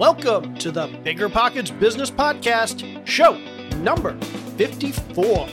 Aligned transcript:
Welcome 0.00 0.54
to 0.54 0.70
the 0.70 0.86
Bigger 1.04 1.28
Pockets 1.28 1.70
Business 1.70 2.10
Podcast, 2.10 3.06
show 3.06 3.36
number 3.82 4.18
54. 4.56 5.46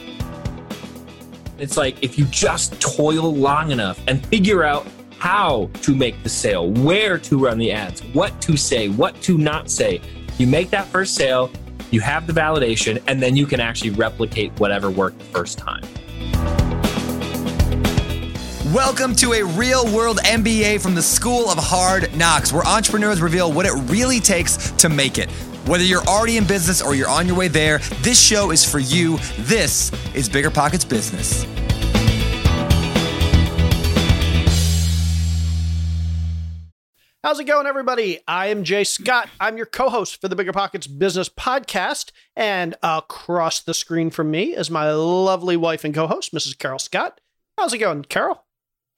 It's 1.57 1.75
like 1.75 2.01
if 2.01 2.17
you 2.17 2.23
just 2.27 2.79
toil 2.79 3.35
long 3.35 3.71
enough 3.71 3.99
and 4.07 4.25
figure 4.27 4.63
out 4.63 4.87
how 5.19 5.69
to 5.81 5.93
make 5.93 6.23
the 6.23 6.29
sale, 6.29 6.71
where 6.71 7.17
to 7.17 7.37
run 7.37 7.57
the 7.57 7.73
ads, 7.73 8.01
what 8.13 8.39
to 8.43 8.55
say, 8.55 8.87
what 8.87 9.21
to 9.23 9.37
not 9.37 9.69
say, 9.69 9.99
you 10.37 10.47
make 10.47 10.69
that 10.69 10.87
first 10.87 11.15
sale, 11.15 11.51
you 11.91 11.99
have 11.99 12.25
the 12.25 12.31
validation, 12.31 13.03
and 13.07 13.21
then 13.21 13.35
you 13.35 13.45
can 13.45 13.59
actually 13.59 13.89
replicate 13.89 14.57
whatever 14.61 14.89
worked 14.89 15.19
the 15.19 15.25
first 15.25 15.57
time. 15.57 15.83
Welcome 18.73 19.15
to 19.17 19.31
a 19.31 19.45
real 19.45 19.85
world 19.95 20.17
MBA 20.25 20.81
from 20.81 20.93
the 20.93 21.01
School 21.01 21.49
of 21.49 21.57
Hard 21.57 22.13
Knocks, 22.17 22.51
where 22.51 22.67
entrepreneurs 22.67 23.21
reveal 23.21 23.49
what 23.53 23.65
it 23.65 23.71
really 23.89 24.19
takes 24.19 24.71
to 24.71 24.89
make 24.89 25.17
it. 25.17 25.31
Whether 25.65 25.85
you're 25.85 26.03
already 26.03 26.35
in 26.35 26.45
business 26.45 26.81
or 26.81 26.93
you're 26.93 27.07
on 27.07 27.27
your 27.27 27.37
way 27.37 27.47
there, 27.47 27.77
this 28.01 28.19
show 28.19 28.51
is 28.51 28.69
for 28.69 28.79
you. 28.79 29.19
This 29.37 29.89
is 30.13 30.27
Bigger 30.27 30.51
Pockets 30.51 30.83
Business. 30.83 31.45
How's 37.23 37.39
it 37.39 37.45
going, 37.45 37.67
everybody? 37.67 38.19
I 38.27 38.47
am 38.47 38.65
Jay 38.65 38.83
Scott. 38.83 39.29
I'm 39.39 39.55
your 39.55 39.65
co 39.65 39.89
host 39.89 40.19
for 40.19 40.27
the 40.27 40.35
Bigger 40.35 40.51
Pockets 40.51 40.87
Business 40.87 41.29
Podcast. 41.29 42.11
And 42.35 42.75
across 42.83 43.61
the 43.61 43.73
screen 43.73 44.09
from 44.09 44.29
me 44.29 44.55
is 44.55 44.69
my 44.69 44.91
lovely 44.91 45.55
wife 45.55 45.85
and 45.85 45.95
co 45.95 46.07
host, 46.07 46.33
Mrs. 46.33 46.57
Carol 46.57 46.79
Scott. 46.79 47.21
How's 47.57 47.71
it 47.71 47.77
going, 47.77 48.03
Carol? 48.03 48.43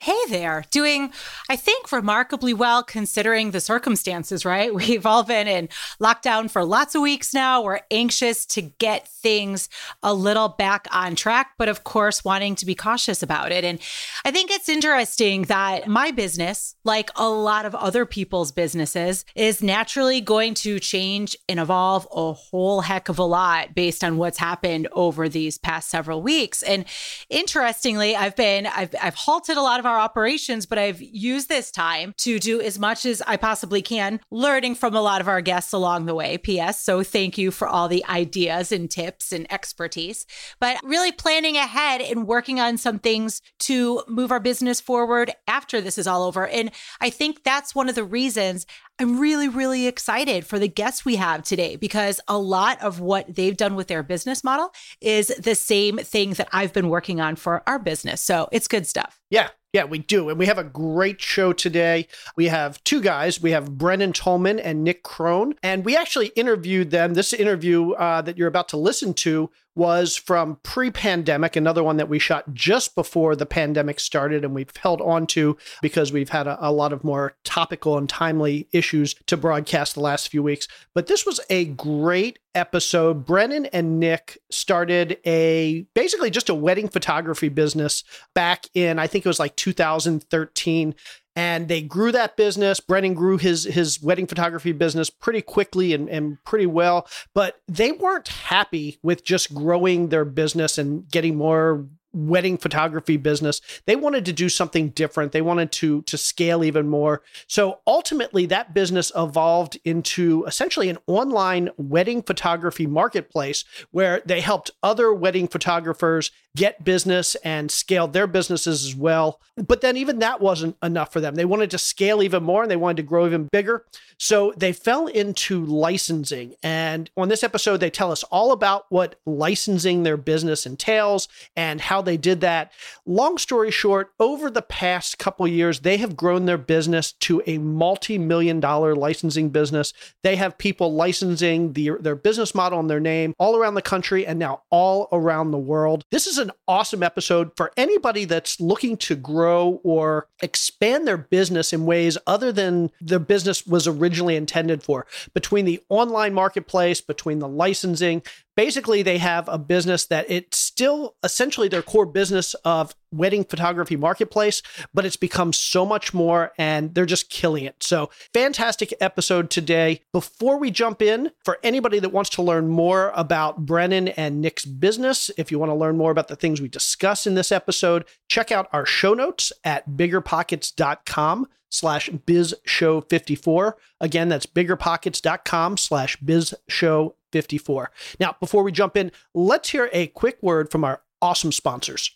Hey 0.02 0.18
there, 0.30 0.64
doing, 0.72 1.12
I 1.50 1.58
think, 1.58 1.92
remarkably 1.92 2.54
well 2.54 2.84
considering 2.84 3.52
the 3.52 3.60
circumstances, 3.60 4.46
right? 4.46 4.74
We've 4.80 5.06
all 5.06 5.24
been 5.24 5.46
in 5.46 5.68
lockdown 6.02 6.50
for 6.50 6.64
lots 6.64 6.96
of 6.96 7.02
weeks 7.02 7.34
now. 7.34 7.62
We're 7.62 7.82
anxious 7.92 8.46
to 8.46 8.62
get 8.62 9.10
things 9.10 9.68
a 10.02 10.14
little 10.14 10.48
back 10.48 10.88
on 10.94 11.16
track, 11.16 11.52
but 11.58 11.68
of 11.68 11.84
course, 11.84 12.24
wanting 12.24 12.56
to 12.56 12.66
be 12.66 12.76
cautious 12.76 13.22
about 13.22 13.52
it. 13.52 13.66
And 13.66 13.78
I 14.24 14.32
think 14.32 14.52
it's 14.52 14.70
interesting 14.70 15.42
that 15.44 15.90
my 15.90 16.12
business, 16.12 16.76
like 16.86 17.12
a 17.18 17.28
lot 17.28 17.66
of 17.66 17.76
other 17.76 18.06
people's 18.06 18.54
businesses, 18.54 19.26
is 19.36 19.62
naturally 19.62 20.22
going 20.22 20.54
to 20.54 20.80
change 20.80 21.36
and 21.50 21.60
evolve 21.60 22.08
a 22.16 22.32
whole 22.32 22.80
heck 22.80 23.10
of 23.10 23.20
a 23.20 23.24
lot 23.24 23.76
based 23.76 24.06
on 24.06 24.16
what's 24.16 24.38
happened 24.38 24.88
over 24.94 25.28
these 25.28 25.58
past 25.58 25.90
several 25.90 26.22
weeks. 26.22 26.64
And 26.64 26.86
interestingly, 27.30 28.16
I've 28.16 28.38
been, 28.38 28.66
I've, 28.66 28.96
I've 29.02 29.16
halted 29.16 29.58
a 29.58 29.62
lot 29.62 29.82
of 29.82 29.89
our 29.90 30.00
operations, 30.00 30.66
but 30.66 30.78
I've 30.78 31.02
used 31.02 31.50
this 31.50 31.72
time 31.72 32.14
to 32.20 32.40
do 32.40 32.62
as 32.62 32.80
much 32.80 33.06
as 33.06 33.22
I 33.28 33.38
possibly 33.38 33.82
can, 33.82 34.20
learning 34.32 34.76
from 34.76 34.96
a 34.96 35.02
lot 35.02 35.22
of 35.22 35.28
our 35.28 35.42
guests 35.42 35.74
along 35.74 36.06
the 36.06 36.16
way. 36.16 36.38
P.S. 36.38 36.82
So 36.82 37.04
thank 37.04 37.38
you 37.38 37.52
for 37.52 37.68
all 37.68 37.88
the 37.88 38.06
ideas 38.06 38.72
and 38.72 38.90
tips 38.90 39.32
and 39.32 39.52
expertise, 39.52 40.26
but 40.60 40.78
really 40.84 41.12
planning 41.12 41.58
ahead 41.58 42.02
and 42.02 42.28
working 42.28 42.60
on 42.60 42.78
some 42.78 43.00
things 43.00 43.42
to 43.60 44.04
move 44.08 44.32
our 44.32 44.40
business 44.40 44.80
forward 44.80 45.32
after 45.48 45.82
this 45.82 45.98
is 45.98 46.08
all 46.08 46.24
over. 46.24 46.48
And 46.48 46.72
I 47.02 47.10
think 47.10 47.44
that's 47.44 47.76
one 47.76 47.90
of 47.90 47.96
the 47.96 48.04
reasons 48.04 48.66
I'm 49.00 49.18
really, 49.18 49.48
really 49.48 49.88
excited 49.88 50.46
for 50.46 50.60
the 50.60 50.68
guests 50.68 51.06
we 51.06 51.16
have 51.16 51.44
today 51.44 51.78
because 51.78 52.20
a 52.28 52.38
lot 52.38 52.82
of 52.82 53.00
what 53.00 53.34
they've 53.34 53.56
done 53.56 53.76
with 53.76 53.88
their 53.88 54.04
business 54.04 54.44
model 54.44 54.72
is 55.00 55.28
the 55.40 55.56
same 55.56 56.00
thing 56.00 56.34
that 56.34 56.50
I've 56.52 56.74
been 56.74 56.90
working 56.90 57.22
on 57.22 57.38
for 57.38 57.64
our 57.66 57.80
business. 57.80 58.20
So 58.20 58.50
it's 58.52 58.68
good 58.68 58.86
stuff. 58.86 59.18
Yeah, 59.30 59.50
yeah, 59.72 59.84
we 59.84 60.00
do. 60.00 60.30
And 60.30 60.40
we 60.40 60.48
have 60.48 60.58
a 60.58 60.64
great 60.64 61.22
show 61.22 61.54
today. 61.54 62.08
We 62.36 62.46
have 62.46 62.84
two 62.84 63.02
guys. 63.02 63.40
We 63.40 63.52
have 63.52 63.78
Brennan 63.78 64.14
Tolman 64.14 64.60
and 64.60 64.84
Nik 64.84 65.04
Krohn. 65.04 65.54
And 65.62 65.86
we 65.86 65.96
actually 65.96 66.28
interviewed 66.28 66.90
them. 66.90 67.14
This 67.14 67.34
interview 67.34 67.92
uh, 67.92 68.24
that 68.24 68.38
you're 68.38 68.48
about 68.48 68.70
to 68.70 68.78
listen 68.78 69.14
to 69.16 69.52
was 69.76 70.16
from 70.16 70.58
pre 70.64 70.92
pandemic, 70.92 71.56
another 71.56 71.84
one 71.84 71.98
that 71.98 72.10
we 72.10 72.20
shot 72.20 72.54
just 72.54 72.96
before 72.96 73.36
the 73.36 73.46
pandemic 73.46 74.00
started 74.00 74.44
and 74.44 74.54
we've 74.54 74.76
held 74.76 75.02
on 75.02 75.28
to 75.28 75.58
because 75.82 76.12
we've 76.12 76.30
had 76.30 76.48
a, 76.48 76.58
a, 76.68 76.72
lot 76.72 76.94
of 76.94 77.04
more 77.04 77.36
topical 77.44 77.98
and 77.98 78.10
timely 78.10 78.68
issues 78.72 79.16
to 79.28 79.38
broadcast 79.38 79.96
the 79.96 80.02
last 80.02 80.30
few 80.30 80.44
weeks. 80.44 80.68
But 80.94 81.08
this 81.08 81.26
was 81.26 81.40
a 81.50 81.66
great 81.66 82.40
episode. 82.56 83.26
Brennan 83.26 83.68
and 83.68 84.00
Nik 84.00 84.38
started 84.50 85.18
a 85.26 85.86
basically 85.94 86.30
just 86.30 86.50
a 86.50 86.56
wedding 86.56 86.90
photography 86.90 87.50
business 87.50 88.04
back 88.34 88.66
in, 88.74 89.00
I 89.00 89.08
think 89.08 89.26
it 89.26 89.30
was 89.30 89.40
like 89.40 89.56
2013 89.56 90.96
and 91.40 91.70
they 91.70 91.82
grew 91.82 92.12
that 92.12 92.36
business. 92.36 92.82
Brennan 92.82 93.14
grew 93.14 93.38
his 93.38 93.64
his 93.64 94.04
wedding 94.04 94.28
photography 94.28 94.74
business 94.74 95.10
pretty 95.10 95.42
quickly 95.42 95.94
and, 95.94 96.10
and 96.10 96.44
pretty 96.44 96.66
well, 96.66 97.08
but 97.34 97.62
they 97.66 97.94
weren't 97.94 98.28
happy 98.28 99.00
with 99.04 99.24
just 99.24 99.54
growing 99.54 100.10
their 100.10 100.26
business 100.26 100.78
and 100.78 101.10
getting 101.10 101.38
more 101.38 101.86
wedding 102.12 102.58
photography 102.58 103.16
business. 103.16 103.62
They 103.86 103.96
wanted 103.96 104.26
to 104.26 104.34
do 104.34 104.50
something 104.50 104.90
different. 104.90 105.32
They 105.32 105.42
wanted 105.42 105.72
to 105.74 106.02
to 106.02 106.18
scale 106.18 106.62
even 106.62 106.90
more. 106.90 107.22
So 107.48 107.80
ultimately 107.88 108.46
that 108.48 108.74
business 108.74 109.10
evolved 109.16 109.80
into 109.86 110.44
essentially 110.46 110.90
an 110.90 110.98
online 111.08 111.70
wedding 111.78 112.22
photography 112.22 112.86
marketplace 112.86 113.64
where 113.92 114.22
they 114.26 114.42
helped 114.42 114.72
other 114.84 115.14
wedding 115.14 115.48
photographers 115.48 116.32
get 116.60 116.84
business 116.84 117.36
and 117.36 117.70
scale 117.70 118.08
their 118.08 118.28
businesses 118.28 118.84
as 118.86 118.96
well 118.96 119.40
but 119.68 119.82
then 119.82 119.96
even 119.98 120.20
that 120.20 120.42
wasn't 120.42 120.76
enough 120.82 121.14
for 121.14 121.22
them 121.22 121.36
they 121.36 121.46
wanted 121.46 121.70
to 121.70 121.78
scale 121.78 122.24
even 122.24 122.42
more 122.42 122.64
and 122.64 122.72
they 122.72 122.76
wanted 122.76 122.98
to 122.98 123.04
grow 123.04 123.26
even 123.28 123.48
bigger 123.52 123.86
so 124.18 124.52
they 124.58 124.74
fell 124.74 125.08
into 125.08 125.64
licensing 125.64 126.56
and 126.64 127.12
on 127.16 127.30
this 127.30 127.44
episode 127.44 127.78
they 127.78 127.90
tell 127.90 128.12
us 128.12 128.24
all 128.24 128.52
about 128.52 128.86
what 128.90 129.16
licensing 129.26 130.02
their 130.04 130.18
business 130.18 130.66
entails 130.66 131.28
and 131.56 131.80
how 131.82 132.00
how 132.00 132.04
they 132.04 132.16
did 132.16 132.40
that. 132.40 132.72
Long 133.06 133.38
story 133.38 133.72
short, 133.72 134.14
over 134.22 134.50
the 134.50 134.62
past 134.62 135.20
couple 135.20 135.46
years, 135.50 135.82
they 135.82 135.98
have 135.98 136.16
grown 136.16 136.46
their 136.46 136.58
business 136.58 137.12
to 137.12 137.44
a 137.46 137.58
multi-million 137.58 138.62
dollar 138.62 138.96
licensing 138.96 139.50
business. 139.50 139.94
They 140.24 140.38
have 140.38 140.58
people 140.58 140.94
licensing 140.94 141.74
the, 141.74 141.92
their 142.00 142.16
business 142.16 142.56
model 142.56 142.80
and 142.80 142.90
their 142.90 143.02
name 143.02 143.34
all 143.38 143.58
around 143.58 143.74
the 143.74 143.82
country 143.82 144.26
and 144.26 144.40
now 144.40 144.62
all 144.70 145.10
around 145.12 145.52
the 145.52 145.58
world. 145.58 146.06
This 146.10 146.26
is 146.26 146.38
an 146.38 146.49
awesome 146.68 147.04
episode 147.04 147.52
for 147.56 147.72
anybody 147.78 148.26
that's 148.26 148.60
looking 148.60 148.98
to 148.98 149.16
grow 149.16 149.80
or 149.84 150.28
expand 150.42 151.08
their 151.08 151.18
business 151.18 151.74
in 151.74 151.86
ways 151.86 152.18
other 152.28 152.52
than 152.52 152.92
their 153.02 153.20
business 153.20 153.66
was 153.66 153.88
originally 153.88 154.36
intended 154.36 154.84
for. 154.84 155.06
Between 155.34 155.66
the 155.66 155.82
online 155.90 156.34
marketplace, 156.34 157.02
between 157.02 157.40
the 157.40 157.48
licensing, 157.48 158.22
basically 158.60 159.02
they 159.02 159.20
have 159.20 159.48
a 159.48 159.58
business 159.58 160.06
that 160.08 160.30
it's 160.30 160.58
still 160.58 161.16
essentially 161.24 161.70
their 161.70 161.82
core 161.82 162.06
business 162.06 162.56
of 162.66 162.94
wedding 163.10 163.46
photography 163.46 163.96
marketplace 163.96 164.62
but 164.94 165.06
it's 165.06 165.16
become 165.16 165.54
so 165.54 165.86
much 165.86 166.14
more 166.14 166.52
and 166.58 166.94
they're 166.94 167.06
just 167.06 167.30
killing 167.30 167.64
it. 167.64 167.82
So 167.82 168.10
fantastic 168.34 168.94
episode 169.00 169.50
today. 169.50 170.02
Before 170.12 170.60
we 170.60 170.72
jump 170.72 171.02
in 171.02 171.32
for 171.46 171.58
anybody 171.64 172.00
that 172.00 172.10
wants 172.10 172.32
to 172.32 172.42
learn 172.42 172.68
more 172.68 173.14
about 173.16 173.66
brennan 173.66 174.10
and 174.10 174.42
nik's 174.42 174.66
business 174.66 175.32
if 175.38 175.54
you 175.54 175.58
want 175.58 175.70
to 175.70 175.76
learn 175.76 175.96
more 175.96 176.12
about 176.12 176.28
the 176.28 176.36
things 176.36 176.60
we 176.60 176.68
discuss 176.68 177.26
in 177.26 177.36
this 177.36 177.54
episode 177.54 178.04
check 178.28 178.52
out 178.52 178.68
our 178.74 178.86
show 178.86 179.14
notes 179.14 179.54
at 179.64 179.90
biggerpockets.com 179.92 181.48
slash 181.70 182.10
biz 182.10 182.54
show 182.66 183.02
54 183.02 183.78
again 184.02 184.30
that's 184.30 184.46
biggerpockets.com 184.46 185.78
slash 185.78 186.18
biz 186.18 186.54
show 186.68 187.16
54. 187.32 187.92
Now, 188.20 188.36
before 188.40 188.64
we 188.64 188.72
jump 188.72 188.98
in, 188.98 189.12
let's 189.34 189.70
hear 189.70 189.90
a 189.94 190.08
quick 190.08 190.40
word 190.42 190.72
from 190.72 190.84
our 190.84 191.02
awesome 191.22 191.52
sponsors. 191.52 192.12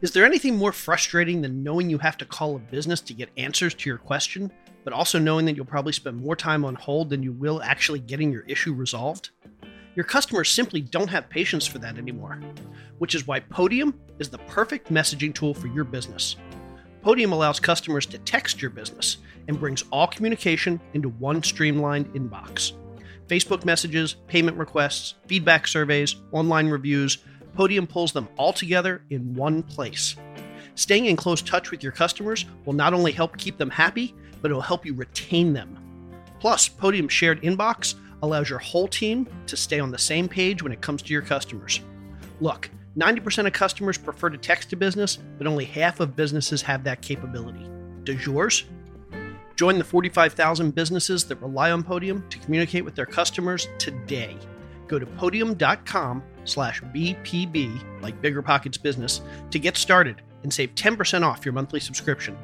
Is 0.00 0.12
there 0.12 0.24
anything 0.24 0.56
more 0.56 0.72
frustrating 0.72 1.40
than 1.40 1.62
knowing 1.62 1.88
you 1.88 1.98
have 1.98 2.18
to 2.18 2.26
call 2.26 2.56
a 2.56 2.58
business 2.58 3.00
to 3.02 3.14
get 3.14 3.30
answers 3.36 3.74
to 3.74 3.88
your 3.88 3.98
question, 3.98 4.52
but 4.82 4.92
also 4.92 5.18
knowing 5.18 5.46
that 5.46 5.56
you'll 5.56 5.64
probably 5.64 5.92
spend 5.92 6.18
more 6.18 6.36
time 6.36 6.64
on 6.64 6.74
hold 6.74 7.08
than 7.08 7.22
you 7.22 7.32
will 7.32 7.62
actually 7.62 8.00
getting 8.00 8.30
your 8.30 8.42
issue 8.42 8.74
resolved? 8.74 9.30
Your 9.94 10.04
customers 10.04 10.50
simply 10.50 10.80
don't 10.80 11.08
have 11.08 11.30
patience 11.30 11.66
for 11.66 11.78
that 11.78 11.96
anymore, 11.96 12.40
which 12.98 13.14
is 13.14 13.26
why 13.26 13.40
Podium 13.40 13.98
is 14.18 14.28
the 14.28 14.38
perfect 14.38 14.92
messaging 14.92 15.32
tool 15.32 15.54
for 15.54 15.68
your 15.68 15.84
business. 15.84 16.36
Podium 17.04 17.32
allows 17.32 17.60
customers 17.60 18.06
to 18.06 18.18
text 18.20 18.62
your 18.62 18.70
business 18.70 19.18
and 19.46 19.60
brings 19.60 19.84
all 19.92 20.06
communication 20.06 20.80
into 20.94 21.10
one 21.10 21.42
streamlined 21.42 22.06
inbox. 22.14 22.72
Facebook 23.28 23.66
messages, 23.66 24.16
payment 24.26 24.56
requests, 24.56 25.12
feedback 25.26 25.68
surveys, 25.68 26.16
online 26.32 26.68
reviews, 26.68 27.18
Podium 27.54 27.86
pulls 27.86 28.12
them 28.12 28.26
all 28.38 28.54
together 28.54 29.02
in 29.10 29.34
one 29.34 29.62
place. 29.62 30.16
Staying 30.76 31.04
in 31.04 31.14
close 31.14 31.42
touch 31.42 31.70
with 31.70 31.82
your 31.82 31.92
customers 31.92 32.46
will 32.64 32.72
not 32.72 32.94
only 32.94 33.12
help 33.12 33.36
keep 33.36 33.58
them 33.58 33.68
happy, 33.70 34.14
but 34.40 34.50
it 34.50 34.54
will 34.54 34.62
help 34.62 34.86
you 34.86 34.94
retain 34.94 35.52
them. 35.52 35.78
Plus, 36.40 36.68
Podium's 36.68 37.12
shared 37.12 37.42
inbox 37.42 37.96
allows 38.22 38.48
your 38.48 38.58
whole 38.60 38.88
team 38.88 39.28
to 39.46 39.58
stay 39.58 39.78
on 39.78 39.90
the 39.90 39.98
same 39.98 40.26
page 40.26 40.62
when 40.62 40.72
it 40.72 40.80
comes 40.80 41.02
to 41.02 41.12
your 41.12 41.22
customers. 41.22 41.80
Look, 42.40 42.70
90% 42.98 43.46
of 43.46 43.52
customers 43.52 43.98
prefer 43.98 44.30
to 44.30 44.38
text 44.38 44.70
to 44.70 44.76
business, 44.76 45.18
but 45.38 45.46
only 45.46 45.64
half 45.64 46.00
of 46.00 46.14
businesses 46.14 46.62
have 46.62 46.84
that 46.84 47.02
capability. 47.02 47.68
Does 48.04 48.24
yours? 48.24 48.64
Join 49.56 49.78
the 49.78 49.84
45,000 49.84 50.74
businesses 50.74 51.24
that 51.24 51.40
rely 51.40 51.70
on 51.70 51.82
Podium 51.82 52.24
to 52.30 52.38
communicate 52.38 52.84
with 52.84 52.94
their 52.94 53.06
customers 53.06 53.68
today. 53.78 54.36
Go 54.86 54.98
to 54.98 55.06
podium.com 55.06 56.22
slash 56.44 56.82
BPB, 56.82 58.02
like 58.02 58.20
Bigger 58.20 58.42
Pockets 58.42 58.78
Business, 58.78 59.22
to 59.50 59.58
get 59.58 59.76
started 59.76 60.22
and 60.42 60.52
save 60.52 60.74
10% 60.74 61.22
off 61.22 61.44
your 61.44 61.54
monthly 61.54 61.80
subscription. 61.80 62.36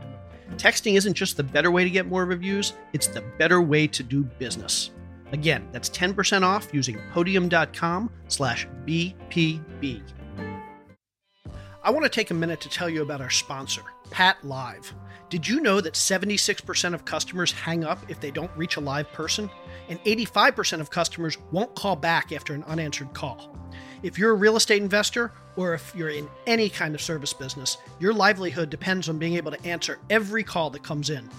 Texting 0.56 0.96
isn't 0.96 1.14
just 1.14 1.36
the 1.36 1.42
better 1.42 1.70
way 1.70 1.84
to 1.84 1.90
get 1.90 2.06
more 2.06 2.24
reviews, 2.24 2.72
it's 2.92 3.06
the 3.06 3.22
better 3.38 3.60
way 3.62 3.86
to 3.86 4.02
do 4.02 4.24
business. 4.24 4.90
Again, 5.32 5.68
that's 5.70 5.88
10% 5.90 6.42
off 6.42 6.68
using 6.72 6.98
podium.com 7.12 8.10
slash 8.28 8.66
BPB. 8.84 10.02
I 11.82 11.90
want 11.90 12.04
to 12.04 12.10
take 12.10 12.30
a 12.30 12.34
minute 12.34 12.60
to 12.60 12.68
tell 12.68 12.90
you 12.90 13.00
about 13.00 13.22
our 13.22 13.30
sponsor, 13.30 13.80
Pat 14.10 14.36
Live. 14.44 14.92
Did 15.30 15.48
you 15.48 15.60
know 15.60 15.80
that 15.80 15.94
76% 15.94 16.92
of 16.92 17.06
customers 17.06 17.52
hang 17.52 17.84
up 17.84 17.98
if 18.08 18.20
they 18.20 18.30
don't 18.30 18.50
reach 18.54 18.76
a 18.76 18.80
live 18.80 19.10
person? 19.12 19.48
And 19.88 19.98
85% 20.04 20.80
of 20.80 20.90
customers 20.90 21.38
won't 21.52 21.74
call 21.74 21.96
back 21.96 22.32
after 22.32 22.52
an 22.52 22.64
unanswered 22.64 23.14
call. 23.14 23.56
If 24.02 24.18
you're 24.18 24.32
a 24.32 24.34
real 24.34 24.56
estate 24.56 24.82
investor 24.82 25.32
or 25.56 25.72
if 25.72 25.94
you're 25.94 26.10
in 26.10 26.28
any 26.46 26.68
kind 26.68 26.94
of 26.94 27.00
service 27.00 27.32
business, 27.32 27.78
your 27.98 28.12
livelihood 28.12 28.68
depends 28.68 29.08
on 29.08 29.18
being 29.18 29.36
able 29.36 29.50
to 29.50 29.66
answer 29.66 30.00
every 30.10 30.44
call 30.44 30.68
that 30.70 30.82
comes 30.82 31.08
in. 31.08 31.30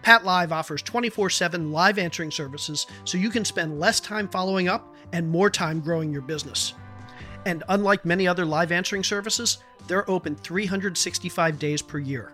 Pat 0.00 0.24
Live 0.24 0.52
offers 0.52 0.80
24 0.80 1.28
7 1.28 1.70
live 1.70 1.98
answering 1.98 2.30
services 2.30 2.86
so 3.04 3.18
you 3.18 3.28
can 3.28 3.44
spend 3.44 3.78
less 3.78 4.00
time 4.00 4.26
following 4.26 4.68
up 4.68 4.94
and 5.12 5.28
more 5.28 5.50
time 5.50 5.80
growing 5.80 6.10
your 6.10 6.22
business. 6.22 6.72
And 7.44 7.64
unlike 7.68 8.04
many 8.04 8.26
other 8.28 8.44
live 8.44 8.72
answering 8.72 9.04
services, 9.04 9.58
they're 9.88 10.08
open 10.08 10.36
365 10.36 11.58
days 11.58 11.82
per 11.82 11.98
year. 11.98 12.32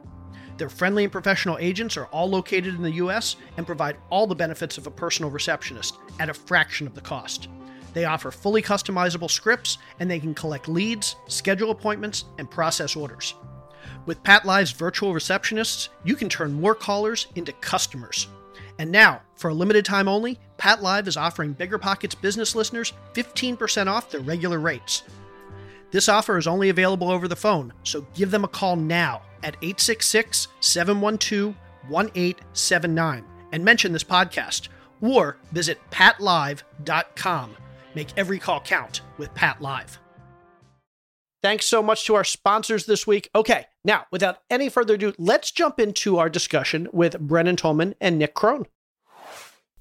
Their 0.58 0.68
friendly 0.68 1.04
and 1.04 1.12
professional 1.12 1.56
agents 1.58 1.96
are 1.96 2.06
all 2.06 2.28
located 2.28 2.74
in 2.74 2.82
the 2.82 2.92
US 2.92 3.36
and 3.56 3.66
provide 3.66 3.96
all 4.10 4.26
the 4.26 4.34
benefits 4.34 4.76
of 4.76 4.86
a 4.86 4.90
personal 4.90 5.30
receptionist 5.30 5.96
at 6.18 6.28
a 6.28 6.34
fraction 6.34 6.86
of 6.86 6.94
the 6.94 7.00
cost. 7.00 7.48
They 7.94 8.04
offer 8.04 8.30
fully 8.30 8.60
customizable 8.60 9.30
scripts 9.30 9.78
and 10.00 10.10
they 10.10 10.20
can 10.20 10.34
collect 10.34 10.68
leads, 10.68 11.16
schedule 11.28 11.70
appointments, 11.70 12.24
and 12.38 12.50
process 12.50 12.96
orders. 12.96 13.34
With 14.04 14.22
Pat 14.22 14.44
Live's 14.44 14.72
virtual 14.72 15.12
receptionists, 15.12 15.88
you 16.04 16.16
can 16.16 16.28
turn 16.28 16.52
more 16.52 16.74
callers 16.74 17.28
into 17.34 17.52
customers. 17.52 18.28
And 18.78 18.90
now, 18.90 19.22
for 19.36 19.48
a 19.50 19.54
limited 19.54 19.84
time 19.84 20.08
only, 20.08 20.38
Pat 20.58 20.82
Live 20.82 21.08
is 21.08 21.16
offering 21.16 21.52
Bigger 21.52 21.78
Pockets 21.78 22.14
business 22.14 22.54
listeners 22.54 22.92
15% 23.14 23.86
off 23.86 24.10
their 24.10 24.20
regular 24.20 24.58
rates. 24.58 25.04
This 25.90 26.08
offer 26.08 26.36
is 26.36 26.46
only 26.46 26.68
available 26.68 27.10
over 27.10 27.28
the 27.28 27.36
phone, 27.36 27.72
so 27.84 28.04
give 28.14 28.30
them 28.30 28.44
a 28.44 28.48
call 28.48 28.76
now 28.76 29.22
at 29.42 29.56
866 29.62 30.48
712 30.60 31.54
1879 31.88 33.24
and 33.52 33.64
mention 33.64 33.92
this 33.92 34.04
podcast, 34.04 34.68
or 35.00 35.38
visit 35.52 35.78
patlive.com. 35.90 37.56
Make 37.94 38.08
every 38.16 38.38
call 38.38 38.60
count 38.60 39.00
with 39.16 39.32
Pat 39.34 39.62
Live. 39.62 39.98
Thanks 41.40 41.66
so 41.66 41.82
much 41.82 42.04
to 42.06 42.16
our 42.16 42.24
sponsors 42.24 42.84
this 42.84 43.06
week. 43.06 43.30
Okay, 43.34 43.66
now, 43.84 44.06
without 44.10 44.38
any 44.50 44.68
further 44.68 44.94
ado, 44.94 45.14
let's 45.18 45.52
jump 45.52 45.78
into 45.78 46.18
our 46.18 46.28
discussion 46.28 46.88
with 46.92 47.18
Brennan 47.20 47.56
Tolman 47.56 47.94
and 48.00 48.18
Nik 48.18 48.34
Krohn. 48.34 48.66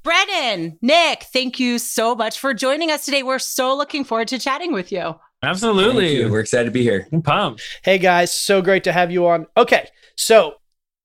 Brennan, 0.07 0.80
Nik, 0.81 1.24
thank 1.24 1.59
you 1.59 1.77
so 1.77 2.15
much 2.15 2.39
for 2.39 2.54
joining 2.54 2.89
us 2.89 3.04
today. 3.04 3.24
We're 3.24 3.39
so 3.39 3.75
looking 3.75 4.06
forward 4.06 4.30
to 4.30 4.39
chatting 4.39 4.71
with 4.71 4.89
you. 4.89 5.15
Absolutely. 5.44 6.24
We're 6.24 6.39
excited 6.39 6.63
to 6.63 6.71
be 6.71 6.81
here. 6.81 7.09
I'm 7.12 7.21
pumped. 7.21 7.62
Hey 7.83 7.98
guys, 7.98 8.31
so 8.31 8.62
great 8.62 8.86
to 8.86 8.94
have 8.94 9.12
you 9.12 9.27
on. 9.27 9.48
Okay, 9.57 9.89
so 10.15 10.54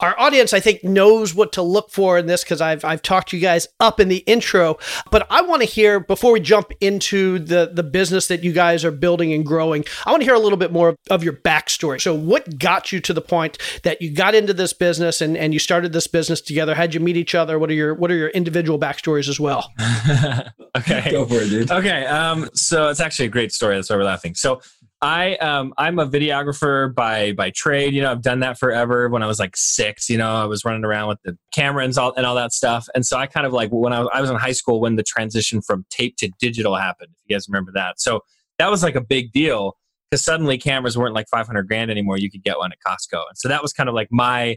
our 0.02 0.18
audience, 0.18 0.52
I 0.52 0.60
think, 0.60 0.82
knows 0.82 1.34
what 1.34 1.52
to 1.52 1.62
look 1.62 1.90
for 1.90 2.18
in 2.18 2.26
this 2.26 2.42
because 2.42 2.60
I've 2.60 2.84
I've 2.84 3.02
talked 3.02 3.32
you 3.32 3.40
guys 3.40 3.68
up 3.80 4.00
in 4.00 4.08
the 4.08 4.18
intro. 4.18 4.78
But 5.10 5.26
I 5.30 5.42
want 5.42 5.62
to 5.62 5.66
hear 5.66 6.00
before 6.00 6.32
we 6.32 6.40
jump 6.40 6.72
into 6.80 7.38
the 7.38 7.70
the 7.72 7.84
business 7.84 8.26
that 8.26 8.42
you 8.42 8.52
guys 8.52 8.84
are 8.84 8.90
building 8.90 9.32
and 9.32 9.46
growing. 9.46 9.84
I 10.04 10.10
want 10.10 10.22
to 10.22 10.24
hear 10.24 10.34
a 10.34 10.40
little 10.40 10.58
bit 10.58 10.72
more 10.72 10.96
of 11.08 11.22
your 11.22 11.34
backstory. 11.34 12.00
So, 12.00 12.14
what 12.14 12.58
got 12.58 12.90
you 12.90 13.00
to 13.00 13.14
the 13.14 13.22
point 13.22 13.58
that 13.84 14.02
you 14.02 14.12
got 14.12 14.34
into 14.34 14.52
this 14.52 14.72
business 14.72 15.20
and 15.20 15.36
and 15.36 15.52
you 15.52 15.60
started 15.60 15.92
this 15.92 16.08
business 16.08 16.40
together? 16.40 16.74
How'd 16.74 16.94
you 16.94 17.00
meet 17.00 17.16
each 17.16 17.34
other? 17.34 17.58
What 17.58 17.70
are 17.70 17.74
your 17.74 17.94
what 17.94 18.10
are 18.10 18.16
your 18.16 18.30
individual 18.30 18.80
backstories 18.80 19.28
as 19.28 19.38
well? 19.38 19.72
okay. 20.76 21.12
Go 21.12 21.26
for 21.26 21.36
it, 21.36 21.48
dude. 21.48 21.70
Okay. 21.70 22.04
Um, 22.06 22.50
so 22.54 22.88
it's 22.88 23.00
actually 23.00 23.26
a 23.26 23.30
great 23.30 23.52
story. 23.52 23.76
That's 23.76 23.88
why 23.88 23.96
we're 23.96 24.04
laughing. 24.04 24.34
So 24.34 24.60
I 25.02 25.34
um 25.36 25.74
I'm 25.78 25.98
a 25.98 26.06
videographer 26.06 26.94
by 26.94 27.32
by 27.32 27.50
trade. 27.50 27.92
You 27.92 28.02
know, 28.02 28.12
I've 28.12 28.22
done 28.22 28.38
that 28.40 28.56
forever. 28.56 29.08
When 29.08 29.22
I 29.22 29.26
was 29.26 29.40
like 29.40 29.56
six, 29.56 30.08
you 30.08 30.16
know, 30.16 30.36
I 30.36 30.44
was 30.44 30.64
running 30.64 30.84
around 30.84 31.08
with 31.08 31.18
the 31.24 31.36
camera 31.52 31.84
and 31.84 31.96
all 31.98 32.14
and 32.14 32.24
all 32.24 32.36
that 32.36 32.52
stuff. 32.52 32.86
And 32.94 33.04
so 33.04 33.18
I 33.18 33.26
kind 33.26 33.44
of 33.44 33.52
like 33.52 33.70
when 33.70 33.92
I, 33.92 34.02
I 34.02 34.20
was 34.20 34.30
in 34.30 34.36
high 34.36 34.52
school 34.52 34.80
when 34.80 34.94
the 34.94 35.02
transition 35.02 35.60
from 35.60 35.84
tape 35.90 36.16
to 36.18 36.30
digital 36.38 36.76
happened. 36.76 37.10
If 37.12 37.18
you 37.26 37.34
guys 37.34 37.48
remember 37.48 37.72
that, 37.74 38.00
so 38.00 38.20
that 38.60 38.70
was 38.70 38.84
like 38.84 38.94
a 38.94 39.00
big 39.00 39.32
deal 39.32 39.76
because 40.08 40.24
suddenly 40.24 40.56
cameras 40.56 40.96
weren't 40.96 41.14
like 41.14 41.26
500 41.28 41.66
grand 41.66 41.90
anymore. 41.90 42.16
You 42.16 42.30
could 42.30 42.44
get 42.44 42.58
one 42.58 42.70
at 42.70 42.78
Costco, 42.86 43.22
and 43.28 43.36
so 43.36 43.48
that 43.48 43.60
was 43.60 43.72
kind 43.72 43.88
of 43.88 43.96
like 43.96 44.08
my 44.12 44.56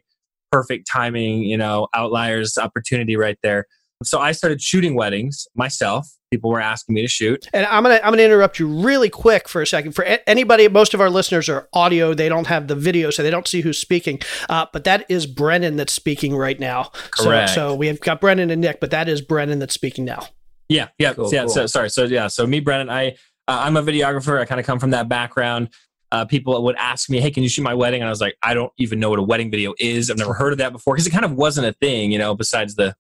perfect 0.52 0.88
timing. 0.88 1.42
You 1.42 1.58
know, 1.58 1.88
outliers 1.96 2.56
opportunity 2.60 3.18
right 3.18 3.38
there. 3.42 3.66
So 4.04 4.20
I 4.20 4.32
started 4.32 4.62
shooting 4.62 4.94
weddings 4.94 5.48
myself. 5.56 6.08
People 6.36 6.50
were 6.50 6.60
asking 6.60 6.96
me 6.96 7.02
to 7.02 7.08
shoot. 7.08 7.48
And 7.54 7.66
I'm 7.68 7.82
gonna 7.82 8.02
I'm 8.04 8.12
gonna 8.12 8.24
interrupt 8.24 8.60
you 8.60 8.68
really 8.68 9.10
quick 9.10 9.48
for 9.48 9.62
a 9.62 9.66
second. 9.68 9.94
For 9.94 10.04
a- 10.04 10.30
anybody, 10.30 10.68
most 10.68 10.94
of 10.94 11.00
our 11.00 11.10
listeners 11.10 11.48
are 11.48 11.70
audio; 11.72 12.14
they 12.14 12.28
don't 12.28 12.48
have 12.48 12.68
the 12.68 12.76
video, 12.76 13.10
so 13.10 13.24
they 13.24 13.30
don't 13.32 13.48
see 13.48 13.62
who's 13.62 13.78
speaking. 13.80 14.20
Uh, 14.50 14.66
but 14.74 14.84
that 14.84 15.06
is 15.08 15.26
Brennan 15.26 15.78
that's 15.78 15.94
speaking 15.94 16.36
right 16.36 16.60
now. 16.60 16.92
Correct. 17.12 17.52
So, 17.52 17.70
so 17.70 17.76
we 17.76 17.88
have 17.88 18.02
got 18.02 18.20
Brennan 18.20 18.52
and 18.52 18.60
Nik, 18.62 18.82
but 18.82 18.92
that 18.92 19.08
is 19.08 19.22
Brennan 19.22 19.60
that's 19.60 19.74
speaking 19.74 20.04
now. 20.04 20.28
Yeah, 20.68 20.90
yeah, 21.00 21.14
Cool, 21.14 21.34
yeah. 21.34 21.42
cool. 21.44 21.50
So 21.50 21.68
sorry. 21.68 21.90
So 21.90 22.04
yeah. 22.04 22.28
So 22.28 22.46
me, 22.46 22.60
Brennan, 22.60 22.90
I 22.90 23.12
uh, 23.48 23.62
I'm 23.64 23.78
a 23.78 23.82
videographer. 23.84 24.38
I 24.42 24.44
kind 24.46 24.60
of 24.60 24.66
come 24.66 24.80
from 24.80 24.90
that 24.90 25.08
background. 25.08 25.70
Uh, 26.12 26.26
people 26.26 26.62
would 26.64 26.76
ask 26.76 27.10
me, 27.10 27.22
"Hey, 27.22 27.32
can 27.32 27.44
you 27.44 27.50
shoot 27.50 27.62
my 27.64 27.74
wedding?" 27.74 28.02
And 28.02 28.08
I 28.08 28.12
was 28.12 28.20
like, 28.22 28.36
"I 28.44 28.54
don't 28.54 28.74
even 28.78 29.00
know 29.00 29.10
what 29.10 29.20
a 29.20 29.24
wedding 29.24 29.50
video 29.52 29.74
is. 29.80 30.12
I've 30.12 30.18
never 30.18 30.34
heard 30.34 30.52
of 30.52 30.58
that 30.60 30.74
before 30.74 30.96
because 30.96 31.08
it 31.08 31.12
kind 31.12 31.24
of 31.26 31.32
wasn't 31.34 31.68
a 31.68 31.74
thing, 31.74 32.12
you 32.12 32.18
know, 32.18 32.36
besides 32.36 32.76
the 32.76 32.94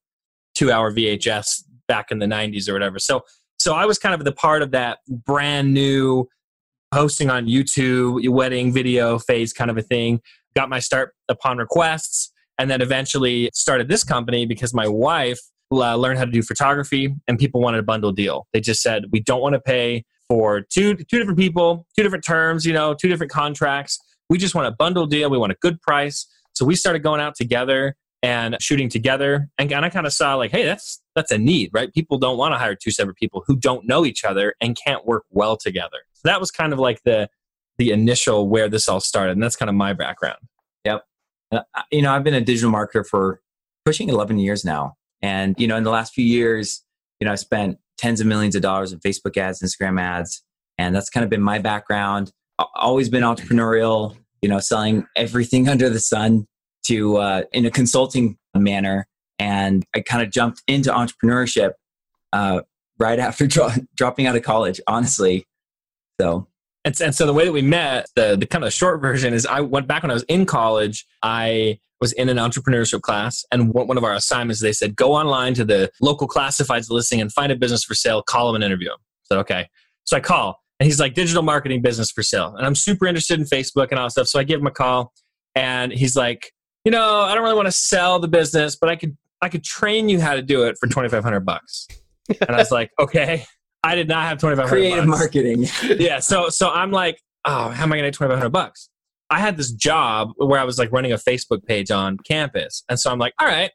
two-hour 0.55 0.91
VHS 0.93 1.63
back 1.87 2.11
in 2.11 2.19
the 2.19 2.25
'90s 2.25 2.69
or 2.69 2.73
whatever." 2.73 2.99
So, 2.99 3.21
so 3.59 3.73
I 3.73 3.85
was 3.85 3.97
kind 3.97 4.13
of 4.13 4.23
the 4.23 4.31
part 4.31 4.61
of 4.61 4.71
that 4.71 4.99
brand 5.07 5.73
new 5.73 6.27
posting 6.93 7.29
on 7.29 7.47
YouTube, 7.47 8.27
wedding 8.29 8.71
video 8.71 9.19
phase 9.19 9.53
kind 9.53 9.69
of 9.69 9.77
a 9.77 9.81
thing. 9.81 10.21
Got 10.55 10.69
my 10.69 10.79
start 10.79 11.13
upon 11.29 11.57
requests, 11.57 12.31
and 12.57 12.69
then 12.69 12.81
eventually 12.81 13.49
started 13.53 13.87
this 13.87 14.03
company 14.03 14.45
because 14.45 14.73
my 14.73 14.87
wife 14.87 15.39
uh, 15.71 15.95
learned 15.95 16.19
how 16.19 16.25
to 16.25 16.31
do 16.31 16.41
photography, 16.41 17.13
and 17.27 17.37
people 17.37 17.61
wanted 17.61 17.79
a 17.79 17.83
bundle 17.83 18.11
deal. 18.11 18.47
They 18.53 18.61
just 18.61 18.81
said, 18.81 19.05
"We 19.11 19.21
don't 19.21 19.41
want 19.41 19.53
to 19.53 19.59
pay 19.59 20.05
for 20.27 20.61
two 20.61 20.95
two 20.95 21.19
different 21.19 21.37
people, 21.39 21.85
two 21.95 22.03
different 22.03 22.23
terms, 22.23 22.65
you 22.65 22.73
know, 22.73 22.93
two 22.93 23.07
different 23.07 23.31
contracts. 23.31 23.99
We 24.29 24.37
just 24.37 24.55
want 24.55 24.67
a 24.67 24.71
bundle 24.71 25.05
deal. 25.05 25.29
We 25.29 25.37
want 25.37 25.51
a 25.51 25.57
good 25.61 25.81
price." 25.81 26.27
So 26.53 26.65
we 26.65 26.75
started 26.75 27.03
going 27.03 27.19
out 27.19 27.35
together 27.35 27.95
and 28.23 28.57
shooting 28.59 28.89
together, 28.89 29.49
and, 29.57 29.71
and 29.71 29.85
I 29.85 29.89
kind 29.89 30.05
of 30.05 30.13
saw 30.13 30.35
like, 30.35 30.51
"Hey, 30.51 30.63
that's 30.65 31.01
that's 31.15 31.31
a 31.31 31.37
need, 31.37 31.71
right? 31.73 31.93
People 31.93 32.17
don't 32.17 32.37
want 32.37 32.53
to 32.53 32.57
hire 32.57 32.75
two 32.75 32.91
separate 32.91 33.17
people 33.17 33.43
who 33.47 33.55
don't 33.55 33.87
know 33.87 34.05
each 34.05 34.23
other 34.23 34.55
and 34.61 34.75
can't 34.75 35.05
work 35.05 35.23
well 35.29 35.57
together." 35.57 35.99
So 36.13 36.21
that 36.25 36.39
was 36.39 36.51
kind 36.51 36.73
of 36.73 36.79
like 36.79 37.01
the 37.03 37.29
the 37.77 37.91
initial 37.91 38.47
where 38.47 38.69
this 38.69 38.87
all 38.89 38.99
started, 38.99 39.33
and 39.33 39.43
that's 39.43 39.55
kind 39.55 39.69
of 39.69 39.75
my 39.75 39.93
background. 39.93 40.39
Yep. 40.85 41.03
Uh, 41.51 41.61
you 41.91 42.01
know, 42.01 42.13
I've 42.13 42.23
been 42.23 42.33
a 42.33 42.41
digital 42.41 42.71
marketer 42.71 43.05
for 43.05 43.41
pushing 43.85 44.09
11 44.09 44.39
years 44.39 44.65
now. 44.65 44.95
And, 45.21 45.55
you 45.57 45.67
know, 45.67 45.77
in 45.77 45.83
the 45.83 45.91
last 45.91 46.13
few 46.13 46.25
years, 46.25 46.83
you 47.19 47.25
know, 47.25 47.31
I've 47.31 47.39
spent 47.39 47.77
tens 47.97 48.19
of 48.19 48.27
millions 48.27 48.55
of 48.55 48.61
dollars 48.61 48.91
in 48.91 48.99
Facebook 48.99 49.37
ads, 49.37 49.61
Instagram 49.61 49.99
ads. 49.99 50.43
And 50.77 50.95
that's 50.95 51.09
kind 51.09 51.23
of 51.23 51.29
been 51.29 51.41
my 51.41 51.59
background. 51.59 52.31
Always 52.75 53.09
been 53.09 53.23
entrepreneurial, 53.23 54.15
you 54.41 54.49
know, 54.49 54.59
selling 54.59 55.05
everything 55.15 55.69
under 55.69 55.89
the 55.89 55.99
sun 55.99 56.47
to, 56.87 57.17
uh, 57.17 57.43
in 57.51 57.65
a 57.65 57.71
consulting 57.71 58.37
manner. 58.55 59.07
And 59.39 59.85
I 59.93 60.01
kind 60.01 60.23
of 60.23 60.31
jumped 60.31 60.63
into 60.67 60.91
entrepreneurship 60.91 61.71
uh, 62.33 62.61
right 62.97 63.19
after 63.19 63.47
dro- 63.47 63.71
dropping 63.95 64.27
out 64.27 64.35
of 64.35 64.43
college, 64.43 64.79
honestly. 64.87 65.45
So, 66.19 66.47
And, 66.85 66.99
and 67.01 67.13
so 67.13 67.25
the 67.25 67.33
way 67.33 67.45
that 67.45 67.51
we 67.51 67.61
met, 67.61 68.07
the, 68.15 68.37
the 68.37 68.45
kind 68.45 68.63
of 68.63 68.71
short 68.71 69.01
version 69.01 69.33
is 69.33 69.45
I 69.45 69.61
went 69.61 69.87
back 69.87 70.03
when 70.03 70.11
I 70.11 70.13
was 70.13 70.23
in 70.23 70.45
college. 70.45 71.05
I 71.21 71.79
was 72.01 72.13
in 72.13 72.29
an 72.29 72.37
entrepreneurship 72.37 73.01
class, 73.01 73.45
and 73.51 73.73
one 73.73 73.97
of 73.97 74.03
our 74.03 74.13
assignments, 74.13 74.61
they 74.61 74.73
said, 74.73 74.95
go 74.95 75.13
online 75.13 75.53
to 75.55 75.65
the 75.65 75.89
local 76.01 76.27
classifieds 76.27 76.89
listing 76.89 77.21
and 77.21 77.31
find 77.31 77.51
a 77.51 77.55
business 77.55 77.83
for 77.83 77.95
sale, 77.95 78.21
call 78.21 78.47
them 78.47 78.55
and 78.55 78.63
interview 78.63 78.89
them. 78.89 78.97
So, 79.23 79.39
okay. 79.39 79.69
So 80.03 80.17
I 80.17 80.19
call, 80.19 80.61
and 80.79 80.85
he's 80.85 80.99
like, 80.99 81.13
digital 81.13 81.41
marketing 81.41 81.81
business 81.81 82.11
for 82.11 82.21
sale. 82.21 82.53
And 82.57 82.65
I'm 82.65 82.75
super 82.75 83.07
interested 83.07 83.39
in 83.39 83.45
Facebook 83.45 83.87
and 83.91 83.99
all 83.99 84.07
that 84.07 84.11
stuff. 84.11 84.27
So 84.27 84.39
I 84.39 84.43
give 84.43 84.59
him 84.59 84.67
a 84.67 84.71
call, 84.71 85.13
and 85.55 85.91
he's 85.91 86.15
like, 86.15 86.51
you 86.85 86.91
know, 86.91 87.21
I 87.21 87.33
don't 87.33 87.43
really 87.43 87.55
want 87.55 87.65
to 87.67 87.71
sell 87.71 88.19
the 88.19 88.27
business, 88.27 88.75
but 88.75 88.89
I 88.89 88.95
could 88.95 89.17
I 89.41 89.49
could 89.49 89.63
train 89.63 90.07
you 90.07 90.21
how 90.21 90.35
to 90.35 90.41
do 90.41 90.63
it 90.63 90.77
for 90.79 90.87
2500 90.87 91.41
bucks. 91.41 91.87
And 92.29 92.49
I 92.51 92.57
was 92.57 92.71
like, 92.71 92.91
okay. 92.99 93.45
I 93.83 93.93
did 93.95 94.07
not 94.07 94.23
have 94.23 94.37
2500 94.39 94.69
creative 94.69 95.05
bucks 95.05 95.19
marketing. 95.19 95.67
yeah. 95.99 96.19
So 96.19 96.49
so 96.49 96.69
I'm 96.69 96.91
like, 96.91 97.19
oh, 97.43 97.69
how 97.69 97.83
am 97.83 97.91
I 97.91 97.97
gonna 97.97 98.07
get 98.07 98.13
twenty 98.15 98.31
five 98.31 98.39
hundred 98.39 98.51
bucks? 98.51 98.89
I 99.29 99.39
had 99.39 99.57
this 99.57 99.71
job 99.71 100.31
where 100.37 100.59
I 100.59 100.63
was 100.63 100.77
like 100.79 100.91
running 100.91 101.11
a 101.11 101.17
Facebook 101.17 101.63
page 101.65 101.91
on 101.91 102.17
campus, 102.27 102.83
and 102.89 102.99
so 102.99 103.11
I'm 103.11 103.19
like, 103.19 103.33
all 103.39 103.47
right, 103.47 103.71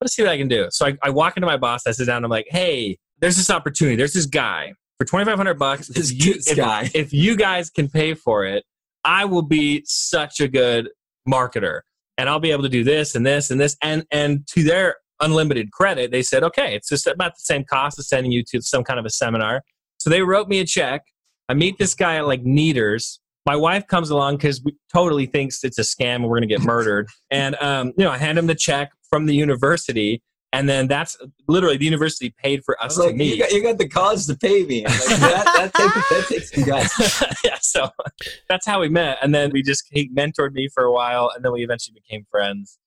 let's 0.00 0.14
see 0.14 0.22
what 0.22 0.30
I 0.32 0.38
can 0.38 0.48
do. 0.48 0.68
So 0.70 0.86
I, 0.86 0.96
I 1.02 1.10
walk 1.10 1.36
into 1.36 1.46
my 1.46 1.56
boss. 1.56 1.82
I 1.86 1.90
sit 1.92 2.06
down. 2.06 2.24
I'm 2.24 2.30
like, 2.30 2.46
hey, 2.48 2.98
there's 3.20 3.36
this 3.36 3.50
opportunity. 3.50 3.96
There's 3.96 4.12
this 4.12 4.26
guy 4.26 4.72
for 4.98 5.04
2,500 5.04 5.54
bucks. 5.54 5.88
This 5.88 6.12
you- 6.12 6.34
if- 6.36 6.56
guy. 6.56 6.90
if 6.94 7.12
you 7.12 7.36
guys 7.36 7.70
can 7.70 7.88
pay 7.88 8.14
for 8.14 8.44
it, 8.44 8.64
I 9.04 9.24
will 9.24 9.42
be 9.42 9.82
such 9.86 10.40
a 10.40 10.48
good 10.48 10.88
marketer 11.28 11.80
and 12.18 12.28
I'll 12.28 12.40
be 12.40 12.50
able 12.50 12.62
to 12.62 12.68
do 12.68 12.84
this 12.84 13.14
and 13.14 13.26
this 13.26 13.50
and 13.50 13.60
this. 13.60 13.76
And 13.82 14.04
and 14.10 14.46
to 14.48 14.62
their 14.62 14.96
unlimited 15.20 15.72
credit, 15.72 16.10
they 16.10 16.22
said, 16.22 16.42
okay, 16.42 16.74
it's 16.74 16.88
just 16.88 17.06
about 17.06 17.34
the 17.34 17.40
same 17.40 17.64
cost 17.64 17.98
as 17.98 18.08
sending 18.08 18.32
you 18.32 18.42
to 18.50 18.60
some 18.60 18.84
kind 18.84 18.98
of 18.98 19.06
a 19.06 19.10
seminar. 19.10 19.62
So 19.98 20.10
they 20.10 20.22
wrote 20.22 20.48
me 20.48 20.60
a 20.60 20.66
check. 20.66 21.02
I 21.48 21.54
meet 21.54 21.78
this 21.78 21.94
guy 21.94 22.16
at 22.16 22.26
like 22.26 22.42
Neaters. 22.42 23.20
My 23.46 23.56
wife 23.56 23.86
comes 23.86 24.10
along 24.10 24.36
because 24.36 24.62
we 24.62 24.74
totally 24.92 25.26
thinks 25.26 25.62
it's 25.64 25.78
a 25.78 25.82
scam 25.82 26.16
and 26.16 26.28
we're 26.28 26.36
gonna 26.36 26.46
get 26.46 26.62
murdered. 26.62 27.08
and 27.30 27.56
um, 27.56 27.92
you 27.96 28.04
know, 28.04 28.10
I 28.10 28.18
hand 28.18 28.38
him 28.38 28.46
the 28.46 28.54
check 28.54 28.92
from 29.08 29.26
the 29.26 29.34
university. 29.34 30.22
And 30.54 30.68
then 30.68 30.86
that's 30.86 31.16
literally 31.48 31.76
the 31.76 31.84
university 31.84 32.32
paid 32.38 32.64
for 32.64 32.80
us 32.80 32.96
was 32.96 33.08
to 33.08 33.12
meet. 33.12 33.34
you 33.34 33.42
got, 33.42 33.50
you 33.50 33.62
got 33.62 33.76
the 33.76 33.88
college 33.88 34.24
to 34.26 34.36
pay 34.36 34.62
me. 34.64 34.84
Like, 34.84 34.94
that, 34.94 35.44
that, 35.44 35.74
takes, 35.76 36.08
that 36.08 36.26
takes 36.28 36.54
some 36.54 36.62
guts. 36.62 37.34
yeah, 37.44 37.58
so 37.60 37.90
that's 38.48 38.64
how 38.64 38.80
we 38.80 38.88
met. 38.88 39.18
And 39.20 39.34
then 39.34 39.50
we 39.52 39.62
just, 39.64 39.84
he 39.90 40.08
mentored 40.10 40.52
me 40.52 40.68
for 40.72 40.84
a 40.84 40.92
while 40.92 41.32
and 41.34 41.44
then 41.44 41.50
we 41.50 41.64
eventually 41.64 41.94
became 41.94 42.24
friends. 42.30 42.78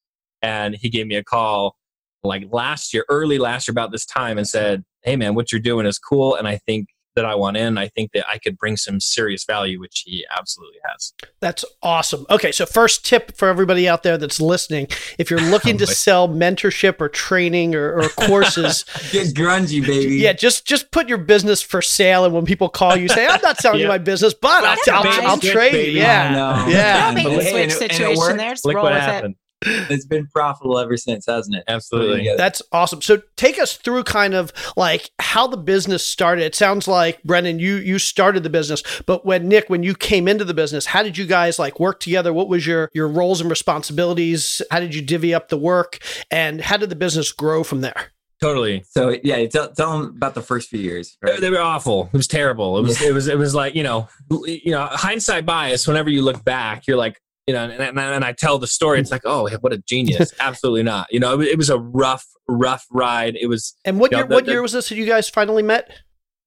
And 0.42 0.76
he 0.76 0.90
gave 0.90 1.08
me 1.08 1.16
a 1.16 1.24
call 1.26 1.76
like 2.24 2.46
last 2.52 2.94
year, 2.94 3.04
early 3.10 3.38
last 3.38 3.68
year 3.68 3.74
about 3.74 3.92
this 3.92 4.06
time 4.06 4.38
and 4.38 4.48
said, 4.48 4.86
Hey 5.04 5.18
man, 5.18 5.36
what 5.36 5.52
you're 5.52 5.60
doing 5.60 5.86
is 5.86 6.00
cool. 6.00 6.36
And 6.36 6.48
I 6.48 6.60
think 6.66 6.88
that 7.18 7.26
I 7.26 7.36
want 7.36 7.58
in. 7.58 7.78
I 7.78 7.90
think 7.90 8.14
that 8.14 8.26
I 8.30 8.38
could 8.38 8.58
bring 8.58 8.78
some 8.78 9.02
serious 9.02 9.44
value, 9.44 9.80
which 9.80 10.04
he 10.06 10.26
absolutely 10.36 10.78
has. 10.90 11.14
That's 11.42 11.66
awesome. 11.84 12.26
Okay, 12.30 12.54
so 12.54 12.66
first 12.66 13.06
tip 13.06 13.36
for 13.36 13.50
everybody 13.50 13.90
out 13.90 14.04
there 14.04 14.18
that's 14.18 14.40
listening: 14.40 14.88
if 15.20 15.30
you're 15.30 15.42
looking 15.52 15.76
oh, 15.76 15.80
to 15.80 15.84
Oh, 15.84 15.88
boy. 15.88 15.94
sell 15.94 16.30
mentorship 16.30 17.02
or 17.02 17.10
training 17.10 17.76
or, 17.76 18.00
or 18.00 18.08
courses, 18.10 18.84
Get 19.12 19.28
grungy, 19.36 19.86
baby. 19.86 20.16
yeah, 20.16 20.32
just 20.34 20.66
just 20.66 20.92
put 20.92 21.10
your 21.10 21.18
business 21.18 21.62
for 21.62 21.82
sale, 21.82 22.24
and 22.24 22.34
when 22.34 22.46
people 22.46 22.70
call 22.70 22.96
you, 22.96 23.10
say, 23.10 23.28
"I'm 23.28 23.42
not 23.42 23.58
selling 23.62 23.82
you 23.82 23.88
my 23.88 23.98
business, 23.98 24.34
but 24.34 24.52
I'll, 24.52 24.62
That's 24.76 24.88
I'll, 24.88 25.04
fine. 25.04 25.26
I'll 25.26 25.38
trade 25.40 25.72
baby. 25.74 25.92
you." 25.94 25.98
Yeah, 26.02 26.24
I 26.30 26.66
know. 26.66 26.72
yeah. 26.72 27.06
Don't 27.08 27.16
make 27.16 27.26
And- 27.28 27.40
the 27.40 27.44
switch 27.50 27.74
situation 27.74 28.38
there. 28.38 28.52
Just 28.52 28.66
Look 28.66 28.76
roll 28.76 28.84
what 28.86 28.94
with 28.94 29.02
happened. 29.02 29.36
It's 29.90 30.06
been 30.06 30.28
profitable 30.28 30.78
ever 30.78 30.98
since, 30.98 31.26
hasn't 31.26 31.56
it? 31.56 31.64
Absolutely. 31.68 32.30
That's 32.38 32.62
awesome. 32.72 33.02
So 33.02 33.22
take 33.38 33.58
us 33.60 33.76
through 33.76 34.04
kind 34.04 34.34
of 34.36 34.52
like 34.76 35.10
how 35.20 35.48
the 35.48 35.58
business 35.58 36.04
started. 36.06 36.44
It 36.44 36.54
sounds 36.56 36.88
like 36.88 37.24
Brennan, 37.24 37.58
you 37.60 37.76
you 37.78 37.98
started 38.00 38.44
the 38.44 38.50
business, 38.50 38.84
but 39.06 39.26
when 39.26 39.48
Nik, 39.48 39.70
when 39.70 39.82
you 39.84 39.96
came 39.96 40.28
into 40.28 40.46
the 40.46 40.54
business, 40.54 40.86
how 40.86 41.02
did 41.04 41.18
you 41.18 41.26
guys 41.26 41.58
like 41.58 41.80
work 41.80 42.00
together? 42.00 42.32
What 42.34 42.50
was 42.50 42.68
your 42.68 42.90
your 42.94 43.08
roles 43.08 43.42
and 43.42 43.50
responsibilities? 43.50 44.62
How 44.72 44.80
did 44.80 44.94
you 44.94 45.02
divvy 45.02 45.34
up 45.34 45.50
the 45.50 45.58
work, 45.58 46.00
and 46.30 46.62
how 46.62 46.78
did 46.78 46.90
the 46.90 46.96
business 46.96 47.32
grow 47.32 47.64
from 47.64 47.82
there? 47.82 48.12
Totally. 48.40 48.84
So 48.88 49.18
yeah, 49.24 49.44
tell, 49.48 49.72
tell 49.72 49.98
them 49.98 50.14
about 50.16 50.36
the 50.36 50.44
first 50.44 50.70
few 50.70 50.80
years. 50.80 51.18
They- 51.24 51.32
Right? 51.32 51.42
They 51.42 51.50
were 51.50 51.60
awful. 51.60 52.10
It 52.14 52.18
was 52.18 52.28
terrible. 52.28 52.78
It 52.78 52.84
was. 52.84 53.02
It 53.02 53.14
was. 53.14 53.28
It 53.28 53.38
was 53.38 53.56
like 53.56 53.74
you 53.74 53.82
know, 53.84 54.08
you 54.46 54.72
know, 54.72 54.86
hindsight 54.92 55.46
bias. 55.48 55.88
Whenever 55.88 56.10
you 56.12 56.22
look 56.22 56.44
back, 56.46 56.86
you're 56.86 56.98
like, 56.98 57.20
you 57.48 57.54
know, 57.54 57.64
and, 57.64 57.82
and, 57.82 57.98
and 58.00 58.26
I 58.26 58.34
tell 58.34 58.60
the 58.60 58.68
story. 58.68 59.00
It's 59.00 59.10
like, 59.12 59.22
oh, 59.26 59.50
what 59.62 59.74
a 59.74 59.78
genius! 59.80 60.34
Absolutely 60.40 60.84
not. 60.84 61.08
You 61.12 61.20
know, 61.20 61.34
it, 61.34 61.38
was- 61.38 61.48
it 61.48 61.58
was 61.58 61.70
a 61.70 61.80
rough, 61.80 62.26
rough 62.48 62.86
ride. 62.92 63.36
It 63.40 63.48
was. 63.48 63.74
And 63.86 64.00
what 64.00 64.12
Yeah, 64.12 64.20
year 64.20 64.28
the- 64.28 64.36
what 64.36 64.46
the- 64.46 64.52
year 64.52 64.62
was 64.62 64.74
this 64.74 64.90
that 64.90 64.96
you 64.96 65.06
guys 65.06 65.30
finally 65.30 65.64
met? 65.64 65.90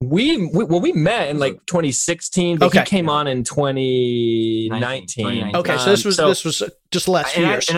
We, 0.03 0.37
we 0.47 0.63
well, 0.65 0.81
we 0.81 0.93
met 0.93 1.29
in 1.29 1.37
like 1.37 1.63
2016, 1.67 2.57
but 2.57 2.67
Okay. 2.67 2.79
he 2.79 2.85
came 2.85 3.07
on 3.09 3.27
in 3.27 3.43
2019. 3.43 5.07
2019. 5.07 5.55
Okay, 5.55 5.77
so 5.77 5.89
this 5.91 6.03
Um, 6.05 6.07
was 6.09 6.17
this 6.17 6.45
was 6.45 6.71
just 6.91 7.05
the 7.05 7.11
last 7.11 7.33
few 7.33 7.43
and 7.43 7.51
I, 7.51 7.53
years. 7.53 7.67
he 7.67 7.73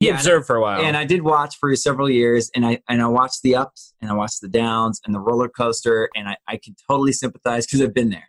yeah, 0.00 0.10
and- 0.12 0.18
observed 0.18 0.46
for 0.46 0.56
a 0.56 0.60
while. 0.62 0.80
and 0.80 0.96
I 0.96 1.04
did 1.04 1.22
watch 1.22 1.56
for 1.58 1.74
several 1.76 2.08
years, 2.08 2.50
and 2.54 2.64
I 2.66 2.80
and 2.88 3.02
I 3.02 3.06
watched 3.06 3.42
the 3.42 3.56
ups 3.56 3.92
and 4.00 4.10
I 4.10 4.14
watched 4.14 4.40
the 4.40 4.48
downs 4.48 5.00
and 5.04 5.14
the 5.14 5.20
roller 5.20 5.48
coaster, 5.48 6.08
and 6.14 6.28
I, 6.28 6.36
I 6.46 6.56
can 6.56 6.74
totally 6.88 7.12
sympathize 7.12 7.66
because 7.66 7.82
I've 7.82 7.94
been 7.94 8.10
there. 8.10 8.28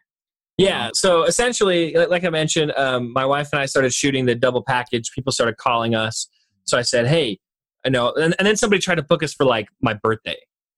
Yeah. 0.60 0.90
So 0.94 1.24
essentially, 1.24 1.94
like 1.94 2.24
I 2.26 2.30
mentioned, 2.30 2.74
um, 2.76 3.14
my 3.14 3.26
wife 3.26 3.50
and 3.54 3.62
I 3.62 3.66
started 3.66 3.94
shooting 3.94 4.26
the 4.26 4.36
double 4.36 4.62
package. 4.64 5.12
People 5.12 5.32
started 5.32 5.58
calling 5.58 5.96
us. 5.96 6.28
So 6.66 6.78
I 6.78 6.82
said, 6.82 7.08
hey, 7.08 7.40
I 7.86 7.90
know. 7.90 8.12
And, 8.14 8.36
and 8.38 8.46
then 8.46 8.58
somebody 8.58 8.82
tried 8.82 8.96
to 8.96 9.04
book 9.04 9.24
us 9.24 9.34
for 9.34 9.46
like 9.46 9.70
my 9.82 9.94
birthday. 9.94 10.36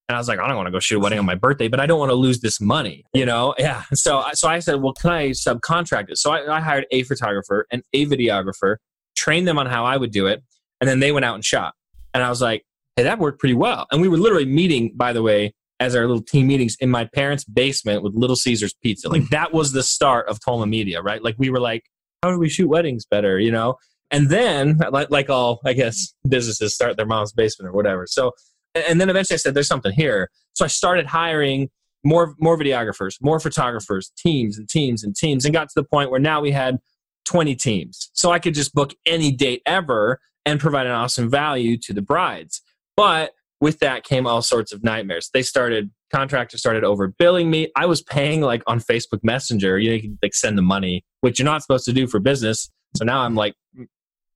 And 0.07 0.15
I 0.15 0.19
was 0.19 0.27
like, 0.27 0.39
I 0.39 0.47
don't 0.47 0.57
want 0.57 0.67
to 0.67 0.71
go 0.71 0.79
shoot 0.79 0.97
a 0.97 0.99
wedding 0.99 1.19
on 1.19 1.25
my 1.25 1.35
birthday, 1.35 1.67
but 1.67 1.79
I 1.79 1.85
don't 1.85 1.97
want 1.97 2.11
to 2.11 2.15
lose 2.15 2.41
this 2.41 2.59
money, 2.61 3.05
you 3.13 3.25
know? 3.25 3.55
Yeah. 3.59 3.83
So, 3.93 4.19
I- 4.19 4.33
so 4.33 4.47
I 4.47 4.59
said, 4.59 4.81
well, 4.81 4.93
can 4.93 5.09
I 5.09 5.29
subcontract 5.29 6.09
it? 6.11 6.17
So 6.17 6.31
I, 6.31 6.57
I 6.57 6.59
hired 6.61 6.85
a 6.91 7.03
photographer 7.03 7.65
and 7.71 7.81
a 7.93 8.05
videographer, 8.05 8.75
trained 9.15 9.47
them 9.47 9.57
on 9.57 9.65
how 9.67 9.85
I 9.85 9.97
would 9.97 10.11
do 10.11 10.27
it. 10.27 10.43
And 10.79 10.87
then 10.89 10.99
they 10.99 11.11
went 11.11 11.25
out 11.25 11.35
and 11.35 11.45
shot. 11.45 11.73
And 12.13 12.23
I 12.23 12.29
was 12.29 12.41
like, 12.41 12.63
hey, 12.97 13.03
that 13.03 13.19
worked 13.19 13.39
pretty 13.39 13.55
well. 13.55 13.87
And 13.91 14.01
we 14.01 14.09
were 14.09 14.17
literally 14.17 14.45
meeting, 14.45 14.91
by 14.95 15.13
the 15.13 15.21
way, 15.23 15.53
as 15.81 15.95
our 15.95 16.05
little 16.05 16.21
team 16.21 16.45
meetings 16.45 16.77
in 16.79 16.91
my 16.91 17.05
parents' 17.05 17.43
basement 17.43 18.03
with 18.03 18.13
Little 18.13 18.35
Caesars 18.35 18.73
Pizza. 18.83 19.09
Like 19.09 19.27
that 19.31 19.51
was 19.51 19.73
the 19.73 19.81
start 19.81 20.29
of 20.29 20.39
Tolman 20.39 20.69
Media, 20.69 21.01
right? 21.01 21.23
Like 21.23 21.35
we 21.39 21.49
were 21.49 21.59
like, 21.59 21.83
how 22.21 22.29
do 22.29 22.37
we 22.37 22.49
shoot 22.49 22.69
weddings 22.69 23.03
better, 23.05 23.39
you 23.39 23.51
know? 23.51 23.75
And 24.11 24.29
then, 24.29 24.77
like, 24.91 25.09
like 25.09 25.29
all, 25.29 25.59
I 25.65 25.73
guess, 25.73 26.13
businesses 26.27 26.75
start 26.75 26.97
their 26.97 27.07
mom's 27.07 27.33
basement 27.33 27.69
or 27.69 27.73
whatever. 27.73 28.05
So, 28.05 28.33
and 28.75 29.01
then 29.01 29.09
eventually 29.09 29.35
I 29.35 29.37
said, 29.37 29.55
there's 29.55 29.67
something 29.67 29.91
here. 29.91 30.29
So 30.53 30.65
I 30.65 30.67
started 30.67 31.07
hiring 31.07 31.69
more, 32.03 32.35
more 32.37 32.59
videographers, 32.59 33.15
more 33.19 33.39
photographers, 33.39 34.11
teams 34.15 34.59
and 34.59 34.69
teams 34.69 35.03
and 35.03 35.15
teams, 35.15 35.45
and 35.45 35.53
got 35.53 35.69
to 35.69 35.73
the 35.75 35.83
point 35.83 36.11
where 36.11 36.19
now 36.19 36.41
we 36.41 36.51
had 36.51 36.77
20 37.25 37.55
teams. 37.55 38.11
So 38.13 38.31
I 38.31 38.37
could 38.37 38.53
just 38.53 38.75
book 38.75 38.93
any 39.05 39.31
date 39.31 39.63
ever 39.65 40.19
and 40.45 40.59
provide 40.59 40.85
an 40.85 40.91
awesome 40.91 41.29
value 41.29 41.77
to 41.77 41.93
the 41.93 42.01
brides. 42.03 42.61
But 42.95 43.31
with 43.61 43.79
that 43.79 44.03
came 44.03 44.27
all 44.27 44.41
sorts 44.41 44.73
of 44.73 44.83
nightmares. 44.83 45.29
They 45.33 45.43
started 45.43 45.91
contractors 46.11 46.59
started 46.59 46.83
overbilling 46.83 47.47
me. 47.47 47.71
I 47.75 47.85
was 47.85 48.01
paying 48.01 48.41
like 48.41 48.63
on 48.67 48.79
Facebook 48.79 49.19
Messenger. 49.23 49.79
You, 49.79 49.89
know, 49.89 49.95
you 49.95 50.01
can 50.01 50.19
like 50.21 50.33
send 50.33 50.57
the 50.57 50.61
money, 50.61 51.05
which 51.21 51.39
you're 51.39 51.45
not 51.45 51.61
supposed 51.61 51.85
to 51.85 51.93
do 51.93 52.07
for 52.07 52.19
business. 52.19 52.69
So 52.97 53.05
now 53.05 53.21
I'm 53.21 53.35
like 53.35 53.53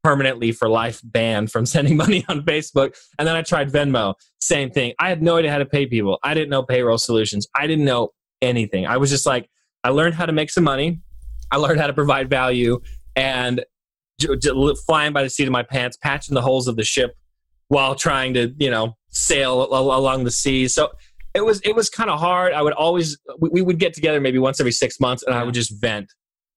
permanently 0.04 0.52
for 0.52 0.70
life 0.70 1.02
banned 1.04 1.52
from 1.52 1.66
sending 1.76 1.98
money 1.98 2.24
on 2.30 2.44
Facebook. 2.44 2.96
And 3.20 3.28
then 3.28 3.36
I 3.36 3.42
tried 3.42 3.72
Venmo, 3.72 4.14
same 4.40 4.70
thing. 4.70 4.94
I 5.00 5.10
had 5.10 5.22
no 5.22 5.38
idea 5.38 5.52
how 5.52 5.58
to 5.58 5.66
pay 5.66 5.86
people. 5.86 6.20
I 6.24 6.34
didn't 6.34 6.50
know 6.50 6.64
payroll 6.64 6.98
solutions. 6.98 7.48
I 7.56 7.68
didn't 7.68 7.86
know 7.86 8.14
anything. 8.42 8.86
I 8.86 8.98
was 8.98 9.10
just 9.10 9.26
like, 9.26 9.50
I 9.84 9.90
learned 9.90 10.16
how 10.16 10.26
to 10.26 10.34
make 10.34 10.52
some 10.52 10.64
money. 10.64 11.02
I 11.52 11.58
learned 11.58 11.80
how 11.80 11.88
to 11.88 11.94
provide 11.94 12.30
value 12.30 12.80
and 13.16 13.64
flying 14.86 15.14
by 15.14 15.24
the 15.24 15.30
seat 15.30 15.48
of 15.48 15.52
my 15.52 15.64
pants, 15.64 15.98
patching 15.98 16.36
the 16.36 16.42
holes 16.42 16.68
of 16.68 16.76
the 16.76 16.84
ship 16.84 17.18
while 17.68 17.96
trying 17.96 18.34
to, 18.36 18.54
you 18.58 18.70
know, 18.70 18.96
sail 19.10 19.64
along 19.74 20.24
the 20.24 20.32
seas. 20.32 20.74
So 20.74 20.92
it 21.34 21.44
was 21.44 21.60
it 21.62 21.76
was 21.76 21.90
kind 21.90 22.10
of 22.10 22.20
hard. 22.20 22.54
I 22.54 22.62
would 22.62 22.74
always 22.74 23.18
we, 23.40 23.50
we 23.50 23.62
would 23.62 23.80
get 23.80 23.94
together 23.94 24.22
maybe 24.22 24.40
once 24.40 24.60
every 24.60 24.72
six 24.72 25.00
months, 25.00 25.24
and 25.24 25.36
I 25.36 25.44
would 25.44 25.54
just 25.54 25.80
vent. 25.82 26.08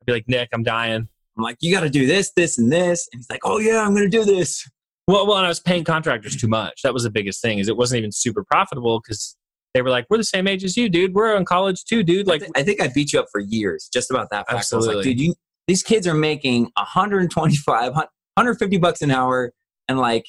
I'd 0.03 0.07
be 0.07 0.13
like, 0.13 0.29
Nik, 0.29 0.49
I'm 0.53 0.63
dying. 0.63 1.09
I'm 1.37 1.45
like, 1.45 1.57
you 1.61 1.73
got 1.73 1.83
to 1.83 1.91
do 1.91 2.07
this, 2.07 2.33
this, 2.35 2.59
and 2.59 2.73
this, 2.73 3.09
and 3.13 3.21
he's 3.21 3.31
like, 3.31 3.41
oh 3.45 3.59
yeah, 3.59 3.81
I'm 3.81 3.95
gonna 3.95 4.09
do 4.09 4.25
this. 4.25 4.69
Well, 5.07 5.27
well, 5.27 5.39
and 5.39 5.47
I 5.47 5.49
was 5.49 5.61
paying 5.61 5.85
contractors 5.85 6.37
too 6.37 6.49
much. 6.49 6.83
That 6.83 6.93
was 6.93 7.03
the 7.05 7.11
biggest 7.11 7.41
thing. 7.41 7.59
Is 7.59 7.69
it 7.69 7.77
wasn't 7.77 7.99
even 7.99 8.13
super 8.13 8.45
profitable 8.45 9.01
because 9.01 9.37
they 9.75 9.83
were 9.83 9.91
like, 9.91 10.07
"We're 10.11 10.19
the 10.19 10.25
same 10.25 10.47
age 10.47 10.65
as 10.65 10.77
you, 10.77 10.89
dude. 10.89 11.15
We're 11.15 11.35
in 11.37 11.45
college 11.45 11.85
too, 11.85 12.03
dude." 12.03 12.27
Like, 12.27 12.43
Like, 12.43 12.51
I 12.57 12.63
think 12.63 12.83
I 12.83 12.89
beat 12.89 13.13
you 13.13 13.21
up 13.21 13.27
for 13.33 13.41
years 13.41 13.89
just 13.93 14.11
about 14.11 14.29
that 14.31 14.49
fact. 14.49 14.51
I 14.51 14.55
was 14.55 14.73
Absolutely. 14.73 14.97
like, 14.97 15.05
dude, 15.05 15.21
you 15.21 15.35
these 15.67 15.83
kids 15.83 16.07
are 16.07 16.15
making 16.15 16.65
125, 16.77 17.93
150 17.93 18.79
bucks 18.79 19.03
an 19.03 19.11
hour, 19.11 19.53
and 19.89 19.99
like, 19.99 20.27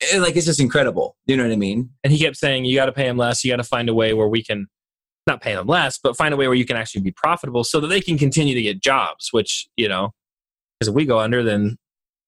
it, 0.00 0.20
like 0.20 0.36
it's 0.36 0.46
just 0.46 0.60
incredible. 0.60 1.16
You 1.26 1.36
know 1.36 1.44
what 1.44 1.52
I 1.52 1.56
mean? 1.56 1.90
and 2.04 2.12
he 2.12 2.18
kept 2.18 2.36
saying, 2.36 2.64
"You 2.64 2.76
got 2.76 2.86
to 2.86 2.92
pay 2.92 3.04
them 3.04 3.16
less. 3.16 3.44
You 3.44 3.52
got 3.52 3.56
to 3.56 3.64
find 3.64 3.88
a 3.88 3.94
way 3.94 4.12
where 4.14 4.28
we 4.28 4.42
can 4.42 4.66
not 5.26 5.40
pay 5.40 5.54
them 5.54 5.66
less, 5.66 5.98
but 5.98 6.16
find 6.16 6.32
a 6.32 6.36
way 6.36 6.46
where 6.46 6.54
you 6.56 6.64
can 6.66 6.76
actually 6.76 7.00
be 7.02 7.10
profitable, 7.12 7.64
so 7.64 7.80
that 7.80 7.88
they 7.88 8.00
can 8.00 8.18
continue 8.18 8.54
to 8.54 8.62
get 8.62 8.80
jobs." 8.80 9.28
Which 9.32 9.68
you 9.76 9.88
know, 9.88 10.12
because 10.78 10.88
if 10.88 10.94
we 10.94 11.04
go 11.04 11.18
under, 11.18 11.42
then 11.42 11.78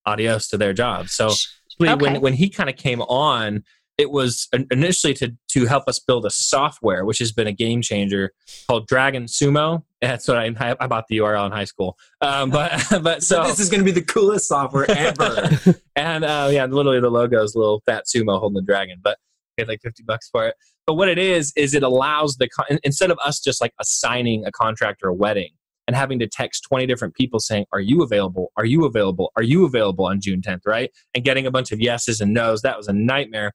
adios 0.07 0.49
to 0.49 0.57
their 0.57 0.73
jobs. 0.73 1.13
So 1.13 1.33
Okay. 1.81 1.95
when 1.95 2.21
when 2.21 2.33
he 2.35 2.49
kind 2.49 2.69
of 2.69 2.77
came 2.77 3.01
on, 3.03 3.63
it 3.99 4.11
was 4.11 4.49
initially 4.71 5.13
to 5.15 5.37
to 5.49 5.67
help 5.67 5.85
us 5.89 5.99
build 5.99 6.25
a 6.25 6.31
software, 6.31 7.05
which 7.05 7.19
has 7.19 7.33
been 7.33 7.47
a 7.47 7.53
game 7.53 7.83
changer 7.83 8.33
called 8.69 8.87
Dragon 8.87 9.25
Sumo. 9.25 9.83
That's 10.01 10.29
what 10.29 10.39
I 10.39 10.77
I 10.81 10.87
bought 10.87 11.07
the 11.09 11.19
URL 11.19 11.47
in 11.47 11.53
high 11.53 11.65
school. 11.65 11.99
Um, 12.21 12.51
but 12.51 12.73
but 13.03 13.23
So 13.23 13.43
so 13.43 13.49
this 13.49 13.59
is 13.59 13.69
gonna 13.69 13.83
be 13.83 13.91
the 13.91 14.03
coolest 14.03 14.49
software 14.49 14.91
ever. 14.91 15.51
and 15.97 16.25
uh, 16.25 16.49
yeah, 16.51 16.67
literally 16.67 17.01
the 17.01 17.11
logo 17.11 17.43
is 17.43 17.55
a 17.55 17.59
little 17.59 17.83
fat 17.85 18.05
sumo 18.07 18.39
holding 18.39 18.55
the 18.55 18.63
dragon, 18.63 19.01
but 19.03 19.19
paid 19.59 19.69
like 19.69 19.83
50 19.83 20.05
bucks 20.05 20.29
for 20.31 20.47
it. 20.47 20.55
But 20.87 20.95
what 20.95 21.09
it 21.09 21.19
is, 21.19 21.53
is 21.57 21.75
it 21.75 21.83
allows 21.83 22.37
the, 22.37 22.49
con- 22.49 22.79
instead 22.83 23.11
of 23.11 23.19
us 23.23 23.41
just 23.41 23.61
like 23.61 23.75
assigning 23.79 24.47
a 24.47 24.53
contractor 24.53 25.09
a 25.09 25.15
wedding 25.15 25.51
and 25.87 25.97
having 25.97 26.19
to 26.21 26.27
text 26.27 26.65
20 26.69 26.87
different 26.87 27.15
people 27.15 27.41
saying, 27.41 27.67
Are 27.73 27.81
you 27.81 28.03
available? 28.03 28.53
Are 28.57 28.65
you 28.65 28.85
available? 28.85 29.33
Are 29.37 29.43
you 29.43 29.65
available 29.65 30.07
on 30.07 30.21
June 30.21 30.41
10th? 30.41 30.63
Right. 30.67 30.91
And 31.15 31.25
getting 31.25 31.47
a 31.47 31.51
bunch 31.51 31.73
of 31.73 31.81
yeses 31.81 32.21
and 32.21 32.33
nos, 32.33 32.63
that 32.63 32.77
was 32.77 32.89
a 32.89 32.93
nightmare. 32.93 33.53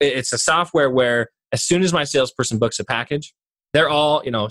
It- 0.00 0.18
It's 0.18 0.32
a 0.32 0.38
software 0.38 0.90
where 0.90 1.28
as 1.52 1.62
soon 1.62 1.82
as 1.82 1.92
my 1.92 2.04
salesperson 2.04 2.58
books 2.58 2.78
a 2.78 2.84
package, 2.84 3.32
they're 3.72 3.88
all, 3.88 4.22
you 4.24 4.30
know, 4.30 4.48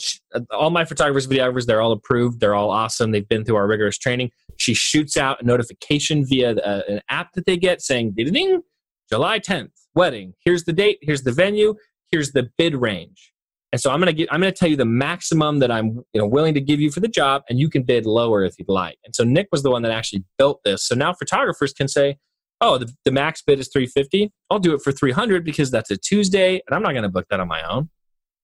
all 0.52 0.70
my 0.70 0.86
photographers, 0.86 1.26
videographers, 1.28 1.66
they're 1.66 1.82
all 1.82 1.92
approved. 1.92 2.40
They're 2.40 2.54
all 2.54 2.70
awesome. 2.70 3.12
They've 3.12 3.28
been 3.28 3.44
through 3.44 3.56
our 3.56 3.68
rigorous 3.68 3.98
training. 3.98 4.30
She 4.58 4.74
shoots 4.74 5.18
out 5.18 5.42
a 5.42 5.46
notification 5.46 6.26
via 6.28 6.56
uh, 6.58 6.82
an 6.88 7.02
app 7.10 7.34
that 7.34 7.46
they 7.46 7.58
get 7.58 7.82
saying, 7.82 8.14
ding, 8.16 8.32
ding, 8.32 8.62
July 9.10 9.40
10th, 9.40 9.72
wedding. 9.96 10.34
Here's 10.44 10.64
the 10.66 10.74
date. 10.74 11.00
Here's 11.02 11.24
the 11.24 11.32
venue. 11.32 11.74
Here's 12.12 12.34
the 12.34 12.50
bid 12.58 12.76
range. 12.76 13.32
And 13.72 13.82
so 13.82 13.92
I'm 13.92 14.00
to 14.02 14.14
get, 14.14 14.30
I'm 14.32 14.42
to 14.42 14.52
tell 14.52 14.70
you 14.70 14.78
the 14.78 14.86
maximum 14.86 15.60
that 15.60 15.72
I'm 15.72 16.04
you 16.14 16.22
know, 16.22 16.28
willing 16.28 16.54
to 16.54 16.62
give 16.62 16.80
you 16.80 16.92
for 16.92 17.00
the 17.02 17.08
job, 17.08 17.42
and 17.50 17.60
you 17.60 17.70
can 17.70 17.84
bid 17.84 18.06
lower 18.06 18.46
if 18.46 18.54
you'd 18.60 18.70
like. 18.70 18.98
And 19.06 19.14
so 19.16 19.24
Nik 19.24 19.48
was 19.52 19.64
the 19.64 19.72
one 19.72 19.82
that 19.82 19.92
actually 19.92 20.24
built 20.38 20.62
this. 20.64 20.88
So 20.88 20.96
now 20.96 21.14
photographers 21.14 21.74
can 21.74 21.88
say, 21.88 22.18
oh, 22.62 22.78
the, 22.78 22.92
the 23.04 23.12
max 23.12 23.42
bid 23.42 23.60
is 23.60 23.70
350. 23.72 24.32
I'll 24.50 24.60
do 24.60 24.74
it 24.74 24.82
for 24.82 24.92
300 24.92 25.44
because 25.44 25.72
that's 25.72 25.92
a 25.92 25.98
Tuesday, 25.98 26.62
and 26.68 26.76
I'm 26.76 26.82
not 26.82 26.92
going 26.92 27.04
to 27.04 27.10
book 27.10 27.26
that 27.30 27.40
on 27.40 27.48
my 27.48 27.62
own. 27.64 27.90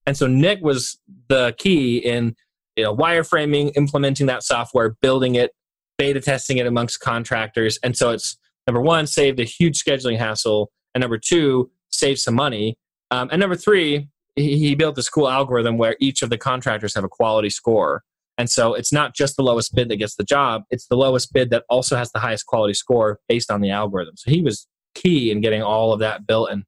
And 0.05 0.17
so 0.17 0.27
Nik 0.27 0.61
was 0.61 0.99
the 1.27 1.53
key 1.57 1.97
in 1.97 2.35
you 2.75 2.83
know, 2.83 2.95
wireframing, 2.95 3.71
implementing 3.75 4.27
that 4.27 4.43
software, 4.43 4.95
building 5.01 5.35
it, 5.35 5.51
beta 5.97 6.19
testing 6.19 6.57
it 6.57 6.65
amongst 6.65 6.99
contractors. 6.99 7.77
And 7.83 7.95
so 7.95 8.11
it's 8.11 8.37
number 8.67 8.81
one, 8.81 9.07
saved 9.07 9.39
a 9.39 9.43
huge 9.43 9.81
scheduling 9.81 10.17
hassle. 10.17 10.71
And 10.95 11.01
number 11.01 11.17
two, 11.17 11.69
saved 11.89 12.19
some 12.19 12.35
money. 12.35 12.77
Um, 13.11 13.29
and 13.31 13.39
number 13.39 13.55
three, 13.55 14.07
he, 14.35 14.57
he 14.57 14.75
built 14.75 14.95
this 14.95 15.09
cool 15.09 15.29
algorithm 15.29 15.77
where 15.77 15.95
each 15.99 16.21
of 16.21 16.29
the 16.29 16.37
contractors 16.37 16.95
have 16.95 17.03
a 17.03 17.09
quality 17.09 17.49
score. 17.49 18.03
And 18.41 18.49
so 18.49 18.73
it's 18.73 18.91
not 18.91 19.13
just 19.13 19.35
the 19.35 19.43
lowest 19.43 19.75
bid 19.75 19.87
that 19.89 19.97
gets 19.97 20.15
the 20.15 20.23
job, 20.23 20.63
it's 20.71 20.87
the 20.87 20.97
lowest 20.97 21.31
bid 21.31 21.51
that 21.51 21.63
also 21.69 21.95
has 21.95 22.11
the 22.11 22.17
highest 22.17 22.47
quality 22.47 22.73
score 22.73 23.19
based 23.29 23.51
on 23.51 23.61
the 23.61 23.69
algorithm. 23.69 24.17
So 24.17 24.31
he 24.31 24.41
was 24.41 24.67
key 24.95 25.29
in 25.29 25.41
getting 25.41 25.61
all 25.61 25.93
of 25.93 25.99
that 25.99 26.25
built 26.25 26.49
and 26.49 26.63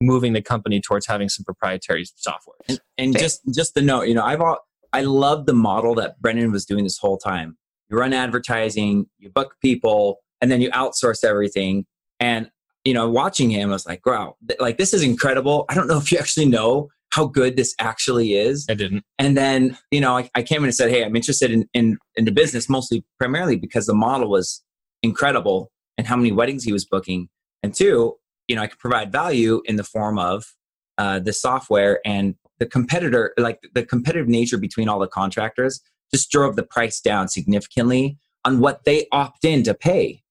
moving 0.00 0.32
the 0.32 0.40
company 0.40 0.80
towards 0.80 1.08
having 1.08 1.28
some 1.28 1.42
proprietary 1.42 2.04
software. 2.14 2.54
And, 2.68 2.80
and 2.98 3.18
just 3.18 3.40
just 3.52 3.74
the 3.74 3.82
note, 3.82 4.02
you 4.02 4.14
know, 4.14 4.22
I've 4.22 4.40
all, 4.40 4.58
I 4.92 5.00
love 5.00 5.46
the 5.46 5.54
model 5.54 5.96
that 5.96 6.22
Brennan 6.22 6.52
was 6.52 6.64
doing 6.64 6.84
this 6.84 6.98
whole 6.98 7.18
time. 7.18 7.58
You 7.90 7.98
run 7.98 8.12
advertising, 8.12 9.06
you 9.18 9.28
book 9.28 9.56
people, 9.60 10.20
and 10.40 10.52
then 10.52 10.60
you 10.60 10.70
outsource 10.70 11.24
everything. 11.24 11.84
And 12.20 12.48
you 12.84 12.94
know, 12.94 13.10
watching 13.10 13.50
him, 13.50 13.70
I 13.70 13.72
was 13.72 13.86
like, 13.86 14.06
wow, 14.06 14.36
like 14.60 14.78
this 14.78 14.94
is 14.94 15.02
incredible. 15.02 15.64
I 15.68 15.74
don't 15.74 15.88
know 15.88 15.98
if 15.98 16.12
you 16.12 16.18
actually 16.18 16.46
know 16.46 16.90
how 17.10 17.26
good 17.26 17.56
this 17.56 17.74
actually 17.80 18.34
is. 18.34 18.66
I 18.68 18.74
didn't. 18.74 19.04
And 19.18 19.36
then, 19.36 19.78
you 19.90 20.00
know, 20.00 20.18
I, 20.18 20.30
I 20.34 20.42
came 20.42 20.58
in 20.58 20.64
and 20.64 20.74
said, 20.74 20.90
hey, 20.90 21.04
I'm 21.04 21.16
interested 21.16 21.50
in, 21.50 21.68
in, 21.72 21.98
in 22.16 22.24
the 22.24 22.32
business 22.32 22.68
mostly 22.68 23.04
primarily 23.18 23.56
because 23.56 23.86
the 23.86 23.94
model 23.94 24.30
was 24.30 24.62
incredible 25.02 25.70
and 25.96 26.06
how 26.06 26.16
many 26.16 26.32
weddings 26.32 26.64
he 26.64 26.72
was 26.72 26.84
booking. 26.84 27.28
And 27.62 27.74
two, 27.74 28.16
you 28.46 28.56
know, 28.56 28.62
I 28.62 28.66
could 28.66 28.78
provide 28.78 29.10
value 29.10 29.62
in 29.64 29.76
the 29.76 29.84
form 29.84 30.18
of 30.18 30.54
uh, 30.98 31.18
the 31.18 31.32
software 31.32 32.00
and 32.04 32.34
the 32.58 32.66
competitor, 32.66 33.32
like 33.38 33.60
the 33.74 33.84
competitive 33.84 34.28
nature 34.28 34.58
between 34.58 34.88
all 34.88 34.98
the 34.98 35.08
contractors 35.08 35.80
just 36.12 36.30
drove 36.30 36.56
the 36.56 36.62
price 36.62 37.00
down 37.00 37.28
significantly 37.28 38.18
on 38.44 38.60
what 38.60 38.84
they 38.84 39.06
opt 39.12 39.44
in 39.44 39.62
to 39.62 39.74
pay. 39.74 40.22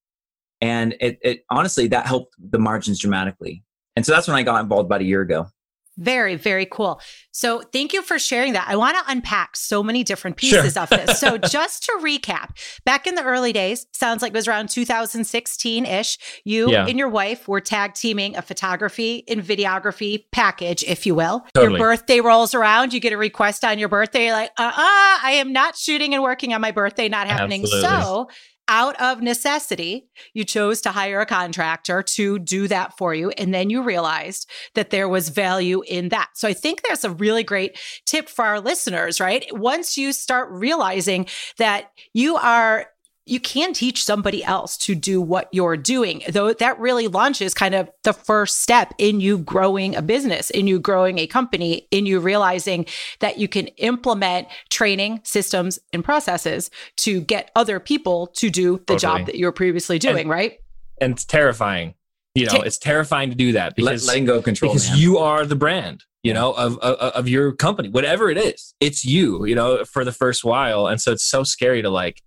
And 0.59 0.95
it, 0.99 1.19
it 1.21 1.43
honestly, 1.49 1.87
that 1.87 2.07
helped 2.07 2.35
the 2.39 2.59
margins 2.59 2.99
dramatically. 2.99 3.63
And 3.95 4.05
so 4.05 4.11
that's 4.11 4.27
when 4.27 4.35
I 4.35 4.43
got 4.43 4.61
involved 4.61 4.87
about 4.87 5.01
a 5.01 5.05
year 5.05 5.21
ago. 5.21 5.47
Very, 5.97 6.35
very 6.35 6.65
cool. 6.65 7.01
So, 7.31 7.61
thank 7.73 7.93
you 7.93 8.01
for 8.01 8.19
sharing 8.19 8.53
that. 8.53 8.67
I 8.67 8.75
want 8.75 8.97
to 8.97 9.03
unpack 9.11 9.55
so 9.55 9.81
many 9.83 10.03
different 10.03 10.37
pieces 10.37 10.73
sure. 10.73 10.83
of 10.83 10.89
this. 10.89 11.19
So, 11.19 11.37
just 11.49 11.83
to 11.85 11.99
recap, 12.01 12.57
back 12.85 13.07
in 13.07 13.15
the 13.15 13.23
early 13.23 13.51
days, 13.53 13.85
sounds 13.93 14.21
like 14.21 14.31
it 14.31 14.35
was 14.35 14.47
around 14.47 14.69
2016 14.69 15.85
ish, 15.85 16.17
you 16.43 16.71
yeah. 16.71 16.85
and 16.87 16.97
your 16.99 17.09
wife 17.09 17.47
were 17.47 17.61
tag 17.61 17.93
teaming 17.93 18.35
a 18.35 18.41
photography 18.41 19.23
and 19.27 19.41
videography 19.41 20.25
package, 20.31 20.83
if 20.83 21.05
you 21.05 21.15
will. 21.15 21.45
Totally. 21.53 21.79
Your 21.79 21.87
birthday 21.87 22.21
rolls 22.21 22.53
around, 22.53 22.93
you 22.93 22.99
get 22.99 23.13
a 23.13 23.17
request 23.17 23.65
on 23.65 23.79
your 23.79 23.89
birthday. 23.89 24.25
You're 24.25 24.33
like, 24.33 24.51
uh 24.57 24.63
uh-uh, 24.63 24.71
uh 24.71 25.19
I 25.23 25.31
am 25.39 25.51
not 25.51 25.75
shooting 25.75 26.13
and 26.13 26.23
working 26.23 26.53
on 26.53 26.61
my 26.61 26.71
birthday, 26.71 27.09
not 27.09 27.27
happening. 27.27 27.63
Absolutely. 27.63 27.89
So, 27.89 28.29
out 28.67 28.99
of 29.01 29.21
necessity, 29.21 30.07
you 30.33 30.43
chose 30.43 30.81
to 30.81 30.91
hire 30.91 31.19
a 31.19 31.25
contractor 31.25 32.03
to 32.03 32.39
do 32.39 32.67
that 32.67 32.97
for 32.97 33.13
you. 33.13 33.29
And 33.31 33.53
then 33.53 33.69
you 33.69 33.81
realized 33.81 34.49
that 34.75 34.89
there 34.89 35.07
was 35.07 35.29
value 35.29 35.83
in 35.87 36.09
that. 36.09 36.29
So 36.35 36.47
I 36.47 36.53
think 36.53 36.81
there's 36.81 37.03
a 37.03 37.11
really 37.11 37.43
great 37.43 37.77
tip 38.05 38.29
for 38.29 38.45
our 38.45 38.59
listeners, 38.59 39.19
right? 39.19 39.45
Once 39.51 39.97
you 39.97 40.13
start 40.13 40.49
realizing 40.51 41.27
that 41.57 41.91
you 42.13 42.35
are 42.35 42.87
you 43.27 43.39
can 43.39 43.73
teach 43.73 44.03
somebody 44.03 44.43
else 44.43 44.77
to 44.77 44.95
do 44.95 45.21
what 45.21 45.49
you're 45.51 45.77
doing. 45.77 46.23
Though 46.29 46.53
that 46.53 46.79
really 46.79 47.07
launches 47.07 47.53
kind 47.53 47.75
of 47.75 47.89
the 48.03 48.13
first 48.13 48.61
step 48.61 48.93
in 48.97 49.19
you 49.19 49.37
growing 49.37 49.95
a 49.95 50.01
business, 50.01 50.49
in 50.49 50.67
you 50.67 50.79
growing 50.79 51.19
a 51.19 51.27
company, 51.27 51.87
in 51.91 52.05
you 52.05 52.19
realizing 52.19 52.85
that 53.19 53.37
you 53.37 53.47
can 53.47 53.67
implement 53.77 54.47
training 54.69 55.21
systems 55.23 55.79
and 55.91 56.03
processes 56.03 56.71
to 56.97 57.21
get 57.21 57.51
other 57.55 57.79
people 57.79 58.27
to 58.27 58.49
do 58.49 58.77
the 58.77 58.95
totally. 58.95 58.99
job 58.99 59.25
that 59.25 59.35
you 59.35 59.45
were 59.45 59.51
previously 59.51 59.99
doing, 59.99 60.21
and, 60.21 60.29
right? 60.29 60.59
And 61.01 61.13
it's 61.13 61.25
terrifying. 61.25 61.95
You 62.33 62.45
know, 62.45 62.61
it's 62.61 62.77
terrifying 62.77 63.31
to 63.31 63.35
do 63.35 63.53
that 63.53 63.75
because 63.75 64.05
letting 64.05 64.25
go 64.25 64.37
of 64.37 64.43
control 64.43 64.71
because 64.71 64.89
man. 64.89 64.99
you 64.99 65.17
are 65.17 65.43
the 65.43 65.55
brand 65.55 66.03
you 66.23 66.33
know 66.33 66.51
of, 66.53 66.77
of, 66.79 66.97
of 66.97 67.27
your 67.27 67.53
company 67.53 67.89
whatever 67.89 68.29
it 68.29 68.37
is 68.37 68.73
it's 68.79 69.05
you 69.05 69.45
you 69.45 69.55
know 69.55 69.85
for 69.85 70.03
the 70.03 70.11
first 70.11 70.43
while 70.43 70.87
and 70.87 71.01
so 71.01 71.11
it's 71.11 71.23
so 71.23 71.43
scary 71.43 71.81
to 71.81 71.89
like 71.89 72.21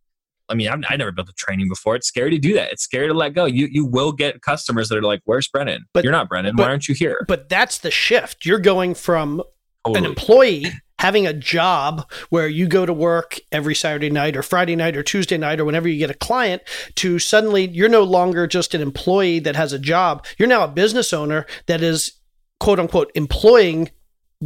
I 0.50 0.54
mean, 0.54 0.68
I've, 0.68 0.80
I 0.88 0.96
never 0.96 1.12
built 1.12 1.28
a 1.28 1.32
training 1.32 1.68
before. 1.68 1.96
It's 1.96 2.06
scary 2.06 2.30
to 2.30 2.38
do 2.38 2.54
that. 2.54 2.72
It's 2.72 2.82
scary 2.82 3.08
to 3.08 3.14
let 3.14 3.34
go. 3.34 3.44
You 3.44 3.68
you 3.70 3.86
will 3.86 4.12
get 4.12 4.42
customers 4.42 4.88
that 4.88 4.98
are 4.98 5.02
like, 5.02 5.22
"Where's 5.24 5.48
Brennan? 5.48 5.86
But 5.92 6.04
you're 6.04 6.12
not 6.12 6.28
Brennan. 6.28 6.56
But, 6.56 6.64
Why 6.64 6.68
aren't 6.70 6.88
you 6.88 6.94
here?" 6.94 7.24
But 7.28 7.48
that's 7.48 7.78
the 7.78 7.90
shift. 7.90 8.44
You're 8.44 8.58
going 8.58 8.94
from 8.94 9.42
totally. 9.84 9.98
an 9.98 10.10
employee 10.10 10.66
having 11.00 11.26
a 11.26 11.32
job 11.32 12.10
where 12.28 12.46
you 12.46 12.68
go 12.68 12.84
to 12.84 12.92
work 12.92 13.38
every 13.50 13.74
Saturday 13.74 14.10
night 14.10 14.36
or 14.36 14.42
Friday 14.42 14.76
night 14.76 14.96
or 14.96 15.02
Tuesday 15.02 15.38
night 15.38 15.58
or 15.58 15.64
whenever 15.64 15.88
you 15.88 15.98
get 15.98 16.10
a 16.10 16.14
client 16.14 16.60
to 16.94 17.18
suddenly 17.18 17.66
you're 17.68 17.88
no 17.88 18.02
longer 18.02 18.46
just 18.46 18.74
an 18.74 18.82
employee 18.82 19.38
that 19.38 19.56
has 19.56 19.72
a 19.72 19.78
job. 19.78 20.26
You're 20.36 20.48
now 20.48 20.62
a 20.62 20.68
business 20.68 21.14
owner 21.14 21.46
that 21.66 21.80
is 21.80 22.12
quote 22.58 22.78
unquote 22.78 23.10
employing 23.14 23.90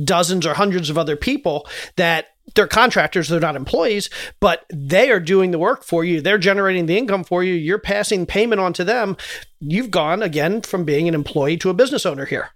dozens 0.05 0.47
or 0.47 0.55
hundreds 0.55 0.91
of 0.91 0.99
other 0.99 1.17
people 1.17 1.69
that 1.97 2.27
they're 2.55 2.67
contractors, 2.67 3.29
they're 3.29 3.41
not 3.41 3.57
employees, 3.57 4.11
but 4.41 4.65
they 4.73 5.11
are 5.11 5.21
doing 5.21 5.51
the 5.51 5.59
work 5.59 5.83
for 5.83 6.05
you. 6.05 6.21
They're 6.21 6.39
generating 6.39 6.87
the 6.87 6.99
income 6.99 7.25
for 7.25 7.43
you. 7.43 7.55
You're 7.55 7.79
passing 7.79 8.27
payment 8.27 8.61
on 8.61 8.73
to 8.75 8.85
them. 8.85 9.17
You've 9.61 9.91
gone 9.91 10.23
again 10.23 10.61
from 10.61 10.85
being 10.85 11.09
an 11.09 11.15
employee 11.15 11.57
to 11.59 11.71
a 11.71 11.75
business 11.75 12.05
owner 12.05 12.27
here. 12.27 12.51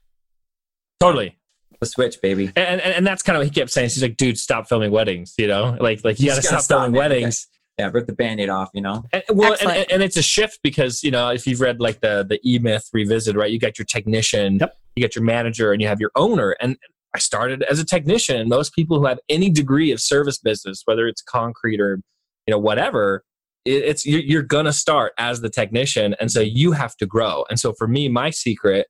Totally. 1.00 1.38
The 1.80 1.86
switch, 1.86 2.20
baby. 2.20 2.52
And, 2.56 2.80
and, 2.80 2.94
and 2.94 3.06
that's 3.06 3.22
kind 3.22 3.36
of 3.36 3.40
what 3.40 3.46
he 3.46 3.52
kept 3.52 3.70
saying. 3.70 3.86
He's 3.86 4.02
like, 4.02 4.16
dude, 4.16 4.38
stop 4.38 4.68
filming 4.68 4.90
weddings, 4.90 5.34
you 5.38 5.46
know? 5.46 5.76
Like 5.80 6.04
like 6.04 6.18
you, 6.18 6.26
you 6.26 6.30
gotta, 6.32 6.42
stop, 6.42 6.60
stop 6.60 6.80
filming 6.80 6.98
weddings. 6.98 7.46
Yeah, 7.78 7.90
rip 7.92 8.08
the 8.08 8.12
band-aid 8.12 8.48
off, 8.48 8.70
you 8.74 8.80
know. 8.80 9.04
And, 9.12 9.22
well, 9.28 9.54
and, 9.60 9.86
and, 9.92 10.02
it's 10.02 10.16
a 10.16 10.22
shift 10.22 10.58
because 10.64 11.04
you 11.04 11.12
know 11.12 11.28
if 11.28 11.46
you've 11.46 11.60
read 11.60 11.80
like 11.80 12.00
the 12.00 12.26
the 12.28 12.40
E 12.44 12.58
Myth 12.58 12.90
Revisited, 12.92 13.36
right? 13.36 13.52
You 13.52 13.60
got 13.60 13.78
your 13.78 13.86
technician, 13.86 14.58
yep. 14.58 14.76
you 14.96 15.02
got 15.04 15.14
your 15.14 15.22
manager, 15.22 15.72
and 15.72 15.80
you 15.80 15.86
have 15.86 16.00
your 16.00 16.10
owner. 16.16 16.56
And 16.60 16.76
I 17.14 17.18
started 17.18 17.62
as 17.64 17.78
a 17.78 17.84
technician, 17.84 18.36
and 18.36 18.48
most 18.48 18.74
people 18.74 18.98
who 18.98 19.06
have 19.06 19.18
any 19.28 19.50
degree 19.50 19.90
of 19.92 20.00
service 20.00 20.38
business, 20.38 20.82
whether 20.84 21.06
it's 21.06 21.22
concrete 21.22 21.80
or 21.80 22.00
you 22.46 22.52
know 22.52 22.58
whatever, 22.58 23.24
it's 23.64 24.06
you're 24.06 24.42
gonna 24.42 24.72
start 24.72 25.12
as 25.18 25.40
the 25.40 25.50
technician, 25.50 26.14
and 26.20 26.30
so 26.30 26.40
you 26.40 26.72
have 26.72 26.96
to 26.96 27.06
grow. 27.06 27.44
And 27.50 27.58
so 27.58 27.72
for 27.72 27.88
me, 27.88 28.08
my 28.08 28.30
secret 28.30 28.86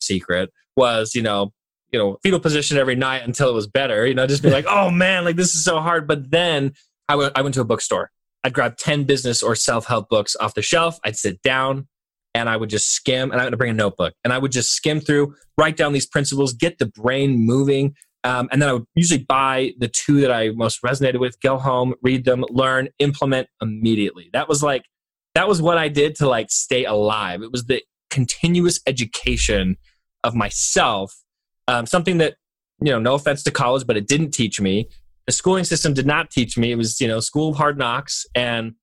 secret 0.00 0.50
was 0.76 1.14
you 1.14 1.22
know 1.22 1.52
you 1.92 1.98
know 1.98 2.18
fetal 2.22 2.40
position 2.40 2.76
every 2.76 2.96
night 2.96 3.22
until 3.24 3.48
it 3.48 3.54
was 3.54 3.66
better. 3.66 4.06
You 4.06 4.14
know, 4.14 4.26
just 4.26 4.42
be 4.42 4.50
like, 4.50 4.66
oh 4.68 4.90
man, 4.90 5.24
like 5.24 5.36
this 5.36 5.54
is 5.54 5.64
so 5.64 5.80
hard. 5.80 6.06
But 6.08 6.30
then 6.30 6.72
I 7.08 7.16
went 7.16 7.36
I 7.36 7.42
went 7.42 7.54
to 7.54 7.60
a 7.60 7.64
bookstore. 7.64 8.10
I'd 8.42 8.52
grab 8.52 8.76
ten 8.76 9.04
business 9.04 9.42
or 9.42 9.54
self 9.54 9.86
help 9.86 10.08
books 10.08 10.36
off 10.36 10.54
the 10.54 10.62
shelf. 10.62 10.98
I'd 11.04 11.16
sit 11.16 11.42
down 11.42 11.88
and 12.34 12.48
I 12.48 12.56
would 12.56 12.70
just 12.70 12.90
skim, 12.90 13.32
and 13.32 13.40
I 13.40 13.44
would 13.44 13.58
bring 13.58 13.70
a 13.70 13.74
notebook, 13.74 14.14
and 14.24 14.32
I 14.32 14.38
would 14.38 14.52
just 14.52 14.72
skim 14.72 15.00
through, 15.00 15.34
write 15.58 15.76
down 15.76 15.92
these 15.92 16.06
principles, 16.06 16.52
get 16.52 16.78
the 16.78 16.86
brain 16.86 17.44
moving, 17.44 17.94
um, 18.24 18.48
and 18.52 18.60
then 18.60 18.68
I 18.68 18.74
would 18.74 18.84
usually 18.94 19.24
buy 19.24 19.72
the 19.78 19.88
two 19.88 20.20
that 20.20 20.30
I 20.30 20.50
most 20.50 20.82
resonated 20.82 21.20
with, 21.20 21.40
go 21.40 21.56
home, 21.56 21.94
read 22.02 22.24
them, 22.24 22.44
learn, 22.50 22.88
implement 22.98 23.48
immediately. 23.62 24.28
That 24.32 24.48
was 24.48 24.62
like, 24.62 24.84
that 25.34 25.48
was 25.48 25.62
what 25.62 25.78
I 25.78 25.88
did 25.88 26.16
to 26.16 26.28
like 26.28 26.50
stay 26.50 26.84
alive. 26.84 27.42
It 27.42 27.50
was 27.50 27.64
the 27.64 27.82
continuous 28.10 28.80
education 28.86 29.76
of 30.22 30.34
myself, 30.34 31.14
um, 31.66 31.86
something 31.86 32.18
that, 32.18 32.34
you 32.82 32.92
know, 32.92 32.98
no 32.98 33.14
offense 33.14 33.42
to 33.44 33.50
college, 33.50 33.86
but 33.86 33.96
it 33.96 34.06
didn't 34.06 34.32
teach 34.32 34.60
me. 34.60 34.88
The 35.26 35.32
schooling 35.32 35.64
system 35.64 35.94
did 35.94 36.06
not 36.06 36.30
teach 36.30 36.58
me. 36.58 36.72
It 36.72 36.76
was, 36.76 37.00
you 37.00 37.08
know, 37.08 37.20
school 37.20 37.50
of 37.50 37.56
hard 37.56 37.78
knocks 37.78 38.26
and 38.34 38.74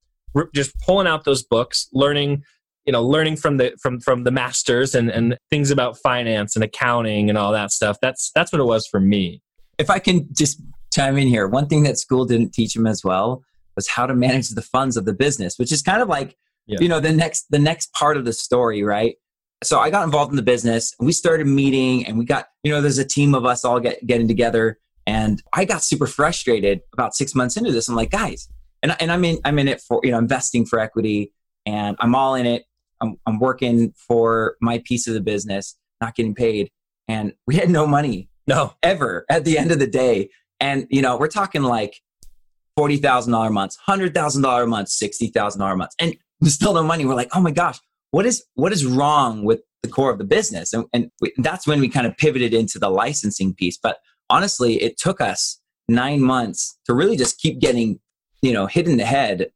just 0.56 0.80
pulling 0.80 1.06
out 1.06 1.26
those 1.26 1.44
books, 1.44 1.90
learning 1.94 2.44
you 2.88 2.94
know 2.94 3.04
learning 3.04 3.36
from 3.36 3.58
the 3.58 3.78
from 3.80 4.00
from 4.00 4.24
the 4.24 4.32
masters 4.32 4.96
and 4.96 5.12
and 5.12 5.38
things 5.52 5.70
about 5.70 5.98
finance 5.98 6.56
and 6.56 6.64
accounting 6.64 7.30
and 7.30 7.38
all 7.38 7.52
that 7.52 7.72
stuff. 7.72 7.98
That's 8.02 8.32
that's 8.34 8.52
what 8.52 8.62
it 8.62 8.66
was 8.66 8.88
for 8.88 9.00
me. 9.00 9.42
If 9.78 9.92
i 9.92 10.00
can 10.00 10.28
just 10.34 10.60
chime 10.92 11.18
in 11.18 11.28
here 11.28 11.48
one 11.48 11.68
thing 11.68 11.84
that 11.84 12.00
school 12.00 12.26
didn't 12.26 12.54
teach 12.54 12.76
him 12.76 12.88
as 12.88 13.04
well 13.04 13.44
was 13.76 13.88
how 13.88 14.08
to 14.08 14.16
manage 14.16 14.50
the 14.50 14.62
funds 14.62 14.98
of 14.98 15.06
the 15.06 15.14
business 15.14 15.60
which 15.60 15.72
is 15.72 15.84
kind 15.84 16.02
of 16.02 16.08
like 16.08 16.36
yeah. 16.66 16.80
you 16.80 16.88
know 16.88 17.00
the 17.00 17.12
next 17.12 17.46
the 17.52 17.60
next 17.60 17.94
part 17.94 18.18
of 18.18 18.26
the 18.26 18.34
story 18.34 18.82
right? 18.82 19.18
So 19.64 19.80
i 19.80 19.90
got 19.90 20.04
involved 20.04 20.32
in 20.32 20.38
the 20.38 20.44
business 20.44 20.96
we 21.00 21.12
started 21.12 21.46
meeting 21.46 22.06
and 22.06 22.18
we 22.18 22.26
got 22.26 22.48
you 22.64 22.72
know 22.72 22.82
there's 22.82 22.98
a 22.98 23.06
team 23.06 23.36
of 23.36 23.46
us 23.46 23.66
all 23.66 23.80
get, 23.80 24.06
getting 24.08 24.28
together 24.28 24.80
and 25.06 25.44
i 25.54 25.66
got 25.66 25.84
super 25.84 26.08
frustrated 26.08 26.82
about 26.94 27.16
six 27.16 27.36
months 27.36 27.58
into 27.58 27.72
this. 27.72 27.90
I'm 27.90 27.96
like 27.96 28.12
guys 28.12 28.50
and, 28.82 28.96
and 29.00 29.12
i'm 29.12 29.26
in 29.26 29.40
i'm 29.46 29.60
in 29.60 29.68
it 29.68 29.82
for 29.82 30.00
you 30.04 30.12
know 30.12 30.20
investing 30.20 30.66
for 30.66 30.80
equity 30.80 31.34
and 31.66 31.98
i'm 32.00 32.16
all 32.16 32.36
in 32.36 32.46
it 32.46 32.66
I'm, 33.02 33.18
I'm 33.26 33.40
working 33.40 33.94
for 33.96 34.56
my 34.62 34.80
piece 34.86 35.08
of 35.08 35.14
the 35.14 35.22
business, 35.22 35.76
not 36.02 36.16
getting 36.16 36.36
paid. 36.36 36.70
And 37.08 37.34
we 37.46 37.56
had 37.56 37.70
no 37.70 37.88
money, 37.88 38.30
No. 38.48 38.74
ever 38.84 39.26
at 39.30 39.46
the 39.46 39.58
end 39.58 39.72
of 39.72 39.80
the 39.80 39.88
day. 39.88 40.30
And, 40.60 40.88
you 40.90 41.02
know, 41.02 41.18
we're 41.18 41.28
talking 41.28 41.64
like 41.64 42.02
$40,000 42.78 43.52
months, 43.52 43.78
$100,000 43.88 44.68
months, 44.68 45.00
$60,000 45.02 45.78
months, 45.78 45.96
and 46.00 46.16
still 46.44 46.74
no 46.74 46.84
money. 46.84 47.06
We're 47.06 47.16
like, 47.16 47.30
oh 47.34 47.42
my 47.42 47.52
gosh, 47.52 47.80
what 48.12 48.26
is, 48.26 48.44
what 48.56 48.72
is 48.72 48.86
wrong 48.86 49.44
with 49.44 49.62
the 49.84 49.90
core 49.90 50.12
of 50.12 50.18
the 50.18 50.24
business? 50.24 50.74
And, 50.74 50.86
and 50.94 51.12
we, 51.22 51.34
that's 51.38 51.66
when 51.68 51.80
we 51.80 51.90
kind 51.90 52.08
of 52.08 52.18
pivoted 52.18 52.54
into 52.54 52.80
the 52.80 52.90
licensing 52.90 53.54
piece. 53.54 53.78
But 53.78 53.98
honestly, 54.30 54.82
it 54.82 54.98
took 54.98 55.22
us 55.22 55.60
nine 55.88 56.22
months 56.22 56.78
to 56.86 56.94
really 56.94 57.16
just 57.16 57.40
keep 57.40 57.60
getting, 57.60 58.00
you 58.42 58.52
know, 58.54 58.66
hit 58.66 58.88
in 58.88 58.98
the 58.98 59.06
head 59.06 59.48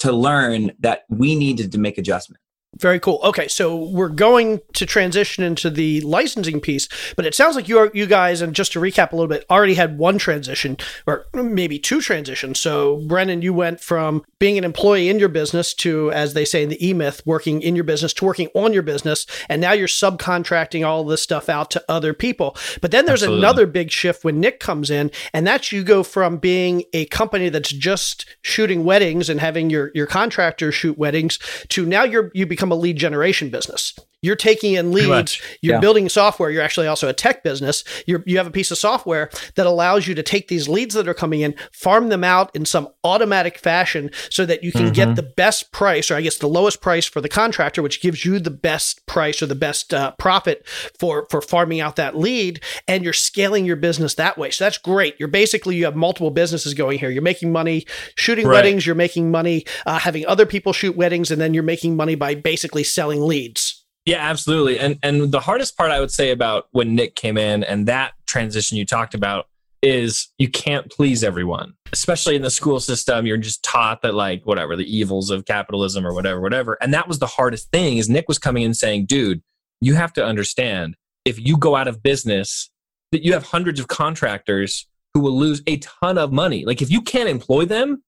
to 0.00 0.12
learn 0.12 0.72
that 0.80 1.02
we 1.08 1.34
needed 1.34 1.72
to 1.72 1.78
make 1.78 1.98
adjustments. 1.98 2.42
Very 2.78 3.00
cool. 3.00 3.18
Okay, 3.24 3.48
so 3.48 3.76
we're 3.76 4.08
going 4.08 4.60
to 4.74 4.86
transition 4.86 5.42
into 5.42 5.70
the 5.70 6.00
licensing 6.02 6.60
piece, 6.60 6.88
but 7.16 7.26
it 7.26 7.34
sounds 7.34 7.56
like 7.56 7.68
you 7.68 7.78
are 7.78 7.90
you 7.92 8.06
guys, 8.06 8.40
and 8.40 8.54
just 8.54 8.72
to 8.72 8.80
recap 8.80 9.12
a 9.12 9.16
little 9.16 9.28
bit, 9.28 9.44
already 9.50 9.74
had 9.74 9.98
one 9.98 10.18
transition 10.18 10.76
or 11.04 11.26
maybe 11.34 11.80
two 11.80 12.00
transitions. 12.00 12.60
So 12.60 12.98
Brennan, 13.08 13.42
you 13.42 13.52
went 13.52 13.80
from 13.80 14.24
being 14.38 14.56
an 14.56 14.62
employee 14.62 15.08
in 15.08 15.18
your 15.18 15.28
business 15.28 15.74
to, 15.74 16.12
as 16.12 16.32
they 16.34 16.44
say 16.44 16.62
in 16.62 16.68
the 16.68 16.86
E 16.86 16.94
Myth, 16.94 17.22
working 17.26 17.60
in 17.60 17.74
your 17.74 17.84
business 17.84 18.12
to 18.14 18.24
working 18.24 18.48
on 18.54 18.72
your 18.72 18.84
business, 18.84 19.26
and 19.48 19.60
now 19.60 19.72
you're 19.72 19.88
subcontracting 19.88 20.86
all 20.86 21.02
this 21.04 21.20
stuff 21.20 21.48
out 21.48 21.72
to 21.72 21.84
other 21.88 22.14
people. 22.14 22.56
But 22.80 22.92
then 22.92 23.04
there's 23.04 23.24
Absolutely. 23.24 23.44
another 23.44 23.66
big 23.66 23.90
shift 23.90 24.24
when 24.24 24.38
Nik 24.38 24.60
comes 24.60 24.90
in, 24.90 25.10
and 25.34 25.44
that's 25.44 25.72
you 25.72 25.82
go 25.82 26.04
from 26.04 26.38
being 26.38 26.84
a 26.92 27.06
company 27.06 27.48
that's 27.48 27.72
just 27.72 28.26
shooting 28.42 28.84
weddings 28.84 29.28
and 29.28 29.40
having 29.40 29.70
your 29.70 29.90
your 29.92 30.06
contractors 30.06 30.74
shoot 30.74 30.96
weddings 30.96 31.40
to 31.70 31.84
now 31.84 32.04
you're 32.04 32.30
you 32.32 32.46
become 32.46 32.59
a 32.70 32.74
lead 32.74 32.96
generation 32.96 33.48
business. 33.48 33.98
You're 34.22 34.36
taking 34.36 34.74
in 34.74 34.92
leads, 34.92 35.40
you're 35.62 35.76
Yeah. 35.76 35.80
building 35.80 36.08
software, 36.08 36.50
you're 36.50 36.62
actually 36.62 36.86
also 36.86 37.08
a 37.08 37.12
tech 37.12 37.42
business. 37.42 37.84
You're, 38.06 38.22
you 38.26 38.36
have 38.36 38.46
a 38.46 38.50
piece 38.50 38.70
of 38.70 38.76
software 38.78 39.30
that 39.54 39.66
allows 39.66 40.06
you 40.06 40.14
to 40.14 40.22
take 40.22 40.48
these 40.48 40.68
leads 40.68 40.94
that 40.94 41.08
are 41.08 41.14
coming 41.14 41.40
in, 41.40 41.54
farm 41.72 42.08
them 42.10 42.22
out 42.22 42.54
in 42.54 42.66
some 42.66 42.88
automatic 43.02 43.58
fashion 43.58 44.10
so 44.28 44.44
that 44.44 44.62
you 44.62 44.72
can 44.72 44.92
get 44.92 45.16
the 45.16 45.22
best 45.22 45.72
price, 45.72 46.10
or 46.10 46.16
I 46.16 46.20
guess 46.20 46.36
the 46.36 46.48
lowest 46.48 46.80
price 46.82 47.06
for 47.06 47.20
the 47.22 47.28
contractor, 47.30 47.82
which 47.82 48.02
gives 48.02 48.24
you 48.24 48.38
the 48.38 48.50
best 48.50 49.06
price 49.06 49.40
or 49.40 49.46
the 49.46 49.54
best 49.54 49.94
uh, 49.94 50.12
profit 50.18 50.66
for, 50.98 51.26
for 51.30 51.40
farming 51.40 51.80
out 51.80 51.96
that 51.96 52.16
lead. 52.16 52.62
And 52.86 53.04
you're 53.04 53.12
scaling 53.14 53.64
your 53.64 53.76
business 53.76 54.14
that 54.16 54.36
way. 54.36 54.50
So 54.50 54.64
that's 54.64 54.78
great. 54.78 55.14
You're 55.18 55.28
basically, 55.28 55.76
you 55.76 55.86
have 55.86 55.96
multiple 55.96 56.30
businesses 56.30 56.74
going 56.74 56.98
here. 56.98 57.08
You're 57.10 57.22
making 57.22 57.52
money 57.52 57.86
shooting 58.16 58.46
Right. 58.46 58.56
weddings, 58.56 58.84
you're 58.86 58.94
making 58.94 59.30
money 59.30 59.64
uh, 59.86 59.98
having 59.98 60.26
other 60.26 60.44
people 60.46 60.72
shoot 60.72 60.96
weddings, 60.96 61.30
and 61.30 61.40
then 61.40 61.54
you're 61.54 61.62
making 61.62 61.96
money 61.96 62.14
by 62.16 62.34
basically 62.34 62.84
selling 62.84 63.22
leads. 63.22 63.79
Yeah, 64.06 64.18
absolutely. 64.18 64.78
And 64.78 64.98
and 65.02 65.30
the 65.30 65.40
hardest 65.40 65.76
part 65.76 65.90
I 65.90 66.00
would 66.00 66.10
say 66.10 66.30
about 66.30 66.68
when 66.72 66.94
Nik 66.94 67.14
came 67.14 67.36
in 67.36 67.62
and 67.64 67.86
that 67.86 68.12
transition 68.26 68.76
you 68.76 68.86
talked 68.86 69.14
about 69.14 69.46
is 69.82 70.28
you 70.38 70.48
can't 70.48 70.90
please 70.90 71.24
everyone. 71.24 71.74
Especially 71.92 72.36
in 72.36 72.42
the 72.42 72.50
school 72.50 72.80
system, 72.80 73.26
you're 73.26 73.36
just 73.36 73.62
taught 73.62 74.02
that 74.02 74.14
like 74.14 74.44
whatever, 74.44 74.76
the 74.76 74.84
evils 74.84 75.30
of 75.30 75.46
capitalism 75.46 76.06
or 76.06 76.12
whatever, 76.14 76.40
whatever. 76.40 76.76
And 76.80 76.92
that 76.92 77.08
was 77.08 77.18
the 77.18 77.26
hardest 77.26 77.70
thing 77.70 77.96
is 77.96 78.08
Nik 78.08 78.28
was 78.28 78.38
coming 78.38 78.62
in 78.62 78.74
saying, 78.74 79.06
"Dude, 79.06 79.42
you 79.80 79.94
have 79.94 80.12
to 80.14 80.24
understand 80.24 80.96
if 81.24 81.38
you 81.38 81.56
go 81.56 81.76
out 81.76 81.88
of 81.88 82.02
business 82.02 82.70
that 83.12 83.24
you 83.24 83.32
have 83.32 83.44
hundreds 83.44 83.80
of 83.80 83.88
contractors 83.88 84.86
who 85.14 85.20
will 85.20 85.36
lose 85.36 85.62
a 85.66 85.78
ton 85.78 86.18
of 86.18 86.32
money. 86.32 86.64
Like 86.64 86.82
if 86.82 86.90
you 86.90 87.02
can't 87.02 87.28
employ 87.28 87.64
them, 87.64 88.02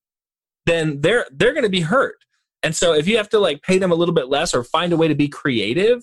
then 0.67 1.01
they're 1.01 1.27
they're 1.33 1.53
going 1.53 1.65
to 1.65 1.71
be 1.71 1.81
hurt. 1.81 2.17
And 2.63 2.75
so 2.77 2.93
if 2.93 3.09
you 3.09 3.17
have 3.17 3.29
to 3.31 3.39
like 3.39 3.63
pay 3.63 3.79
them 3.79 3.91
a 3.91 3.95
little 3.95 4.15
bit 4.15 4.29
less 4.29 4.55
or 4.55 4.63
find 4.65 4.93
a 4.93 4.97
way 4.97 5.09
to 5.09 5.15
be 5.15 5.29
creative, 5.29 6.03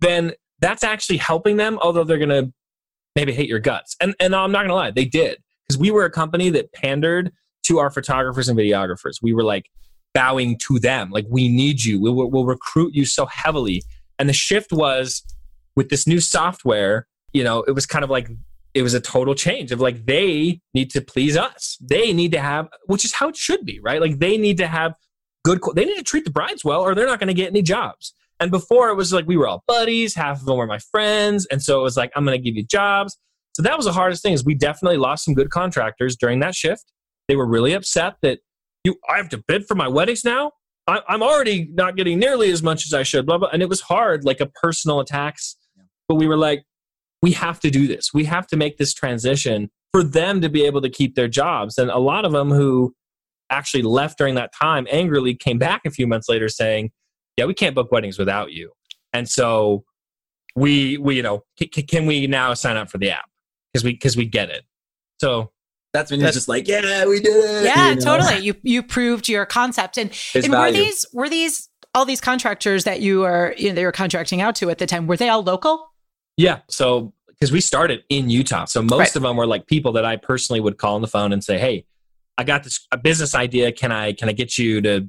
then 0.00 0.32
that's 0.60 0.84
actually 0.84 1.18
helping 1.18 1.56
them, 1.56 1.78
although 1.80 2.04
they're 2.04 2.18
going 2.18 2.28
to 2.28 2.52
maybe 3.14 3.32
hate 3.32 3.48
your 3.48 3.60
guts. 3.60 3.96
And 4.00 4.14
and 4.20 4.34
I'm 4.34 4.52
not 4.52 4.60
going 4.60 4.68
to 4.68 4.74
lie, 4.74 4.90
they 4.90 5.04
did. 5.04 5.38
Because 5.66 5.78
we 5.78 5.90
were 5.90 6.04
a 6.04 6.10
company 6.10 6.50
that 6.50 6.72
pandered 6.72 7.32
to 7.64 7.78
our 7.78 7.90
photographers 7.90 8.48
and 8.48 8.58
videographers. 8.58 9.16
We 9.22 9.32
were 9.32 9.44
like 9.44 9.66
bowing 10.14 10.58
to 10.66 10.78
them. 10.78 11.10
Like 11.10 11.26
we 11.28 11.48
need 11.48 11.84
you. 11.84 12.00
We 12.00 12.10
will 12.10 12.30
we'll 12.30 12.46
recruit 12.46 12.94
you 12.94 13.04
so 13.04 13.26
heavily. 13.26 13.82
And 14.18 14.28
the 14.28 14.34
shift 14.34 14.72
was 14.72 15.22
with 15.76 15.88
this 15.88 16.06
new 16.06 16.20
software, 16.20 17.06
you 17.32 17.42
know, 17.42 17.62
it 17.62 17.72
was 17.72 17.86
kind 17.86 18.04
of 18.04 18.10
like 18.10 18.28
it 18.74 18.82
was 18.82 18.94
a 18.94 19.00
total 19.00 19.34
change 19.34 19.72
of 19.72 19.80
like 19.80 20.06
they 20.06 20.60
need 20.74 20.90
to 20.90 21.00
please 21.00 21.36
us. 21.36 21.76
They 21.80 22.12
need 22.12 22.32
to 22.32 22.40
have, 22.40 22.68
which 22.86 23.04
is 23.04 23.12
how 23.12 23.28
it 23.28 23.36
should 23.36 23.64
be, 23.64 23.80
right? 23.80 24.00
Like 24.00 24.18
they 24.18 24.38
need 24.38 24.56
to 24.58 24.66
have 24.66 24.94
good. 25.44 25.60
They 25.74 25.84
need 25.84 25.96
to 25.96 26.02
treat 26.02 26.24
the 26.24 26.30
brides 26.30 26.64
well, 26.64 26.80
or 26.82 26.94
they're 26.94 27.06
not 27.06 27.18
going 27.18 27.28
to 27.28 27.34
get 27.34 27.48
any 27.48 27.62
jobs. 27.62 28.14
And 28.40 28.50
before 28.50 28.88
it 28.88 28.96
was 28.96 29.12
like 29.12 29.26
we 29.26 29.36
were 29.36 29.46
all 29.46 29.62
buddies. 29.68 30.14
Half 30.14 30.40
of 30.40 30.46
them 30.46 30.56
were 30.56 30.66
my 30.66 30.78
friends, 30.78 31.46
and 31.46 31.62
so 31.62 31.80
it 31.80 31.82
was 31.82 31.96
like 31.96 32.10
I'm 32.16 32.24
going 32.24 32.36
to 32.36 32.42
give 32.42 32.56
you 32.56 32.64
jobs. 32.64 33.18
So 33.54 33.62
that 33.62 33.76
was 33.76 33.86
the 33.86 33.92
hardest 33.92 34.22
thing. 34.22 34.32
Is 34.32 34.44
we 34.44 34.54
definitely 34.54 34.96
lost 34.96 35.24
some 35.24 35.34
good 35.34 35.50
contractors 35.50 36.16
during 36.16 36.40
that 36.40 36.54
shift. 36.54 36.84
They 37.28 37.36
were 37.36 37.46
really 37.46 37.72
upset 37.72 38.16
that 38.22 38.40
you. 38.84 38.96
I 39.08 39.16
have 39.18 39.28
to 39.30 39.38
bid 39.46 39.66
for 39.66 39.74
my 39.74 39.88
weddings 39.88 40.24
now. 40.24 40.52
I, 40.88 41.00
I'm 41.08 41.22
already 41.22 41.68
not 41.72 41.96
getting 41.96 42.18
nearly 42.18 42.50
as 42.50 42.62
much 42.62 42.84
as 42.84 42.92
I 42.92 43.04
should. 43.04 43.26
Blah 43.26 43.38
blah. 43.38 43.48
And 43.52 43.62
it 43.62 43.68
was 43.68 43.82
hard, 43.82 44.24
like 44.24 44.40
a 44.40 44.46
personal 44.46 45.00
attacks. 45.00 45.56
But 46.08 46.16
we 46.16 46.26
were 46.26 46.36
like, 46.36 46.64
we 47.22 47.32
have 47.32 47.60
to 47.60 47.70
do 47.70 47.86
this. 47.86 48.12
We 48.12 48.24
have 48.24 48.48
to 48.48 48.56
make 48.56 48.78
this 48.78 48.92
transition 48.92 49.70
for 49.92 50.02
them 50.02 50.40
to 50.40 50.48
be 50.48 50.64
able 50.64 50.82
to 50.82 50.90
keep 50.90 51.14
their 51.14 51.28
jobs. 51.28 51.78
And 51.78 51.90
a 51.90 51.98
lot 51.98 52.24
of 52.24 52.32
them 52.32 52.50
who 52.50 52.94
actually 53.52 53.82
left 53.82 54.18
during 54.18 54.34
that 54.36 54.50
time 54.58 54.86
angrily 54.90 55.34
came 55.34 55.58
back 55.58 55.82
a 55.86 55.90
few 55.90 56.06
months 56.06 56.28
later 56.28 56.48
saying, 56.48 56.90
"Yeah, 57.36 57.44
we 57.44 57.54
can't 57.54 57.74
book 57.74 57.92
weddings 57.92 58.18
without 58.18 58.52
you." 58.52 58.72
And 59.12 59.28
so 59.28 59.84
we 60.56 60.98
we 60.98 61.16
you 61.16 61.22
know 61.22 61.44
c- 61.58 61.70
c- 61.74 61.82
can 61.82 62.06
we 62.06 62.26
now 62.26 62.54
sign 62.54 62.76
up 62.76 62.90
for 62.90 62.98
the 62.98 63.10
app 63.10 63.24
because 63.72 63.84
we 63.84 63.92
because 63.92 64.16
we 64.16 64.26
get 64.26 64.50
it. 64.50 64.64
So 65.20 65.52
That's 65.92 66.10
when 66.10 66.20
you're 66.20 66.30
just 66.32 66.48
like, 66.48 66.66
yeah, 66.66 67.06
we 67.06 67.20
did 67.20 67.36
it. 67.36 67.64
Yeah, 67.64 67.90
you 67.90 67.96
know? 67.96 68.00
totally. 68.00 68.38
You 68.44 68.54
you 68.62 68.82
proved 68.82 69.28
your 69.28 69.46
concept. 69.46 69.98
And, 69.98 70.10
There's 70.32 70.44
and 70.46 70.54
were 70.54 70.72
these 70.72 71.06
were 71.12 71.28
these 71.28 71.68
all 71.94 72.04
these 72.06 72.20
contractors 72.20 72.84
that 72.84 73.00
you 73.00 73.20
were 73.20 73.54
you 73.58 73.68
know 73.68 73.74
they 73.74 73.84
were 73.84 73.92
contracting 73.92 74.40
out 74.40 74.54
to 74.56 74.70
at 74.70 74.78
the 74.78 74.86
time, 74.86 75.06
were 75.06 75.16
they 75.16 75.28
all 75.28 75.42
local? 75.42 75.92
Yeah. 76.36 76.60
So 76.68 77.12
because 77.28 77.52
we 77.52 77.60
started 77.60 78.04
in 78.08 78.30
Utah, 78.30 78.64
so 78.66 78.82
most 78.82 78.98
Right. 78.98 79.16
of 79.16 79.22
them 79.22 79.36
were 79.36 79.46
like 79.46 79.66
people 79.66 79.92
that 79.92 80.04
I 80.04 80.16
personally 80.16 80.60
would 80.60 80.78
call 80.78 80.94
on 80.94 81.02
the 81.02 81.08
phone 81.08 81.32
and 81.32 81.42
say, 81.42 81.58
"Hey, 81.58 81.84
I 82.38 82.44
got 82.44 82.64
this 82.64 82.86
a 82.92 82.96
business 82.98 83.34
idea. 83.34 83.72
Can 83.72 83.92
I 83.92 84.12
can 84.12 84.28
I 84.28 84.32
get 84.32 84.58
you 84.58 84.80
to, 84.82 85.06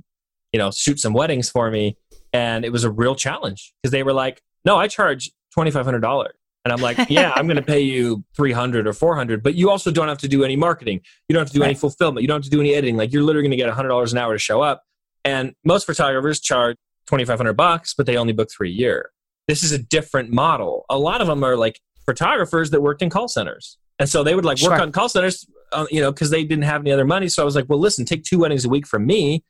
you 0.52 0.58
know, 0.60 0.72
shoot 0.72 1.00
some 1.00 1.14
weddings 1.14 1.50
for 1.50 1.70
me?" 1.72 1.98
And 2.32 2.66
it 2.66 2.72
was 2.72 2.84
a 2.84 2.92
real 2.92 3.16
challenge 3.16 3.74
because 3.82 3.92
they 3.92 4.04
were 4.04 4.14
like, 4.14 4.42
"No, 4.66 4.78
I 4.78 4.88
charge 4.88 5.32
twenty 5.54 5.72
five 5.72 5.86
hundred 5.86 6.02
dollars." 6.02 6.34
And 6.66 6.72
I'm 6.72 6.80
like, 6.80 7.10
yeah, 7.10 7.34
I'm 7.36 7.46
going 7.46 7.58
to 7.58 7.62
pay 7.62 7.82
you 7.82 8.24
300 8.38 8.88
or 8.88 8.94
400, 8.94 9.44
but 9.44 9.54
you 9.54 9.70
also 9.70 9.92
don't 9.92 10.08
have 10.08 10.20
to 10.20 10.30
do 10.30 10.46
any 10.46 10.56
marketing. 10.56 11.02
You 11.28 11.34
don't 11.34 11.42
have 11.42 11.50
to 11.52 11.60
do 11.60 11.62
any 11.62 11.74
fulfillment. 11.74 12.22
You 12.22 12.30
don't 12.30 12.38
have 12.38 12.46
to 12.46 12.50
do 12.50 12.62
any 12.62 12.74
editing. 12.74 12.96
Like 12.96 13.12
you're 13.12 13.22
literally 13.22 13.46
going 13.50 13.58
to 13.58 13.58
get 13.58 13.70
$100 13.70 14.12
an 14.14 14.18
hour 14.18 14.32
to 14.32 14.40
show 14.40 14.62
up. 14.62 14.82
And 15.26 15.56
most 15.66 15.86
photographers 15.86 16.40
charge 16.40 16.78
2,500 17.08 17.52
bucks, 17.58 17.94
but 17.94 18.06
they 18.06 18.16
only 18.16 18.32
book 18.32 18.50
three 18.50 18.70
a 18.70 18.74
year 18.74 19.12
this 19.48 19.64
is 19.64 19.72
a 19.72 19.78
different 19.78 20.30
model. 20.32 20.86
A 20.90 20.98
lot 20.98 21.22
of 21.22 21.28
them 21.28 21.44
are 21.44 21.58
like 21.58 21.80
photographers 22.06 22.70
that 22.72 22.82
worked 22.82 23.02
in 23.02 23.10
call 23.10 23.28
centers. 23.28 23.78
And 24.00 24.08
so 24.10 24.24
they 24.24 24.36
would 24.36 24.46
like 24.46 24.62
work 24.62 24.74
Sure. 24.76 24.82
on 24.82 24.92
call 24.92 25.10
centers, 25.10 25.46
uh, 25.74 25.86
you 25.90 26.02
know, 26.02 26.12
because 26.12 26.30
they 26.30 26.44
didn't 26.44 26.64
have 26.64 26.82
any 26.82 26.92
other 26.92 27.06
money. 27.06 27.28
So 27.28 27.42
I 27.42 27.46
was 27.46 27.56
like, 27.56 27.66
well, 27.68 27.80
listen, 27.80 28.06
take 28.06 28.24
two 28.24 28.40
weddings 28.40 28.66
a 28.66 28.70
week 28.70 28.88
from 28.88 29.06
me, 29.06 29.44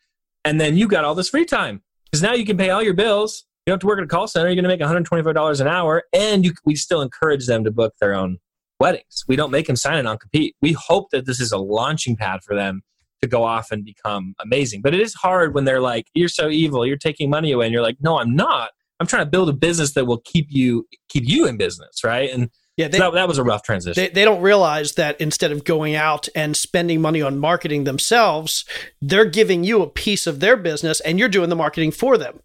and 0.45 0.59
then 0.59 0.77
you 0.77 0.87
got 0.87 1.05
all 1.05 1.15
this 1.15 1.29
free 1.29 1.45
time 1.45 1.81
because 2.05 2.21
now 2.21 2.33
you 2.33 2.45
can 2.45 2.57
pay 2.57 2.69
all 2.69 2.81
your 2.81 2.93
bills. 2.93 3.45
You 3.65 3.71
don't 3.71 3.75
have 3.75 3.81
to 3.81 3.87
work 3.87 3.99
at 3.99 4.03
a 4.03 4.07
call 4.07 4.27
center. 4.27 4.49
You're 4.49 4.61
going 4.61 4.77
to 4.77 4.85
make 4.85 5.05
$125 5.05 5.61
an 5.61 5.67
hour, 5.67 6.03
and 6.13 6.43
you, 6.43 6.53
we 6.65 6.75
still 6.75 7.01
encourage 7.01 7.47
them 7.47 7.63
to 7.63 7.71
book 7.71 7.93
their 7.99 8.13
own 8.13 8.37
weddings. 8.79 9.23
We 9.27 9.35
don't 9.35 9.51
make 9.51 9.67
them 9.67 9.77
sign 9.77 9.97
a 9.97 10.03
non-compete. 10.03 10.55
We 10.61 10.73
hope 10.73 11.11
that 11.11 11.25
this 11.25 11.39
is 11.39 11.51
a 11.51 11.57
launching 11.57 12.17
pad 12.17 12.41
for 12.43 12.55
them 12.55 12.81
to 13.21 13.27
go 13.27 13.43
off 13.43 13.71
and 13.71 13.85
become 13.85 14.35
amazing. 14.39 14.81
But 14.81 14.93
it 14.93 14.99
is 14.99 15.13
hard 15.13 15.53
when 15.53 15.63
they're 15.63 15.79
like, 15.79 16.07
"You're 16.13 16.27
so 16.27 16.49
evil. 16.49 16.85
You're 16.85 16.97
taking 16.97 17.29
money 17.29 17.51
away," 17.51 17.65
and 17.65 17.73
you're 17.73 17.81
like, 17.81 17.97
"No, 18.01 18.19
I'm 18.19 18.35
not. 18.35 18.71
I'm 18.99 19.07
trying 19.07 19.25
to 19.25 19.29
build 19.29 19.49
a 19.49 19.53
business 19.53 19.93
that 19.93 20.05
will 20.05 20.19
keep 20.19 20.47
you 20.49 20.85
keep 21.07 21.23
you 21.25 21.47
in 21.47 21.55
business, 21.57 22.03
right?" 22.03 22.29
And 22.29 22.49
Yeah, 22.77 22.87
they, 22.87 22.97
so 22.97 23.03
that, 23.11 23.13
that 23.13 23.27
was 23.27 23.37
a 23.37 23.43
rough 23.43 23.61
transition. 23.61 24.01
they, 24.01 24.09
they 24.09 24.25
don't 24.25 24.41
realize 24.41 24.93
that 24.93 25.21
instead 25.21 25.51
of 25.51 25.63
going 25.63 25.93
out 25.95 26.27
and 26.33 26.57
spending 26.57 27.01
money 27.01 27.21
on 27.21 27.37
marketing 27.37 27.83
themselves, 27.83 28.65
they're 29.01 29.25
giving 29.25 29.63
you 29.63 29.81
a 29.83 29.87
piece 29.87 30.25
of 30.25 30.39
their 30.39 30.57
business 30.57 30.99
and 31.01 31.19
you're 31.19 31.29
doing 31.29 31.49
the 31.49 31.55
marketing 31.55 31.91
for 31.91 32.17
them. 32.17 32.39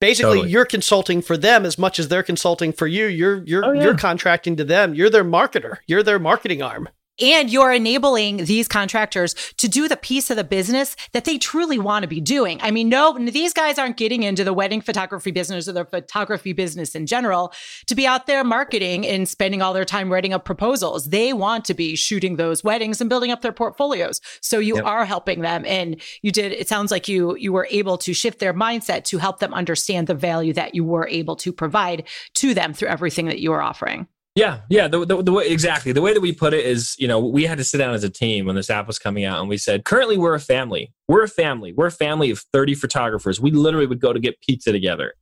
Basically, 0.00 0.36
Totally. 0.36 0.50
you're 0.50 0.64
consulting 0.64 1.22
for 1.22 1.36
them 1.36 1.64
as 1.66 1.78
much 1.78 1.98
as 1.98 2.08
they're 2.08 2.22
consulting 2.22 2.72
for 2.72 2.86
you. 2.86 3.06
You're 3.06 3.42
you're 3.44 3.64
Oh, 3.64 3.72
yeah. 3.72 3.82
you're 3.84 3.96
contracting 3.96 4.56
to 4.56 4.64
them. 4.64 4.94
You're 4.94 5.08
their 5.10 5.24
marketer. 5.24 5.76
You're 5.86 6.02
their 6.02 6.18
marketing 6.18 6.62
arm. 6.62 6.88
And 7.20 7.50
you're 7.50 7.72
enabling 7.72 8.44
these 8.44 8.68
contractors 8.68 9.34
to 9.56 9.68
do 9.68 9.88
the 9.88 9.96
piece 9.96 10.30
of 10.30 10.36
the 10.36 10.44
business 10.44 10.96
that 11.12 11.24
they 11.24 11.38
truly 11.38 11.78
want 11.78 12.02
to 12.02 12.08
be 12.08 12.20
doing. 12.20 12.58
I 12.62 12.70
mean, 12.70 12.88
no, 12.88 13.16
these 13.18 13.52
guys 13.52 13.78
aren't 13.78 13.96
getting 13.96 14.22
into 14.22 14.44
the 14.44 14.52
wedding 14.52 14.80
photography 14.80 15.30
business 15.30 15.68
or 15.68 15.72
the 15.72 15.84
photography 15.84 16.52
business 16.52 16.94
in 16.94 17.06
general 17.06 17.52
to 17.86 17.94
be 17.94 18.06
out 18.06 18.26
there 18.26 18.42
marketing 18.44 19.06
and 19.06 19.28
spending 19.28 19.62
all 19.62 19.72
their 19.72 19.84
time 19.84 20.12
writing 20.12 20.32
up 20.32 20.44
proposals. 20.44 21.10
They 21.10 21.32
want 21.32 21.64
to 21.66 21.74
be 21.74 21.96
shooting 21.96 22.36
those 22.36 22.64
weddings 22.64 23.00
and 23.00 23.10
building 23.10 23.30
up 23.30 23.42
their 23.42 23.52
portfolios. 23.52 24.20
So 24.40 24.58
you 24.58 24.76
yep. 24.76 24.84
are 24.84 25.04
helping 25.04 25.40
them 25.40 25.64
and 25.66 26.00
you 26.22 26.32
did 26.32 26.52
it 26.52 26.68
sounds 26.68 26.90
like 26.90 27.08
you 27.08 27.36
you 27.36 27.52
were 27.52 27.68
able 27.70 27.98
to 27.98 28.14
shift 28.14 28.38
their 28.38 28.54
mindset 28.54 29.04
to 29.04 29.18
help 29.18 29.38
them 29.38 29.54
understand 29.54 30.06
the 30.06 30.14
value 30.14 30.52
that 30.52 30.74
you 30.74 30.84
were 30.84 31.08
able 31.08 31.36
to 31.36 31.52
provide 31.52 32.04
to 32.34 32.54
them 32.54 32.74
through 32.74 32.88
everything 32.88 33.26
that 33.26 33.40
you 33.40 33.52
are 33.52 33.62
offering. 33.62 34.06
Yeah, 34.34 34.62
yeah. 34.68 34.88
The, 34.88 35.04
the, 35.04 35.22
the, 35.22 35.32
way 35.32 35.46
exactly 35.46 35.92
the 35.92 36.02
way 36.02 36.12
that 36.12 36.20
we 36.20 36.32
put 36.32 36.54
it 36.54 36.66
is, 36.66 36.96
you 36.98 37.06
know, 37.06 37.20
we 37.20 37.44
had 37.44 37.58
to 37.58 37.64
sit 37.64 37.78
down 37.78 37.94
as 37.94 38.02
a 38.02 38.10
team 38.10 38.46
when 38.46 38.56
this 38.56 38.68
app 38.68 38.88
was 38.88 38.98
coming 38.98 39.24
out, 39.24 39.38
and 39.38 39.48
we 39.48 39.56
said, 39.56 39.84
currently 39.84 40.18
we're 40.18 40.34
a 40.34 40.40
family. 40.40 40.92
We're 41.06 41.22
a 41.22 41.28
family. 41.28 41.72
We're 41.72 41.86
a 41.86 41.92
family 41.92 42.30
of 42.30 42.40
thirty 42.52 42.74
photographers. 42.74 43.40
We 43.40 43.52
literally 43.52 43.86
would 43.86 44.00
go 44.00 44.12
to 44.12 44.18
get 44.18 44.40
pizza 44.40 44.72
together, 44.72 45.14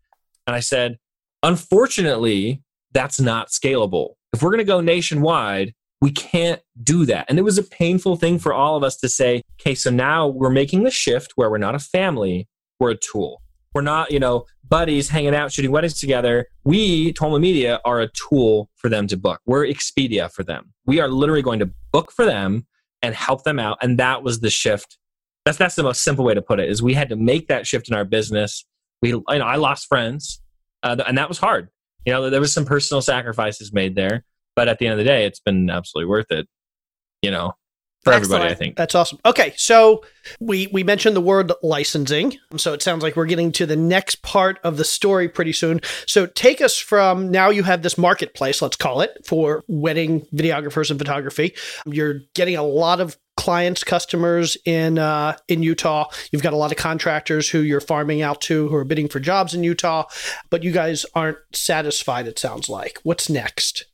and 0.47 0.57
I 0.57 0.61
said, 0.61 0.99
unfortunately, 1.43 2.63
that's 2.93 3.21
not 3.21 3.49
scalable. 3.49 4.15
If 4.33 4.43
we're 4.43 4.51
going 4.51 4.59
to 4.59 4.65
go 4.65 4.81
nationwide, 4.81 5.75
we 6.01 6.11
can't 6.11 6.61
do 6.83 7.05
that. 7.07 7.27
And 7.29 7.39
it 7.39 7.43
was 7.43 7.59
a 7.59 7.63
painful 7.63 8.17
thing 8.17 8.39
for 8.39 8.53
all 8.53 8.77
of 8.77 8.83
us 8.83 8.97
to 8.99 9.09
say, 9.09 9.43
okay, 9.61 9.75
so 9.75 9.91
now 9.91 10.27
we're 10.27 10.51
making 10.51 10.85
the 10.85 10.91
shift 10.91 11.33
where 11.37 11.51
we're 11.51 11.59
not 11.59 11.75
a 11.75 11.79
family, 11.79 12.49
we're 12.81 12.91
a 12.91 12.97
tool. 12.97 13.43
We're 13.75 13.83
not, 13.83 14.11
you 14.11 14.19
know, 14.19 14.47
buddies 14.73 15.11
hanging 15.11 15.35
out 15.35 15.53
shooting 15.53 15.71
weddings 15.71 16.01
together. 16.01 16.47
We, 16.65 17.13
Tolman 17.13 17.43
Media, 17.43 17.79
are 17.85 18.01
a 18.01 18.09
tool 18.09 18.71
for 18.77 18.89
them 18.89 19.07
to 19.09 19.19
book. 19.19 19.39
We're 19.45 19.67
Expedia 19.67 20.33
for 20.33 20.43
them. 20.45 20.73
We 20.87 20.99
are 20.99 21.09
literally 21.09 21.43
going 21.43 21.59
to 21.59 21.71
book 21.93 22.11
for 22.11 22.25
them 22.25 22.67
and 23.03 23.15
help 23.15 23.45
them 23.45 23.59
out. 23.59 23.77
And 23.83 23.99
that 23.99 24.23
was 24.23 24.41
the 24.41 24.49
shift. 24.49 24.97
That's 25.45 25.59
that's 25.59 25.75
the 25.75 25.83
most 25.83 26.03
simple 26.03 26.25
way 26.25 26.33
to 26.33 26.41
put 26.41 26.59
it. 26.59 26.71
Is 26.71 26.83
we 26.83 26.95
had 26.95 27.11
to 27.11 27.17
make 27.17 27.49
that 27.49 27.67
shift 27.67 27.91
in 27.91 27.95
our 27.95 28.07
business. 28.07 28.65
We, 29.03 29.11
you 29.11 29.23
know, 29.29 29.45
I 29.45 29.57
lost 29.57 29.89
friends, 29.89 30.41
uh, 30.83 30.97
and 31.07 31.19
that 31.19 31.29
was 31.29 31.37
hard. 31.37 31.69
You 32.07 32.15
know, 32.15 32.31
there 32.31 32.41
was 32.41 32.55
some 32.55 32.65
personal 32.65 33.03
sacrifices 33.03 33.75
made 33.75 33.95
there, 33.95 34.25
but 34.57 34.69
at 34.69 34.79
the 34.79 34.87
end 34.87 34.93
of 34.93 34.99
the 34.99 35.05
day, 35.05 35.27
it's 35.27 35.41
been 35.41 35.69
absolutely 35.69 36.09
worth 36.09 36.31
it. 36.31 36.49
You 37.21 37.31
know, 37.31 37.53
for 38.05 38.13
Excellent. 38.13 38.43
everybody, 38.43 38.53
I 38.53 38.59
think. 38.59 38.77
That's 38.77 38.95
awesome. 38.95 39.19
Okay, 39.25 39.55
so 39.57 40.05
we 40.41 40.69
we 40.73 40.83
mentioned 40.83 41.15
the 41.15 41.21
word 41.21 41.53
licensing. 41.63 42.37
So 42.57 42.73
it 42.73 42.83
sounds 42.83 43.03
like 43.03 43.15
we're 43.15 43.27
getting 43.27 43.53
to 43.53 43.67
the 43.67 43.77
next 43.77 44.23
part 44.23 44.59
of 44.65 44.77
the 44.77 44.85
story 44.85 45.29
pretty 45.29 45.53
soon. 45.53 45.81
So 46.07 46.27
take 46.27 46.61
us 46.61 46.77
from 46.79 47.31
now 47.31 47.51
you 47.51 47.63
have 47.63 47.83
this 47.83 47.97
marketplace, 47.97 48.61
let's 48.61 48.77
call 48.77 49.03
it, 49.03 49.25
for 49.25 49.63
wedding 49.69 50.27
videographers 50.35 50.91
and 50.91 50.99
photography. 50.99 51.55
You're 51.87 52.21
getting 52.35 52.57
a 52.57 52.63
lot 52.63 53.01
of 53.01 53.17
clients, 53.37 53.85
customers 53.85 54.57
in 54.65 54.99
uh, 54.99 55.37
in 55.47 55.63
Utah. 55.63 56.09
You've 56.33 56.43
got 56.43 56.53
a 56.53 56.57
lot 56.57 56.73
of 56.73 56.79
contractors 56.79 57.49
who 57.49 57.61
you're 57.61 57.81
farming 57.81 58.21
out 58.21 58.41
to 58.43 58.69
who 58.69 58.75
are 58.75 58.85
bidding 58.85 59.09
for 59.09 59.21
jobs 59.21 59.55
in 59.55 59.63
Utah, 59.63 60.05
but 60.51 60.65
you 60.65 60.73
guys 60.73 61.07
aren't 61.15 61.39
satisfied 61.53 62.27
it 62.27 62.39
sounds 62.39 62.69
like. 62.69 62.99
What's 63.05 63.31
next? 63.31 63.87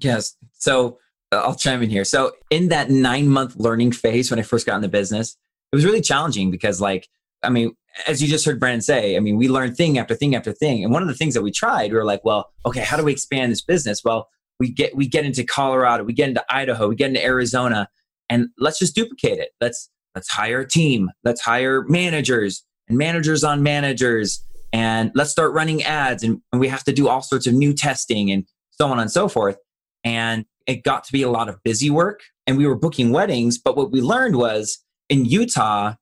Yes. 0.00 0.36
So 0.54 0.98
Uh, 1.32 1.36
I'll 1.36 1.54
chime 1.54 1.82
in 1.82 1.90
here. 1.90 2.04
So 2.04 2.32
in 2.50 2.68
that 2.68 2.90
nine 2.90 3.28
month 3.28 3.56
learning 3.56 3.92
phase 3.92 4.30
when 4.30 4.38
I 4.38 4.42
first 4.42 4.66
got 4.66 4.76
in 4.76 4.82
the 4.82 4.88
business, 4.88 5.36
it 5.72 5.76
was 5.76 5.84
really 5.84 6.00
challenging 6.00 6.50
because 6.50 6.80
like, 6.80 7.08
I 7.42 7.50
mean, 7.50 7.72
as 8.06 8.22
you 8.22 8.28
just 8.28 8.44
heard 8.44 8.60
Brennan 8.60 8.80
say, 8.80 9.16
I 9.16 9.20
mean, 9.20 9.36
we 9.36 9.48
learned 9.48 9.76
thing 9.76 9.98
after 9.98 10.14
thing 10.14 10.34
after 10.34 10.52
thing. 10.52 10.84
And 10.84 10.92
one 10.92 11.02
of 11.02 11.08
the 11.08 11.14
things 11.14 11.34
that 11.34 11.42
we 11.42 11.50
tried, 11.50 11.90
we 11.90 11.98
were 11.98 12.04
like, 12.04 12.24
well, 12.24 12.52
okay, 12.64 12.80
how 12.80 12.96
do 12.96 13.04
we 13.04 13.12
expand 13.12 13.52
this 13.52 13.62
business? 13.62 14.02
Well, 14.04 14.28
we 14.60 14.70
get 14.70 14.96
we 14.96 15.06
get 15.06 15.24
into 15.24 15.44
Colorado, 15.44 16.04
we 16.04 16.12
get 16.12 16.28
into 16.28 16.44
Idaho, 16.50 16.88
we 16.88 16.96
get 16.96 17.08
into 17.08 17.24
Arizona, 17.24 17.88
and 18.28 18.48
let's 18.58 18.78
just 18.78 18.94
duplicate 18.94 19.38
it. 19.38 19.50
Let's 19.60 19.90
let's 20.14 20.28
hire 20.28 20.60
a 20.60 20.68
team, 20.68 21.10
let's 21.24 21.40
hire 21.40 21.82
managers 21.84 22.64
and 22.88 22.98
managers 22.98 23.44
on 23.44 23.62
managers, 23.62 24.44
and 24.72 25.12
let's 25.14 25.30
start 25.30 25.52
running 25.52 25.82
ads 25.82 26.22
and, 26.22 26.40
and 26.52 26.60
we 26.60 26.68
have 26.68 26.84
to 26.84 26.92
do 26.92 27.08
all 27.08 27.22
sorts 27.22 27.46
of 27.46 27.54
new 27.54 27.72
testing 27.72 28.30
and 28.30 28.44
so 28.70 28.88
on 28.88 28.98
and 28.98 29.10
so 29.10 29.28
forth. 29.28 29.58
And 30.04 30.44
it 30.68 30.84
got 30.84 31.02
to 31.04 31.12
be 31.12 31.22
a 31.22 31.30
lot 31.30 31.48
of 31.48 31.60
busy 31.64 31.90
work 31.90 32.20
and 32.46 32.56
we 32.56 32.66
were 32.66 32.76
booking 32.76 33.10
weddings. 33.10 33.58
But 33.58 33.76
what 33.76 33.90
we 33.90 34.00
learned 34.00 34.36
was 34.36 34.78
in 35.08 35.24
Utah, 35.24 35.94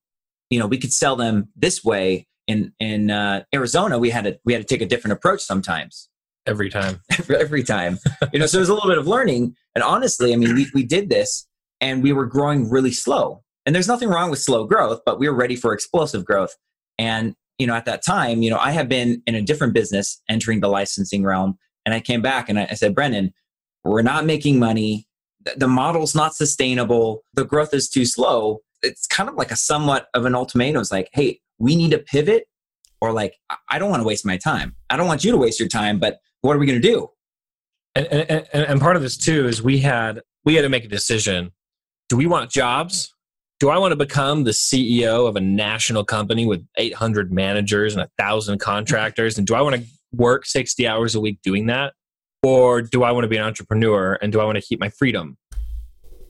you 0.51 0.59
know, 0.59 0.67
we 0.67 0.77
could 0.77 0.93
sell 0.93 1.17
them 1.17 1.49
this 1.57 1.83
way. 1.83 2.27
In 2.47 2.73
in 2.79 3.11
uh, 3.11 3.43
Arizona, 3.53 3.99
we 3.99 4.11
had 4.11 4.25
to 4.25 4.39
we 4.45 4.53
had 4.53 4.63
to 4.63 4.69
take 4.69 4.83
a 4.83 4.87
different 4.87 5.13
approach 5.13 5.41
sometimes. 5.41 6.09
Every 6.47 6.71
time. 6.71 7.01
Every 7.29 7.65
time. 7.65 7.99
you 8.33 8.39
know, 8.39 8.47
so 8.47 8.59
there's 8.59 8.69
a 8.69 8.75
little 8.75 8.89
bit 8.89 8.99
of 8.99 9.09
learning. 9.09 9.57
And 9.75 9.83
honestly, 9.83 10.33
I 10.33 10.37
mean, 10.37 10.55
we, 10.55 10.67
we 10.73 10.85
did 10.85 11.11
this 11.11 11.49
and 11.81 12.05
we 12.05 12.13
were 12.13 12.27
growing 12.27 12.71
really 12.71 12.93
slow. 12.93 13.43
And 13.65 13.75
there's 13.75 13.89
nothing 13.89 14.09
wrong 14.09 14.31
with 14.31 14.39
slow 14.39 14.65
growth, 14.65 15.01
but 15.05 15.19
we 15.19 15.29
were 15.29 15.35
ready 15.35 15.57
for 15.57 15.73
explosive 15.73 16.25
growth. 16.25 16.55
And, 16.99 17.35
you 17.59 17.67
know, 17.67 17.75
at 17.75 17.85
that 17.87 18.05
time, 18.05 18.43
you 18.43 18.51
know, 18.51 18.59
I 18.59 18.71
have 18.71 18.89
been 18.89 19.23
in 19.27 19.35
a 19.35 19.43
different 19.43 19.75
business 19.75 20.23
entering 20.29 20.61
the 20.61 20.69
licensing 20.69 21.25
realm. 21.25 21.59
And 21.85 21.93
I 21.93 21.99
came 21.99 22.23
back 22.23 22.49
and 22.49 22.61
I, 22.61 22.69
I 22.71 22.75
said, 22.75 22.95
Brennan, 22.95 23.35
we're 23.87 24.03
not 24.03 24.25
making 24.25 24.59
money. 24.59 25.07
The 25.57 25.69
model's 25.69 26.15
not 26.15 26.35
sustainable. 26.35 27.23
The 27.35 27.45
growth 27.45 27.73
is 27.73 27.89
too 27.89 28.05
slow. 28.05 28.61
It's 28.83 29.07
kind 29.07 29.29
of 29.29 29.37
like 29.37 29.51
a 29.51 29.57
somewhat 29.57 30.09
of 30.15 30.25
an 30.25 30.35
ultimatum. 30.35 30.81
It's 30.81 30.93
like, 30.93 31.09
hey, 31.13 31.41
we 31.59 31.77
need 31.77 31.93
to 31.93 31.99
pivot, 31.99 32.45
or 33.01 33.13
like, 33.13 33.37
I 33.71 33.79
don't 33.79 33.91
want 33.91 34.03
to 34.03 34.07
waste 34.07 34.27
my 34.27 34.37
time. 34.37 34.75
I 34.91 34.97
don't 34.97 35.07
want 35.07 35.25
you 35.25 35.31
to 35.33 35.37
waste 35.37 35.61
your 35.61 35.69
time, 35.69 35.99
but 35.99 36.19
what 36.41 36.57
are 36.57 36.59
we 36.59 36.67
going 36.67 36.81
to 36.81 36.89
do? 36.89 37.09
And, 37.95 38.07
and, 38.07 38.47
and 38.53 38.81
part 38.81 38.97
of 38.97 39.03
this 39.03 39.17
too 39.17 39.47
is 39.47 39.63
we 39.63 39.79
had 39.79 40.21
we 40.45 40.55
had 40.55 40.63
to 40.63 40.69
make 40.69 40.85
a 40.85 40.89
decision. 40.89 41.53
Do 42.09 42.17
we 42.17 42.27
want 42.27 42.51
jobs? 42.51 43.13
Do 43.59 43.71
I 43.71 43.79
want 43.79 43.93
to 43.93 43.97
become 43.97 44.45
the 44.45 44.51
CEO 44.51 45.27
of 45.27 45.37
a 45.37 45.41
national 45.41 46.05
company 46.05 46.47
with 46.47 46.65
800 46.77 47.33
managers 47.33 47.97
and 47.97 48.03
a 48.03 48.11
thousand 48.19 48.59
contractors? 48.59 49.39
And 49.39 49.47
do 49.47 49.55
I 49.55 49.63
want 49.63 49.77
to 49.77 49.83
work 50.13 50.45
60 50.45 50.87
hours 50.87 51.15
a 51.15 51.21
week 51.21 51.41
doing 51.43 51.67
that? 51.67 51.95
Or 52.47 52.81
do 52.81 53.03
I 53.03 53.11
want 53.11 53.25
to 53.25 53.29
be 53.29 53.37
an 53.37 53.43
entrepreneur 53.43 54.17
and 54.23 54.31
do 54.31 54.41
I 54.41 54.45
want 54.45 54.55
to 54.55 54.63
keep 54.63 54.79
my 54.79 54.89
freedom? 54.89 55.37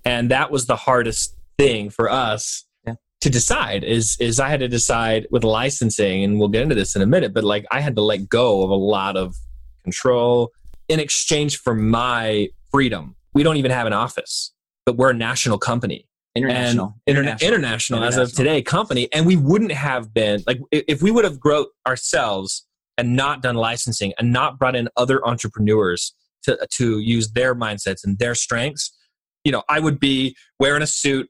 And 0.02 0.31
that 0.31 0.50
was 0.50 0.64
the 0.64 0.76
hardest 0.76 1.37
thing 1.59 1.90
for 1.90 2.11
us 2.11 2.64
yeah. 2.87 2.94
to 3.20 3.29
decide 3.29 3.85
is 3.85 4.16
is 4.18 4.40
I 4.40 4.48
had 4.48 4.61
to 4.61 4.68
decide 4.68 5.26
with 5.31 5.44
licensing 5.44 6.24
and 6.24 6.38
we'll 6.38 6.48
get 6.48 6.62
into 6.62 6.74
this 6.74 6.96
in 6.96 7.02
a 7.02 7.07
minute 7.07 7.35
but 7.35 7.44
like 7.44 7.66
I 7.70 7.81
had 7.81 7.96
to 7.96 8.02
let 8.02 8.31
go 8.31 8.62
of 8.62 8.70
a 8.70 8.74
lot 8.74 9.18
of 9.18 9.37
control 9.85 10.52
in 10.88 11.00
exchange 11.00 11.59
for 11.59 11.74
my 11.74 12.48
freedom. 12.70 13.14
We 13.35 13.42
don't 13.42 13.59
even 13.59 13.70
have 13.70 13.87
an 13.87 13.92
office, 13.92 14.55
but 14.87 14.96
we're 14.96 15.11
a 15.11 15.14
national 15.14 15.59
company. 15.59 16.09
International. 16.35 16.94
Interna- 17.07 17.40
international. 17.40 17.98
international. 17.98 18.05
as 18.05 18.16
of 18.16 18.33
today 18.35 18.62
company 18.62 19.09
and 19.12 19.26
we 19.26 19.37
wouldn't 19.37 19.72
have 19.72 20.14
been 20.14 20.42
like 20.46 20.61
if 20.70 21.02
we 21.02 21.11
would 21.11 21.24
have 21.24 21.38
grown 21.38 21.66
ourselves 21.87 22.66
and 22.98 23.16
not 23.16 23.42
done 23.42 23.56
licensing 23.56 24.12
and 24.18 24.32
not 24.32 24.59
brought 24.59 24.76
in 24.76 24.88
other 24.96 25.26
entrepreneurs 25.26 26.14
to, 26.44 26.59
to 26.72 26.98
use 27.00 27.32
their 27.32 27.54
mindsets 27.54 28.04
and 28.04 28.18
their 28.18 28.35
strengths, 28.35 28.96
you 29.44 29.52
know, 29.52 29.62
I 29.68 29.80
would 29.80 30.00
be 30.00 30.37
wearing 30.59 30.82
a 30.82 30.87
suit 30.87 31.28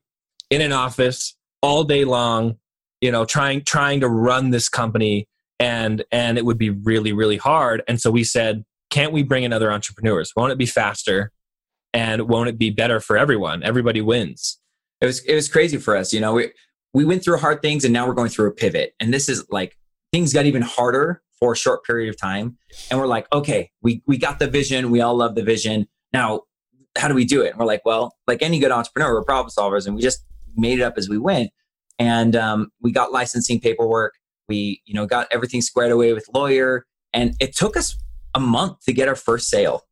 in 0.51 0.61
an 0.61 0.73
office 0.73 1.37
all 1.63 1.85
day 1.85 2.05
long, 2.05 2.57
you 3.01 3.11
know, 3.11 3.25
trying 3.25 3.65
trying 3.65 4.01
to 4.01 4.09
run 4.09 4.51
this 4.51 4.69
company 4.69 5.29
and 5.59 6.05
and 6.13 6.39
it 6.39 6.45
would 6.45 6.59
be 6.59 6.71
really 6.71 7.13
really 7.13 7.37
hard. 7.37 7.83
And 7.89 8.01
so 8.01 8.11
we 8.11 8.25
said, 8.25 8.65
can't 8.91 9.13
we 9.13 9.23
bring 9.23 9.45
in 9.45 9.53
other 9.53 9.73
entrepreneurs? 9.73 10.33
Won't 10.37 10.53
it 10.53 10.59
be 10.59 10.67
faster? 10.67 11.33
And 11.93 12.29
won't 12.29 12.49
it 12.49 12.59
be 12.59 12.71
better 12.71 13.01
for 13.01 13.17
everyone? 13.17 13.63
Everybody 13.63 14.01
wins. 14.01 14.59
It 15.01 15.07
was 15.07 15.25
it 15.25 15.35
was 15.35 15.49
crazy 15.49 15.79
for 15.79 15.97
us, 15.97 16.13
you 16.13 16.21
know. 16.21 16.35
We 16.35 16.53
we 16.95 17.05
went 17.05 17.25
through 17.25 17.39
hard 17.39 17.63
things 17.63 17.85
and 17.85 17.93
now 17.93 18.07
we're 18.07 18.15
going 18.15 18.31
through 18.31 18.49
a 18.49 18.53
pivot. 18.53 18.95
And 19.01 19.13
this 19.13 19.29
is 19.29 19.45
like 19.51 19.77
things 20.13 20.33
got 20.33 20.47
even 20.47 20.63
harder 20.63 21.23
for 21.39 21.53
a 21.53 21.57
short 21.57 21.85
period 21.85 22.09
of 22.09 22.19
time. 22.19 22.57
And 22.91 22.99
we're 22.99 23.07
like, 23.07 23.27
okay, 23.33 23.71
we, 23.83 24.03
we 24.07 24.17
got 24.17 24.39
the 24.39 24.49
vision. 24.49 24.91
We 24.91 25.01
all 25.01 25.15
love 25.15 25.35
the 25.35 25.43
vision. 25.43 25.87
Now, 26.13 26.43
how 26.97 27.09
do 27.09 27.15
we 27.15 27.25
do 27.25 27.43
it? 27.43 27.51
And 27.51 27.59
we're 27.59 27.67
like, 27.67 27.85
well, 27.85 28.15
like 28.27 28.43
any 28.43 28.59
good 28.59 28.73
entrepreneur, 28.73 29.15
we're 29.15 29.25
problem 29.25 29.53
solvers. 29.57 29.87
And 29.87 29.95
we 29.95 30.03
just 30.03 30.25
made 30.57 30.79
it 30.79 30.83
up 30.83 30.95
as 30.97 31.09
we 31.09 31.19
went. 31.19 31.51
And 31.99 32.35
um, 32.37 32.71
we 32.81 32.93
got 32.93 33.13
licensing 33.13 33.61
paperwork. 33.61 34.15
We, 34.49 34.81
you 34.87 34.95
know, 34.95 35.07
got 35.07 35.29
everything 35.31 35.61
squared 35.61 35.93
away 35.93 36.13
with 36.13 36.27
lawyer. 36.33 36.87
And 37.13 37.35
it 37.41 37.55
took 37.55 37.77
us 37.77 37.97
a 38.35 38.41
month 38.41 38.81
to 38.87 38.93
get 38.93 39.09
our 39.09 39.17
first 39.17 39.49
sale. 39.49 39.83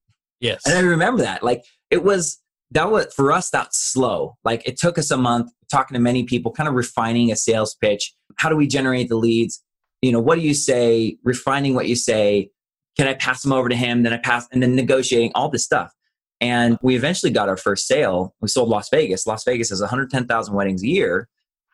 Yes. 0.41 0.63
And 0.67 0.77
I 0.77 0.81
remember 0.81 1.23
that. 1.23 1.43
Like 1.43 1.65
it 1.91 2.05
was, 2.05 2.41
that 2.71 2.91
was 2.91 3.13
for 3.15 3.33
us, 3.33 3.51
that's 3.51 3.79
slow. 3.79 4.37
Like 4.45 4.67
it 4.67 4.79
took 4.79 4.99
us 4.99 5.11
a 5.11 5.17
month 5.17 5.51
talking 5.71 5.95
to 5.95 6.01
many 6.01 6.25
people, 6.25 6.53
kind 6.53 6.69
of 6.69 6.75
refining 6.75 7.31
a 7.31 7.37
sales 7.37 7.75
pitch. 7.81 8.15
How 8.37 8.49
do 8.49 8.57
we 8.57 8.67
generate 8.67 9.09
the 9.09 9.17
leads? 9.17 9.63
You 10.05 10.13
know, 10.13 10.21
what 10.21 10.37
do 10.37 10.43
you 10.43 10.55
say, 10.55 11.17
refining 11.25 11.75
what 11.75 11.89
you 11.89 11.97
say, 11.97 12.51
can 12.97 13.09
I 13.09 13.15
pass 13.15 13.43
them 13.43 13.53
over 13.53 13.69
to 13.69 13.77
him? 13.77 14.03
Then 14.03 14.13
I 14.13 14.19
pass, 14.19 14.47
and 14.53 14.63
then 14.63 14.77
negotiating 14.77 15.33
all 15.35 15.49
this 15.49 15.65
stuff. 15.65 15.93
And 16.41 16.79
we 16.83 16.95
eventually 16.97 17.33
got 17.33 17.49
our 17.49 17.57
first 17.57 17.87
sale. 17.87 18.35
We 18.41 18.49
sold 18.49 18.69
Las 18.69 18.89
Vegas. 18.89 19.27
Las 19.27 19.45
Vegas 19.45 19.71
has 19.71 19.81
110,000 19.81 20.55
weddings 20.55 20.83
a 20.83 20.89
year. 20.89 21.29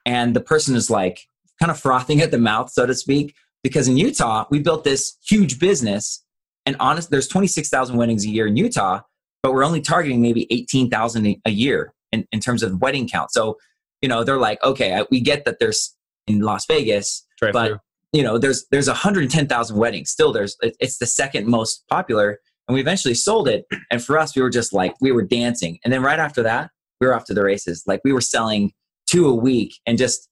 And 0.07 0.35
the 0.35 0.41
person 0.41 0.77
is 0.77 0.91
like 0.91 1.27
kind 1.59 1.71
of 1.71 1.79
frothing 1.79 2.21
at 2.21 2.31
the 2.31 2.39
mouth, 2.39 2.71
so 2.71 2.87
to 2.87 2.95
speak, 2.95 3.35
because 3.63 3.89
in 3.89 3.97
Utah, 3.97 4.47
we 4.51 4.61
built 4.61 4.85
this 4.85 5.17
huge 5.29 5.59
business. 5.59 6.25
And 6.65 6.77
honest, 6.79 7.11
there's 7.11 7.29
26,000 7.29 7.97
weddings 7.97 8.25
a 8.25 8.29
year 8.29 8.47
in 8.47 8.57
Utah, 8.57 9.01
but 9.43 9.53
we're 9.53 9.65
only 9.65 9.81
targeting 9.81 10.23
maybe 10.23 10.47
18,000 10.51 11.37
a 11.45 11.51
year. 11.51 11.93
in, 12.13 12.27
in 12.33 12.41
terms 12.41 12.63
of 12.63 12.81
wedding 12.81 13.09
count. 13.09 13.33
So, 13.33 13.59
you 14.03 14.09
know, 14.09 14.25
they're 14.25 14.39
like, 14.39 14.63
okay, 14.65 15.05
we 15.11 15.21
get 15.21 15.45
that 15.45 15.59
there's 15.59 15.95
in 16.27 16.41
Las 16.41 16.67
Vegas, 16.67 17.27
Drive 17.39 17.53
but 17.53 17.67
through. 17.67 17.79
You 18.13 18.23
know, 18.23 18.39
there's 18.39 18.67
there's 18.71 18.89
110,000 18.89 19.77
weddings. 19.77 20.11
Still, 20.11 20.33
there's 20.33 20.57
it's 20.63 20.99
the 20.99 21.07
second 21.07 21.47
most 21.47 21.85
popular, 21.89 22.39
and 22.69 22.75
we 22.75 22.81
eventually 22.81 23.15
sold 23.15 23.49
it. 23.49 23.65
And 23.91 24.03
for 24.03 24.19
us, 24.19 24.35
we 24.37 24.43
were 24.43 24.51
just 24.51 24.73
like 24.73 24.95
we 25.01 25.13
were 25.13 25.23
dancing. 25.25 25.79
And 25.85 25.93
then 25.93 26.03
right 26.03 26.19
after 26.19 26.43
that, 26.43 26.71
we 27.01 27.07
were 27.07 27.15
off 27.15 27.25
to 27.27 27.35
the 27.35 27.43
races. 27.45 27.85
Like 27.87 28.01
we 28.05 28.13
were 28.13 28.21
selling 28.21 28.73
two 29.09 29.29
a 29.29 29.35
week, 29.35 29.75
and 29.87 29.99
just 29.99 30.29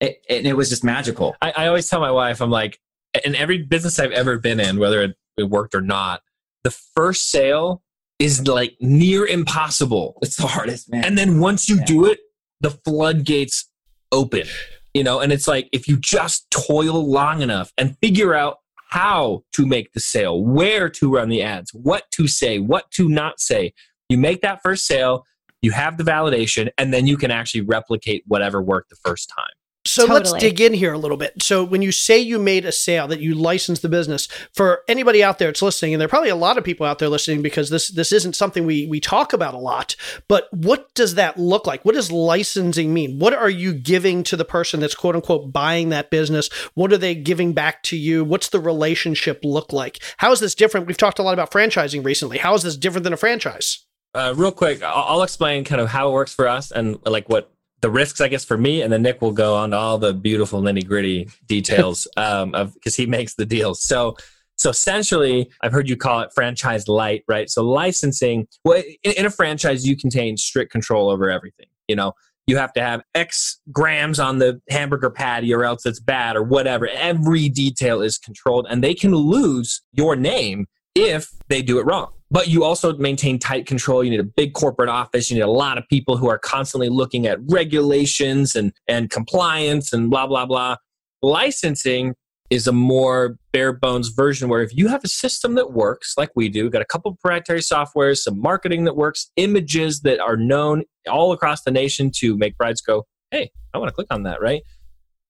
it, 0.00 0.24
and 0.28 0.46
it 0.46 0.56
was 0.56 0.68
just 0.70 0.82
magical. 0.84 1.34
I, 1.42 1.52
I 1.56 1.66
always 1.66 1.88
tell 1.88 2.00
my 2.00 2.10
wife, 2.10 2.40
I'm 2.40 2.50
like, 2.50 2.78
in 3.24 3.34
every 3.34 3.58
business 3.58 3.98
I've 3.98 4.12
ever 4.12 4.38
been 4.38 4.58
in, 4.60 4.78
whether 4.78 5.02
it, 5.02 5.16
it 5.36 5.44
worked 5.50 5.74
or 5.74 5.80
not, 5.82 6.22
the 6.64 6.70
first 6.70 7.30
sale 7.30 7.82
is 8.18 8.46
like 8.46 8.76
near 8.80 9.26
impossible. 9.26 10.18
It's 10.22 10.36
the 10.36 10.46
hardest, 10.46 10.90
man. 10.90 11.04
And 11.04 11.18
then 11.18 11.38
once 11.40 11.68
you 11.68 11.76
Yeah. 11.78 11.84
do 11.84 12.04
it, 12.06 12.18
the 12.60 12.70
floodgates 12.70 13.68
open, 14.12 14.46
you 14.94 15.04
know, 15.04 15.20
and 15.20 15.32
it's 15.32 15.48
like 15.48 15.68
if 15.72 15.86
you 15.86 15.96
just 15.96 16.50
toil 16.50 17.08
long 17.08 17.42
enough 17.42 17.72
and 17.78 17.96
figure 17.98 18.34
out 18.34 18.58
how 18.90 19.44
to 19.52 19.66
make 19.66 19.92
the 19.92 20.00
sale, 20.00 20.42
where 20.44 20.88
to 20.88 21.14
run 21.14 21.28
the 21.28 21.42
ads, 21.42 21.72
what 21.72 22.10
to 22.10 22.26
say, 22.26 22.58
what 22.58 22.90
to 22.90 23.08
not 23.08 23.40
say, 23.40 23.72
you 24.08 24.18
make 24.18 24.42
that 24.42 24.60
first 24.62 24.84
sale, 24.84 25.24
you 25.62 25.70
have 25.70 25.96
the 25.96 26.04
validation, 26.04 26.70
and 26.76 26.92
then 26.92 27.06
you 27.06 27.16
can 27.16 27.30
actually 27.30 27.60
replicate 27.60 28.24
whatever 28.26 28.60
worked 28.60 28.90
the 28.90 28.96
first 29.04 29.30
time. 29.36 29.52
So 29.90 30.06
let's 30.06 30.32
dig 30.32 30.60
in 30.60 30.74
here 30.74 30.92
a 30.92 30.98
little 30.98 31.16
bit. 31.16 31.42
So 31.42 31.64
when 31.64 31.82
you 31.82 31.92
say 31.92 32.18
you 32.18 32.38
made 32.38 32.64
a 32.64 32.72
sale 32.72 33.08
that 33.08 33.20
you 33.20 33.34
licensed 33.34 33.82
the 33.82 33.88
business 33.88 34.28
for 34.54 34.82
anybody 34.88 35.22
out 35.22 35.38
there 35.38 35.48
that's 35.48 35.62
listening, 35.62 35.94
and 35.94 36.00
there 36.00 36.06
are 36.06 36.08
probably 36.08 36.30
a 36.30 36.36
lot 36.36 36.58
of 36.58 36.64
people 36.64 36.86
out 36.86 36.98
there 36.98 37.08
listening 37.08 37.42
because 37.42 37.70
this 37.70 37.88
this 37.88 38.12
isn't 38.12 38.36
something 38.36 38.66
we 38.66 38.86
we 38.86 39.00
talk 39.00 39.32
about 39.32 39.54
a 39.54 39.58
lot. 39.58 39.96
But 40.28 40.48
what 40.52 40.92
does 40.94 41.14
that 41.16 41.38
look 41.38 41.66
like? 41.66 41.84
What 41.84 41.94
does 41.94 42.12
licensing 42.12 42.94
mean? 42.94 43.18
What 43.18 43.34
are 43.34 43.50
you 43.50 43.72
giving 43.72 44.22
to 44.24 44.36
the 44.36 44.44
person 44.44 44.80
that's 44.80 44.94
quote 44.94 45.16
unquote 45.16 45.52
buying 45.52 45.88
that 45.90 46.10
business? 46.10 46.48
What 46.74 46.92
are 46.92 46.98
they 46.98 47.14
giving 47.14 47.52
back 47.52 47.82
to 47.84 47.96
you? 47.96 48.24
What's 48.24 48.48
the 48.48 48.60
relationship 48.60 49.40
look 49.44 49.72
like? 49.72 50.00
How 50.18 50.32
is 50.32 50.40
this 50.40 50.54
different? 50.54 50.86
We've 50.86 50.96
talked 50.96 51.18
a 51.18 51.22
lot 51.22 51.34
about 51.34 51.50
franchising 51.50 52.04
recently. 52.04 52.38
How 52.38 52.54
is 52.54 52.62
this 52.62 52.76
different 52.76 53.04
than 53.04 53.12
a 53.12 53.16
franchise? 53.16 53.84
uh, 54.14 54.34
real 54.36 54.52
quick, 54.52 54.82
I'll, 54.82 55.04
I'll 55.04 55.22
explain 55.22 55.64
kind 55.64 55.80
of 55.80 55.88
how 55.88 56.08
it 56.08 56.12
works 56.12 56.34
for 56.34 56.48
us 56.48 56.70
and 56.70 56.98
like 57.06 57.28
what 57.28 57.52
the 57.80 57.90
risks, 57.90 58.20
I 58.20 58.28
guess, 58.28 58.44
for 58.44 58.58
me, 58.58 58.82
and 58.82 58.92
then 58.92 59.02
Nik 59.02 59.22
will 59.22 59.32
go 59.32 59.56
on 59.56 59.70
to 59.70 59.76
all 59.76 59.98
the 59.98 60.12
beautiful 60.12 60.60
nitty 60.60 60.86
gritty 60.86 61.28
details 61.46 62.06
um, 62.16 62.54
of 62.54 62.74
because 62.74 62.96
he 62.96 63.06
makes 63.06 63.34
the 63.34 63.46
deals. 63.46 63.82
So, 63.82 64.16
so 64.56 64.70
essentially, 64.70 65.50
I've 65.62 65.72
heard 65.72 65.88
you 65.88 65.96
call 65.96 66.20
it 66.20 66.32
franchise 66.34 66.88
light, 66.88 67.24
right? 67.28 67.48
So 67.48 67.64
licensing, 67.64 68.46
well, 68.64 68.82
in, 69.02 69.12
in 69.12 69.26
a 69.26 69.30
franchise, 69.30 69.86
you 69.86 69.96
contain 69.96 70.36
strict 70.36 70.70
control 70.70 71.08
over 71.08 71.30
everything. 71.30 71.66
You 71.88 71.96
know, 71.96 72.12
you 72.46 72.56
have 72.58 72.72
to 72.74 72.82
have 72.82 73.02
X 73.14 73.60
grams 73.72 74.20
on 74.20 74.38
the 74.38 74.60
hamburger 74.68 75.10
patty, 75.10 75.54
or 75.54 75.64
else 75.64 75.86
it's 75.86 76.00
bad, 76.00 76.36
or 76.36 76.42
whatever. 76.42 76.88
Every 76.88 77.48
detail 77.48 78.02
is 78.02 78.18
controlled, 78.18 78.66
and 78.68 78.84
they 78.84 78.94
can 78.94 79.14
lose 79.14 79.82
your 79.92 80.16
name 80.16 80.66
if 80.94 81.30
they 81.48 81.62
do 81.62 81.78
it 81.78 81.86
wrong. 81.86 82.12
But 82.30 82.48
you 82.48 82.62
also 82.62 82.96
maintain 82.96 83.38
tight 83.38 83.66
control. 83.66 84.04
You 84.04 84.10
need 84.10 84.20
a 84.20 84.24
big 84.24 84.54
corporate 84.54 84.88
office. 84.88 85.30
You 85.30 85.36
need 85.36 85.42
a 85.42 85.50
lot 85.50 85.78
of 85.78 85.88
people 85.88 86.16
who 86.16 86.28
are 86.28 86.38
constantly 86.38 86.88
looking 86.88 87.26
at 87.26 87.38
regulations 87.48 88.54
and, 88.54 88.72
and 88.86 89.10
compliance 89.10 89.92
and 89.92 90.10
blah, 90.10 90.26
blah, 90.28 90.46
blah. 90.46 90.76
Licensing 91.22 92.14
is 92.50 92.66
a 92.66 92.72
more 92.72 93.36
bare 93.52 93.72
bones 93.72 94.08
version 94.08 94.48
where 94.48 94.62
if 94.62 94.74
you 94.74 94.88
have 94.88 95.04
a 95.04 95.08
system 95.08 95.54
that 95.54 95.72
works 95.72 96.14
like 96.16 96.30
we 96.34 96.48
do, 96.48 96.68
got 96.68 96.82
a 96.82 96.86
couple 96.86 97.12
proprietary 97.14 97.60
softwares, 97.60 98.18
some 98.18 98.40
marketing 98.40 98.84
that 98.84 98.96
works, 98.96 99.30
images 99.36 100.00
that 100.00 100.18
are 100.20 100.36
known 100.36 100.82
all 101.08 101.32
across 101.32 101.62
the 101.62 101.70
nation 101.70 102.10
to 102.16 102.36
make 102.36 102.56
brides 102.58 102.80
go, 102.80 103.06
hey, 103.30 103.50
I 103.72 103.78
want 103.78 103.88
to 103.88 103.94
click 103.94 104.08
on 104.10 104.24
that, 104.24 104.40
right? 104.40 104.62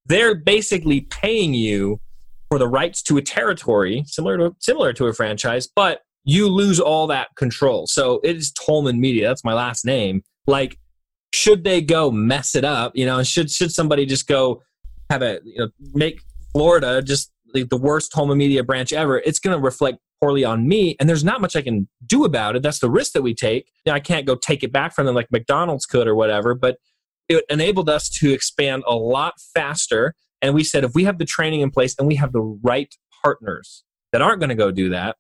They're 0.07 0.35
basically 0.35 1.03
paying 1.03 1.53
you 1.53 2.01
for 2.51 2.59
the 2.59 2.67
rights 2.67 3.03
to 3.03 3.17
a 3.19 3.23
territory 3.23 4.03
similar 4.07 4.37
to 4.39 4.57
similar 4.59 4.93
to 4.95 5.07
a 5.07 5.13
franchise, 5.13 5.69
but 5.69 6.01
you 6.25 6.49
lose 6.49 6.81
all 6.81 7.07
that 7.09 7.29
control. 7.37 7.87
So 7.87 8.21
it 8.23 8.37
is 8.37 8.53
Tolman 8.53 9.01
Media. 9.01 9.29
That's 9.29 9.45
my 9.45 9.55
last 9.55 9.85
name. 9.85 10.23
Like, 10.47 10.79
should 11.35 11.65
they 11.65 11.81
go 11.81 12.11
mess 12.11 12.55
it 12.55 12.65
up? 12.65 12.93
You 12.95 13.07
know, 13.07 13.23
should 13.23 13.51
should 13.51 13.73
somebody 13.73 14.07
just 14.07 14.27
go 14.27 14.63
have 15.09 15.23
a 15.23 15.41
you 15.45 15.59
know 15.59 15.69
make 15.95 16.21
Florida 16.53 17.03
just 17.03 17.33
the 17.53 17.77
worst 17.77 18.13
Tolman 18.13 18.39
Media 18.39 18.63
branch 18.63 18.93
ever? 18.93 19.19
It's 19.19 19.39
going 19.39 19.57
to 19.57 19.63
reflect 19.63 19.99
poorly 20.21 20.45
on 20.45 20.69
me, 20.69 20.97
and 21.01 21.09
there's 21.09 21.25
not 21.25 21.41
much 21.41 21.57
I 21.57 21.63
can 21.63 21.89
do 22.07 22.25
about 22.25 22.57
it. 22.57 22.63
That's 22.63 22.81
the 22.81 22.91
risk 22.91 23.13
that 23.13 23.23
we 23.23 23.35
take. 23.35 23.71
Now, 23.87 23.95
I 23.95 24.01
can't 24.01 24.27
go 24.27 24.35
take 24.35 24.63
it 24.63 24.73
back 24.73 24.95
from 24.95 25.07
them 25.07 25.15
like 25.15 25.31
McDonald's 25.31 25.87
could 25.87 26.07
or 26.07 26.15
whatever, 26.15 26.55
but 26.55 26.77
it 27.29 27.45
enabled 27.49 27.89
us 27.89 28.09
to 28.09 28.33
expand 28.33 28.83
a 28.87 28.95
lot 28.95 29.35
faster. 29.55 30.15
And 30.43 30.55
we 30.55 30.65
said 30.65 30.85
if 30.85 30.93
we 30.95 31.05
have 31.05 31.19
the 31.19 31.25
training 31.25 31.61
in 31.61 31.71
place 31.71 31.95
and 31.99 32.09
we 32.09 32.17
have 32.17 32.33
the 32.33 32.41
right 32.41 32.93
partners 33.23 33.85
that 34.13 34.21
aren't 34.21 34.41
going 34.41 34.49
to 34.49 34.57
go 34.57 34.71
do 34.71 34.91
that, 34.91 35.17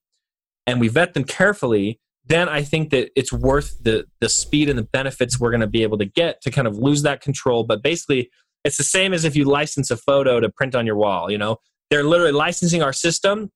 and 0.66 0.81
we 0.81 0.88
vet 0.88 1.14
them 1.14 1.25
carefully, 1.25 2.01
then 2.27 2.49
I 2.49 2.62
think 2.62 2.90
that 2.90 3.11
it's 3.16 3.33
worth 3.33 3.83
the 3.83 4.05
the 4.20 4.29
speed 4.29 4.68
and 4.68 4.79
the 4.79 4.85
benefits 4.85 5.40
we're 5.40 5.51
going 5.51 5.61
to 5.62 5.66
be 5.66 5.83
able 5.83 5.99
to 5.99 6.05
get 6.05 6.40
to 6.42 6.51
kind 6.51 6.68
of 6.68 6.77
lose 6.77 7.03
that 7.03 7.20
control. 7.20 7.64
But 7.64 7.83
basically, 7.83 8.31
it's 8.64 8.77
the 8.77 8.85
same 8.85 9.12
as 9.12 9.25
if 9.25 9.35
you 9.35 9.44
license 9.44 9.90
a 9.90 9.96
photo 9.96 10.38
to 10.40 10.49
print 10.49 10.75
on 10.75 10.87
your 10.87 10.96
wall. 10.96 11.31
You 11.31 11.38
know, 11.38 11.57
they're 11.90 12.05
literally 12.05 12.33
licensing 12.33 12.83
our 12.83 12.92
system, 12.92 13.51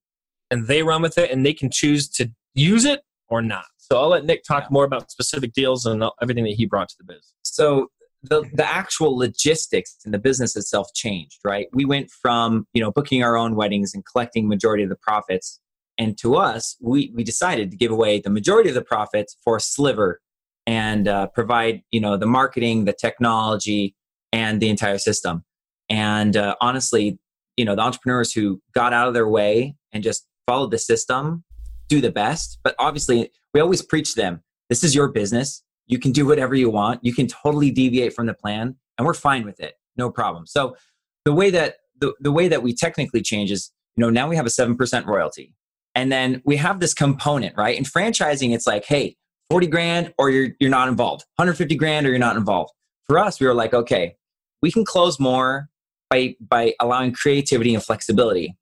and 0.51 0.67
they 0.67 0.83
run 0.83 1.03
with 1.03 1.19
it, 1.19 1.31
and 1.31 1.45
they 1.45 1.55
can 1.55 1.71
choose 1.71 2.09
to 2.11 2.31
use 2.55 2.85
it 2.85 3.03
or 3.29 3.43
not. 3.43 3.67
So 3.79 3.99
I'll 3.99 4.09
let 4.09 4.25
Nik 4.25 4.43
talk 4.45 4.65
Yeah. 4.65 4.69
more 4.71 4.85
about 4.85 5.11
specific 5.11 5.53
deals 5.53 5.85
and 5.87 6.03
everything 6.23 6.45
that 6.45 6.55
he 6.55 6.67
brought 6.67 6.89
to 6.89 6.95
the 6.99 7.05
biz. 7.05 7.33
so 7.43 7.89
the 8.23 8.43
the 8.55 8.67
actual 8.67 9.17
logistics 9.17 9.97
and 10.05 10.15
the 10.15 10.19
business 10.19 10.57
itself 10.57 10.89
changed 10.95 11.39
right 11.45 11.67
we 11.75 11.85
went 11.85 12.11
from 12.11 12.67
you 12.73 12.81
know 12.83 12.91
booking 12.91 13.23
our 13.23 13.37
own 13.37 13.55
weddings 13.55 13.93
and 13.95 14.03
collecting 14.07 14.49
majority 14.49 14.83
of 14.83 14.89
the 14.89 14.97
profits 14.97 15.61
and 15.99 16.19
to 16.19 16.37
us 16.37 16.77
we 16.81 17.13
we 17.15 17.25
decided 17.25 17.71
to 17.71 17.77
give 17.77 17.91
away 17.91 18.21
the 18.21 18.31
majority 18.31 18.69
of 18.69 18.75
the 18.75 18.83
profits 18.83 19.37
for 19.43 19.57
a 19.57 19.61
sliver 19.61 20.21
and 20.67 21.09
uh, 21.09 21.27
provide 21.29 21.83
you 21.91 22.01
know 22.01 22.17
the 22.17 22.27
marketing 22.27 22.85
the 22.85 22.93
technology 22.93 23.95
and 24.33 24.61
the 24.61 24.69
entire 24.69 24.99
system. 24.99 25.45
And 25.89 26.37
uh, 26.37 26.57
honestly 26.61 27.19
you 27.57 27.65
know 27.65 27.77
the 27.77 27.83
entrepreneurs 27.83 28.33
who 28.33 28.61
got 28.75 28.93
out 28.93 29.09
of 29.09 29.15
their 29.15 29.29
way 29.29 29.77
and 29.93 30.03
just 30.03 30.27
followed 30.47 30.71
the 30.71 30.79
system 30.79 31.45
do 31.89 32.01
the 32.01 32.11
best. 32.11 32.59
But 32.65 32.75
obviously 32.79 33.31
we 33.53 33.61
always 33.61 33.83
preach 33.83 34.15
them 34.15 34.43
this 34.69 34.83
is 34.83 34.95
your 34.95 35.09
business. 35.09 35.63
You 35.87 35.99
can 35.99 36.13
do 36.13 36.27
whatever 36.27 36.55
you 36.55 36.71
want. 36.71 37.05
You 37.05 37.13
can 37.13 37.27
totally 37.27 37.71
deviate 37.71 38.15
from 38.15 38.27
the 38.27 38.35
plan 38.35 38.77
and 38.99 39.07
we're 39.07 39.15
fine 39.15 39.45
with 39.45 39.61
it. 39.61 39.75
No 39.97 40.11
problem. 40.11 40.47
So 40.47 40.77
the 41.25 41.33
way 41.33 41.51
that 41.51 41.77
the, 42.01 42.15
the 42.21 42.33
way 42.33 42.49
that 42.49 42.63
we 42.63 42.75
technically 42.75 43.23
change 43.23 43.51
is 43.51 43.71
you 43.97 44.01
know 44.01 44.11
now 44.11 44.29
we 44.29 44.37
have 44.37 44.47
a 44.47 44.51
7% 44.51 45.07
royalty 45.07 45.53
and 45.95 46.11
then 46.11 46.43
we 46.45 46.57
have 46.57 46.81
this 46.81 46.95
component 46.95 47.57
right? 47.57 47.77
In 47.77 47.85
franchising 47.85 48.55
it's 48.55 48.67
like 48.67 48.85
hey 48.87 49.17
40 49.51 49.67
grand 49.67 50.15
or 50.19 50.31
you're 50.31 50.51
you're 50.61 50.71
not 50.71 50.89
involved. 50.89 51.25
150 51.37 51.75
grand 51.77 52.07
or 52.07 52.11
you're 52.11 52.19
not 52.19 52.37
involved. 52.37 52.73
For 53.07 53.19
us 53.19 53.41
we 53.41 53.47
were 53.47 53.55
like 53.55 53.75
okay 53.75 54.17
we 54.63 54.73
can 54.73 54.85
close 54.85 55.21
more 55.21 55.69
by 56.11 56.35
by 56.41 56.75
allowing 56.81 57.13
creativity 57.13 57.75
and 57.75 57.83
flexibility. 57.85 58.57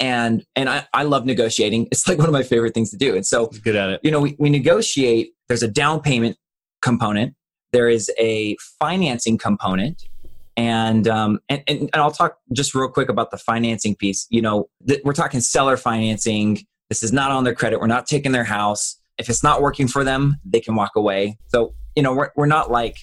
And 0.00 0.44
and 0.56 0.68
I, 0.68 0.86
I 0.92 1.04
love 1.04 1.24
negotiating. 1.24 1.88
It's 1.92 2.06
like 2.08 2.18
one 2.18 2.28
of 2.28 2.32
my 2.32 2.42
favorite 2.42 2.74
things 2.74 2.90
to 2.90 2.96
do. 2.96 3.14
And 3.14 3.26
so 3.26 3.48
He's 3.50 3.60
good 3.60 3.76
at 3.76 3.90
it. 3.90 4.00
you 4.02 4.10
know 4.10 4.20
we, 4.20 4.36
we 4.38 4.50
negotiate. 4.50 5.32
There's 5.48 5.62
a 5.62 5.68
down 5.68 6.00
payment 6.00 6.36
component. 6.82 7.34
There 7.72 7.88
is 7.88 8.10
a 8.18 8.56
financing 8.78 9.36
component 9.38 10.04
and 10.56 11.08
um 11.08 11.40
and, 11.48 11.62
and, 11.66 11.80
and 11.80 11.96
i'll 11.96 12.10
talk 12.10 12.38
just 12.52 12.74
real 12.74 12.88
quick 12.88 13.08
about 13.08 13.30
the 13.30 13.38
financing 13.38 13.94
piece. 13.94 14.26
You 14.30 14.42
know 14.42 14.68
th- 14.86 15.00
we're 15.04 15.12
talking 15.12 15.40
seller 15.40 15.76
financing. 15.76 16.64
This 16.88 17.02
is 17.02 17.12
not 17.12 17.30
on 17.30 17.44
their 17.44 17.54
credit. 17.54 17.80
We're 17.80 17.86
not 17.86 18.06
taking 18.06 18.32
their 18.32 18.44
house. 18.44 19.00
If 19.18 19.28
it's 19.28 19.42
not 19.42 19.62
working 19.62 19.88
for 19.88 20.04
them 20.04 20.36
they 20.44 20.60
can 20.60 20.74
walk 20.74 20.92
away. 20.96 21.38
So 21.48 21.74
you 21.96 22.02
know 22.02 22.14
we're, 22.14 22.30
we're 22.36 22.46
not 22.46 22.70
like 22.70 22.96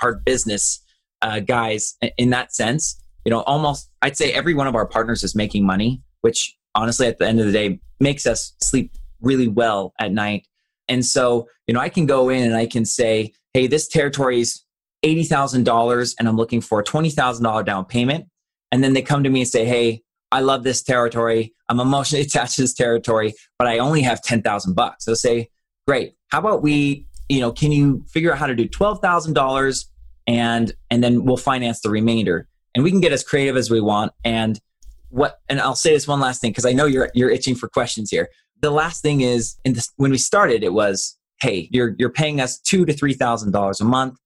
hard 0.00 0.24
business 0.24 0.80
uh, 1.22 1.40
guys 1.40 1.96
in 2.16 2.30
that 2.30 2.54
sense. 2.54 3.02
You 3.24 3.30
know 3.30 3.42
almost 3.42 3.90
i'd 4.02 4.16
say 4.16 4.32
every 4.32 4.54
one 4.54 4.66
of 4.66 4.74
our 4.74 4.86
partners 4.86 5.22
is 5.22 5.34
making 5.34 5.66
money 5.66 6.00
which 6.22 6.56
honestly 6.74 7.06
at 7.06 7.18
the 7.18 7.26
end 7.26 7.40
of 7.40 7.46
the 7.46 7.52
day 7.52 7.80
makes 8.00 8.26
us 8.26 8.54
sleep 8.60 8.92
really 9.20 9.48
well 9.48 9.94
at 9.98 10.12
night. 10.12 10.46
And 10.88 11.04
so, 11.04 11.48
you 11.66 11.74
know, 11.74 11.80
I 11.80 11.88
can 11.88 12.06
go 12.06 12.28
in 12.28 12.44
and 12.44 12.54
I 12.54 12.66
can 12.66 12.84
say, 12.84 13.32
hey, 13.52 13.66
this 13.66 13.88
territory 13.88 14.40
is 14.40 14.62
$80,000 15.04 16.14
and 16.18 16.28
I'm 16.28 16.36
looking 16.36 16.60
for 16.60 16.80
a 16.80 16.84
$20,000 16.84 17.64
down 17.64 17.84
payment. 17.84 18.26
And 18.70 18.82
then 18.84 18.92
they 18.92 19.02
come 19.02 19.24
to 19.24 19.30
me 19.30 19.40
and 19.40 19.48
say, 19.48 19.64
hey, 19.64 20.02
I 20.30 20.40
love 20.40 20.62
this 20.62 20.82
territory. 20.82 21.54
I'm 21.68 21.80
emotionally 21.80 22.22
attached 22.26 22.56
to 22.56 22.62
this 22.62 22.74
territory, 22.74 23.34
but 23.58 23.68
I 23.68 23.78
only 23.78 24.02
have 24.02 24.22
10,000 24.22 24.74
bucks. 24.74 25.04
So 25.04 25.14
say, 25.14 25.48
great. 25.86 26.14
How 26.28 26.40
about 26.40 26.62
we, 26.62 27.06
you 27.28 27.40
know, 27.40 27.52
can 27.52 27.72
you 27.72 28.04
figure 28.08 28.32
out 28.32 28.38
how 28.38 28.46
to 28.46 28.54
do 28.54 28.68
$12,000 28.68 29.84
and 30.26 30.72
and 30.90 31.02
then 31.02 31.24
we'll 31.24 31.38
finance 31.38 31.80
the 31.80 31.88
remainder. 31.88 32.48
And 32.74 32.84
we 32.84 32.90
can 32.90 33.00
get 33.00 33.12
as 33.12 33.24
creative 33.24 33.56
as 33.56 33.70
we 33.70 33.80
want 33.80 34.12
and 34.24 34.60
what 35.08 35.40
and 35.48 35.58
I'll 35.58 35.74
say 35.74 35.94
this 35.94 36.06
one 36.06 36.20
last 36.20 36.42
thing 36.42 36.50
because 36.50 36.66
I 36.66 36.72
know 36.72 36.84
you're 36.84 37.10
you're 37.14 37.30
itching 37.30 37.54
for 37.54 37.66
questions 37.66 38.10
here 38.10 38.28
the 38.60 38.70
last 38.70 39.02
thing 39.02 39.20
is 39.20 39.56
in 39.64 39.72
this 39.74 39.90
when 39.96 40.10
we 40.10 40.18
started 40.18 40.62
it 40.62 40.72
was 40.72 41.18
hey, 41.40 41.68
you're 41.70 41.94
you're 41.98 42.10
paying 42.10 42.40
us 42.40 42.58
two 42.58 42.84
to 42.84 42.92
three 42.92 43.14
thousand 43.14 43.52
dollars 43.52 43.80
a 43.80 43.84
month, 43.84 44.18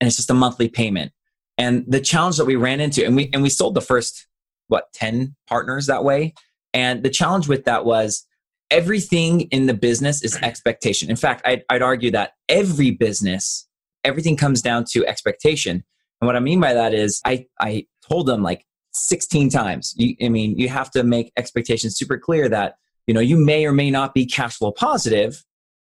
and 0.00 0.08
it's 0.08 0.16
just 0.16 0.30
a 0.30 0.34
monthly 0.34 0.68
payment. 0.68 1.12
And 1.58 1.84
the 1.88 2.00
challenge 2.00 2.36
that 2.36 2.44
we 2.44 2.56
ran 2.56 2.80
into, 2.80 3.04
and 3.04 3.16
we 3.16 3.30
and 3.32 3.42
we 3.42 3.48
sold 3.48 3.74
the 3.74 3.80
first 3.80 4.26
what 4.68 4.92
ten 4.92 5.34
partners 5.48 5.86
that 5.86 6.04
way. 6.04 6.34
And 6.74 7.02
the 7.02 7.10
challenge 7.10 7.48
with 7.48 7.64
that 7.64 7.84
was 7.84 8.26
everything 8.70 9.42
in 9.42 9.66
the 9.66 9.74
business 9.74 10.22
is 10.22 10.36
expectation. 10.42 11.08
In 11.08 11.16
fact, 11.16 11.42
I'd, 11.46 11.62
I'd 11.70 11.82
argue 11.82 12.10
that 12.10 12.32
every 12.48 12.90
business, 12.90 13.66
everything 14.04 14.36
comes 14.36 14.60
down 14.60 14.84
to 14.90 15.06
expectation. 15.06 15.84
And 16.20 16.26
what 16.26 16.36
I 16.36 16.40
mean 16.40 16.60
by 16.60 16.74
that 16.74 16.92
is, 16.92 17.20
I 17.24 17.46
I 17.60 17.86
told 18.06 18.26
them 18.26 18.42
like 18.42 18.66
16 18.92 19.50
times. 19.50 19.94
You, 19.96 20.14
I 20.22 20.28
mean, 20.28 20.58
you 20.58 20.68
have 20.68 20.90
to 20.92 21.02
make 21.02 21.32
expectations 21.36 21.96
super 21.96 22.18
clear 22.18 22.48
that 22.48 22.76
you 23.06 23.14
know 23.14 23.20
you 23.20 23.36
may 23.36 23.64
or 23.64 23.72
may 23.72 23.90
not 23.90 24.14
be 24.14 24.26
cash 24.26 24.56
flow 24.58 24.72
positive 24.72 25.42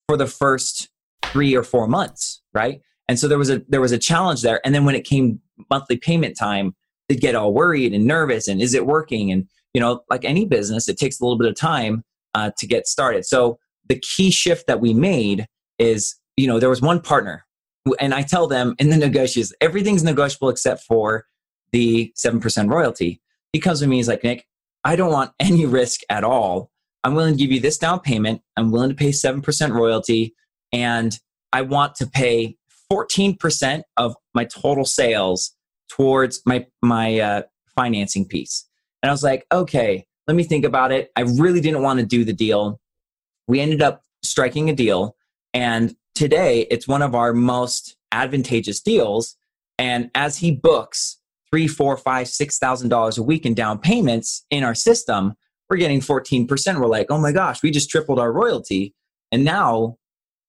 for 0.06 0.16
the 0.16 0.26
first 0.26 0.88
three 1.24 1.54
or 1.54 1.62
four 1.62 1.86
months, 1.86 2.42
right? 2.54 2.80
And 3.08 3.18
so 3.18 3.26
there 3.26 3.38
was 3.38 3.50
a 3.50 3.62
there 3.68 3.80
was 3.80 3.92
a 3.92 3.98
challenge 3.98 4.42
there. 4.42 4.60
And 4.64 4.74
then 4.74 4.84
when 4.84 4.94
it 4.94 5.04
came 5.04 5.40
monthly 5.70 5.96
payment 5.96 6.36
time, 6.36 6.74
they'd 7.08 7.20
get 7.20 7.34
all 7.34 7.52
worried 7.52 7.94
and 7.94 8.06
nervous. 8.06 8.48
And 8.48 8.60
is 8.60 8.74
it 8.74 8.86
working? 8.86 9.32
And 9.32 9.48
you 9.74 9.80
know, 9.80 10.02
like 10.10 10.24
any 10.24 10.44
business, 10.44 10.88
it 10.88 10.98
takes 10.98 11.20
a 11.20 11.24
little 11.24 11.38
bit 11.38 11.48
of 11.48 11.56
time 11.56 12.04
uh, 12.34 12.50
to 12.58 12.66
get 12.66 12.86
started. 12.86 13.24
So 13.24 13.58
the 13.88 13.98
key 13.98 14.30
shift 14.30 14.66
that 14.66 14.80
we 14.80 14.94
made 14.94 15.46
is, 15.78 16.16
you 16.36 16.46
know, 16.46 16.58
there 16.58 16.68
was 16.68 16.82
one 16.82 17.00
partner, 17.00 17.46
who, 17.84 17.94
and 18.00 18.14
I 18.14 18.22
tell 18.22 18.46
them 18.46 18.74
in 18.78 18.90
the 18.90 18.96
negotiations, 18.96 19.54
everything's 19.60 20.04
negotiable 20.04 20.48
except 20.48 20.82
for 20.82 21.24
the 21.72 22.12
seven 22.14 22.40
percent 22.40 22.68
royalty. 22.70 23.20
He 23.52 23.60
comes 23.60 23.80
to 23.80 23.86
me, 23.86 23.96
he's 23.96 24.08
like, 24.08 24.24
Nik, 24.24 24.46
I 24.84 24.96
don't 24.96 25.12
want 25.12 25.32
any 25.40 25.66
risk 25.66 26.00
at 26.10 26.24
all. 26.24 26.70
I'm 27.04 27.14
willing 27.14 27.34
to 27.34 27.38
give 27.38 27.52
you 27.52 27.60
this 27.60 27.78
down 27.78 28.00
payment. 28.00 28.42
I'm 28.56 28.70
willing 28.70 28.90
to 28.90 28.94
pay 28.94 29.10
7% 29.10 29.72
royalty. 29.72 30.34
And 30.72 31.18
I 31.52 31.62
want 31.62 31.94
to 31.96 32.06
pay 32.06 32.57
14% 32.92 33.82
of 33.96 34.14
my 34.34 34.44
total 34.44 34.84
sales 34.84 35.54
towards 35.88 36.40
my, 36.46 36.66
my 36.82 37.18
uh, 37.18 37.42
financing 37.74 38.26
piece. 38.26 38.66
And 39.02 39.10
I 39.10 39.12
was 39.12 39.22
like, 39.22 39.46
okay, 39.52 40.06
let 40.26 40.36
me 40.36 40.44
think 40.44 40.64
about 40.64 40.92
it. 40.92 41.10
I 41.16 41.22
really 41.22 41.60
didn't 41.60 41.82
want 41.82 42.00
to 42.00 42.06
do 42.06 42.24
the 42.24 42.32
deal. 42.32 42.80
We 43.46 43.60
ended 43.60 43.82
up 43.82 44.02
striking 44.22 44.68
a 44.68 44.74
deal. 44.74 45.16
And 45.54 45.94
today 46.14 46.66
it's 46.70 46.88
one 46.88 47.02
of 47.02 47.14
our 47.14 47.32
most 47.32 47.96
advantageous 48.12 48.80
deals. 48.80 49.36
And 49.78 50.10
as 50.14 50.38
he 50.38 50.50
books 50.50 51.18
three, 51.50 51.66
four, 51.66 51.96
five, 51.96 52.28
six 52.28 52.58
thousand 52.58 52.90
dollars 52.90 53.16
a 53.16 53.22
week 53.22 53.46
in 53.46 53.54
down 53.54 53.78
payments 53.78 54.44
in 54.50 54.64
our 54.64 54.74
system, 54.74 55.34
we're 55.70 55.76
getting 55.76 56.00
14%. 56.00 56.80
We're 56.80 56.86
like, 56.86 57.06
oh 57.10 57.18
my 57.18 57.32
gosh, 57.32 57.62
we 57.62 57.70
just 57.70 57.90
tripled 57.90 58.18
our 58.18 58.32
royalty. 58.32 58.94
And 59.30 59.44
now 59.44 59.98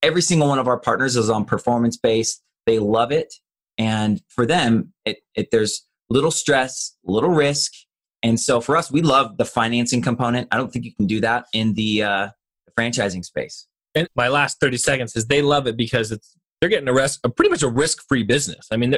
every 0.02 0.22
single 0.22 0.48
one 0.48 0.60
of 0.60 0.68
our 0.68 0.80
partners 0.80 1.16
is 1.16 1.30
on 1.30 1.46
performance 1.46 1.98
based. 1.98 2.42
They 2.66 2.80
love 2.80 3.12
it. 3.12 3.34
And 3.78 4.22
for 4.30 4.46
them, 4.46 4.94
it, 5.06 5.20
it 5.36 5.50
there's 5.52 5.86
little 6.10 6.32
stress, 6.32 6.96
little 7.04 7.30
risk. 7.30 7.74
And 8.22 8.40
so 8.40 8.60
for 8.60 8.76
us, 8.76 8.92
we 8.92 9.02
love 9.02 9.38
the 9.38 9.46
financing 9.46 10.02
component. 10.02 10.48
I 10.52 10.58
don't 10.58 10.72
think 10.72 10.84
you 10.86 10.94
can 10.94 11.08
do 11.08 11.22
that 11.22 11.46
in 11.54 11.74
the, 11.74 12.04
uh, 12.04 12.30
franchising 12.78 13.26
space. 13.26 13.68
And 13.96 14.08
my 14.16 14.28
last 14.28 14.60
30 14.60 14.78
seconds 14.78 15.16
is 15.16 15.26
they 15.28 15.42
love 15.42 15.68
it 15.68 15.76
because 15.76 16.12
it's 16.12 16.36
they're 16.60 16.70
getting 16.70 16.88
a 16.88 16.94
risk, 16.94 17.20
a 17.24 17.30
pretty 17.30 17.50
much 17.50 17.64
a 17.64 17.70
risk-free 17.70 18.24
business. 18.24 18.68
I 18.72 18.78
mean, 18.78 18.96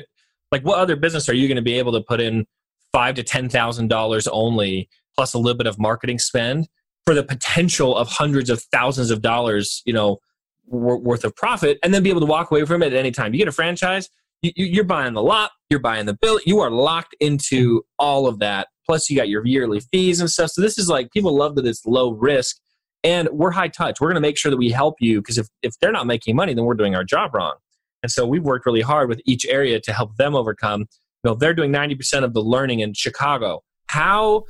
like 0.51 0.63
what 0.63 0.79
other 0.79 0.95
business 0.95 1.29
are 1.29 1.33
you 1.33 1.47
going 1.47 1.57
to 1.57 1.61
be 1.61 1.77
able 1.77 1.91
to 1.93 2.01
put 2.01 2.19
in 2.19 2.45
five 2.91 3.15
to 3.15 3.23
ten 3.23 3.49
thousand 3.49 3.87
dollars 3.87 4.27
only 4.27 4.89
plus 5.15 5.33
a 5.33 5.37
little 5.37 5.57
bit 5.57 5.67
of 5.67 5.79
marketing 5.79 6.19
spend 6.19 6.67
for 7.05 7.13
the 7.13 7.23
potential 7.23 7.95
of 7.95 8.07
hundreds 8.07 8.49
of 8.49 8.61
thousands 8.71 9.11
of 9.11 9.21
dollars, 9.21 9.81
you 9.85 9.93
know, 9.93 10.19
worth 10.67 11.23
of 11.23 11.35
profit, 11.35 11.79
and 11.83 11.93
then 11.93 12.03
be 12.03 12.09
able 12.09 12.21
to 12.21 12.25
walk 12.25 12.51
away 12.51 12.65
from 12.65 12.83
it 12.83 12.93
at 12.93 12.99
any 12.99 13.11
time. 13.11 13.33
You 13.33 13.39
get 13.39 13.47
a 13.47 13.51
franchise, 13.51 14.09
you're 14.41 14.83
buying 14.83 15.13
the 15.13 15.21
lot, 15.21 15.51
you're 15.69 15.79
buying 15.79 16.05
the 16.05 16.13
bill, 16.13 16.39
you 16.45 16.59
are 16.59 16.71
locked 16.71 17.15
into 17.19 17.83
all 17.99 18.27
of 18.27 18.39
that. 18.39 18.67
Plus, 18.85 19.09
you 19.09 19.15
got 19.15 19.29
your 19.29 19.45
yearly 19.45 19.79
fees 19.79 20.19
and 20.19 20.29
stuff. 20.29 20.49
So 20.51 20.61
this 20.61 20.77
is 20.77 20.89
like 20.89 21.11
people 21.11 21.35
love 21.35 21.55
that 21.55 21.65
it's 21.65 21.85
low 21.85 22.11
risk, 22.13 22.57
and 23.03 23.29
we're 23.31 23.51
high 23.51 23.67
touch. 23.67 24.01
We're 24.01 24.07
going 24.07 24.15
to 24.15 24.21
make 24.21 24.37
sure 24.37 24.49
that 24.49 24.57
we 24.57 24.71
help 24.71 24.95
you 24.99 25.21
because 25.21 25.37
if 25.37 25.47
if 25.61 25.73
they're 25.79 25.91
not 25.91 26.07
making 26.07 26.35
money, 26.35 26.53
then 26.53 26.65
we're 26.65 26.75
doing 26.75 26.95
our 26.95 27.03
job 27.03 27.33
wrong. 27.33 27.55
And 28.03 28.11
so 28.11 28.25
we've 28.25 28.43
worked 28.43 28.65
really 28.65 28.81
hard 28.81 29.09
with 29.09 29.21
each 29.25 29.45
area 29.45 29.79
to 29.79 29.93
help 29.93 30.15
them 30.17 30.35
overcome. 30.35 30.81
You 31.23 31.31
know, 31.31 31.35
they're 31.35 31.53
doing 31.53 31.71
90% 31.71 32.23
of 32.23 32.33
the 32.33 32.41
learning 32.41 32.79
in 32.79 32.93
Chicago. 32.95 33.61
How 33.87 34.45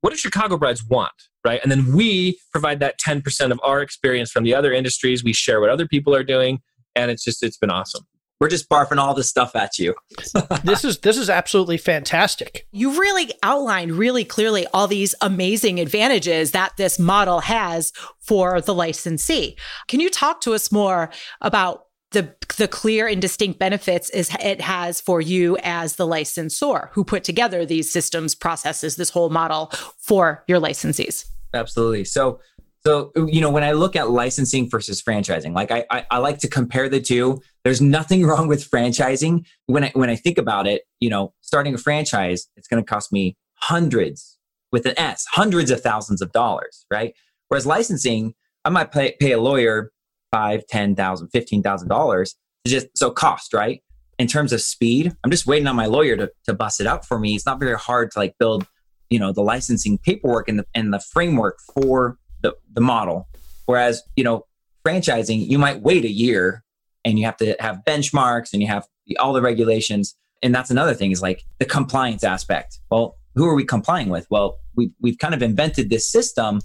what 0.00 0.10
do 0.10 0.16
Chicago 0.16 0.56
brides 0.56 0.84
want? 0.84 1.12
Right. 1.48 1.60
And 1.62 1.72
then 1.72 1.94
we 1.94 2.38
provide 2.52 2.78
that 2.80 3.00
10% 3.00 3.50
of 3.50 3.58
our 3.62 3.80
experience 3.80 4.30
from 4.30 4.44
the 4.44 4.54
other 4.54 4.70
industries. 4.70 5.24
We 5.24 5.32
share 5.32 5.62
what 5.62 5.70
other 5.70 5.88
people 5.88 6.14
are 6.14 6.22
doing. 6.22 6.60
And 6.94 7.10
it's 7.10 7.24
just, 7.24 7.42
it's 7.42 7.56
been 7.56 7.70
awesome. 7.70 8.04
We're 8.38 8.50
just 8.50 8.68
barfing 8.68 8.98
all 8.98 9.14
this 9.14 9.30
stuff 9.30 9.56
at 9.56 9.78
you. 9.78 9.94
this 10.64 10.84
is 10.84 10.98
this 10.98 11.16
is 11.16 11.28
absolutely 11.28 11.78
fantastic. 11.78 12.68
You 12.70 13.00
really 13.00 13.32
outlined 13.42 13.92
really 13.92 14.24
clearly 14.24 14.66
all 14.72 14.86
these 14.86 15.14
amazing 15.22 15.80
advantages 15.80 16.52
that 16.52 16.76
this 16.76 16.98
model 16.98 17.40
has 17.40 17.92
for 18.20 18.60
the 18.60 18.74
licensee. 18.74 19.56
Can 19.88 19.98
you 20.00 20.10
talk 20.10 20.40
to 20.42 20.54
us 20.54 20.70
more 20.70 21.10
about 21.40 21.86
the 22.10 22.34
the 22.58 22.68
clear 22.68 23.08
and 23.08 23.20
distinct 23.20 23.58
benefits 23.58 24.10
is 24.10 24.30
it 24.40 24.60
has 24.60 25.00
for 25.00 25.20
you 25.20 25.56
as 25.62 25.96
the 25.96 26.06
licensor 26.06 26.90
who 26.92 27.04
put 27.04 27.24
together 27.24 27.66
these 27.66 27.90
systems 27.90 28.34
processes 28.34 28.96
this 28.96 29.10
whole 29.10 29.30
model 29.30 29.72
for 29.98 30.44
your 30.46 30.60
licensees 30.60 31.24
absolutely 31.54 32.04
so 32.04 32.40
so 32.84 33.12
you 33.16 33.40
know 33.40 33.50
when 33.50 33.64
i 33.64 33.72
look 33.72 33.96
at 33.96 34.10
licensing 34.10 34.68
versus 34.70 35.02
franchising 35.02 35.54
like 35.54 35.70
I, 35.70 35.84
I 35.90 36.06
i, 36.10 36.18
like 36.18 36.38
to 36.38 36.48
compare 36.48 36.88
the 36.88 37.00
two 37.00 37.40
there's 37.64 37.80
nothing 37.80 38.24
wrong 38.26 38.48
with 38.48 38.68
franchising 38.68 39.44
when 39.66 39.84
i 39.84 39.90
when 39.94 40.10
i 40.10 40.16
think 40.16 40.38
about 40.38 40.66
it 40.66 40.82
you 41.00 41.10
know 41.10 41.32
starting 41.40 41.74
a 41.74 41.78
franchise 41.78 42.48
it's 42.56 42.68
going 42.68 42.82
to 42.82 42.88
cost 42.88 43.12
me 43.12 43.36
hundreds 43.54 44.38
with 44.70 44.86
an 44.86 44.98
s 44.98 45.26
hundreds 45.30 45.70
of 45.70 45.80
thousands 45.80 46.22
of 46.22 46.30
dollars 46.32 46.86
right 46.90 47.14
whereas 47.48 47.66
licensing 47.66 48.34
i 48.64 48.68
might 48.68 48.92
pay, 48.92 49.14
pay 49.20 49.32
a 49.32 49.40
lawyer 49.40 49.90
five, 50.30 50.66
ten 50.66 50.94
thousand, 50.94 51.28
fifteen 51.28 51.62
thousand 51.62 51.88
dollars. 51.88 52.36
Just 52.66 52.86
so 52.96 53.10
cost, 53.10 53.54
right? 53.54 53.82
In 54.18 54.26
terms 54.26 54.52
of 54.52 54.60
speed, 54.60 55.12
I'm 55.22 55.30
just 55.30 55.46
waiting 55.46 55.68
on 55.68 55.76
my 55.76 55.86
lawyer 55.86 56.16
to, 56.16 56.30
to 56.46 56.54
bust 56.54 56.80
it 56.80 56.86
up 56.86 57.04
for 57.04 57.18
me. 57.18 57.34
It's 57.34 57.46
not 57.46 57.60
very 57.60 57.78
hard 57.78 58.10
to 58.12 58.18
like 58.18 58.34
build, 58.38 58.66
you 59.10 59.18
know, 59.18 59.32
the 59.32 59.42
licensing 59.42 59.98
paperwork 59.98 60.48
and 60.48 60.58
the 60.58 60.66
and 60.74 60.92
the 60.92 61.00
framework 61.00 61.58
for 61.74 62.18
the, 62.42 62.54
the 62.72 62.80
model. 62.80 63.28
Whereas, 63.66 64.02
you 64.16 64.24
know, 64.24 64.46
franchising, 64.86 65.46
you 65.46 65.58
might 65.58 65.82
wait 65.82 66.04
a 66.04 66.10
year 66.10 66.64
and 67.04 67.18
you 67.18 67.24
have 67.24 67.36
to 67.38 67.56
have 67.60 67.80
benchmarks 67.86 68.52
and 68.52 68.62
you 68.62 68.68
have 68.68 68.86
all 69.18 69.32
the 69.32 69.42
regulations. 69.42 70.16
And 70.42 70.54
that's 70.54 70.70
another 70.70 70.94
thing 70.94 71.10
is 71.10 71.20
like 71.22 71.44
the 71.58 71.64
compliance 71.64 72.24
aspect. 72.24 72.78
Well, 72.90 73.16
who 73.34 73.46
are 73.46 73.54
we 73.54 73.64
complying 73.64 74.08
with? 74.08 74.26
Well, 74.30 74.58
we, 74.74 74.92
we've 75.00 75.18
kind 75.18 75.34
of 75.34 75.42
invented 75.42 75.90
this 75.90 76.10
system 76.10 76.60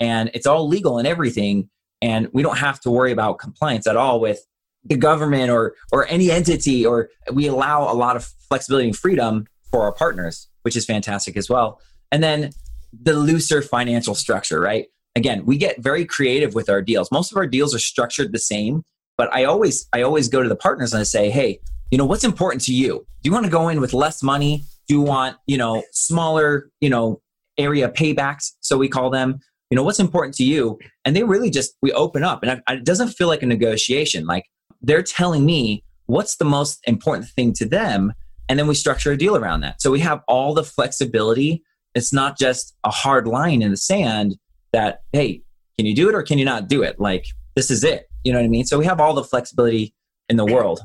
and 0.00 0.30
it's 0.34 0.46
all 0.46 0.68
legal 0.68 0.98
and 0.98 1.06
everything 1.06 1.68
and 2.02 2.28
we 2.32 2.42
don't 2.42 2.58
have 2.58 2.80
to 2.80 2.90
worry 2.90 3.12
about 3.12 3.38
compliance 3.38 3.86
at 3.86 3.96
all 3.96 4.20
with 4.20 4.40
the 4.84 4.96
government 4.96 5.50
or 5.50 5.74
or 5.92 6.06
any 6.08 6.30
entity 6.30 6.84
or 6.84 7.08
we 7.32 7.46
allow 7.46 7.90
a 7.90 7.94
lot 7.94 8.16
of 8.16 8.24
flexibility 8.48 8.88
and 8.88 8.96
freedom 8.96 9.46
for 9.70 9.82
our 9.82 9.92
partners 9.92 10.48
which 10.64 10.76
is 10.76 10.84
fantastic 10.84 11.36
as 11.36 11.48
well. 11.48 11.80
And 12.10 12.22
then 12.22 12.50
the 12.92 13.14
looser 13.14 13.62
financial 13.62 14.14
structure 14.14 14.60
right? 14.60 14.86
Again 15.16 15.44
we 15.46 15.56
get 15.56 15.82
very 15.82 16.04
creative 16.04 16.54
with 16.54 16.68
our 16.68 16.82
deals. 16.82 17.10
Most 17.12 17.32
of 17.32 17.36
our 17.36 17.46
deals 17.46 17.74
are 17.74 17.78
structured 17.78 18.32
the 18.32 18.38
same 18.38 18.82
but 19.16 19.32
i 19.32 19.44
always 19.44 19.88
i 19.92 20.02
always 20.02 20.28
go 20.28 20.42
to 20.42 20.48
the 20.48 20.56
partners 20.56 20.92
and 20.92 21.00
i 21.00 21.04
say 21.04 21.30
hey 21.30 21.60
you 21.90 21.98
know 21.98 22.06
what's 22.06 22.24
important 22.24 22.60
to 22.64 22.74
you? 22.74 23.06
Do 23.22 23.28
you 23.28 23.32
want 23.32 23.44
to 23.44 23.52
go 23.52 23.68
in 23.68 23.80
with 23.80 23.92
less 23.92 24.20
money? 24.20 24.64
Do 24.88 24.94
you 24.94 25.00
want 25.00 25.36
you 25.46 25.56
know 25.56 25.84
smaller 25.92 26.68
you 26.80 26.90
know 26.90 27.20
area 27.56 27.88
paybacks? 27.88 28.52
So 28.60 28.76
we 28.76 28.88
call 28.88 29.10
them 29.10 29.38
you 29.70 29.76
know 29.76 29.84
what's 29.84 30.00
important 30.00 30.34
to 30.36 30.44
you? 30.44 30.78
And 31.04 31.14
they 31.14 31.22
really 31.22 31.50
just 31.50 31.76
we 31.82 31.92
open 31.92 32.24
up 32.24 32.42
and 32.42 32.62
it 32.68 32.84
doesn't 32.84 33.10
feel 33.10 33.28
like 33.28 33.42
a 33.42 33.46
negotiation. 33.46 34.26
Like 34.26 34.46
they're 34.82 35.02
telling 35.02 35.46
me 35.46 35.84
what's 36.06 36.36
the 36.36 36.44
most 36.44 36.80
important 36.86 37.28
thing 37.28 37.52
to 37.54 37.64
them 37.64 38.12
and 38.48 38.58
then 38.58 38.66
we 38.66 38.74
structure 38.74 39.12
a 39.12 39.16
deal 39.16 39.36
around 39.36 39.60
that. 39.60 39.80
So 39.80 39.90
we 39.90 40.00
have 40.00 40.22
all 40.28 40.54
the 40.54 40.64
flexibility. 40.64 41.62
It's 41.94 42.12
not 42.12 42.38
just 42.38 42.74
a 42.84 42.90
hard 42.90 43.26
line 43.26 43.62
in 43.62 43.70
the 43.70 43.76
sand 43.76 44.36
that 44.72 45.02
hey 45.12 45.42
can 45.78 45.86
you 45.86 45.94
do 45.94 46.08
it 46.08 46.14
or 46.14 46.22
can 46.22 46.38
you 46.38 46.44
not 46.44 46.68
do 46.68 46.82
it? 46.82 47.00
Like 47.00 47.26
this 47.54 47.70
is 47.70 47.84
it. 47.84 48.08
You 48.24 48.32
know 48.32 48.38
what 48.38 48.46
i 48.46 48.48
mean? 48.48 48.64
So 48.64 48.78
we 48.78 48.86
have 48.86 49.00
all 49.00 49.14
the 49.14 49.24
flexibility 49.24 49.94
in 50.28 50.36
the 50.36 50.44
world. 50.44 50.80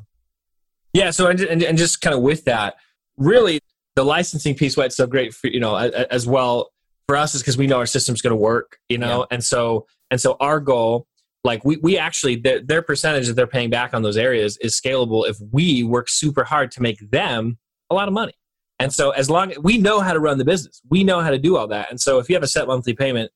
Yeah. 0.93 1.11
So 1.11 1.27
and, 1.27 1.39
and, 1.41 1.63
and 1.63 1.77
just 1.77 2.01
kind 2.01 2.15
of 2.15 2.21
with 2.21 2.45
that 2.45 2.75
really 3.17 3.59
the 3.95 4.03
licensing 4.03 4.55
piece 4.55 4.77
why 4.77 4.85
it's 4.85 4.95
so 4.95 5.05
great 5.05 5.33
for 5.33 5.47
you 5.47 5.59
know 5.59 5.75
as 5.75 6.25
well 6.25 6.71
for 7.07 7.17
us 7.17 7.35
is 7.35 7.41
because 7.41 7.57
we 7.57 7.67
know 7.67 7.77
our 7.77 7.85
system's 7.85 8.21
going 8.21 8.31
to 8.31 8.37
work 8.37 8.77
you 8.87 8.97
know? 8.97 9.19
Yeah. 9.19 9.35
and 9.35 9.43
so 9.43 9.87
and 10.09 10.21
so 10.21 10.37
our 10.39 10.59
goal 10.59 11.05
like 11.43 11.63
we, 11.63 11.77
we 11.77 11.97
actually 11.97 12.35
their, 12.35 12.61
their 12.61 12.81
percentage 12.81 13.27
that 13.27 13.33
they're 13.33 13.47
paying 13.47 13.69
back 13.69 13.93
on 13.93 14.01
those 14.01 14.17
areas 14.17 14.57
is 14.57 14.79
scalable 14.79 15.27
if 15.27 15.37
we 15.51 15.83
work 15.83 16.09
super 16.09 16.43
hard 16.43 16.71
to 16.71 16.81
make 16.81 16.99
them 17.11 17.57
a 17.89 17.95
lot 17.95 18.07
of 18.07 18.13
money 18.13 18.33
and 18.79 18.93
so 18.93 19.11
as 19.11 19.29
long 19.29 19.53
we 19.61 19.77
know 19.77 19.99
how 19.99 20.13
to 20.13 20.19
run 20.19 20.37
the 20.37 20.45
business 20.45 20.81
we 20.89 21.03
know 21.03 21.21
how 21.21 21.29
to 21.29 21.39
do 21.39 21.57
all 21.57 21.67
that 21.67 21.89
and 21.89 21.99
so 21.99 22.19
if 22.19 22.29
you 22.29 22.35
have 22.35 22.43
a 22.43 22.47
set 22.47 22.67
monthly 22.67 22.93
payment 22.93 23.31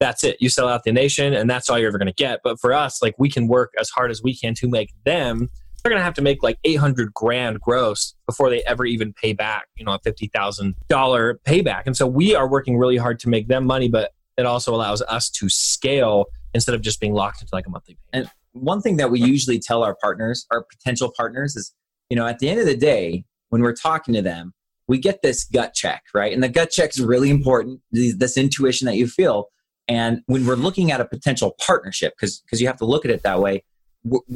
that's 0.00 0.24
it. 0.24 0.36
You 0.40 0.48
sell 0.48 0.68
out 0.68 0.84
the 0.84 0.92
nation, 0.92 1.34
and 1.34 1.48
that's 1.48 1.68
all 1.68 1.78
you're 1.78 1.88
ever 1.88 1.98
going 1.98 2.06
to 2.06 2.14
get. 2.14 2.40
But 2.44 2.60
for 2.60 2.72
us, 2.72 3.02
like 3.02 3.14
we 3.18 3.28
can 3.28 3.48
work 3.48 3.72
as 3.80 3.90
hard 3.90 4.10
as 4.10 4.22
we 4.22 4.36
can 4.36 4.54
to 4.54 4.68
make 4.68 4.92
them. 5.04 5.48
They're 5.82 5.90
going 5.90 6.00
to 6.00 6.04
have 6.04 6.14
to 6.14 6.22
make 6.22 6.42
like 6.42 6.58
800 6.64 7.14
grand 7.14 7.60
gross 7.60 8.14
before 8.26 8.50
they 8.50 8.62
ever 8.64 8.84
even 8.84 9.12
pay 9.12 9.32
back, 9.32 9.66
you 9.76 9.84
know, 9.84 9.92
a 9.92 10.00
$50,000 10.00 10.74
payback. 11.44 11.82
And 11.86 11.96
so 11.96 12.06
we 12.06 12.34
are 12.34 12.48
working 12.48 12.76
really 12.76 12.96
hard 12.96 13.20
to 13.20 13.28
make 13.28 13.48
them 13.48 13.64
money, 13.64 13.88
but 13.88 14.12
it 14.36 14.44
also 14.44 14.74
allows 14.74 15.02
us 15.02 15.30
to 15.30 15.48
scale 15.48 16.26
instead 16.54 16.74
of 16.74 16.80
just 16.80 17.00
being 17.00 17.14
locked 17.14 17.40
into 17.42 17.54
like 17.54 17.66
a 17.66 17.70
monthly 17.70 17.96
payment. 18.12 18.30
And 18.54 18.62
one 18.62 18.80
thing 18.80 18.96
that 18.96 19.10
we 19.10 19.20
usually 19.20 19.58
tell 19.58 19.82
our 19.82 19.96
partners, 20.00 20.46
our 20.50 20.64
potential 20.64 21.12
partners, 21.16 21.56
is, 21.56 21.72
you 22.10 22.16
know, 22.16 22.26
at 22.26 22.38
the 22.38 22.48
end 22.48 22.60
of 22.60 22.66
the 22.66 22.76
day, 22.76 23.24
when 23.50 23.62
we're 23.62 23.74
talking 23.74 24.14
to 24.14 24.22
them, 24.22 24.52
we 24.86 24.98
get 24.98 25.22
this 25.22 25.44
gut 25.44 25.74
check, 25.74 26.04
right? 26.14 26.32
And 26.32 26.42
the 26.42 26.48
gut 26.48 26.70
check 26.70 26.90
is 26.90 27.00
really 27.00 27.30
important, 27.30 27.80
this 27.92 28.36
intuition 28.36 28.86
that 28.86 28.96
you 28.96 29.06
feel. 29.06 29.48
And 29.86 30.22
when 30.26 30.46
we're 30.46 30.56
looking 30.56 30.90
at 30.90 31.00
a 31.00 31.04
potential 31.04 31.54
partnership, 31.64 32.14
because 32.18 32.40
because 32.40 32.60
you 32.60 32.66
have 32.66 32.76
to 32.78 32.84
look 32.84 33.04
at 33.04 33.10
it 33.10 33.22
that 33.22 33.40
way, 33.40 33.64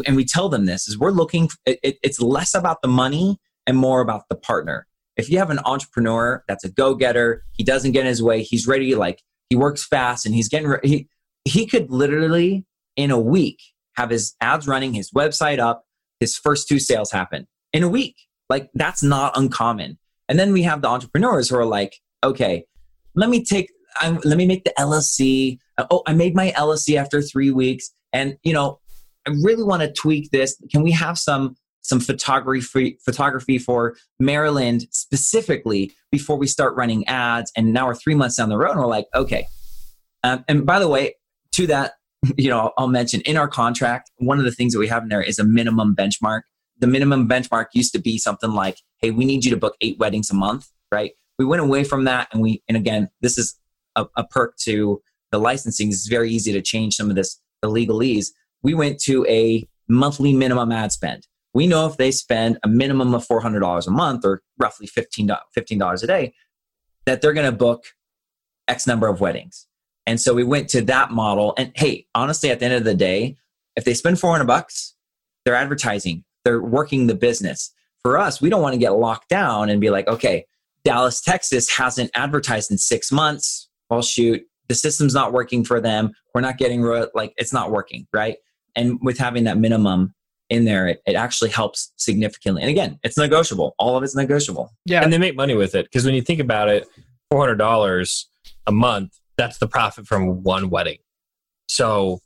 and 0.07 0.17
we 0.17 0.25
tell 0.25 0.49
them 0.49 0.67
this 0.67 0.89
is 0.89 0.99
we're 0.99 1.11
looking. 1.11 1.49
It, 1.67 1.99
it's 2.03 2.21
less 2.21 2.55
about 2.55 2.83
the 2.83 2.89
money 2.89 3.39
and 3.67 3.77
more 3.77 4.01
about 4.01 4.29
the 4.29 4.35
partner. 4.35 4.87
If 5.17 5.31
you 5.31 5.39
have 5.39 5.51
an 5.51 5.61
entrepreneur 5.65 6.43
that's 6.49 6.65
a 6.65 6.71
go 6.71 6.95
getter, 6.95 7.45
he 7.53 7.65
doesn't 7.65 7.93
get 7.93 8.01
in 8.01 8.07
his 8.07 8.23
way. 8.23 8.43
He's 8.43 8.67
ready. 8.67 8.95
Like 8.95 9.23
he 9.51 9.57
works 9.57 9.87
fast, 9.87 10.25
and 10.25 10.35
he's 10.35 10.49
getting 10.49 10.75
he 10.83 11.09
he 11.45 11.67
could 11.67 11.91
literally 11.91 12.65
in 12.97 13.11
a 13.11 13.21
week 13.21 13.61
have 13.97 14.11
his 14.11 14.35
ads 14.41 14.67
running, 14.67 14.95
his 14.95 15.11
website 15.11 15.59
up, 15.59 15.85
his 16.21 16.37
first 16.37 16.69
two 16.69 16.79
sales 16.79 17.11
happen 17.11 17.47
in 17.73 17.83
a 17.83 17.89
week. 17.89 18.17
Like 18.49 18.71
that's 18.75 19.03
not 19.03 19.37
uncommon. 19.37 19.99
And 20.29 20.39
then 20.39 20.53
we 20.53 20.63
have 20.63 20.83
the 20.83 20.89
entrepreneurs 20.89 21.49
who 21.49 21.57
are 21.57 21.67
like, 21.67 21.97
okay, 22.25 22.65
let 23.15 23.29
me 23.29 23.45
take 23.45 23.71
I'm, 24.01 24.19
let 24.25 24.39
me 24.39 24.47
make 24.47 24.65
the 24.65 24.73
LLC. 24.79 25.59
Oh, 25.91 26.03
I 26.07 26.15
made 26.15 26.35
my 26.35 26.53
LLC 26.53 26.97
after 26.97 27.21
three 27.21 27.51
weeks, 27.51 27.91
and 28.13 28.37
you 28.43 28.53
know, 28.53 28.81
I 29.27 29.31
really 29.43 29.65
want 29.65 29.83
to 29.83 29.93
tweak 29.93 30.31
this. 30.31 30.57
Can 30.71 30.83
we 30.83 30.93
have 30.93 31.19
some 31.19 31.57
some 31.83 32.01
photography 32.01 32.99
photography 33.05 33.59
for 33.59 33.97
Maryland 34.19 34.87
specifically 34.91 35.93
before 36.11 36.37
we 36.37 36.47
start 36.47 36.75
running 36.77 37.07
ads? 37.09 37.53
And 37.57 37.73
now 37.73 37.87
we're 37.87 37.95
three 37.95 38.15
months 38.15 38.37
down 38.37 38.49
the 38.49 38.57
road, 38.57 38.73
and 38.73 38.81
we're 38.81 38.87
like, 38.87 39.07
okay. 39.15 39.47
Um, 40.25 40.45
and 40.49 40.65
by 40.65 40.79
the 40.79 40.89
way, 40.89 41.17
to 41.53 41.67
that, 41.69 41.95
you 42.37 42.49
know, 42.49 42.73
I'll 42.77 42.89
mention 42.89 43.21
in 43.23 43.37
our 43.37 43.49
contract, 43.49 44.11
one 44.17 44.39
of 44.39 44.45
the 44.45 44.53
things 44.53 44.73
that 44.73 44.79
we 44.79 44.89
have 44.89 45.03
in 45.03 45.09
there 45.09 45.23
is 45.23 45.39
a 45.39 45.45
minimum 45.45 45.95
benchmark. 45.97 46.43
The 46.79 46.87
minimum 46.87 47.29
benchmark 47.29 47.67
used 47.75 47.93
to 47.93 48.01
be 48.01 48.19
something 48.19 48.51
like, 48.51 48.79
hey, 48.99 49.11
we 49.11 49.25
need 49.25 49.45
you 49.45 49.51
to 49.51 49.57
book 49.57 49.77
eight 49.81 49.99
weddings 49.99 50.31
a 50.31 50.35
month, 50.35 50.69
right? 50.91 51.13
We 51.39 51.45
went 51.45 51.63
away 51.63 51.85
from 51.85 52.05
that, 52.05 52.29
and 52.33 52.43
we, 52.43 52.63
and 52.69 52.77
again, 52.77 53.09
this 53.21 53.39
is 53.39 53.57
a, 53.97 54.07
a 54.17 54.25
perk 54.25 54.57
to 54.59 55.01
the 55.31 55.39
licensing 55.39 55.89
It's 55.89 56.07
very 56.07 56.31
easy 56.31 56.53
to 56.53 56.63
change 56.63 56.95
some 56.95 57.09
of 57.09 57.17
this 57.17 57.41
the 57.63 57.69
legalese. 57.69 58.29
We 58.63 58.75
went 58.75 59.01
to 59.03 59.25
a 59.27 59.67
monthly 59.89 60.33
minimum 60.33 60.73
ad 60.73 60.93
spend. 60.93 61.27
We 61.55 61.67
know 61.67 61.87
if 61.87 61.97
they 61.97 62.11
spend 62.11 62.59
a 62.63 62.69
minimum 62.69 63.15
of 63.15 63.27
$400 63.27 63.87
a 63.87 63.91
month 63.91 64.25
or 64.25 64.43
roughly 64.59 64.87
$15, 64.87 65.37
$15 65.57 66.03
a 66.03 66.07
day, 66.07 66.35
that 67.05 67.21
they're 67.21 67.33
going 67.33 67.51
to 67.51 67.57
book 67.57 67.85
X 68.69 68.87
number 68.87 69.09
of 69.09 69.21
weddings. 69.21 69.67
And 70.07 70.21
so 70.21 70.35
we 70.35 70.45
went 70.45 70.69
to 70.71 70.83
that 70.83 71.11
model. 71.11 71.55
And 71.57 71.73
hey, 71.75 72.07
honestly, 72.15 72.51
at 72.51 72.59
the 72.59 72.67
end 72.67 72.75
of 72.75 72.85
the 72.85 72.95
day, 72.95 73.37
if 73.77 73.85
they 73.85 73.95
spend 73.95 74.19
400 74.19 74.45
bucks, 74.45 74.95
they're 75.45 75.55
advertising, 75.55 76.25
they're 76.45 76.63
working 76.63 77.07
the 77.07 77.15
business. 77.15 77.73
For 78.03 78.19
us, 78.19 78.41
we 78.41 78.51
don't 78.51 78.63
want 78.63 78.75
to 78.75 78.81
get 78.81 78.91
locked 78.91 79.29
down 79.29 79.71
and 79.71 79.81
be 79.81 79.91
like, 79.91 80.09
okay, 80.09 80.45
Dallas, 80.85 81.21
Texas 81.21 81.71
hasn't 81.71 82.11
advertised 82.15 82.71
in 82.71 82.79
six 82.79 83.13
months 83.13 83.69
well, 83.93 84.01
shoot, 84.01 84.43
the 84.69 84.75
system's 84.75 85.13
not 85.13 85.35
working 85.35 85.65
for 85.65 85.79
them. 85.79 86.13
We're 86.35 86.41
not 86.41 86.57
getting 86.57 86.83
like 87.15 87.35
it's 87.37 87.53
not 87.53 87.71
working, 87.71 88.07
right? 88.11 88.39
And 88.75 88.99
with 89.03 89.19
having 89.19 89.45
that 89.45 89.59
minimum 89.59 90.15
in 90.49 90.65
there, 90.65 90.89
it, 90.89 91.03
it 91.07 91.15
actually 91.15 91.51
helps 91.51 91.93
significantly. 91.97 92.63
And 92.63 92.71
again, 92.71 92.99
it's 93.03 93.19
negotiable. 93.19 93.75
All 93.79 93.99
of 93.99 94.03
it's 94.03 94.17
negotiable. 94.17 94.73
Yeah, 94.87 95.03
and 95.03 95.13
they 95.13 95.19
make 95.19 95.37
money 95.37 95.55
with 95.55 95.75
it 95.75 95.85
because 95.85 96.07
when 96.07 96.15
you 96.15 96.23
think 96.23 96.41
about 96.41 96.71
it, 96.71 96.89
four 97.31 97.41
hundred 97.41 97.57
dollars 97.57 98.31
a 98.67 98.73
month, 98.73 99.13
that's 99.37 99.59
the 99.59 99.69
profit 99.69 100.07
from 100.07 100.43
one 100.43 100.71
wedding. 100.71 100.99
So 101.69 102.21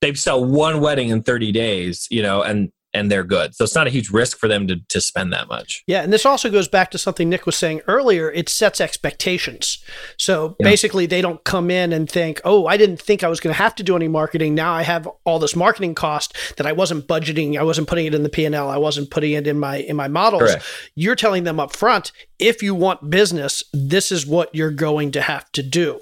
they 0.00 0.14
sell 0.14 0.44
one 0.44 0.80
wedding 0.80 1.08
in 1.08 1.22
30 1.22 1.52
days, 1.52 2.06
you 2.10 2.22
know, 2.22 2.42
and 2.42 2.70
and 2.92 3.10
they're 3.10 3.24
good. 3.24 3.54
So 3.54 3.64
it's 3.64 3.74
not 3.74 3.86
a 3.86 3.90
huge 3.90 4.10
risk 4.10 4.38
for 4.38 4.48
them 4.48 4.66
to, 4.66 4.76
to 4.88 5.00
spend 5.00 5.32
that 5.32 5.48
much. 5.48 5.84
Yeah. 5.86 6.02
And 6.02 6.12
this 6.12 6.26
also 6.26 6.50
goes 6.50 6.68
back 6.68 6.90
to 6.90 6.98
something 6.98 7.28
Nik 7.28 7.46
was 7.46 7.56
saying 7.56 7.82
earlier. 7.86 8.30
It 8.32 8.48
sets 8.48 8.80
expectations. 8.80 9.82
So 10.16 10.56
yeah. 10.58 10.64
basically, 10.64 11.06
they 11.06 11.20
don't 11.20 11.42
come 11.44 11.70
in 11.70 11.92
and 11.92 12.10
think, 12.10 12.40
oh, 12.44 12.66
I 12.66 12.76
didn't 12.76 13.00
think 13.00 13.22
I 13.22 13.28
was 13.28 13.40
going 13.40 13.54
to 13.54 13.58
have 13.58 13.74
to 13.76 13.82
do 13.82 13.94
any 13.94 14.08
marketing. 14.08 14.54
Now 14.54 14.72
I 14.72 14.82
have 14.82 15.08
all 15.24 15.38
this 15.38 15.54
marketing 15.54 15.94
cost 15.94 16.36
that 16.56 16.66
I 16.66 16.72
wasn't 16.72 17.06
budgeting. 17.06 17.58
I 17.58 17.62
wasn't 17.62 17.88
putting 17.88 18.06
it 18.06 18.14
in 18.14 18.22
the 18.22 18.28
P&L. 18.28 18.68
I 18.68 18.78
wasn't 18.78 19.10
putting 19.10 19.32
it 19.32 19.46
in 19.46 19.58
my, 19.58 19.76
in 19.76 19.96
my 19.96 20.08
models. 20.08 20.42
Correct. 20.42 20.64
You're 20.94 21.16
telling 21.16 21.44
them 21.44 21.60
up 21.60 21.76
front, 21.76 22.12
if 22.38 22.62
you 22.62 22.74
want 22.74 23.10
business, 23.10 23.62
this 23.72 24.10
is 24.10 24.26
what 24.26 24.52
you're 24.54 24.70
going 24.70 25.12
to 25.12 25.22
have 25.22 25.50
to 25.52 25.62
do. 25.62 26.00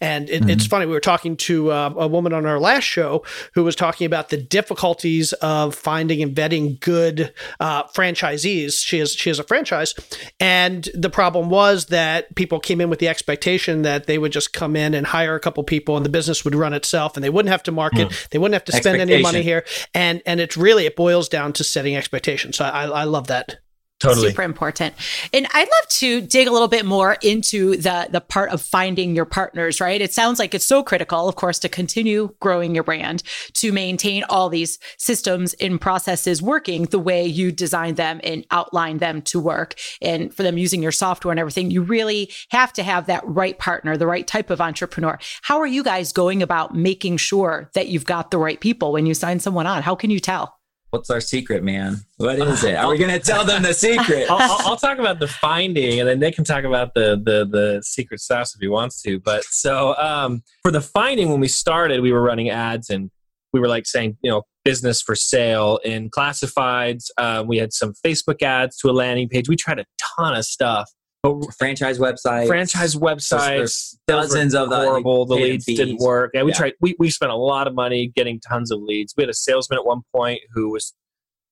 And 0.00 0.28
it, 0.28 0.40
mm-hmm. 0.40 0.50
it's 0.50 0.66
funny, 0.66 0.86
we 0.86 0.92
were 0.92 1.00
talking 1.00 1.36
to 1.38 1.70
uh, 1.70 1.94
a 1.96 2.08
woman 2.08 2.32
on 2.32 2.46
our 2.46 2.60
last 2.60 2.84
show 2.84 3.24
who 3.54 3.64
was 3.64 3.76
talking 3.76 4.06
about 4.06 4.28
the 4.28 4.36
difficulties 4.36 5.32
of 5.34 5.74
finding 5.74 6.22
and 6.22 6.34
vetting 6.34 6.80
good 6.80 7.32
uh, 7.60 7.84
franchisees. 7.84 8.84
She 8.84 8.98
has 8.98 9.12
she 9.12 9.30
has 9.30 9.38
a 9.38 9.44
franchise, 9.44 9.94
and 10.40 10.88
the 10.94 11.10
problem 11.10 11.50
was 11.50 11.86
that 11.86 12.34
people 12.34 12.60
came 12.60 12.80
in 12.80 12.90
with 12.90 12.98
the 12.98 13.08
expectation 13.08 13.82
that 13.82 14.06
they 14.06 14.18
would 14.18 14.32
just 14.32 14.52
come 14.52 14.76
in 14.76 14.94
and 14.94 15.06
hire 15.06 15.34
a 15.34 15.40
couple 15.40 15.62
people, 15.64 15.96
and 15.96 16.04
the 16.04 16.10
business 16.10 16.44
would 16.44 16.54
run 16.54 16.72
itself, 16.72 17.16
and 17.16 17.24
they 17.24 17.30
wouldn't 17.30 17.50
have 17.50 17.62
to 17.64 17.72
market, 17.72 18.08
mm. 18.08 18.28
they 18.30 18.38
wouldn't 18.38 18.54
have 18.54 18.64
to 18.64 18.72
spend 18.72 19.00
any 19.00 19.22
money 19.22 19.42
here, 19.42 19.64
and 19.94 20.22
and 20.26 20.40
it's 20.40 20.56
really 20.56 20.86
it 20.86 20.96
boils 20.96 21.28
down 21.28 21.52
to 21.54 21.64
setting 21.64 21.96
expectations. 21.96 22.56
So 22.56 22.64
I, 22.64 22.84
I 22.84 23.04
love 23.04 23.26
that. 23.28 23.58
Totally. 24.00 24.28
Super 24.28 24.44
important. 24.44 24.94
And 25.32 25.48
I'd 25.52 25.66
love 25.66 25.88
to 25.88 26.20
dig 26.20 26.46
a 26.46 26.52
little 26.52 26.68
bit 26.68 26.86
more 26.86 27.16
into 27.20 27.76
the 27.76 28.06
the 28.08 28.20
part 28.20 28.50
of 28.50 28.62
finding 28.62 29.16
your 29.16 29.24
partners, 29.24 29.80
right? 29.80 30.00
It 30.00 30.12
sounds 30.12 30.38
like 30.38 30.54
it's 30.54 30.64
so 30.64 30.84
critical, 30.84 31.28
of 31.28 31.34
course, 31.34 31.58
to 31.60 31.68
continue 31.68 32.32
growing 32.38 32.76
your 32.76 32.84
brand, 32.84 33.24
to 33.54 33.72
maintain 33.72 34.22
all 34.28 34.48
these 34.48 34.78
systems 34.98 35.54
and 35.54 35.80
processes 35.80 36.40
working 36.40 36.84
the 36.84 36.98
way 37.00 37.26
you 37.26 37.50
designed 37.50 37.96
them 37.96 38.20
and 38.22 38.46
outlined 38.52 39.00
them 39.00 39.20
to 39.22 39.40
work. 39.40 39.74
And 40.00 40.32
for 40.32 40.44
them 40.44 40.58
using 40.58 40.80
your 40.80 40.92
software 40.92 41.32
and 41.32 41.40
everything, 41.40 41.72
you 41.72 41.82
really 41.82 42.30
have 42.50 42.72
to 42.74 42.84
have 42.84 43.06
that 43.06 43.26
right 43.26 43.58
partner, 43.58 43.96
the 43.96 44.06
right 44.06 44.26
type 44.26 44.50
of 44.50 44.60
entrepreneur. 44.60 45.18
How 45.42 45.58
are 45.58 45.66
you 45.66 45.82
guys 45.82 46.12
going 46.12 46.40
about 46.40 46.72
making 46.72 47.16
sure 47.16 47.68
that 47.74 47.88
you've 47.88 48.06
got 48.06 48.30
the 48.30 48.38
right 48.38 48.60
people 48.60 48.92
when 48.92 49.06
you 49.06 49.14
sign 49.14 49.40
someone 49.40 49.66
on? 49.66 49.82
How 49.82 49.96
can 49.96 50.10
you 50.10 50.20
tell? 50.20 50.57
What's 50.90 51.10
our 51.10 51.20
secret, 51.20 51.62
man? 51.62 51.98
What 52.16 52.38
is 52.38 52.64
it? 52.64 52.74
Are 52.74 52.88
we 52.88 52.96
going 52.96 53.10
to 53.10 53.18
tell 53.18 53.44
them 53.44 53.62
the 53.62 53.74
secret? 53.74 54.30
I'll, 54.30 54.38
I'll, 54.38 54.66
I'll, 54.68 54.76
talk 54.76 54.98
about 54.98 55.18
the 55.18 55.28
finding, 55.28 56.00
and 56.00 56.08
then 56.08 56.18
Nik 56.18 56.34
can 56.34 56.44
talk 56.44 56.64
about 56.64 56.94
the 56.94 57.20
the 57.22 57.44
the 57.44 57.82
secret 57.84 58.20
sauce 58.20 58.54
if 58.54 58.60
he 58.60 58.68
wants 58.68 59.02
to. 59.02 59.20
But 59.20 59.44
so 59.44 59.94
um, 59.96 60.42
for 60.62 60.70
the 60.70 60.80
finding, 60.80 61.28
when 61.30 61.40
we 61.40 61.48
started, 61.48 62.00
we 62.00 62.12
were 62.12 62.22
running 62.22 62.48
ads, 62.48 62.88
and 62.88 63.10
we 63.52 63.60
were 63.60 63.68
like 63.68 63.86
saying, 63.86 64.16
you 64.22 64.30
know, 64.30 64.44
business 64.64 65.02
for 65.02 65.14
sale 65.14 65.78
in 65.84 66.10
classifieds. 66.10 67.10
Um, 67.18 67.46
we 67.46 67.58
had 67.58 67.72
some 67.72 67.92
Facebook 68.04 68.42
ads 68.42 68.78
to 68.78 68.90
a 68.90 68.92
landing 68.92 69.28
page. 69.28 69.48
We 69.48 69.56
tried 69.56 69.78
a 69.78 69.84
ton 70.16 70.34
of 70.34 70.44
stuff, 70.46 70.90
but 71.22 71.54
franchise 71.58 71.98
websites, 71.98 72.46
franchise 72.46 72.94
websites, 72.94 73.96
dozens 74.06 74.54
of 74.54 74.68
horrible. 74.68 75.26
The, 75.26 75.36
the 75.36 75.42
leads 75.42 75.64
fees. 75.64 75.78
didn't 75.78 75.98
work. 75.98 76.32
And 76.34 76.44
we 76.44 76.52
yeah. 76.52 76.58
tried. 76.58 76.72
We 76.80 76.94
we 76.98 77.10
spent 77.10 77.32
a 77.32 77.36
lot 77.36 77.66
of 77.66 77.74
money 77.74 78.12
getting 78.14 78.40
tons 78.40 78.70
of 78.70 78.80
leads. 78.80 79.14
We 79.16 79.22
had 79.22 79.30
a 79.30 79.34
salesman 79.34 79.78
at 79.78 79.86
one 79.86 80.02
point 80.14 80.40
who 80.52 80.70
was 80.70 80.94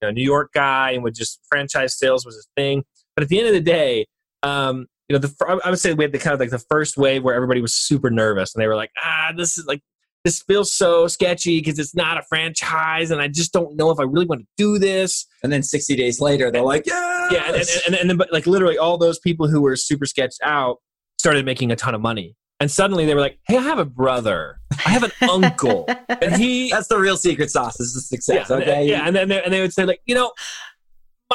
you 0.01 0.07
know, 0.07 0.11
a 0.11 0.13
New 0.13 0.25
York 0.25 0.53
guy 0.53 0.93
and 0.93 1.03
would 1.03 1.15
just 1.15 1.41
franchise 1.49 1.99
sales 1.99 2.25
was 2.25 2.37
his 2.37 2.49
thing. 2.57 2.85
But 3.15 3.23
at 3.23 3.29
the 3.29 3.39
end 3.39 3.49
of 3.49 3.55
the 3.55 3.61
day, 3.61 4.07
um, 4.43 4.87
you 5.09 5.15
know, 5.15 5.19
the 5.19 5.61
I 5.65 5.71
would 5.71 5.79
say 5.79 5.95
we 5.95 6.05
had 6.05 6.13
the 6.13 6.19
kind 6.19 6.35
of 6.35 6.41
like 6.41 6.51
the 6.51 6.65
first 6.71 6.97
wave 6.97 7.23
where 7.23 7.35
everybody 7.35 7.61
was 7.61 7.75
super 7.75 8.11
nervous 8.11 8.55
and 8.55 8.63
they 8.63 8.67
were 8.67 8.77
like, 8.77 8.91
ah, 9.03 9.33
this 9.37 9.57
is 9.59 9.67
like 9.67 9.81
this 10.27 10.43
feels 10.43 10.73
so 10.73 11.07
sketchy 11.07 11.61
because 11.61 11.79
it's 11.79 11.95
not 11.95 12.19
a 12.19 12.23
franchise 12.29 13.13
and 13.13 13.23
I 13.23 13.29
just 13.29 13.53
don't 13.53 13.77
know 13.77 13.91
if 13.91 14.01
I 14.01 14.03
really 14.03 14.27
want 14.27 14.41
to 14.41 14.47
do 14.57 14.77
this. 14.77 15.25
And 15.45 15.53
then 15.53 15.63
60 15.63 15.95
days 15.95 16.21
later, 16.21 16.51
they're 16.51 16.63
like, 16.63 16.85
yeah. 16.85 17.29
Yeah. 17.31 17.45
And, 17.47 17.55
and, 17.55 17.69
and, 17.87 17.95
and 17.95 18.11
then, 18.11 18.17
but 18.17 18.33
like 18.33 18.45
literally 18.45 18.77
all 18.77 18.99
those 18.99 19.21
people 19.21 19.47
who 19.47 19.61
were 19.61 19.77
super 19.77 20.05
sketched 20.05 20.41
out 20.43 20.79
started 21.17 21.45
making 21.45 21.71
a 21.71 21.77
ton 21.77 21.95
of 21.95 22.01
money. 22.01 22.35
And 22.59 22.69
suddenly 22.69 23.07
they 23.07 23.15
were 23.15 23.21
like, 23.21 23.39
hey, 23.47 23.57
I 23.57 23.61
have 23.61 23.79
a 23.79 23.85
brother. 23.85 24.59
I 24.85 24.91
have 24.91 25.05
an 25.05 25.13
uncle. 25.31 25.89
And 26.09 26.35
he. 26.35 26.71
That's 26.71 26.89
the 26.89 26.99
real 26.99 27.17
secret 27.17 27.53
sauce 27.53 27.79
is 27.79 27.95
the 27.95 28.01
success. 28.01 28.51
Yeah, 28.51 28.57
okay. 28.57 28.85
Yeah. 28.85 29.07
And 29.07 29.15
then 29.15 29.29
they, 29.29 29.41
and 29.41 29.53
they 29.53 29.61
would 29.61 29.73
say, 29.73 29.85
like, 29.85 30.01
you 30.07 30.17
know, 30.17 30.33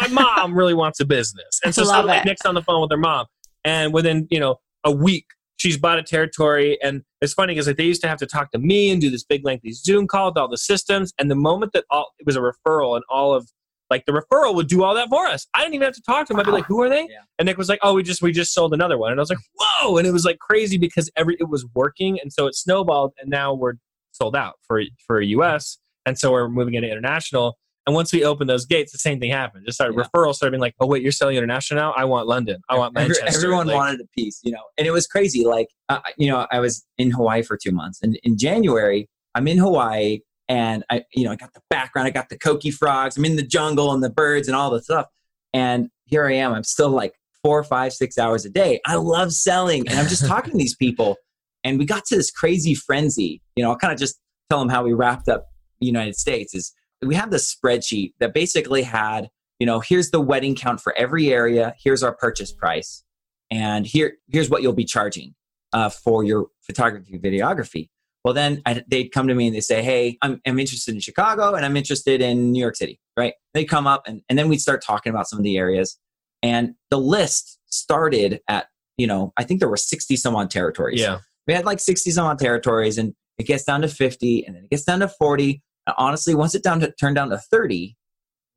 my 0.01 0.09
mom 0.09 0.53
really 0.53 0.73
wants 0.73 0.99
a 0.99 1.05
business. 1.05 1.61
And 1.63 1.73
so 1.73 1.85
suddenly 1.85 2.15
like, 2.15 2.25
Nik's 2.25 2.45
on 2.45 2.55
the 2.55 2.61
phone 2.61 2.81
with 2.81 2.91
her 2.91 2.97
mom. 2.97 3.27
And 3.63 3.93
within, 3.93 4.27
you 4.29 4.41
know, 4.41 4.57
a 4.83 4.91
week, 4.91 5.27
she's 5.55 5.77
bought 5.77 5.97
a 5.97 6.03
territory. 6.03 6.77
And 6.83 7.03
it's 7.22 7.34
funny 7.34 7.53
because 7.53 7.67
like 7.67 7.78
they 7.78 7.84
used 7.84 8.01
to 8.01 8.07
have 8.07 8.17
to 8.19 8.26
talk 8.26 8.51
to 8.51 8.57
me 8.57 8.89
and 8.89 8.99
do 8.99 9.09
this 9.09 9.24
big 9.24 9.45
lengthy 9.45 9.72
Zoom 9.72 10.07
call 10.07 10.30
with 10.30 10.38
all 10.38 10.47
the 10.47 10.57
systems. 10.57 11.13
And 11.19 11.30
the 11.30 11.36
moment 11.36 11.74
that 11.74 11.86
all 11.89 12.13
it 12.19 12.26
was 12.26 12.36
a 12.36 12.39
referral 12.39 12.95
and 12.95 13.05
all 13.09 13.34
of 13.34 13.49
like 13.91 14.05
the 14.05 14.13
referral 14.13 14.55
would 14.55 14.67
do 14.67 14.84
all 14.84 14.95
that 14.95 15.09
for 15.09 15.28
us. 15.28 15.45
I 15.53 15.59
didn't 15.59 15.76
even 15.76 15.86
have 15.86 15.93
to 15.95 16.01
talk 16.01 16.26
to 16.28 16.34
them. 16.34 16.39
I'd 16.39 16.45
be 16.45 16.51
like, 16.51 16.65
"Who 16.65 16.82
are 16.82 16.89
they?" 16.89 17.01
Yeah. 17.01 17.24
And 17.38 17.45
Nik 17.45 17.57
was 17.57 17.69
like, 17.69 17.80
"Oh, 17.84 17.93
we 17.93 18.03
just 18.03 18.22
we 18.22 18.32
just 18.32 18.53
sold 18.53 18.74
another 18.74 18.97
one." 18.97 19.11
And 19.11 19.19
I 19.19 19.22
was 19.22 19.30
like, 19.30 19.39
"Whoa!" 19.59 19.97
And 19.97 20.07
it 20.07 20.11
was 20.11 20.26
like 20.26 20.39
crazy 20.39 20.78
because 20.78 21.11
every 21.15 21.36
it 21.39 21.49
was 21.49 21.65
working, 21.76 22.17
and 22.22 22.32
so 22.32 22.47
it 22.47 22.55
snowballed, 22.55 23.13
and 23.19 23.30
now 23.30 23.53
we're 23.53 23.74
sold 24.13 24.36
out 24.36 24.55
for 24.63 24.82
for 25.05 25.22
US, 25.22 25.78
and 26.05 26.17
so 26.17 26.32
we're 26.32 26.49
moving 26.49 26.74
into 26.74 26.89
international. 26.89 27.57
And 27.88 27.95
once 27.95 28.13
we 28.13 28.23
opened 28.23 28.49
those 28.49 28.65
gates, 28.65 28.91
the 28.91 28.99
same 28.99 29.19
thing 29.19 29.32
happened. 29.32 29.65
Just 29.65 29.77
started 29.77 29.97
Yeah. 29.97 30.03
referrals 30.03 30.36
started 30.36 30.51
being 30.51 30.61
like, 30.61 30.75
"Oh 30.79 30.86
wait, 30.86 31.01
you're 31.01 31.11
selling 31.11 31.36
international 31.36 31.79
now? 31.82 31.93
I 31.97 32.05
want 32.05 32.27
London. 32.27 32.61
I 32.69 32.77
want 32.77 32.93
Manchester." 32.93 33.23
everyone 33.27 33.67
Like, 33.67 33.75
wanted 33.75 34.01
a 34.01 34.07
piece, 34.15 34.39
you 34.43 34.51
know, 34.51 34.61
and 34.77 34.86
it 34.86 34.91
was 34.91 35.07
crazy. 35.07 35.43
Like, 35.45 35.67
uh, 35.89 35.99
you 36.17 36.29
know, 36.29 36.45
I 36.51 36.59
was 36.59 36.86
in 36.97 37.11
Hawaii 37.11 37.41
for 37.41 37.57
two 37.57 37.71
months, 37.71 37.99
and 38.03 38.19
in 38.23 38.38
January, 38.38 39.09
I'm 39.34 39.47
in 39.47 39.57
Hawaii, 39.57 40.19
and 40.47 40.84
I, 40.91 41.03
you 41.15 41.23
know, 41.23 41.32
I 41.32 41.36
got 41.36 41.53
the 41.53 41.61
background, 41.69 42.07
I 42.07 42.11
got 42.11 42.29
the 42.29 42.38
coqui 42.38 42.71
frogs, 42.71 43.17
I'm 43.17 43.25
in 43.25 43.36
the 43.36 43.41
jungle 43.43 43.91
and 43.93 44.03
the 44.03 44.09
birds 44.09 44.47
and 44.47 44.55
all 44.55 44.69
the 44.69 44.82
stuff, 44.84 45.07
and 45.53 45.89
here 46.05 46.27
I 46.27 46.34
am. 46.34 46.53
I'm 46.53 46.63
still 46.63 46.89
like 46.89 47.13
four, 47.43 47.63
five, 47.63 47.93
six 47.93 48.19
hours 48.19 48.45
a 48.45 48.49
day. 48.49 48.79
I 48.86 48.95
love 48.95 49.34
selling, 49.34 49.88
and 49.88 49.97
I'm 49.97 50.07
just 50.07 50.25
talking 50.27 50.51
to 50.51 50.57
these 50.57 50.75
people, 50.75 51.15
and 51.63 51.79
we 51.79 51.86
got 51.86 52.05
to 52.05 52.15
this 52.15 52.29
crazy 52.29 52.75
frenzy. 52.75 53.41
You 53.55 53.63
know, 53.63 53.71
I'll 53.71 53.77
kind 53.77 53.91
of 53.93 53.99
just 53.99 54.19
tell 54.51 54.59
them 54.59 54.69
how 54.69 54.84
we 54.84 54.93
wrapped 54.93 55.27
up 55.29 55.47
the 55.79 55.88
United 55.88 56.15
States. 56.15 56.53
Is 56.53 56.73
we 57.05 57.15
had 57.15 57.31
this 57.31 57.53
spreadsheet 57.53 58.13
that 58.19 58.33
basically 58.33 58.83
had 58.83 59.29
you 59.59 59.65
know 59.65 59.79
here's 59.79 60.11
the 60.11 60.21
wedding 60.21 60.55
count 60.55 60.81
for 60.81 60.95
every 60.97 61.33
area 61.33 61.75
here's 61.81 62.03
our 62.03 62.13
purchase 62.13 62.51
price 62.51 63.03
and 63.49 63.85
here 63.85 64.17
here's 64.29 64.49
what 64.49 64.61
you'll 64.61 64.73
be 64.73 64.85
charging 64.85 65.35
uh, 65.73 65.89
for 65.89 66.23
your 66.23 66.47
photography 66.61 67.17
videography. 67.17 67.89
Well 68.23 68.33
then 68.33 68.61
I, 68.65 68.83
they'd 68.87 69.09
come 69.09 69.27
to 69.27 69.35
me 69.35 69.47
and 69.47 69.55
they 69.55 69.61
say 69.61 69.81
hey 69.81 70.17
I'm, 70.21 70.41
I'm 70.45 70.59
interested 70.59 70.93
in 70.93 71.01
chicago 71.01 71.55
and 71.55 71.65
i'm 71.65 71.75
interested 71.75 72.21
in 72.21 72.51
new 72.51 72.59
york 72.59 72.75
city 72.75 72.99
right? 73.17 73.33
They 73.53 73.65
come 73.65 73.87
up 73.87 74.03
and, 74.07 74.21
and 74.29 74.39
then 74.39 74.47
we'd 74.49 74.61
start 74.61 74.81
talking 74.81 75.11
about 75.11 75.27
some 75.27 75.39
of 75.39 75.43
the 75.43 75.57
areas 75.57 75.97
and 76.41 76.75
the 76.89 76.97
list 76.97 77.59
started 77.67 78.41
at 78.47 78.67
you 78.97 79.07
know 79.07 79.33
i 79.37 79.43
think 79.43 79.59
there 79.59 79.69
were 79.69 79.77
60 79.77 80.15
some 80.15 80.35
odd 80.35 80.49
territories. 80.51 80.99
Yeah, 80.99 81.19
we 81.47 81.53
had 81.53 81.65
like 81.65 81.79
60 81.79 82.11
some 82.11 82.25
odd 82.25 82.39
territories 82.39 82.97
and 82.97 83.13
it 83.37 83.47
gets 83.47 83.63
down 83.63 83.81
to 83.81 83.87
50 83.87 84.45
and 84.45 84.55
then 84.55 84.63
it 84.65 84.69
gets 84.69 84.83
down 84.83 84.99
to 84.99 85.07
40 85.07 85.61
and 85.88 85.95
honestly 85.97 86.36
once 86.36 86.55
it 86.55 86.63
down 86.63 86.79
to 86.79 86.91
turned 86.99 87.15
down 87.15 87.29
to 87.29 87.38
30 87.38 87.95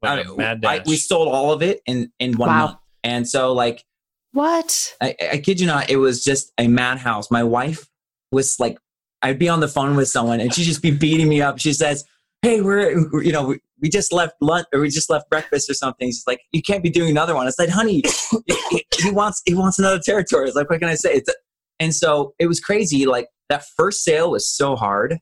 I 0.03 0.17
Like, 0.17 0.27
don't- 0.27 0.65
I- 0.67 0.83
we 0.87 0.97
sold 0.97 1.29
all 1.29 1.53
of 1.53 1.63
it 1.63 1.81
in 1.87 2.13
in 2.19 2.37
one 2.37 2.49
Wow. 2.51 2.67
month. 2.67 2.79
And 3.03 3.29
so 3.29 3.53
like 3.53 3.85
What? 4.33 4.95
I, 5.01 5.15
I 5.33 5.39
kid 5.39 5.61
you 5.61 5.67
not 5.67 5.91
it 5.91 5.97
was 5.97 6.23
just 6.25 6.53
a 6.59 6.69
madhouse. 6.69 7.31
My 7.31 7.43
wife 7.45 7.87
was 8.33 8.59
like 8.59 8.79
i'd 9.23 9.39
be 9.39 9.49
on 9.49 9.61
the 9.61 9.69
phone 9.69 9.97
with 9.97 10.09
someone 10.09 10.41
and 10.41 10.53
she'd 10.53 10.65
just 10.65 10.83
be 10.83 10.91
beating 10.91 11.29
me 11.29 11.41
up. 11.41 11.59
She 11.59 11.73
says 11.73 12.05
hey 12.43 12.61
we're 12.61 13.09
we're- 13.11 13.27
you 13.27 13.33
know 13.33 13.47
we, 13.49 13.61
we 13.81 13.89
just 13.89 14.13
left 14.13 14.35
lunch 14.41 14.67
or 14.73 14.81
we 14.81 14.89
just 14.91 15.09
left 15.11 15.29
breakfast 15.31 15.69
or 15.71 15.75
something. 15.75 16.09
She's 16.09 16.25
like 16.27 16.41
you 16.53 16.61
can't 16.63 16.83
be 16.83 16.91
doing 16.91 17.11
another 17.11 17.35
one. 17.35 17.47
It's 17.47 17.59
like 17.59 17.71
honey 17.71 18.03
he, 18.47 18.57
he- 18.71 18.87
he 18.99 19.11
wants 19.11 19.41
he 19.47 19.55
wants 19.55 19.79
another 19.79 20.01
territory. 20.05 20.47
It's 20.49 20.57
like 20.57 20.69
what 20.69 20.81
can 20.81 20.89
i 20.91 20.95
say? 20.95 21.15
It's 21.15 21.33
and 21.81 21.95
so 21.95 22.35
it 22.39 22.47
was 22.47 22.61
crazy. 22.61 23.07
Like 23.07 23.29
that 23.49 23.65
first 23.77 24.05
sale 24.05 24.31
was 24.33 24.47
so 24.49 24.77
hard 24.77 25.19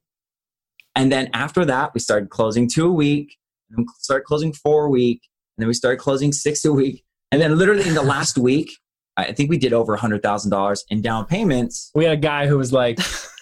and 0.97 1.11
then 1.13 1.29
after 1.33 1.65
that 1.65 1.93
we 1.95 2.01
started 2.01 2.31
closing 2.31 2.69
two 2.69 2.87
a 2.89 2.93
week 2.93 3.37
and 3.71 3.79
then 3.79 3.87
started 3.99 4.25
closing 4.25 4.53
four 4.53 4.87
a 4.87 4.91
week 4.91 5.21
and 5.57 5.63
then 5.63 5.69
we 5.69 5.75
started 5.75 5.99
closing 5.99 6.33
six 6.33 6.65
a 6.65 6.73
week 6.73 7.05
and 7.31 7.41
then 7.41 7.57
literally 7.59 7.87
in 7.89 7.95
the 7.95 8.03
last 8.03 8.37
week 8.49 8.71
i 9.17 9.33
think 9.33 9.51
we 9.51 9.59
did 9.59 9.73
over 9.73 9.95
a 9.95 9.99
hundred 9.99 10.23
thousand 10.23 10.51
dollars 10.51 10.85
in 10.89 11.03
down 11.03 11.25
payments 11.27 11.91
we 11.95 12.05
had 12.05 12.15
a 12.15 12.21
guy 12.21 12.47
who 12.47 12.57
was 12.59 12.73
like, 12.73 12.99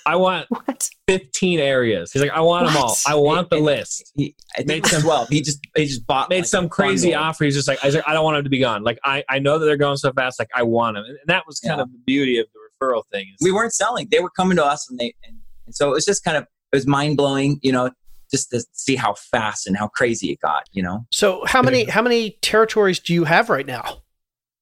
"I 0.06 0.16
want 0.16 0.46
What? 0.66 0.88
15 1.08 1.60
areas." 1.60 2.10
He's 2.12 2.22
like, 2.22 2.30
"I 2.32 2.40
want 2.40 2.66
them 2.66 2.76
all. 2.76 2.96
I 3.06 3.14
want 3.14 3.50
the 3.50 3.56
And- 3.56 3.64
list." 3.64 4.10
he, 4.16 4.34
I 4.56 4.64
Made 4.64 4.86
some- 4.86 5.02
12 5.02 5.28
he 5.28 5.40
just 5.42 5.60
he 5.76 5.84
just 5.86 6.06
bought 6.06 6.28
Made 6.30 6.38
like, 6.38 6.44
some 6.46 6.68
crazy 6.68 7.10
bundle. 7.10 7.24
offer. 7.28 7.44
He's 7.44 7.54
just 7.54 7.68
like, 7.68 7.78
I, 7.84 7.88
like, 7.90 8.02
I 8.08 8.12
don't 8.14 8.24
want 8.24 8.36
them 8.36 8.44
to 8.44 8.50
be 8.50 8.58
gone. 8.60 8.82
Like, 8.82 8.98
I, 9.04 9.22
I 9.28 9.38
know 9.40 9.58
that 9.58 9.66
they're 9.66 9.76
going 9.76 9.96
so 9.98 10.12
fast. 10.12 10.38
Like, 10.38 10.48
I 10.54 10.62
want 10.62 10.96
them, 10.96 11.04
and 11.04 11.18
that 11.26 11.44
was 11.46 11.60
kind 11.60 11.78
Yeah. 11.78 11.82
of 11.82 11.92
the 11.92 11.98
beauty 12.06 12.38
of 12.38 12.46
the 12.52 12.86
referral 12.86 13.02
thing. 13.12 13.26
is- 13.28 13.36
we 13.44 13.52
weren't 13.52 13.74
selling 13.74 14.08
they 14.10 14.20
were 14.20 14.30
coming 14.30 14.56
to 14.56 14.64
us 14.64 14.88
and 14.90 14.98
they 14.98 15.14
and, 15.24 15.36
and 15.66 15.74
so 15.74 15.88
it 15.88 15.92
was 15.92 16.04
just 16.06 16.24
kind 16.24 16.36
of 16.36 16.46
it 16.72 16.76
was 16.76 16.86
mind-blowing 16.86 17.58
you 17.62 17.72
know 17.72 17.90
just 18.30 18.50
to 18.50 18.62
see 18.72 18.94
how 18.96 19.14
fast 19.14 19.66
and 19.66 19.76
how 19.76 19.88
crazy 19.88 20.30
it 20.30 20.40
got 20.40 20.64
you 20.72 20.82
know 20.82 21.04
So 21.10 21.44
how 21.46 21.62
many 21.62 21.84
how 21.84 22.02
many 22.02 22.38
territories 22.42 22.98
do 23.00 23.12
you 23.14 23.24
have 23.24 23.48
right 23.50 23.66
now 23.66 24.02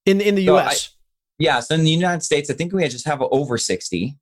in 0.05 0.21
in 0.21 0.35
the 0.35 0.45
So 0.45 0.53
U.S.? 0.55 0.89
yeah 1.37 1.59
so 1.59 1.75
in 1.75 1.83
the 1.83 1.91
united 1.91 2.21
states 2.23 2.49
i 2.49 2.53
think 2.53 2.73
we 2.73 2.87
just 2.87 3.05
have 3.07 3.21
over 3.21 3.57
60 3.57 4.17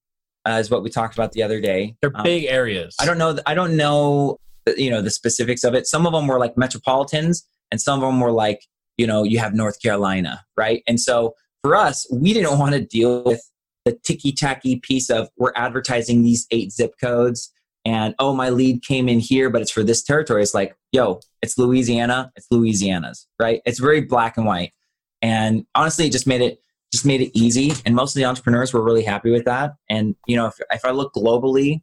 uh, 0.48 0.52
is 0.52 0.70
what 0.70 0.84
we 0.84 0.90
talked 0.90 1.14
about 1.16 1.32
the 1.34 1.44
other 1.44 1.60
day 1.62 1.96
they're 2.02 2.12
Um, 2.16 2.24
big 2.24 2.46
areas. 2.46 2.96
I 3.02 3.06
don't 3.06 3.18
know. 3.18 3.34
th- 3.34 3.44
I 3.46 3.54
don't 3.54 3.76
know. 3.76 4.38
You 4.78 4.90
know 4.92 5.02
the 5.02 5.10
specifics 5.10 5.64
of 5.66 5.74
it. 5.76 5.88
Some 5.88 6.06
of 6.08 6.14
them 6.14 6.26
were 6.28 6.40
like 6.40 6.58
metropolitans, 6.58 7.46
and 7.72 7.82
some 7.82 8.02
of 8.02 8.08
them 8.10 8.20
were 8.22 8.32
like 8.32 8.62
you 8.98 9.06
know 9.08 9.24
you 9.24 9.40
have 9.40 9.54
North 9.54 9.82
Carolina, 9.82 10.46
right? 10.56 10.84
And 10.88 11.00
so 11.02 11.36
for 11.64 11.76
us, 11.76 12.08
we 12.14 12.34
didn't 12.34 12.58
want 12.60 12.74
to 12.76 12.82
deal 12.82 13.24
with 13.24 13.42
the 13.84 13.92
ticky 14.04 14.32
tacky 14.32 14.78
piece 14.78 15.10
of 15.10 15.28
we're 15.38 15.52
advertising 15.56 16.24
these 16.24 16.48
eight 16.52 16.72
zip 16.72 16.94
codes, 17.02 17.52
and 17.88 18.14
oh 18.20 18.34
my 18.34 18.50
lead 18.50 18.84
came 18.84 19.08
in 19.08 19.18
here, 19.18 19.50
but 19.50 19.62
it's 19.62 19.72
for 19.72 19.82
this 19.82 20.04
territory. 20.04 20.44
It's 20.44 20.54
like 20.54 20.76
yo, 20.92 21.22
it's 21.42 21.58
Louisiana, 21.58 22.34
it's 22.36 22.46
Louisiana's, 22.52 23.28
right? 23.40 23.62
It's 23.66 23.80
very 23.80 24.02
black 24.02 24.36
and 24.36 24.46
white, 24.46 24.74
and 25.22 25.66
honestly, 25.74 26.08
it 26.08 26.12
just 26.12 26.28
made 26.28 26.42
it 26.42 26.62
just 26.92 27.06
made 27.06 27.22
it 27.22 27.32
easy. 27.34 27.72
And 27.86 27.96
most 27.96 28.14
of 28.14 28.20
the 28.20 28.26
entrepreneurs 28.26 28.74
were 28.74 28.84
really 28.84 29.04
happy 29.04 29.32
with 29.32 29.46
that. 29.46 29.76
And 29.90 30.16
you 30.28 30.36
know, 30.36 30.48
if 30.48 30.56
if 30.70 30.84
I 30.84 30.92
look 30.92 31.14
globally, 31.14 31.82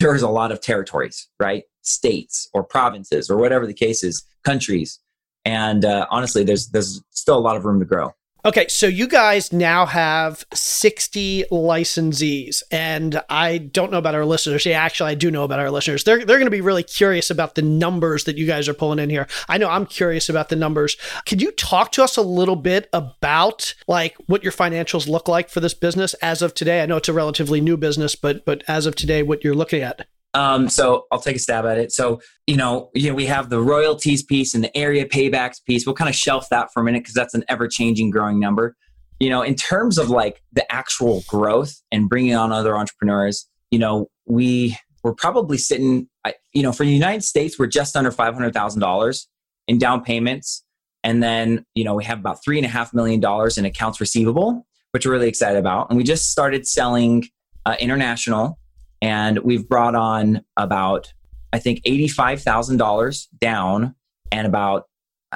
there's 0.00 0.20
a 0.20 0.28
lot 0.28 0.52
of 0.52 0.60
territories, 0.60 1.28
right? 1.40 1.64
States 1.80 2.46
or 2.52 2.62
provinces 2.62 3.30
or 3.30 3.38
whatever 3.38 3.66
the 3.66 3.74
case 3.74 4.04
is, 4.04 4.22
countries. 4.44 5.00
And 5.46 5.86
uh, 5.86 6.06
honestly, 6.10 6.44
there's 6.44 6.68
there's 6.68 7.02
still 7.10 7.38
a 7.38 7.40
lot 7.40 7.56
of 7.56 7.64
room 7.64 7.80
to 7.80 7.86
grow. 7.86 8.12
Okay, 8.46 8.68
so 8.68 8.86
you 8.86 9.08
guys 9.08 9.52
now 9.52 9.86
have 9.86 10.44
60 10.54 11.46
licensees, 11.50 12.62
and 12.70 13.20
I 13.28 13.58
don't 13.58 13.90
know 13.90 13.98
about 13.98 14.14
our 14.14 14.24
listeners. 14.24 14.64
Yeah, 14.64 14.80
actually, 14.80 15.10
I 15.10 15.14
do 15.16 15.32
know 15.32 15.42
about 15.42 15.58
our 15.58 15.68
listeners. 15.68 16.04
They're, 16.04 16.24
they're 16.24 16.36
going 16.36 16.46
to 16.46 16.50
be 16.52 16.60
really 16.60 16.84
curious 16.84 17.28
about 17.28 17.56
the 17.56 17.62
numbers 17.62 18.22
that 18.22 18.36
you 18.36 18.46
guys 18.46 18.68
are 18.68 18.72
pulling 18.72 19.00
in 19.00 19.10
here. 19.10 19.26
I 19.48 19.58
know 19.58 19.68
I'm 19.68 19.84
curious 19.84 20.28
about 20.28 20.48
the 20.48 20.54
numbers. 20.54 20.96
Could 21.26 21.42
you 21.42 21.50
talk 21.50 21.90
to 21.92 22.04
us 22.04 22.16
a 22.16 22.22
little 22.22 22.54
bit 22.54 22.88
about 22.92 23.74
like 23.88 24.14
what 24.26 24.44
your 24.44 24.52
financials 24.52 25.08
look 25.08 25.26
like 25.26 25.48
for 25.50 25.58
this 25.58 25.74
business 25.74 26.14
as 26.14 26.40
of 26.40 26.54
today? 26.54 26.84
I 26.84 26.86
know 26.86 26.98
it's 26.98 27.08
a 27.08 27.12
relatively 27.12 27.60
new 27.60 27.76
business, 27.76 28.14
but 28.14 28.44
but 28.44 28.62
as 28.68 28.86
of 28.86 28.94
today, 28.94 29.24
what 29.24 29.42
you're 29.42 29.56
looking 29.56 29.82
at? 29.82 30.06
Um, 30.36 30.68
so 30.68 31.06
I'll 31.10 31.18
take 31.18 31.36
a 31.36 31.38
stab 31.38 31.64
at 31.64 31.78
it. 31.78 31.92
So 31.92 32.20
you 32.46 32.56
know, 32.56 32.90
know, 32.94 33.14
we 33.14 33.24
have 33.24 33.48
the 33.48 33.60
royalties 33.60 34.22
piece 34.22 34.54
and 34.54 34.62
the 34.62 34.76
area 34.76 35.06
paybacks 35.06 35.64
piece. 35.64 35.86
We'll 35.86 35.94
kind 35.94 36.10
of 36.10 36.14
shelf 36.14 36.50
that 36.50 36.72
for 36.72 36.80
a 36.80 36.84
minute 36.84 37.02
because 37.04 37.14
that's 37.14 37.32
an 37.32 37.42
ever 37.48 37.66
changing, 37.66 38.10
growing 38.10 38.38
number. 38.38 38.76
You 39.18 39.30
know, 39.30 39.40
in 39.40 39.54
terms 39.54 39.96
of 39.96 40.10
like 40.10 40.42
the 40.52 40.70
actual 40.70 41.24
growth 41.26 41.80
and 41.90 42.06
bringing 42.06 42.34
on 42.34 42.52
other 42.52 42.76
entrepreneurs, 42.76 43.48
you 43.70 43.78
know, 43.78 44.10
we 44.26 44.76
we're 45.02 45.14
probably 45.14 45.56
sitting, 45.56 46.06
you 46.52 46.62
know, 46.62 46.72
for 46.72 46.84
the 46.84 46.92
United 46.92 47.24
States, 47.24 47.58
we're 47.58 47.66
just 47.66 47.96
under 47.96 48.10
five 48.10 48.34
hundred 48.34 48.52
thousand 48.52 48.80
dollars 48.80 49.28
in 49.68 49.78
down 49.78 50.04
payments, 50.04 50.62
and 51.02 51.22
then 51.22 51.64
you 51.74 51.82
know 51.82 51.94
we 51.94 52.04
have 52.04 52.18
about 52.18 52.44
three 52.44 52.58
and 52.58 52.66
a 52.66 52.68
half 52.68 52.92
million 52.92 53.20
dollars 53.20 53.56
in 53.56 53.64
accounts 53.64 54.02
receivable, 54.02 54.66
which 54.90 55.06
we're 55.06 55.12
really 55.12 55.28
excited 55.28 55.58
about. 55.58 55.88
And 55.88 55.96
we 55.96 56.04
just 56.04 56.30
started 56.30 56.66
selling 56.66 57.24
uh, 57.64 57.76
international 57.80 58.58
and 59.00 59.38
we've 59.40 59.68
brought 59.68 59.94
on 59.94 60.42
about 60.56 61.12
I 61.52 61.58
think 61.58 61.80
eighty-five 61.84 62.42
thousand 62.42 62.76
dollars 62.76 63.28
down, 63.40 63.94
and 64.32 64.46
about 64.46 64.84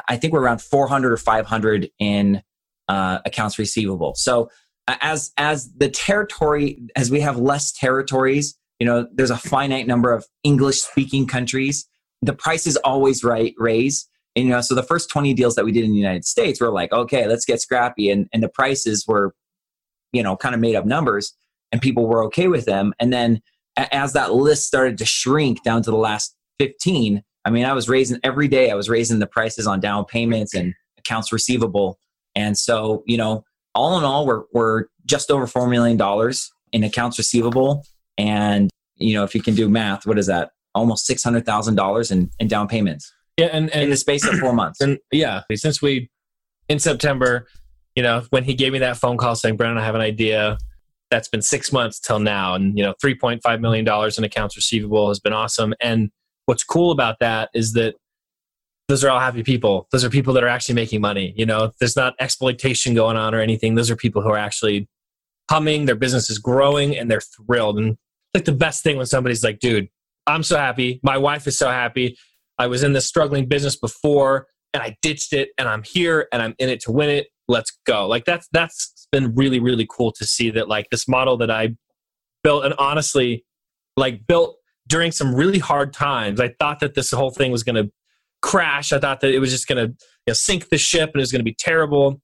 I 0.09 0.17
think 0.17 0.33
we're 0.33 0.43
around 0.43 0.61
four 0.61 0.89
hundred 0.89 1.13
or 1.13 1.17
five 1.17 1.47
hundred 1.47 1.91
in 1.99 2.43
uh, 2.89 3.19
accounts 3.25 3.59
receivable. 3.59 4.15
So 4.17 4.51
uh, 4.89 4.97
as 5.01 5.33
as 5.37 5.73
the 5.75 5.89
territory 5.89 6.83
as 6.97 7.11
we 7.11 7.21
have 7.21 7.39
less 7.39 7.73
territories, 7.73 8.59
you 8.79 8.87
know, 8.87 9.07
there's 9.13 9.31
a 9.31 9.37
finite 9.37 9.87
number 9.87 10.13
of 10.13 10.27
English-speaking 10.43 11.27
countries. 11.27 11.87
The 12.23 12.35
prices 12.35 12.77
always 12.77 13.23
right 13.23 13.55
raise. 13.57 14.09
And, 14.37 14.47
you 14.47 14.53
know, 14.53 14.61
so 14.61 14.75
the 14.75 14.83
first 14.83 15.11
20 15.11 15.35
deals 15.35 15.55
that 15.57 15.65
we 15.65 15.73
did 15.73 15.85
in 15.85 15.91
the 15.91 15.99
United 15.99 16.25
States 16.25 16.61
were 16.61 16.71
like, 16.71 16.93
okay, 16.93 17.27
let's 17.27 17.45
get 17.45 17.61
scrappy. 17.61 18.11
And, 18.11 18.29
and 18.33 18.43
the 18.43 18.49
prices 18.49 19.05
were, 19.07 19.35
you 20.13 20.23
know, 20.23 20.37
kind 20.37 20.55
of 20.55 20.61
made 20.61 20.77
up 20.77 20.87
numbers 20.87 21.35
and 21.73 21.81
people 21.81 22.07
were 22.07 22.25
okay 22.25 22.49
with 22.49 22.65
them. 22.65 22.93
And 23.01 23.13
then 23.13 23.41
as 23.77 24.13
that 24.13 24.35
list 24.35 24.67
started 24.67 24.99
to 24.99 25.05
shrink 25.05 25.63
down 25.63 25.83
to 25.83 25.91
the 25.91 25.97
last 25.97 26.37
15, 26.59 27.23
I 27.45 27.51
mean, 27.51 27.65
I 27.65 27.73
was 27.73 27.89
raising 27.89 28.19
every 28.23 28.49
day, 28.49 28.71
I 28.71 28.75
was 28.75 28.89
raising 28.89 29.19
the 29.19 29.27
prices 29.27 29.67
on 29.67 29.81
down 29.81 30.05
payments 30.05 30.55
and 30.55 30.75
accounts 30.99 31.33
receivable. 31.33 31.99
And 32.35 32.57
so, 32.57 33.03
you 33.07 33.17
know, 33.17 33.45
all 33.75 33.97
in 33.99 34.05
all, 34.05 34.27
we're, 34.27 34.43
we're 34.53 34.85
just 35.07 35.31
over 35.31 35.47
$4 35.47 35.71
million 35.71 35.99
in 36.73 36.85
accounts 36.85 37.19
receivable. 37.19 37.85
And, 38.19 38.71
you 38.97 39.15
know, 39.15 39.25
if 39.25 39.35
you 39.35 39.43
can 39.43 39.55
do 39.55 39.69
math, 39.69 40.07
what 40.07 40.19
is 40.19 40.27
that? 40.27 40.51
Almost 40.75 41.09
$600,000 41.09 42.13
in, 42.13 42.31
in 42.39 42.49
down 42.49 42.69
payments 42.69 43.13
Yeah, 43.37 43.47
and 43.47 43.71
in 43.71 43.91
the 43.91 43.97
space 43.97 44.27
of 44.27 44.39
four 44.39 44.53
months. 44.53 44.81
and 44.81 44.99
yeah, 45.11 45.43
since 45.55 45.81
we 45.81 46.11
in 46.69 46.79
September, 46.79 47.49
you 47.97 48.03
know, 48.03 48.23
when 48.31 48.45
he 48.45 48.55
gave 48.55 48.73
me 48.73 48.79
that 48.79 48.97
phone 48.97 49.17
call 49.17 49.35
saying, 49.35 49.57
"Brennan, 49.57 49.79
I 49.79 49.85
have 49.85 49.97
an 49.97 50.01
idea." 50.01 50.59
That's 51.11 51.29
been 51.29 51.43
six 51.43 51.73
months 51.73 51.99
till 51.99 52.21
now, 52.21 52.55
and 52.55 52.77
you 52.77 52.85
know, 52.85 52.95
three 53.01 53.15
point 53.15 53.43
five 53.43 53.61
million 53.61 53.85
dollars 53.85 54.19
in 54.19 54.25
accounts 54.25 54.57
receivable 54.57 55.09
has 55.09 55.21
been 55.21 55.33
awesome. 55.33 55.75
And 55.81 56.11
what's 56.47 56.65
cool 56.65 56.93
about 56.93 57.19
that 57.21 57.51
is 57.55 57.73
that 57.75 57.97
those 58.89 59.05
are 59.05 59.11
all 59.11 59.21
happy 59.21 59.43
people. 59.43 59.87
Those 59.93 60.05
are 60.05 60.11
people 60.11 60.35
that 60.35 60.43
are 60.43 60.49
actually 60.49 60.75
making 60.75 61.01
money. 61.01 61.33
You 61.37 61.47
know, 61.47 61.73
there's 61.79 61.97
not 61.97 62.15
exploitation 62.19 62.95
going 62.95 63.17
on 63.17 63.35
or 63.35 63.41
anything. 63.41 63.77
Those 63.77 63.91
are 63.91 63.97
people 63.97 64.23
who 64.23 64.31
are 64.31 64.39
actually 64.39 64.89
humming, 65.49 65.87
their 65.87 65.97
business 65.97 66.31
is 66.31 66.39
growing, 66.39 66.97
and 66.97 67.11
they're 67.11 67.21
thrilled. 67.21 67.79
And 67.79 67.97
like 68.35 68.45
the 68.45 68.53
best 68.53 68.83
thing 68.83 68.97
when 68.97 69.07
somebody's 69.07 69.45
like, 69.45 69.59
dude, 69.59 69.89
I'm 70.27 70.43
so 70.43 70.57
happy. 70.57 71.01
My 71.03 71.19
wife 71.19 71.47
is 71.47 71.59
so 71.59 71.69
happy. 71.69 72.17
I 72.59 72.67
was 72.67 72.83
in 72.83 72.93
this 72.93 73.07
struggling 73.07 73.47
business 73.47 73.77
before 73.77 74.47
and 74.73 74.83
I 74.83 74.97
ditched 75.03 75.33
it 75.33 75.51
and 75.59 75.69
I'm 75.69 75.83
here 75.83 76.29
and 76.33 76.43
I'm 76.43 76.55
in 76.59 76.69
it 76.69 76.81
to 76.81 76.93
win 76.93 77.11
it. 77.11 77.29
Let's 77.49 77.77
go. 77.87 78.07
Like 78.07 78.25
that's 78.25 78.49
that's 78.53 79.00
been 79.13 79.35
really, 79.35 79.61
really 79.61 79.87
cool 79.89 80.13
to 80.13 80.25
see 80.25 80.51
that 80.51 80.69
like 80.69 80.89
this 80.91 81.09
model 81.09 81.37
that 81.39 81.51
I 81.51 81.77
built 82.43 82.65
and 82.65 82.75
honestly 82.79 83.45
like 83.97 84.27
built 84.27 84.57
during 84.87 85.13
some 85.13 85.35
really 85.35 85.59
hard 85.59 85.93
times. 85.93 86.41
I 86.41 86.55
thought 86.59 86.81
that 86.81 86.95
this 86.95 87.11
whole 87.11 87.31
thing 87.31 87.53
was 87.53 87.63
gonna 87.63 87.85
crash. 88.43 88.93
I 88.93 88.99
thought 88.99 89.21
that 89.21 89.33
it 89.33 89.39
was 89.39 89.51
just 89.51 89.67
gonna 89.67 89.87
you 89.87 89.97
know, 90.29 90.35
sink 90.35 90.69
the 90.69 90.79
ship 90.79 91.11
and 91.13 91.17
it 91.17 91.23
was 91.23 91.33
gonna 91.33 91.45
be 91.45 91.55
terrible. 91.55 92.21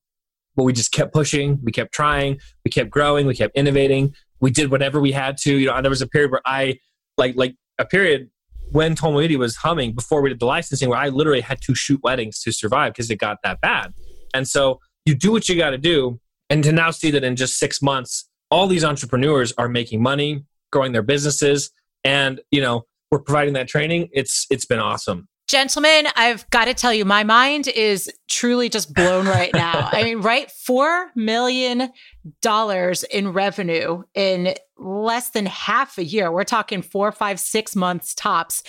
But 0.56 0.64
we 0.64 0.72
just 0.72 0.90
kept 0.90 1.12
pushing, 1.12 1.60
we 1.62 1.70
kept 1.70 1.92
trying, 1.92 2.40
we 2.64 2.70
kept 2.70 2.90
growing, 2.90 3.26
we 3.26 3.34
kept 3.34 3.56
innovating. 3.56 4.14
We 4.40 4.50
did 4.50 4.70
whatever 4.70 5.00
we 5.00 5.12
had 5.12 5.36
to. 5.38 5.54
You 5.54 5.66
know, 5.66 5.80
there 5.82 5.90
was 5.90 6.02
a 6.02 6.06
period 6.06 6.30
where 6.30 6.42
I 6.44 6.78
like 7.16 7.36
like 7.36 7.56
a 7.78 7.84
period 7.84 8.30
when 8.70 8.94
Tolman 8.94 9.20
Media 9.20 9.38
was 9.38 9.56
humming 9.56 9.94
before 9.94 10.22
we 10.22 10.28
did 10.28 10.40
the 10.40 10.46
licensing 10.46 10.88
where 10.88 10.98
I 10.98 11.08
literally 11.08 11.40
had 11.40 11.60
to 11.62 11.74
shoot 11.74 12.00
weddings 12.02 12.40
to 12.40 12.52
survive 12.52 12.92
because 12.92 13.10
it 13.10 13.16
got 13.16 13.38
that 13.44 13.60
bad. 13.60 13.92
And 14.34 14.48
so 14.48 14.80
you 15.04 15.14
do 15.14 15.30
what 15.30 15.48
you 15.48 15.56
got 15.56 15.70
to 15.70 15.78
do. 15.78 16.20
And 16.48 16.62
to 16.64 16.72
now 16.72 16.90
see 16.90 17.10
that 17.10 17.24
in 17.24 17.36
just 17.36 17.58
six 17.58 17.82
months, 17.82 18.28
all 18.50 18.66
these 18.66 18.84
entrepreneurs 18.84 19.52
are 19.58 19.68
making 19.68 20.02
money, 20.02 20.44
growing 20.70 20.92
their 20.92 21.02
businesses, 21.02 21.70
and 22.04 22.40
you 22.50 22.60
know 22.60 22.86
we're 23.10 23.20
providing 23.20 23.54
that 23.54 23.68
training. 23.68 24.08
It's 24.12 24.46
it's 24.50 24.64
been 24.64 24.78
awesome. 24.78 25.28
Gentlemen, 25.48 26.08
I've 26.16 26.48
got 26.50 26.64
to 26.64 26.74
tell 26.74 26.92
you, 26.92 27.04
my 27.04 27.22
mind 27.22 27.68
is 27.68 28.10
truly 28.28 28.68
just 28.68 28.92
blown 28.92 29.26
right 29.26 29.54
now. 29.54 29.88
I 29.92 30.02
mean, 30.02 30.20
right? 30.20 30.48
$4 30.68 31.06
million 31.14 31.92
in 33.12 33.32
revenue 33.32 34.02
in 34.14 34.54
less 34.76 35.30
than 35.30 35.46
half 35.46 35.98
a 35.98 36.04
year. 36.04 36.32
We're 36.32 36.42
talking 36.42 36.82
four, 36.82 37.12
five, 37.12 37.38
six 37.38 37.76
months 37.76 38.12
tops. 38.12 38.64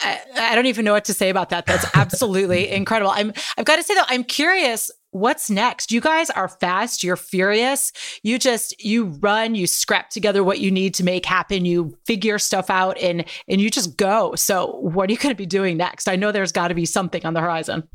I, 0.00 0.20
I 0.36 0.54
don't 0.54 0.66
even 0.66 0.84
know 0.84 0.92
what 0.92 1.06
to 1.06 1.14
say 1.14 1.30
about 1.30 1.48
that. 1.50 1.66
That's 1.66 1.86
absolutely 1.96 2.70
incredible. 2.70 3.10
I'm, 3.10 3.32
I've 3.56 3.64
got 3.64 3.76
to 3.76 3.82
say 3.82 3.94
though, 3.94 4.02
I'm 4.06 4.22
curious 4.22 4.92
what's 5.10 5.50
next? 5.50 5.90
You 5.90 6.00
guys 6.00 6.30
are 6.30 6.48
fast. 6.48 7.02
You're 7.02 7.16
furious. 7.16 7.92
You 8.22 8.38
just 8.38 8.82
you 8.82 9.06
run 9.20 9.54
you 9.54 9.66
scrap 9.66 10.10
together 10.10 10.44
what 10.44 10.60
you 10.60 10.70
need 10.70 10.94
to 10.94 11.04
make 11.04 11.26
happen. 11.26 11.64
You 11.64 11.96
figure 12.06 12.38
stuff 12.38 12.70
out 12.70 12.98
and 12.98 13.24
and 13.48 13.60
you 13.60 13.70
just 13.70 13.96
go. 13.96 14.34
So 14.34 14.78
what 14.80 15.08
are 15.08 15.12
you 15.12 15.18
going 15.18 15.34
to 15.34 15.38
be 15.38 15.46
doing 15.46 15.76
next? 15.76 16.08
I 16.08 16.16
know 16.16 16.32
there's 16.32 16.52
got 16.52 16.68
to 16.68 16.74
be 16.74 16.86
something 16.86 17.24
on 17.24 17.34
the 17.34 17.40
horizon. 17.40 17.88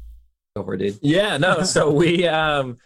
Over 0.55 0.77
dude. 0.77 0.99
Yeah 1.01 1.37
no 1.37 1.63
so 1.63 1.91
we 1.91 2.27
um 2.27 2.77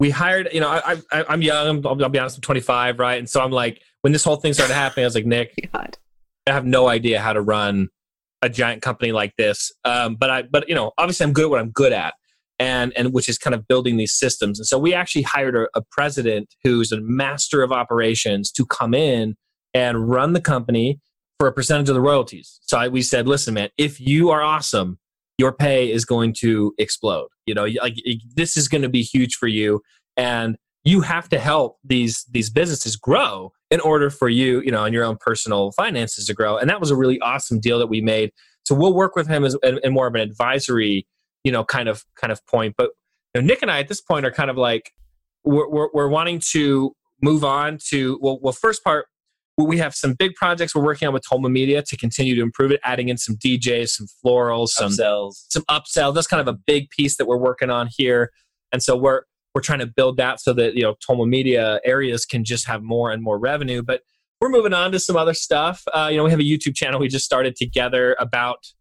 we 0.00 0.10
hired 0.10 0.48
you 0.52 0.60
know 0.60 0.68
i, 0.68 0.96
I 1.12 1.24
i'm 1.28 1.40
young. 1.40 1.86
I'll, 1.86 2.02
I'll 2.02 2.08
be 2.08 2.18
honest 2.18 2.36
i'm 2.36 2.42
25 2.42 2.98
right? 2.98 3.18
And 3.18 3.28
so 3.28 3.40
i'm 3.42 3.52
like 3.52 3.80
when 4.02 4.12
this 4.12 4.24
whole 4.24 4.36
thing 4.36 4.52
started 4.52 4.74
happening 4.74 5.04
i 5.04 5.06
was 5.06 5.14
like 5.14 5.26
nik 5.26 5.70
God. 5.72 5.96
i 6.46 6.52
have 6.52 6.66
no 6.66 6.88
idea 6.88 7.20
how 7.20 7.32
to 7.32 7.40
run 7.40 7.88
a 8.42 8.48
giant 8.50 8.82
company 8.82 9.10
like 9.10 9.34
this. 9.38 9.72
Um 9.84 10.16
but 10.16 10.30
i 10.30 10.42
but 10.42 10.68
you 10.68 10.74
know 10.74 10.92
obviously 10.98 11.24
i'm 11.24 11.32
good 11.32 11.44
at 11.44 11.50
what 11.50 11.60
i'm 11.60 11.70
good 11.70 11.92
at 11.92 12.14
and 12.58 12.92
and 12.96 13.12
which 13.12 13.28
is 13.28 13.38
kind 13.38 13.54
of 13.54 13.66
building 13.66 13.96
these 13.96 14.14
systems. 14.14 14.58
And 14.58 14.66
so 14.66 14.78
we 14.78 14.94
actually 14.94 15.22
hired 15.22 15.56
a, 15.56 15.66
a 15.74 15.82
president 15.90 16.54
who's 16.62 16.92
a 16.92 17.00
master 17.00 17.62
of 17.62 17.72
operations 17.72 18.50
to 18.52 18.66
come 18.66 18.94
in 18.94 19.36
and 19.72 20.08
run 20.08 20.32
the 20.32 20.40
company 20.40 21.00
for 21.38 21.48
a 21.48 21.52
percentage 21.52 21.88
of 21.88 21.94
the 21.94 22.00
royalties. 22.00 22.60
So 22.62 22.78
I, 22.78 22.88
we 22.88 23.02
said, 23.02 23.26
listen, 23.26 23.54
man, 23.54 23.70
if 23.76 24.00
you 24.00 24.30
are 24.30 24.40
awesome, 24.40 24.98
your 25.36 25.52
pay 25.52 25.90
is 25.90 26.04
going 26.04 26.32
to 26.34 26.72
explode. 26.78 27.28
You 27.46 27.54
know, 27.54 27.66
like 27.82 27.96
this 28.34 28.56
is 28.56 28.68
going 28.68 28.82
to 28.82 28.88
be 28.88 29.02
huge 29.02 29.34
for 29.34 29.48
you, 29.48 29.82
and 30.16 30.56
you 30.84 31.00
have 31.00 31.28
to 31.30 31.38
help 31.38 31.78
these 31.82 32.24
these 32.30 32.50
businesses 32.50 32.96
grow 32.96 33.52
in 33.70 33.80
order 33.80 34.10
for 34.10 34.28
you, 34.28 34.60
you 34.60 34.70
know, 34.70 34.84
and 34.84 34.94
your 34.94 35.04
own 35.04 35.16
personal 35.18 35.72
finances 35.72 36.26
to 36.26 36.34
grow. 36.34 36.56
And 36.56 36.70
that 36.70 36.78
was 36.78 36.90
a 36.90 36.96
really 36.96 37.18
awesome 37.20 37.58
deal 37.58 37.78
that 37.80 37.88
we 37.88 38.00
made. 38.00 38.30
So 38.64 38.74
we'll 38.74 38.94
work 38.94 39.16
with 39.16 39.26
him 39.26 39.44
as 39.44 39.56
in 39.62 39.92
more 39.92 40.06
of 40.06 40.14
an 40.14 40.20
advisory 40.20 41.06
you 41.44 41.52
know 41.52 41.64
kind 41.64 41.88
of 41.88 42.04
kind 42.16 42.32
of 42.32 42.44
point 42.46 42.74
but 42.76 42.90
you 43.34 43.40
know, 43.40 43.46
nik 43.46 43.62
and 43.62 43.70
i 43.70 43.78
at 43.78 43.88
this 43.88 44.00
point 44.00 44.26
are 44.26 44.30
kind 44.30 44.50
of 44.50 44.56
like 44.56 44.92
we're, 45.44 45.68
we're, 45.68 45.88
we're 45.92 46.08
wanting 46.08 46.40
to 46.52 46.94
move 47.22 47.44
on 47.44 47.78
to 47.90 48.18
well, 48.20 48.38
well 48.42 48.52
first 48.52 48.82
part 48.82 49.06
we 49.56 49.78
have 49.78 49.94
some 49.94 50.14
big 50.14 50.34
projects 50.34 50.74
we're 50.74 50.82
working 50.82 51.06
on 51.06 51.14
with 51.14 51.22
Tolman 51.28 51.52
Media 51.52 51.82
to 51.82 51.96
continue 51.96 52.34
to 52.34 52.42
improve 52.42 52.72
it, 52.72 52.80
adding 52.82 53.08
in 53.08 53.16
some 53.16 53.36
DJs, 53.36 53.90
some 53.90 54.06
florals, 54.24 54.70
some 54.70 54.90
upsells, 54.90 55.44
some 55.48 55.62
upsell. 55.70 56.12
That's 56.12 56.26
kind 56.26 56.40
of 56.40 56.48
a 56.48 56.58
big 56.66 56.90
piece 56.90 57.16
that 57.18 57.26
we're 57.26 57.38
working 57.38 57.70
on 57.70 57.88
here, 57.88 58.32
and 58.72 58.82
so 58.82 58.96
we're 58.96 59.22
we're 59.54 59.60
trying 59.60 59.78
to 59.78 59.86
build 59.86 60.16
that 60.16 60.40
so 60.40 60.52
that 60.54 60.74
you 60.74 60.82
know 60.82 60.96
Tolman 61.06 61.30
Media 61.30 61.80
areas 61.84 62.26
can 62.26 62.44
just 62.44 62.66
have 62.66 62.82
more 62.82 63.12
and 63.12 63.22
more 63.22 63.38
revenue. 63.38 63.82
But 63.82 64.02
we're 64.40 64.48
moving 64.48 64.74
on 64.74 64.90
to 64.92 64.98
some 64.98 65.16
other 65.16 65.34
stuff. 65.34 65.84
Uh, 65.92 66.08
you 66.10 66.16
know, 66.16 66.24
we 66.24 66.30
have 66.30 66.40
a 66.40 66.44
YouTube 66.44 66.74
channel 66.74 66.98
we 66.98 67.08
just 67.08 67.24
started 67.24 67.54
together 67.54 68.16
about 68.18 68.72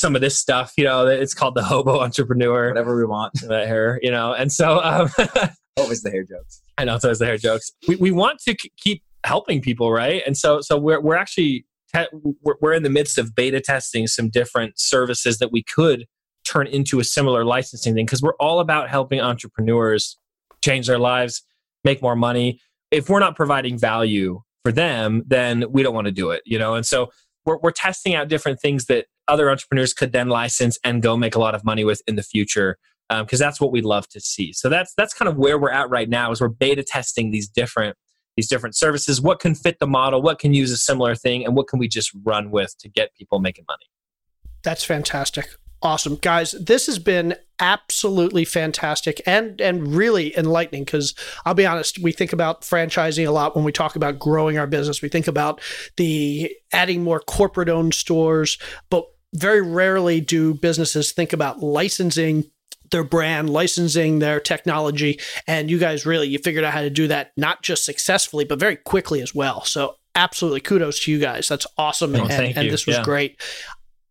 some 0.00 0.14
of 0.14 0.20
this 0.20 0.38
stuff. 0.38 0.72
You 0.76 0.84
know, 0.84 1.06
it's 1.06 1.34
called 1.34 1.54
the 1.54 1.62
hobo 1.62 2.00
entrepreneur. 2.00 2.68
Whatever 2.68 2.96
we 2.96 3.04
want. 3.04 3.32
That 3.50 3.66
hair, 3.66 3.98
you 4.02 4.10
know, 4.10 4.32
and 4.32 4.52
so 4.52 4.80
um, 4.80 5.10
always 5.76 6.02
the 6.02 6.10
hair 6.10 6.22
jokes. 6.22 6.62
I 6.78 6.84
know 6.84 6.94
it's 6.94 7.04
always 7.04 7.18
the 7.18 7.26
hair 7.26 7.36
jokes. 7.36 7.72
We 7.88 7.96
we 7.96 8.10
want 8.10 8.38
to 8.40 8.54
keep 8.76 9.02
helping 9.24 9.60
people, 9.60 9.92
right? 9.92 10.22
And 10.26 10.36
so 10.36 10.60
so 10.60 10.78
we're 10.78 11.00
we're 11.00 11.16
actually 11.16 11.66
te- 11.94 12.06
we're, 12.42 12.54
we're 12.60 12.72
in 12.74 12.82
the 12.82 12.90
midst 12.90 13.18
of 13.18 13.34
beta 13.34 13.60
testing 13.60 14.06
some 14.06 14.30
different 14.30 14.78
services 14.78 15.38
that 15.38 15.50
we 15.50 15.62
could 15.62 16.06
turn 16.44 16.66
into 16.66 17.00
a 17.00 17.04
similar 17.04 17.44
licensing 17.44 17.94
thing 17.94 18.06
because 18.06 18.22
we're 18.22 18.36
all 18.36 18.60
about 18.60 18.88
helping 18.88 19.20
entrepreneurs 19.20 20.18
change 20.62 20.86
their 20.86 20.98
lives, 20.98 21.42
make 21.84 22.02
more 22.02 22.16
money. 22.16 22.60
If 22.90 23.08
we're 23.08 23.20
not 23.20 23.36
providing 23.36 23.78
value 23.78 24.42
for 24.64 24.72
them, 24.72 25.22
then 25.26 25.64
we 25.70 25.82
don't 25.82 25.94
want 25.94 26.06
to 26.06 26.12
do 26.12 26.30
it, 26.30 26.42
you 26.44 26.58
know. 26.58 26.74
And 26.74 26.84
so 26.84 27.10
we're, 27.44 27.58
we're 27.58 27.70
testing 27.70 28.14
out 28.14 28.28
different 28.28 28.60
things 28.60 28.86
that 28.86 29.06
other 29.30 29.50
entrepreneurs 29.50 29.94
could 29.94 30.12
then 30.12 30.28
license 30.28 30.78
and 30.84 31.02
go 31.02 31.16
make 31.16 31.34
a 31.34 31.38
lot 31.38 31.54
of 31.54 31.64
money 31.64 31.84
with 31.84 32.02
in 32.06 32.16
the 32.16 32.22
future 32.22 32.76
because 33.08 33.40
um, 33.40 33.44
that's 33.44 33.60
what 33.60 33.72
we'd 33.72 33.84
love 33.84 34.08
to 34.08 34.20
see. 34.20 34.52
So 34.52 34.68
that's 34.68 34.94
that's 34.94 35.14
kind 35.14 35.28
of 35.28 35.36
where 35.36 35.58
we're 35.58 35.72
at 35.72 35.90
right 35.90 36.08
now 36.08 36.30
is 36.30 36.40
we're 36.40 36.48
beta 36.48 36.82
testing 36.82 37.30
these 37.30 37.48
different 37.48 37.96
these 38.36 38.48
different 38.48 38.76
services. 38.76 39.20
What 39.20 39.40
can 39.40 39.54
fit 39.54 39.78
the 39.80 39.86
model? 39.86 40.22
What 40.22 40.38
can 40.38 40.54
use 40.54 40.70
a 40.70 40.76
similar 40.76 41.14
thing? 41.14 41.44
And 41.44 41.56
what 41.56 41.66
can 41.66 41.78
we 41.78 41.88
just 41.88 42.12
run 42.22 42.50
with 42.50 42.76
to 42.78 42.88
get 42.88 43.14
people 43.16 43.40
making 43.40 43.64
money? 43.68 43.86
That's 44.62 44.84
fantastic. 44.84 45.48
Awesome. 45.82 46.16
Guys, 46.16 46.52
this 46.52 46.86
has 46.86 46.98
been 46.98 47.34
absolutely 47.58 48.44
fantastic 48.44 49.20
and 49.26 49.60
and 49.60 49.94
really 49.94 50.36
enlightening 50.36 50.84
because 50.84 51.14
I'll 51.46 51.54
be 51.54 51.66
honest, 51.66 51.98
we 51.98 52.12
think 52.12 52.32
about 52.32 52.62
franchising 52.62 53.26
a 53.26 53.30
lot 53.30 53.56
when 53.56 53.64
we 53.64 53.72
talk 53.72 53.96
about 53.96 54.18
growing 54.18 54.58
our 54.58 54.66
business. 54.66 55.00
We 55.00 55.08
think 55.08 55.26
about 55.26 55.60
the 55.96 56.54
adding 56.72 57.02
more 57.02 57.20
corporate 57.20 57.70
owned 57.70 57.94
stores, 57.94 58.58
but 58.90 59.06
very 59.34 59.62
rarely 59.62 60.20
do 60.20 60.54
businesses 60.54 61.12
think 61.12 61.32
about 61.32 61.62
licensing 61.62 62.50
their 62.90 63.04
brand, 63.04 63.50
licensing 63.50 64.18
their 64.18 64.40
technology, 64.40 65.20
and 65.46 65.70
you 65.70 65.78
guys 65.78 66.04
really 66.04 66.28
you 66.28 66.38
figured 66.38 66.64
out 66.64 66.72
how 66.72 66.82
to 66.82 66.90
do 66.90 67.06
that 67.08 67.32
not 67.36 67.62
just 67.62 67.84
successfully 67.84 68.44
but 68.44 68.58
very 68.58 68.76
quickly 68.76 69.20
as 69.20 69.34
well. 69.34 69.64
So 69.64 69.96
absolutely 70.14 70.60
kudos 70.60 71.00
to 71.04 71.12
you 71.12 71.20
guys. 71.20 71.48
That's 71.48 71.66
awesome. 71.78 72.16
Oh, 72.16 72.26
and, 72.26 72.56
and 72.56 72.70
this 72.70 72.86
was 72.86 72.96
yeah. 72.96 73.04
great 73.04 73.40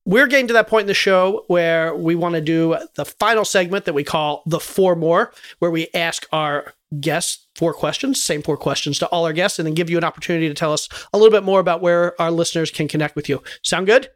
we're 0.10 0.26
getting 0.26 0.48
to 0.48 0.54
that 0.54 0.68
point 0.68 0.82
in 0.82 0.88
the 0.88 0.94
show 0.96 1.44
where 1.48 1.94
we 1.94 2.16
want 2.16 2.34
to 2.34 2.42
do 2.42 2.76
the 2.96 3.06
final 3.06 3.46
segment 3.46 3.86
that 3.86 3.94
we 3.94 4.04
call 4.04 4.42
the 4.48 4.60
four 4.60 4.96
more, 4.96 5.32
where 5.60 5.70
we 5.70 5.88
ask 5.94 6.26
our 6.32 6.74
guests 7.00 7.48
four 7.56 7.76
questions, 7.76 8.24
same 8.24 8.42
four 8.42 8.58
questions 8.58 8.98
to 8.98 9.08
all 9.10 9.26
our 9.26 9.34
guests, 9.34 9.60
and 9.60 9.68
then 9.68 9.76
give 9.76 9.88
you 9.88 10.00
an 10.00 10.04
opportunity 10.04 10.48
to 10.48 10.56
tell 10.56 10.74
us 10.74 10.90
a 11.14 11.18
little 11.20 11.32
bit 11.32 11.44
more 11.44 11.60
about 11.60 11.82
where 11.82 12.20
our 12.20 12.32
listeners 12.32 12.72
can 12.72 12.88
connect 12.88 13.16
with 13.16 13.30
you. 13.30 13.44
Sound 13.62 13.86
good? 13.86 14.10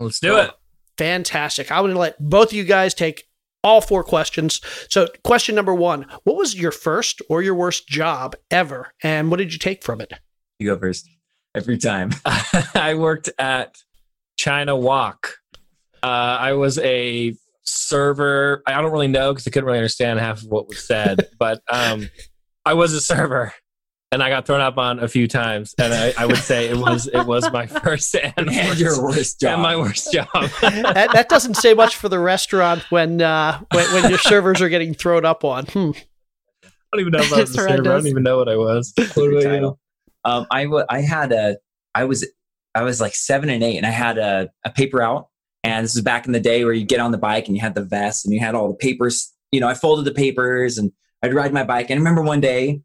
Let's 0.00 0.20
do 0.20 0.36
it. 0.38 0.50
Fantastic. 0.96 1.70
I'm 1.70 1.82
going 1.82 1.92
to 1.92 1.98
let 1.98 2.18
both 2.18 2.48
of 2.48 2.52
you 2.54 2.64
guys 2.64 2.94
take 2.94 3.24
all 3.64 3.80
four 3.80 4.04
questions. 4.04 4.60
So, 4.88 5.08
question 5.24 5.54
number 5.54 5.74
one 5.74 6.06
What 6.24 6.36
was 6.36 6.54
your 6.54 6.72
first 6.72 7.22
or 7.28 7.42
your 7.42 7.54
worst 7.54 7.88
job 7.88 8.36
ever? 8.50 8.92
And 9.02 9.30
what 9.30 9.38
did 9.38 9.52
you 9.52 9.58
take 9.58 9.82
from 9.82 10.00
it? 10.00 10.12
You 10.58 10.68
go 10.68 10.78
first 10.78 11.08
every 11.54 11.78
time. 11.78 12.10
I 12.74 12.94
worked 12.94 13.30
at 13.38 13.76
China 14.36 14.76
Walk. 14.76 15.34
Uh, 16.02 16.06
I 16.40 16.52
was 16.52 16.78
a 16.78 17.34
server. 17.64 18.62
I 18.66 18.80
don't 18.80 18.92
really 18.92 19.08
know 19.08 19.32
because 19.32 19.46
I 19.46 19.50
couldn't 19.50 19.66
really 19.66 19.78
understand 19.78 20.20
half 20.20 20.42
of 20.42 20.48
what 20.48 20.68
was 20.68 20.86
said, 20.86 21.28
but 21.38 21.60
um, 21.68 22.08
I 22.64 22.74
was 22.74 22.92
a 22.92 23.00
server, 23.00 23.52
and 24.10 24.22
I 24.22 24.30
got 24.30 24.46
thrown 24.46 24.60
up 24.60 24.78
on 24.78 25.00
a 25.00 25.08
few 25.08 25.28
times. 25.28 25.74
And 25.78 25.92
I, 25.92 26.14
I 26.16 26.26
would 26.26 26.38
say 26.38 26.68
it 26.68 26.76
was 26.76 27.06
it 27.08 27.26
was 27.26 27.50
my 27.52 27.66
first 27.84 28.14
and, 28.14 28.32
and 28.36 28.48
worst, 28.48 28.80
your 28.80 29.02
worst 29.02 29.40
job. 29.40 29.54
And 29.54 29.62
my 29.62 29.76
worst 29.76 30.12
job. 30.12 30.28
that, 30.32 31.10
that, 31.12 31.28
doesn't 31.28 31.54
say 31.54 31.74
much 31.74 31.96
for 31.96 32.08
the 32.08 32.18
restaurant 32.18 32.82
when 32.90 33.20
uh, 33.20 33.60
when, 33.72 33.92
when 33.92 34.10
your 34.10 34.18
servers 34.18 34.60
are 34.60 34.68
getting 34.68 34.94
thrown 34.94 35.24
up 35.24 35.44
on. 35.44 35.66
Hmm. 35.66 35.90
I 36.64 36.96
don't 36.96 37.00
even 37.00 37.12
know 37.12 37.20
if 37.20 37.32
I 37.32 37.40
was 37.40 37.50
a 37.54 37.54
server. 37.54 37.72
I 37.72 37.76
don't 37.76 38.06
even 38.06 38.22
know 38.22 38.38
what 38.38 38.48
I 38.48 38.56
was. 38.56 38.92
What 38.96 39.28
about 39.28 39.60
you? 39.60 39.78
Um, 40.24 40.46
I, 40.50 40.64
w- 40.64 40.84
I 40.88 41.00
had 41.00 41.32
a 41.32 41.58
I 41.94 42.04
was 42.04 42.26
I 42.74 42.82
was 42.82 43.00
like 43.00 43.14
seven 43.14 43.50
and 43.50 43.62
eight, 43.62 43.76
and 43.76 43.86
I 43.86 43.90
had 43.90 44.18
a, 44.18 44.50
a 44.64 44.70
paper 44.70 45.02
out 45.02 45.28
And 45.64 45.84
this 45.84 45.96
is 45.96 46.02
back 46.02 46.26
in 46.26 46.32
the 46.32 46.40
day 46.40 46.64
where 46.64 46.72
you 46.72 46.84
get 46.84 47.00
on 47.00 47.12
the 47.12 47.18
bike 47.18 47.46
and 47.46 47.56
you 47.56 47.60
had 47.60 47.74
the 47.74 47.84
vest 47.84 48.24
and 48.24 48.32
you 48.32 48.40
had 48.40 48.54
all 48.54 48.68
the 48.68 48.74
papers. 48.74 49.32
You 49.52 49.60
know, 49.60 49.68
I 49.68 49.74
folded 49.74 50.04
the 50.04 50.14
papers 50.14 50.78
and 50.78 50.92
I'd 51.22 51.34
ride 51.34 51.52
my 51.52 51.64
bike. 51.64 51.90
And 51.90 51.98
I 51.98 52.00
remember 52.00 52.22
one 52.22 52.40
day, 52.40 52.82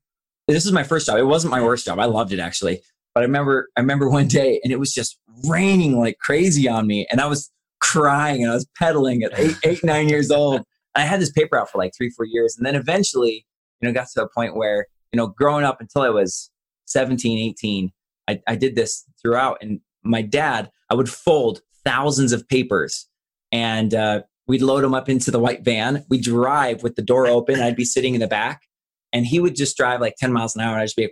this 0.53 0.65
was 0.65 0.73
my 0.73 0.83
first 0.83 1.07
job. 1.07 1.17
It 1.17 1.25
wasn't 1.25 1.51
my 1.51 1.61
worst 1.61 1.85
job. 1.85 1.99
I 1.99 2.05
loved 2.05 2.33
it 2.33 2.39
actually. 2.39 2.81
But 3.13 3.21
I 3.21 3.25
remember, 3.25 3.69
I 3.77 3.81
remember 3.81 4.09
one 4.09 4.27
day 4.27 4.59
and 4.63 4.73
it 4.73 4.79
was 4.79 4.93
just 4.93 5.19
raining 5.47 5.99
like 5.99 6.17
crazy 6.19 6.67
on 6.67 6.87
me. 6.87 7.07
And 7.11 7.21
I 7.21 7.27
was 7.27 7.51
crying 7.79 8.41
and 8.41 8.51
I 8.51 8.55
was 8.55 8.67
pedaling 8.77 9.23
at 9.23 9.37
eight, 9.37 9.55
eight, 9.63 9.83
nine 9.83 10.09
years 10.09 10.31
old. 10.31 10.61
I 10.95 11.01
had 11.01 11.21
this 11.21 11.31
paper 11.31 11.57
out 11.57 11.69
for 11.69 11.77
like 11.77 11.91
three, 11.95 12.09
four 12.09 12.25
years. 12.25 12.55
And 12.57 12.65
then 12.65 12.75
eventually, 12.75 13.45
you 13.81 13.87
know, 13.87 13.93
got 13.93 14.07
to 14.15 14.23
a 14.23 14.29
point 14.29 14.55
where, 14.55 14.87
you 15.11 15.17
know, 15.17 15.27
growing 15.27 15.63
up 15.63 15.79
until 15.79 16.01
I 16.01 16.09
was 16.09 16.49
17, 16.85 17.37
18, 17.37 17.91
I, 18.27 18.41
I 18.47 18.55
did 18.55 18.75
this 18.75 19.05
throughout. 19.21 19.57
And 19.61 19.79
my 20.03 20.21
dad, 20.21 20.71
I 20.89 20.95
would 20.95 21.09
fold 21.09 21.61
thousands 21.83 22.31
of 22.31 22.47
papers 22.47 23.07
and 23.51 23.93
uh, 23.93 24.21
we'd 24.47 24.61
load 24.61 24.83
them 24.83 24.93
up 24.93 25.09
into 25.09 25.29
the 25.29 25.39
white 25.39 25.63
van. 25.63 26.05
We'd 26.09 26.23
drive 26.23 26.81
with 26.83 26.95
the 26.95 27.01
door 27.01 27.27
open. 27.27 27.59
I'd 27.59 27.75
be 27.75 27.85
sitting 27.85 28.15
in 28.15 28.21
the 28.21 28.27
back 28.27 28.61
and 29.13 29.25
he 29.25 29.39
would 29.39 29.55
just 29.55 29.77
drive 29.77 30.01
like 30.01 30.15
10 30.17 30.33
miles 30.33 30.55
an 30.55 30.61
hour. 30.61 30.73
And 30.73 30.81
I'd 30.81 30.85
just 30.85 30.97
be 30.97 31.09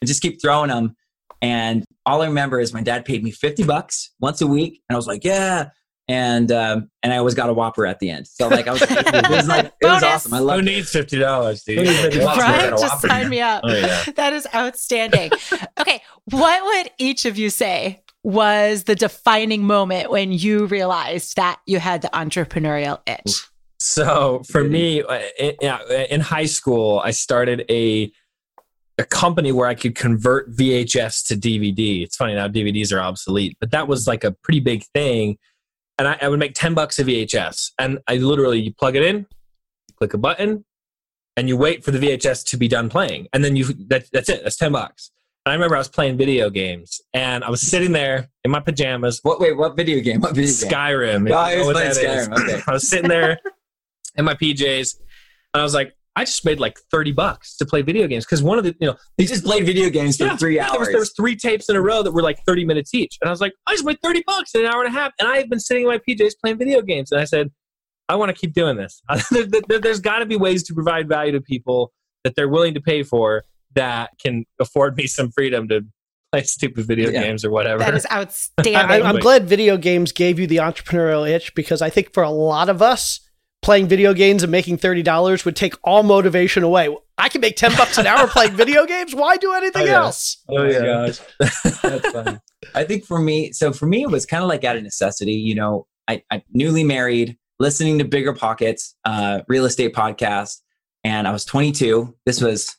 and 0.00 0.08
just 0.08 0.22
keep 0.22 0.40
throwing 0.42 0.68
them. 0.68 0.96
And 1.40 1.84
all 2.04 2.22
I 2.22 2.26
remember 2.26 2.58
is 2.60 2.74
my 2.74 2.82
dad 2.82 3.04
paid 3.04 3.22
me 3.22 3.30
50 3.30 3.64
bucks 3.64 4.12
once 4.20 4.40
a 4.40 4.46
week. 4.46 4.82
And 4.88 4.94
I 4.94 4.98
was 4.98 5.06
like, 5.06 5.24
yeah. 5.24 5.70
And 6.10 6.50
um, 6.50 6.90
and 7.02 7.12
I 7.12 7.18
always 7.18 7.34
got 7.34 7.50
a 7.50 7.52
Whopper 7.52 7.86
at 7.86 7.98
the 7.98 8.08
end. 8.08 8.26
So 8.26 8.48
like 8.48 8.66
I 8.66 8.72
was, 8.72 8.80
it 8.82 9.30
was 9.30 9.46
like 9.46 9.66
it 9.66 9.86
was 9.86 10.02
awesome. 10.02 10.32
I 10.32 10.38
love 10.38 10.60
Who 10.60 10.64
love 10.64 10.64
needs 10.64 10.90
fifty 10.90 11.18
dollars, 11.18 11.64
dude? 11.64 11.86
Right? 11.86 12.70
Just 12.70 13.02
sign 13.02 13.28
me 13.28 13.42
up. 13.42 13.60
Oh, 13.62 13.74
yeah. 13.74 14.04
That 14.16 14.32
is 14.32 14.48
outstanding. 14.54 15.30
okay. 15.78 16.02
What 16.30 16.64
would 16.64 16.90
each 16.96 17.26
of 17.26 17.36
you 17.36 17.50
say 17.50 18.00
was 18.22 18.84
the 18.84 18.94
defining 18.94 19.64
moment 19.64 20.10
when 20.10 20.32
you 20.32 20.64
realized 20.64 21.36
that 21.36 21.60
you 21.66 21.78
had 21.78 22.00
the 22.00 22.08
entrepreneurial 22.08 23.00
itch? 23.06 23.46
So 23.80 24.42
for 24.50 24.64
me, 24.64 25.02
uh, 25.02 25.20
in, 25.38 25.54
yeah, 25.60 25.78
in 26.10 26.20
high 26.20 26.46
school, 26.46 27.00
I 27.04 27.12
started 27.12 27.64
a 27.70 28.10
a 29.00 29.04
company 29.04 29.52
where 29.52 29.68
I 29.68 29.74
could 29.74 29.94
convert 29.94 30.50
VHS 30.50 31.28
to 31.28 31.36
DVD. 31.36 32.02
It's 32.02 32.16
funny 32.16 32.34
now 32.34 32.48
DVDs 32.48 32.92
are 32.92 33.00
obsolete, 33.00 33.56
but 33.60 33.70
that 33.70 33.86
was 33.86 34.08
like 34.08 34.24
a 34.24 34.32
pretty 34.32 34.58
big 34.58 34.82
thing. 34.92 35.38
And 35.98 36.08
I, 36.08 36.18
I 36.20 36.28
would 36.28 36.40
make 36.40 36.54
ten 36.54 36.74
bucks 36.74 36.98
a 36.98 37.04
VHS, 37.04 37.72
and 37.78 38.00
I 38.08 38.16
literally 38.16 38.60
you 38.60 38.74
plug 38.74 38.96
it 38.96 39.04
in, 39.04 39.26
click 39.96 40.14
a 40.14 40.18
button, 40.18 40.64
and 41.36 41.48
you 41.48 41.56
wait 41.56 41.84
for 41.84 41.92
the 41.92 41.98
VHS 41.98 42.44
to 42.46 42.56
be 42.56 42.66
done 42.66 42.88
playing, 42.88 43.28
and 43.32 43.44
then 43.44 43.54
you 43.54 43.64
that, 43.88 44.06
that's 44.12 44.28
it. 44.28 44.42
That's 44.42 44.56
ten 44.56 44.72
bucks. 44.72 45.12
And 45.46 45.52
I 45.52 45.54
remember 45.54 45.76
I 45.76 45.78
was 45.78 45.88
playing 45.88 46.16
video 46.16 46.50
games, 46.50 47.00
and 47.14 47.44
I 47.44 47.50
was 47.50 47.62
sitting 47.62 47.92
there 47.92 48.28
in 48.42 48.50
my 48.50 48.60
pajamas. 48.60 49.20
What? 49.22 49.40
Wait, 49.40 49.56
what 49.56 49.76
video 49.76 50.00
game? 50.00 50.20
What 50.20 50.34
video 50.34 50.52
game? 50.52 50.70
Skyrim. 50.70 51.30
Oh, 51.32 51.44
if 51.44 51.50
you 51.50 51.56
he 51.56 51.60
know 51.60 51.66
was 51.68 51.98
playing. 51.98 52.18
Skyrim, 52.18 52.42
okay. 52.42 52.62
I 52.66 52.72
was 52.72 52.88
sitting 52.88 53.08
there 53.08 53.38
in 54.18 54.24
my 54.24 54.34
PJs, 54.34 54.96
and 55.54 55.60
I 55.60 55.62
was 55.62 55.72
like, 55.72 55.94
I 56.16 56.24
just 56.24 56.44
made 56.44 56.58
like 56.58 56.78
thirty 56.90 57.12
bucks 57.12 57.56
to 57.58 57.64
play 57.64 57.80
video 57.82 58.06
games 58.08 58.24
because 58.26 58.42
one 58.42 58.58
of 58.58 58.64
the 58.64 58.74
you 58.80 58.88
know 58.88 58.96
He 59.16 59.24
just 59.24 59.44
played 59.44 59.64
video 59.64 59.88
games 59.88 60.16
for 60.16 60.24
yeah, 60.24 60.36
three 60.36 60.56
yeah, 60.56 60.64
hours. 60.64 60.72
There 60.72 60.80
was, 60.80 60.88
there 60.88 61.00
was 61.00 61.12
three 61.16 61.36
tapes 61.36 61.68
in 61.68 61.76
a 61.76 61.80
row 61.80 62.02
that 62.02 62.10
were 62.10 62.22
like 62.22 62.40
30 62.44 62.64
minutes 62.64 62.92
each. 62.92 63.16
And 63.22 63.28
I 63.28 63.30
was 63.30 63.40
like, 63.40 63.52
I 63.68 63.72
just 63.72 63.84
made 63.84 63.98
30 64.02 64.24
bucks 64.26 64.54
in 64.54 64.62
an 64.62 64.66
hour 64.66 64.82
and 64.82 64.94
a 64.94 64.98
half. 64.98 65.12
And 65.20 65.28
I 65.28 65.36
have 65.36 65.48
been 65.48 65.60
sitting 65.60 65.84
in 65.84 65.88
my 65.88 65.98
PJs 65.98 66.32
playing 66.42 66.58
video 66.58 66.82
games. 66.82 67.12
And 67.12 67.20
I 67.20 67.24
said, 67.24 67.50
I 68.08 68.16
want 68.16 68.30
to 68.30 68.34
keep 68.34 68.52
doing 68.52 68.76
this. 68.76 69.00
there, 69.30 69.44
there, 69.68 69.78
there's 69.78 70.00
got 70.00 70.18
to 70.18 70.26
be 70.26 70.34
ways 70.34 70.64
to 70.64 70.74
provide 70.74 71.08
value 71.08 71.32
to 71.32 71.40
people 71.40 71.92
that 72.24 72.34
they're 72.34 72.48
willing 72.48 72.74
to 72.74 72.80
pay 72.80 73.04
for 73.04 73.44
that 73.74 74.10
can 74.20 74.44
afford 74.58 74.96
me 74.96 75.06
some 75.06 75.30
freedom 75.30 75.68
to 75.68 75.82
play 76.32 76.42
stupid 76.42 76.86
video 76.86 77.10
Yeah. 77.10 77.22
games 77.22 77.44
or 77.44 77.50
whatever. 77.50 77.78
That 77.78 77.94
is 77.94 78.06
outstanding. 78.12 78.74
I, 78.74 79.02
I'm 79.02 79.20
glad 79.20 79.48
video 79.48 79.76
games 79.76 80.10
gave 80.10 80.38
you 80.38 80.46
the 80.46 80.56
entrepreneurial 80.56 81.30
itch 81.30 81.54
because 81.54 81.80
I 81.80 81.90
think 81.90 82.12
for 82.12 82.22
a 82.22 82.30
lot 82.30 82.68
of 82.68 82.82
us, 82.82 83.20
playing 83.62 83.88
video 83.88 84.14
games 84.14 84.42
and 84.42 84.52
making 84.52 84.78
thirty 84.78 85.02
dollars 85.02 85.44
would 85.44 85.56
take 85.56 85.74
all 85.84 86.02
motivation 86.02 86.62
away. 86.62 86.94
I 87.18 87.28
can 87.28 87.40
make 87.40 87.56
ten 87.56 87.74
bucks 87.76 87.98
an 87.98 88.06
hour 88.06 88.26
playing 88.28 88.52
video 88.52 88.86
games. 88.86 89.14
Why 89.14 89.36
do 89.36 89.52
anything 89.54 89.82
Oh, 89.82 89.86
yeah. 89.86 89.96
else? 89.96 90.42
oh, 90.48 90.64
my 90.64 90.70
yeah. 90.70 90.80
gosh. 90.80 91.20
That's 91.82 92.10
funny. 92.12 92.38
I 92.74 92.84
think 92.84 93.04
for 93.04 93.18
me, 93.18 93.52
so 93.52 93.72
for 93.72 93.86
me, 93.86 94.02
it 94.02 94.10
was 94.10 94.26
kind 94.26 94.42
of 94.42 94.48
like 94.48 94.64
out 94.64 94.76
of 94.76 94.82
necessity. 94.82 95.32
You 95.34 95.54
know, 95.54 95.86
I, 96.06 96.22
I 96.30 96.42
newly 96.52 96.84
married, 96.84 97.36
listening 97.58 97.98
to 97.98 98.04
Bigger 98.04 98.32
Pockets, 98.32 98.94
uh, 99.04 99.40
real 99.48 99.64
estate 99.64 99.94
podcast, 99.94 100.60
and 101.04 101.26
I 101.28 101.32
was 101.32 101.44
22. 101.44 102.14
This 102.26 102.40
was 102.40 102.76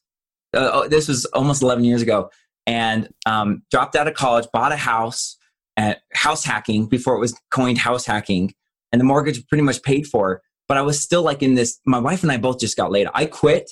uh, 0.55 0.69
oh, 0.73 0.87
this 0.87 1.07
was 1.07 1.25
almost 1.25 1.61
11 1.61 1.83
years 1.83 2.01
ago, 2.01 2.29
and 2.65 3.09
um, 3.25 3.61
dropped 3.71 3.95
out 3.95 4.07
of 4.07 4.13
college, 4.15 4.47
bought 4.53 4.71
a 4.71 4.77
house 4.77 5.37
at 5.77 5.99
house 6.13 6.43
hacking 6.43 6.87
before 6.87 7.15
it 7.15 7.19
was 7.19 7.37
coined 7.51 7.77
house 7.77 8.05
hacking, 8.05 8.53
and 8.91 8.99
the 8.99 9.05
mortgage 9.05 9.37
was 9.37 9.45
pretty 9.45 9.63
much 9.63 9.83
paid 9.83 10.07
for. 10.07 10.41
But 10.69 10.77
I 10.77 10.81
was 10.81 11.01
still 11.01 11.23
like 11.23 11.43
in 11.43 11.55
this. 11.55 11.79
My 11.85 11.99
wife 11.99 12.23
and 12.23 12.31
I 12.31 12.37
both 12.37 12.59
just 12.59 12.77
got 12.77 12.91
laid. 12.91 13.07
I 13.13 13.25
quit 13.25 13.69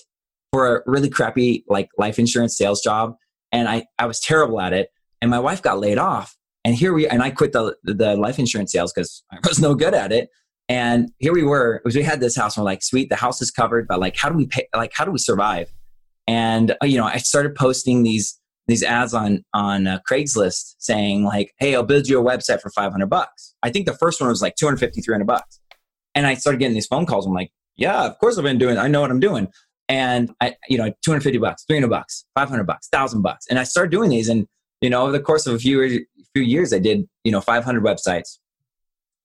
for 0.52 0.78
a 0.78 0.82
really 0.86 1.10
crappy 1.10 1.64
like 1.70 1.88
life 1.98 2.20
insurance 2.20 2.58
sales 2.58 2.82
job, 2.82 3.16
and 3.54 3.70
I 3.70 3.86
I 3.98 4.08
was 4.08 4.20
terrible 4.20 4.60
at 4.60 4.74
it 4.74 4.90
and 5.22 5.32
my 5.32 5.40
wife 5.40 5.62
got 5.62 5.80
laid 5.80 5.98
off 5.98 6.36
and 6.64 6.76
here 6.76 6.94
we 6.94 7.08
and 7.08 7.22
i 7.24 7.30
quit 7.30 7.52
the 7.52 7.76
the 7.84 8.16
life 8.16 8.40
insurance 8.40 8.72
sales 8.72 8.92
because 8.94 9.24
i 9.32 9.38
was 9.48 9.60
no 9.60 9.76
good 9.76 9.94
at 9.94 10.12
it 10.12 10.30
and 10.70 11.10
here 11.20 11.34
we 11.34 11.44
were 11.44 11.82
we 11.86 12.04
had 12.04 12.20
this 12.20 12.36
house 12.36 12.58
and 12.58 12.64
we're 12.64 12.72
like 12.72 12.84
sweet 12.84 13.10
the 13.10 13.16
house 13.16 13.42
is 13.42 13.52
covered 13.52 13.88
but 13.88 14.00
like 14.00 14.16
how 14.16 14.30
do 14.30 14.36
we 14.36 14.46
pay 14.46 14.68
like 14.76 14.92
how 14.94 15.06
do 15.06 15.12
we 15.12 15.20
survive 15.20 15.72
and 16.28 16.72
uh, 16.82 16.86
you 16.86 16.98
know 16.98 17.06
i 17.06 17.18
started 17.18 17.56
posting 17.56 18.04
these 18.04 18.40
these 18.68 18.84
ads 18.84 19.14
on 19.14 19.44
on 19.54 19.88
uh, 19.88 20.00
craigslist 20.10 20.76
saying 20.80 21.24
like 21.24 21.54
hey 21.60 21.76
i'll 21.76 21.84
build 21.84 22.08
you 22.08 22.20
a 22.20 22.24
website 22.24 22.62
for 22.62 22.70
500 22.70 23.08
bucks 23.08 23.56
i 23.64 23.70
think 23.70 23.86
the 23.86 23.94
first 23.94 24.20
one 24.20 24.30
was 24.30 24.42
like 24.42 24.56
250 24.56 25.02
300 25.02 25.26
bucks 25.26 25.60
and 26.18 26.26
i 26.26 26.34
started 26.34 26.58
getting 26.58 26.74
these 26.74 26.88
phone 26.88 27.06
calls. 27.06 27.26
I'm 27.26 27.34
like 27.34 27.52
yeah 27.78 28.06
of 28.06 28.18
course 28.18 28.38
i've 28.38 28.44
been 28.44 28.58
doing 28.58 28.78
i 28.78 28.88
know 28.88 29.02
what 29.02 29.12
i'm 29.12 29.20
doing. 29.20 29.48
And 29.88 30.34
i 30.42 30.56
you 30.68 30.78
know 30.78 30.90
250 31.04 31.38
bucks 31.38 31.64
300 31.66 31.90
bucks 31.90 32.26
500 32.36 32.64
bucks 32.66 32.90
1000 32.92 33.22
bucks. 33.22 33.46
And 33.50 33.60
i 33.60 33.64
started 33.64 33.92
doing 33.92 34.10
these. 34.10 34.28
And 34.28 34.48
you 34.82 34.90
know 34.90 35.04
over 35.04 35.12
the 35.12 35.22
course 35.22 35.48
of 35.48 35.54
a 35.54 35.60
few 35.60 36.06
few 36.34 36.44
years 36.44 36.74
i 36.74 36.80
did 36.80 37.08
you 37.24 37.32
know 37.32 37.40
500 37.40 37.84
websites. 37.84 38.40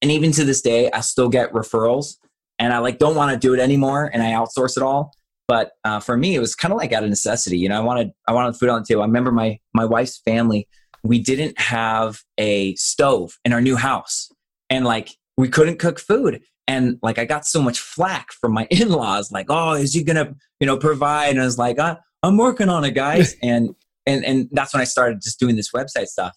And 0.02 0.10
even 0.10 0.30
to 0.32 0.44
this 0.44 0.60
day 0.60 0.90
i 0.92 1.00
still 1.00 1.28
get 1.28 1.52
referrals. 1.52 2.16
And 2.58 2.72
i 2.72 2.78
like 2.78 2.98
don't 2.98 3.16
want 3.16 3.32
to 3.32 3.38
do 3.38 3.54
it 3.54 3.60
anymore. 3.60 4.10
And 4.12 4.22
i 4.22 4.32
outsource 4.32 4.76
it 4.76 4.82
all. 4.82 5.12
But 5.48 5.72
uh, 5.84 6.00
for 6.00 6.16
me 6.16 6.36
it 6.36 6.40
was 6.40 6.54
kind 6.54 6.72
of 6.72 6.78
like 6.78 6.92
out 6.92 7.02
of 7.02 7.10
necessity. 7.10 7.58
You 7.58 7.70
know 7.70 7.80
i 7.80 7.84
wanted 7.84 8.10
i 8.28 8.32
wanted 8.32 8.56
food 8.56 8.68
on 8.68 8.82
the 8.82 8.86
table. 8.86 9.02
I 9.02 9.06
remember 9.06 9.32
my 9.32 9.58
my 9.74 9.86
wife's 9.86 10.18
family 10.18 10.68
we 11.04 11.18
didn't 11.18 11.58
have 11.58 12.22
a 12.38 12.74
stove 12.76 13.38
in 13.44 13.52
our 13.52 13.60
new 13.60 13.76
house. 13.76 14.30
And 14.70 14.84
like 14.84 15.16
we 15.36 15.48
couldn't 15.48 15.78
cook 15.78 15.98
food 15.98 16.42
and 16.68 16.98
like 17.02 17.18
i 17.18 17.24
got 17.24 17.46
so 17.46 17.60
much 17.60 17.80
flack 17.80 18.32
from 18.32 18.52
my 18.52 18.66
in-laws 18.70 19.32
like 19.32 19.46
oh 19.48 19.72
is 19.72 19.94
he 19.94 20.02
gonna 20.02 20.34
you 20.60 20.66
know 20.66 20.76
provide 20.76 21.30
and 21.30 21.40
i 21.40 21.44
was 21.44 21.58
like 21.58 21.78
I, 21.78 21.96
i'm 22.22 22.36
working 22.36 22.68
on 22.68 22.84
it 22.84 22.92
guys 22.92 23.34
and 23.42 23.74
and 24.06 24.24
and 24.24 24.48
that's 24.52 24.74
when 24.74 24.80
I 24.80 24.84
started 24.84 25.20
just 25.22 25.38
doing 25.38 25.56
this 25.56 25.70
website 25.72 26.06
stuff 26.06 26.36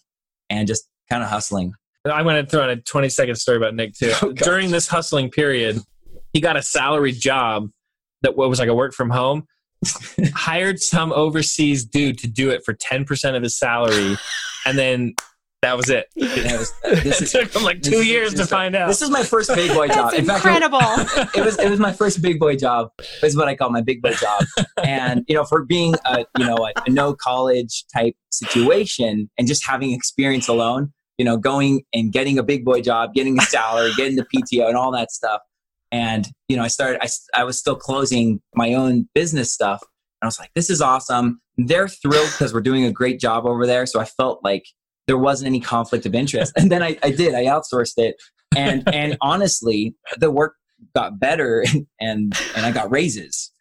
and 0.50 0.66
just 0.66 0.88
kind 1.10 1.22
of 1.22 1.28
hustling. 1.28 1.72
I'm 2.04 2.24
going 2.24 2.44
to 2.44 2.48
throw 2.48 2.62
in 2.62 2.70
a 2.70 2.80
20 2.80 3.08
second 3.08 3.34
story 3.34 3.56
about 3.56 3.74
Nik 3.74 3.94
too. 3.94 4.12
Oh. 4.22 4.32
During 4.32 4.70
this 4.70 4.86
hustling 4.86 5.30
period, 5.30 5.80
he 6.32 6.40
got 6.40 6.56
a 6.56 6.62
salary 6.62 7.12
job 7.12 7.68
that 8.22 8.36
was 8.36 8.60
like 8.60 8.68
a 8.68 8.74
work 8.74 8.94
from 8.94 9.10
home. 9.10 9.46
hired 10.34 10.80
some 10.80 11.12
overseas 11.12 11.84
dude 11.84 12.18
to 12.18 12.28
do 12.28 12.50
it 12.50 12.64
for 12.64 12.74
10% 12.74 13.36
of 13.36 13.42
his 13.42 13.58
salary, 13.58 14.16
and 14.64 14.78
then 14.78 15.14
that 15.66 15.76
was 15.76 15.90
it. 15.90 16.06
And 16.16 16.24
uh, 16.24 16.28
it 16.54 16.58
was- 16.58 16.72
this 17.02 17.20
it 17.20 17.22
is- 17.24 17.32
took 17.32 17.54
him 17.54 17.62
like 17.64 17.82
two 17.82 17.96
is- 17.96 18.06
years 18.06 18.30
this 18.30 18.38
to 18.38 18.42
is- 18.44 18.48
find 18.50 18.74
out. 18.76 18.88
This 18.88 19.02
is 19.02 19.10
my 19.10 19.22
first 19.22 19.54
big 19.54 19.72
boy 19.74 19.88
job. 19.96 20.12
That's 20.12 20.18
In 20.18 20.24
fact, 20.26 20.44
it- 20.44 20.48
incredible. 20.48 20.78
it 21.40 21.44
was 21.44 21.58
it 21.58 21.68
was 21.70 21.80
my 21.80 21.92
first 21.92 22.22
big 22.22 22.38
boy 22.38 22.56
job. 22.56 22.90
Is 23.22 23.36
what 23.36 23.48
I 23.48 23.54
call 23.56 23.70
my 23.70 23.82
big 23.82 24.00
boy 24.02 24.12
job. 24.14 24.44
And 24.82 25.24
you 25.28 25.34
know, 25.34 25.44
for 25.44 25.64
being 25.64 25.94
a 26.04 26.24
you 26.38 26.46
know 26.46 26.56
a, 26.56 26.72
a 26.86 26.90
no 26.90 27.14
college 27.14 27.84
type 27.94 28.14
situation 28.30 29.30
and 29.38 29.46
just 29.48 29.66
having 29.66 29.92
experience 29.92 30.48
alone, 30.48 30.92
you 31.18 31.24
know, 31.24 31.36
going 31.36 31.82
and 31.92 32.12
getting 32.12 32.38
a 32.38 32.42
big 32.42 32.64
boy 32.64 32.80
job, 32.80 33.14
getting 33.14 33.38
a 33.38 33.42
salary, 33.42 33.90
getting 33.96 34.16
the 34.16 34.26
PTO, 34.34 34.68
and 34.68 34.76
all 34.76 34.92
that 34.92 35.10
stuff. 35.10 35.40
And 35.92 36.28
you 36.48 36.56
know, 36.56 36.62
I 36.62 36.68
started. 36.68 36.98
I 37.02 37.08
I 37.34 37.44
was 37.44 37.58
still 37.58 37.76
closing 37.76 38.40
my 38.54 38.74
own 38.74 39.08
business 39.14 39.52
stuff, 39.52 39.80
and 39.82 40.26
I 40.26 40.26
was 40.26 40.38
like, 40.38 40.50
this 40.54 40.68
is 40.70 40.80
awesome. 40.80 41.40
They're 41.58 41.88
thrilled 41.88 42.28
because 42.32 42.52
we're 42.52 42.60
doing 42.60 42.84
a 42.84 42.92
great 42.92 43.18
job 43.20 43.46
over 43.46 43.66
there. 43.66 43.86
So 43.86 43.98
I 44.00 44.04
felt 44.04 44.44
like 44.44 44.66
there 45.06 45.18
wasn't 45.18 45.46
any 45.46 45.60
conflict 45.60 46.06
of 46.06 46.14
interest. 46.14 46.52
And 46.56 46.70
then 46.70 46.82
I, 46.82 46.98
I 47.02 47.10
did. 47.10 47.34
I 47.34 47.44
outsourced 47.44 47.98
it, 47.98 48.16
and 48.56 48.82
and 48.92 49.16
honestly, 49.22 49.94
the 50.18 50.30
work 50.30 50.56
got 50.94 51.18
better 51.18 51.64
and 52.00 52.34
and 52.54 52.66
I 52.66 52.72
got 52.72 52.90
raises. 52.90 53.52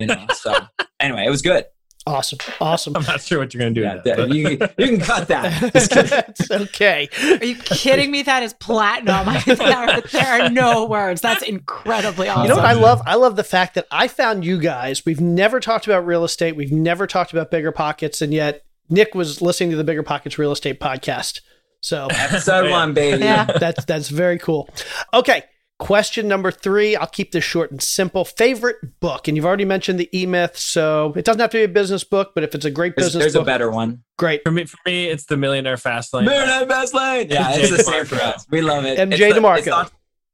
You 0.00 0.08
know, 0.08 0.26
so 0.32 0.54
anyway, 1.00 1.24
it 1.24 1.30
was 1.30 1.42
good. 1.42 1.66
Awesome. 2.06 2.38
Awesome. 2.60 2.96
I'm 2.98 3.04
not 3.04 3.22
sure 3.22 3.38
what 3.38 3.54
you're 3.54 3.60
going 3.60 3.74
to 3.74 3.80
do. 3.80 3.86
Yeah, 3.86 4.16
that, 4.16 4.28
you, 4.28 4.50
you 4.50 4.98
can 4.98 5.00
cut 5.00 5.28
that. 5.28 5.72
Just 5.72 5.90
kidding. 5.90 6.22
it's 6.28 6.50
okay. 6.50 7.08
Are 7.22 7.44
you 7.44 7.54
kidding 7.56 8.10
me? 8.10 8.22
That 8.22 8.42
is 8.42 8.52
platinum. 8.52 9.26
there, 9.46 10.00
there 10.12 10.42
are 10.42 10.50
no 10.50 10.84
words. 10.84 11.22
That's 11.22 11.42
incredibly 11.42 12.28
awesome. 12.28 12.42
You 12.42 12.48
know 12.50 12.56
what 12.56 12.66
I 12.66 12.74
love? 12.74 13.00
I 13.06 13.14
love 13.14 13.36
the 13.36 13.44
fact 13.44 13.74
that 13.76 13.86
I 13.90 14.08
found 14.08 14.44
you 14.44 14.58
guys. 14.58 15.06
We've 15.06 15.20
never 15.20 15.60
talked 15.60 15.86
about 15.86 16.04
real 16.04 16.24
estate. 16.24 16.56
We've 16.56 16.72
never 16.72 17.06
talked 17.06 17.32
about 17.32 17.50
bigger 17.50 17.72
pockets, 17.72 18.20
and 18.20 18.34
yet 18.34 18.64
Nik 18.88 19.14
was 19.14 19.40
listening 19.42 19.70
to 19.70 19.76
the 19.76 19.84
Bigger 19.84 20.02
Pockets 20.02 20.38
real 20.38 20.52
estate 20.52 20.80
podcast. 20.80 21.40
So 21.80 22.06
Episode 22.10 22.70
one, 22.70 22.94
baby. 22.94 23.22
Yeah. 23.24 23.44
that's 23.44 23.84
that's 23.84 24.08
very 24.08 24.38
cool. 24.38 24.68
Okay, 25.12 25.44
question 25.78 26.28
number 26.28 26.50
three. 26.50 26.96
I'll 26.96 27.06
keep 27.06 27.32
this 27.32 27.44
short 27.44 27.70
and 27.70 27.82
simple. 27.82 28.24
Favorite 28.24 28.76
book, 29.00 29.28
and 29.28 29.36
you've 29.36 29.44
already 29.46 29.64
mentioned 29.66 29.98
the 30.00 30.08
E 30.18 30.24
Myth, 30.26 30.56
so 30.56 31.12
it 31.16 31.24
doesn't 31.24 31.40
have 31.40 31.50
to 31.50 31.58
be 31.58 31.64
a 31.64 31.68
business 31.68 32.02
book, 32.04 32.32
but 32.34 32.42
if 32.44 32.54
it's 32.54 32.64
a 32.64 32.70
great 32.70 32.94
There's, 32.96 33.08
business 33.08 33.32
there's 33.32 33.34
a 33.34 33.44
better 33.44 33.70
one. 33.70 34.02
great. 34.18 34.42
For 34.44 34.50
me, 34.50 34.64
for 34.64 34.78
me, 34.86 35.06
it's 35.08 35.26
the 35.26 35.36
Millionaire 35.36 35.76
Fastlane. 35.76 36.24
Millionaire 36.24 36.66
Fast 36.66 36.94
Lane. 36.94 37.28
Yeah, 37.30 37.50
it's 37.54 37.70
the 37.76 37.82
same 37.82 38.04
for 38.06 38.16
us. 38.16 38.46
We 38.50 38.62
love 38.62 38.84
it. 38.86 38.98
MJ 38.98 39.12
It's 39.12 39.34
the- 39.34 39.40
DeMarco. 39.40 39.58
It's, 39.58 39.66
not- 39.66 39.92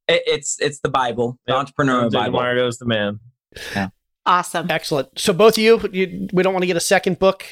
it- 0.09 0.23
it's 0.27 0.57
it's 0.61 0.81
the 0.81 0.89
Bible, 0.91 1.37
the 1.47 1.53
Yep. 1.53 1.59
entrepreneur 1.61 2.09
Jay 2.11 2.19
Bible. 2.19 2.39
DeMarco's 2.39 2.79
the 2.79 2.87
man. 2.87 3.19
Awesome. 4.27 4.67
Excellent. 4.71 5.19
So 5.19 5.33
both 5.33 5.55
of 5.55 5.59
you, 5.59 5.81
you 5.93 6.29
we 6.33 6.43
don't 6.43 6.53
want 6.53 6.63
to 6.63 6.67
get 6.69 6.77
a 6.77 6.81
second 6.81 7.19
book. 7.19 7.45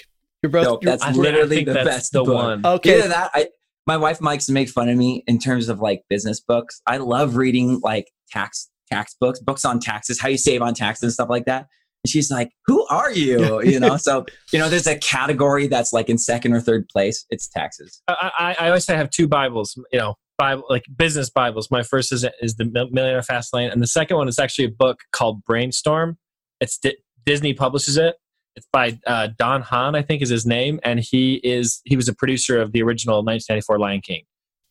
You're 0.43 0.51
both. 0.51 0.65
No, 0.65 0.71
you're- 0.81 0.91
that's 0.93 1.03
I- 1.03 1.09
I 1.09 1.13
literally 1.13 1.57
think 1.57 1.69
the 1.69 1.75
that's 1.75 1.87
best 1.89 2.13
the 2.13 2.25
book. 2.25 2.35
one. 2.35 2.67
okay. 2.67 2.99
Either 2.99 3.09
that, 3.09 3.31
I, 3.35 3.49
my 3.87 3.97
wife 3.97 4.21
likes 4.21 4.47
to 4.47 4.53
make 4.53 4.69
fun 4.69 4.89
of 4.89 4.97
me 4.97 5.25
in 5.27 5.39
terms 5.39 5.69
of 5.69 5.81
like 5.81 6.03
business 6.11 6.41
books. 6.41 6.81
I 6.87 6.99
love 6.99 7.37
reading 7.37 7.81
like 7.83 8.11
tax 8.31 8.69
tax 8.91 9.15
books, 9.21 9.41
books 9.41 9.65
on 9.65 9.81
taxes, 9.81 10.21
how 10.21 10.29
you 10.29 10.39
save 10.39 10.63
on 10.63 10.75
taxes 10.75 11.03
and 11.05 11.13
stuff 11.13 11.29
like 11.29 11.45
that. 11.47 11.67
And 12.05 12.11
she's 12.11 12.31
like, 12.31 12.51
"Who 12.67 12.87
are 12.89 13.11
you?" 13.11 13.63
You 13.63 13.81
know. 13.81 13.97
so 13.97 14.25
you 14.53 14.59
know, 14.59 14.69
there's 14.69 14.87
a 14.87 14.97
category 14.99 15.67
that's 15.67 15.93
like 15.93 16.09
in 16.09 16.19
second 16.19 16.53
or 16.53 16.61
third 16.61 16.89
place. 16.89 17.27
It's 17.31 17.49
taxes. 17.49 18.01
I, 18.07 18.31
I, 18.39 18.57
I 18.61 18.69
always 18.69 18.85
say 18.85 18.95
I 18.95 18.99
have 18.99 19.11
two 19.11 19.27
Bibles, 19.27 19.75
you 19.93 19.99
know, 19.99 20.15
Bible 20.39 20.65
like 20.69 20.85
business 20.97 21.29
Bibles. 21.31 21.71
My 21.71 21.83
first 21.83 22.13
is 22.13 22.25
is 22.41 22.55
the 22.57 22.67
Mil- 22.67 22.91
Millionaire 22.91 23.23
Fast 23.23 23.53
Lane, 23.53 23.71
and 23.71 23.83
the 23.83 23.87
second 23.89 24.17
one 24.17 24.29
is 24.29 24.39
actually 24.39 24.67
a 24.67 24.71
book 24.71 25.01
called 25.13 25.43
Brainstorm. 25.45 26.19
It's 26.61 26.79
Di- 26.79 26.97
Disney 27.27 27.53
publishes 27.55 27.97
it. 27.97 28.15
It's 28.59 28.67
by 28.73 28.99
uh, 29.07 29.29
Don 29.39 29.63
Hahn, 29.63 29.95
I 29.95 30.03
think 30.03 30.21
is 30.21 30.29
his 30.29 30.45
name, 30.45 30.81
and 30.83 30.99
he 30.99 31.35
is 31.45 31.81
he 31.85 31.95
was 31.95 32.09
a 32.09 32.15
producer 32.15 32.61
of 32.61 32.73
the 32.73 32.83
original 32.83 33.19
1994 33.19 33.79
Lion 33.79 34.01
King, 34.01 34.23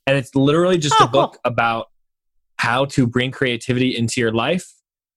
and 0.05 0.17
it's 0.17 0.35
literally 0.35 0.77
just 0.77 0.95
Oh, 0.99 1.05
a 1.05 1.07
book 1.07 1.37
about 1.45 1.87
how 2.57 2.83
to 2.85 3.07
bring 3.07 3.31
creativity 3.31 3.95
into 3.97 4.19
your 4.19 4.33
life, 4.33 4.67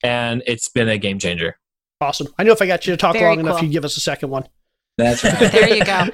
and 0.05 0.45
it's 0.47 0.69
been 0.69 0.89
a 0.89 0.99
game 0.99 1.19
changer. 1.19 1.59
Awesome. 2.01 2.29
I 2.39 2.45
know 2.45 2.53
if 2.53 2.63
I 2.63 2.67
got 2.67 2.87
you 2.87 2.93
to 2.93 2.97
talk 2.97 3.15
Very 3.15 3.25
long 3.27 3.41
enough, 3.41 3.61
you'd 3.61 3.73
give 3.73 3.85
us 3.85 3.97
a 3.97 4.01
second 4.01 4.31
one. 4.31 4.47
That's 4.97 5.25
right. 5.25 5.51
There 5.51 5.75
you 5.75 5.85
go. 5.85 6.09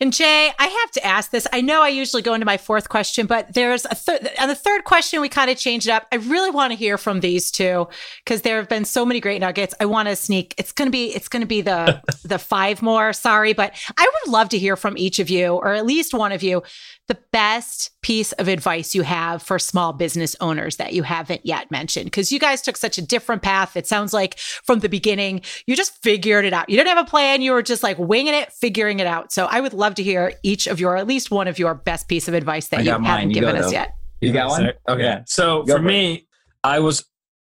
And 0.00 0.12
Jay, 0.12 0.50
I 0.58 0.66
have 0.66 0.90
to 0.92 1.06
ask 1.06 1.30
this. 1.30 1.46
I 1.52 1.60
know 1.60 1.80
I 1.80 1.88
usually 1.88 2.22
go 2.22 2.34
into 2.34 2.44
my 2.44 2.56
fourth 2.56 2.88
question, 2.88 3.26
but 3.26 3.54
there's 3.54 3.84
a 3.84 3.94
third. 3.94 4.28
On 4.40 4.48
the 4.48 4.54
third 4.54 4.84
question, 4.84 5.20
we 5.20 5.28
kind 5.28 5.50
of 5.50 5.56
changed 5.56 5.86
it 5.86 5.92
up. 5.92 6.06
I 6.10 6.16
really 6.16 6.50
want 6.50 6.72
to 6.72 6.76
hear 6.76 6.98
from 6.98 7.20
these 7.20 7.50
two 7.52 7.86
because 8.24 8.42
there 8.42 8.56
have 8.56 8.68
been 8.68 8.84
so 8.84 9.06
many 9.06 9.20
great 9.20 9.40
nuggets. 9.40 9.72
I 9.78 9.86
want 9.86 10.08
to 10.08 10.16
sneak. 10.16 10.54
It's 10.58 10.72
gonna 10.72 10.90
be. 10.90 11.14
It's 11.14 11.28
gonna 11.28 11.46
be 11.46 11.60
the 11.60 12.02
the 12.24 12.38
five 12.40 12.82
more. 12.82 13.12
Sorry, 13.12 13.52
but 13.52 13.72
I 13.96 14.10
would 14.24 14.32
love 14.32 14.48
to 14.50 14.58
hear 14.58 14.76
from 14.76 14.98
each 14.98 15.20
of 15.20 15.30
you, 15.30 15.54
or 15.54 15.74
at 15.74 15.86
least 15.86 16.12
one 16.12 16.32
of 16.32 16.42
you, 16.42 16.64
the 17.06 17.18
best 17.30 17.90
piece 18.04 18.32
of 18.32 18.48
advice 18.48 18.94
you 18.94 19.00
have 19.00 19.42
for 19.42 19.58
small 19.58 19.94
business 19.94 20.36
owners 20.38 20.76
that 20.76 20.92
you 20.92 21.02
haven't 21.02 21.40
yet 21.42 21.70
mentioned. 21.70 22.04
Because 22.04 22.30
you 22.30 22.38
guys 22.38 22.60
took 22.60 22.76
such 22.76 22.98
a 22.98 23.02
different 23.02 23.40
path. 23.40 23.78
It 23.78 23.86
sounds 23.86 24.12
like 24.12 24.38
from 24.38 24.80
the 24.80 24.90
beginning, 24.90 25.40
you 25.66 25.74
just 25.74 26.02
figured 26.02 26.44
it 26.44 26.52
out. 26.52 26.68
You 26.68 26.76
didn't 26.76 26.94
have 26.94 27.06
a 27.06 27.08
plan. 27.08 27.40
You 27.40 27.52
were 27.52 27.62
just 27.62 27.82
like 27.82 27.98
winging 27.98 28.34
it, 28.34 28.52
figuring 28.52 29.00
it 29.00 29.06
out. 29.06 29.32
So 29.32 29.46
I 29.46 29.58
would 29.58 29.72
love 29.72 29.94
to 29.94 30.02
hear 30.02 30.34
each 30.42 30.66
of 30.66 30.78
your, 30.78 30.98
at 30.98 31.06
least 31.06 31.30
one 31.30 31.48
of 31.48 31.58
your 31.58 31.74
best 31.74 32.06
piece 32.06 32.28
of 32.28 32.34
advice 32.34 32.68
that 32.68 32.80
you 32.80 32.90
got 32.90 33.02
haven't. 33.02 33.30
You 33.30 33.40
given 33.40 33.56
us 33.56 33.64
though. 33.64 33.72
yet. 33.72 33.96
You 34.20 34.34
got 34.34 34.50
one? 34.50 34.72
Okay. 34.86 35.02
Yeah. 35.02 35.22
So 35.26 35.62
Go 35.62 35.76
for 35.76 35.78
for 35.78 35.84
me, 35.86 36.26
I 36.62 36.80
was, 36.80 37.06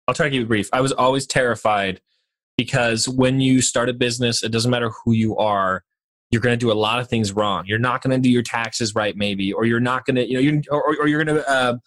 I'll 0.08 0.16
try 0.16 0.28
to 0.28 0.32
keep 0.32 0.44
it 0.44 0.48
brief. 0.48 0.70
I 0.72 0.80
was 0.80 0.94
always 0.94 1.28
terrified 1.28 2.00
because 2.58 3.10
when 3.10 3.42
you 3.42 3.62
start 3.62 3.90
a 3.90 3.94
business, 3.94 4.44
it 4.44 4.54
doesn't 4.54 4.72
matter 4.72 4.92
who 5.04 5.12
you 5.12 5.36
are, 5.36 5.84
you're 6.32 6.42
going 6.42 6.54
to 6.54 6.58
do 6.58 6.72
a 6.72 6.74
lot 6.74 7.00
of 7.00 7.08
things 7.08 7.32
wrong. 7.32 7.66
You're 7.66 7.80
not 7.80 8.02
going 8.02 8.12
to 8.12 8.22
do 8.22 8.30
your 8.30 8.44
taxes 8.44 8.96
right, 8.96 9.16
maybe, 9.16 9.54
or 9.54 9.66
you're 9.66 9.80
not 9.80 10.06
going 10.06 10.16
to, 10.16 10.28
you 10.28 10.34
know, 10.34 10.40
you're, 10.40 10.62
or, 10.70 10.98
or 11.00 11.08
you're 11.08 11.24
going 11.24 11.38
to, 11.38 11.50
uh, 11.50 11.78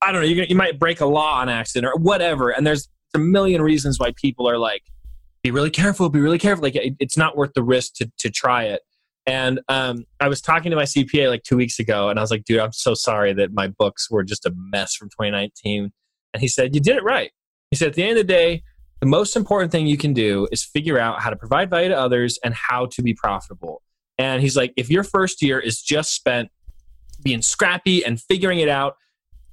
I 0.00 0.12
don't 0.12 0.22
know, 0.22 0.28
gonna, 0.28 0.46
you 0.48 0.56
might 0.56 0.78
break 0.78 1.00
a 1.00 1.06
law 1.06 1.40
on 1.40 1.48
accident 1.48 1.92
or 1.92 1.98
whatever. 2.00 2.50
And 2.50 2.66
there's 2.66 2.88
a 3.14 3.18
million 3.18 3.60
reasons 3.60 3.98
why 3.98 4.12
people 4.16 4.48
are 4.48 4.58
like, 4.58 4.82
be 5.42 5.50
really 5.50 5.70
careful, 5.70 6.08
be 6.08 6.20
really 6.20 6.38
careful. 6.38 6.62
Like 6.62 6.76
it, 6.76 6.94
it's 6.98 7.16
not 7.16 7.36
worth 7.36 7.52
the 7.54 7.62
risk 7.62 7.94
to, 7.94 8.10
to 8.18 8.30
try 8.30 8.64
it. 8.64 8.80
And 9.26 9.60
um, 9.68 10.06
I 10.18 10.28
was 10.28 10.40
talking 10.40 10.70
to 10.70 10.76
my 10.76 10.84
CPA 10.84 11.28
like 11.28 11.42
two 11.42 11.56
weeks 11.56 11.78
ago, 11.78 12.08
and 12.08 12.18
I 12.18 12.22
was 12.22 12.30
like, 12.30 12.44
dude, 12.44 12.58
I'm 12.58 12.72
so 12.72 12.94
sorry 12.94 13.32
that 13.34 13.52
my 13.52 13.68
books 13.68 14.10
were 14.10 14.24
just 14.24 14.46
a 14.46 14.52
mess 14.56 14.94
from 14.94 15.08
2019. 15.10 15.92
And 16.32 16.40
he 16.40 16.48
said, 16.48 16.74
you 16.74 16.80
did 16.80 16.96
it 16.96 17.04
right. 17.04 17.30
He 17.70 17.76
said, 17.76 17.88
at 17.88 17.94
the 17.94 18.02
end 18.02 18.12
of 18.12 18.26
the 18.26 18.32
day, 18.32 18.62
the 19.00 19.06
most 19.06 19.36
important 19.36 19.72
thing 19.72 19.86
you 19.86 19.96
can 19.96 20.12
do 20.12 20.48
is 20.50 20.64
figure 20.64 20.98
out 20.98 21.22
how 21.22 21.30
to 21.30 21.36
provide 21.36 21.70
value 21.70 21.88
to 21.88 21.98
others 21.98 22.38
and 22.44 22.54
how 22.54 22.86
to 22.86 23.02
be 23.02 23.14
profitable. 23.14 23.82
And 24.20 24.42
he's 24.42 24.54
like, 24.54 24.74
if 24.76 24.90
your 24.90 25.02
first 25.02 25.40
year 25.40 25.58
is 25.58 25.80
just 25.80 26.14
spent 26.14 26.50
being 27.22 27.40
scrappy 27.40 28.04
and 28.04 28.20
figuring 28.20 28.58
it 28.58 28.68
out 28.68 28.96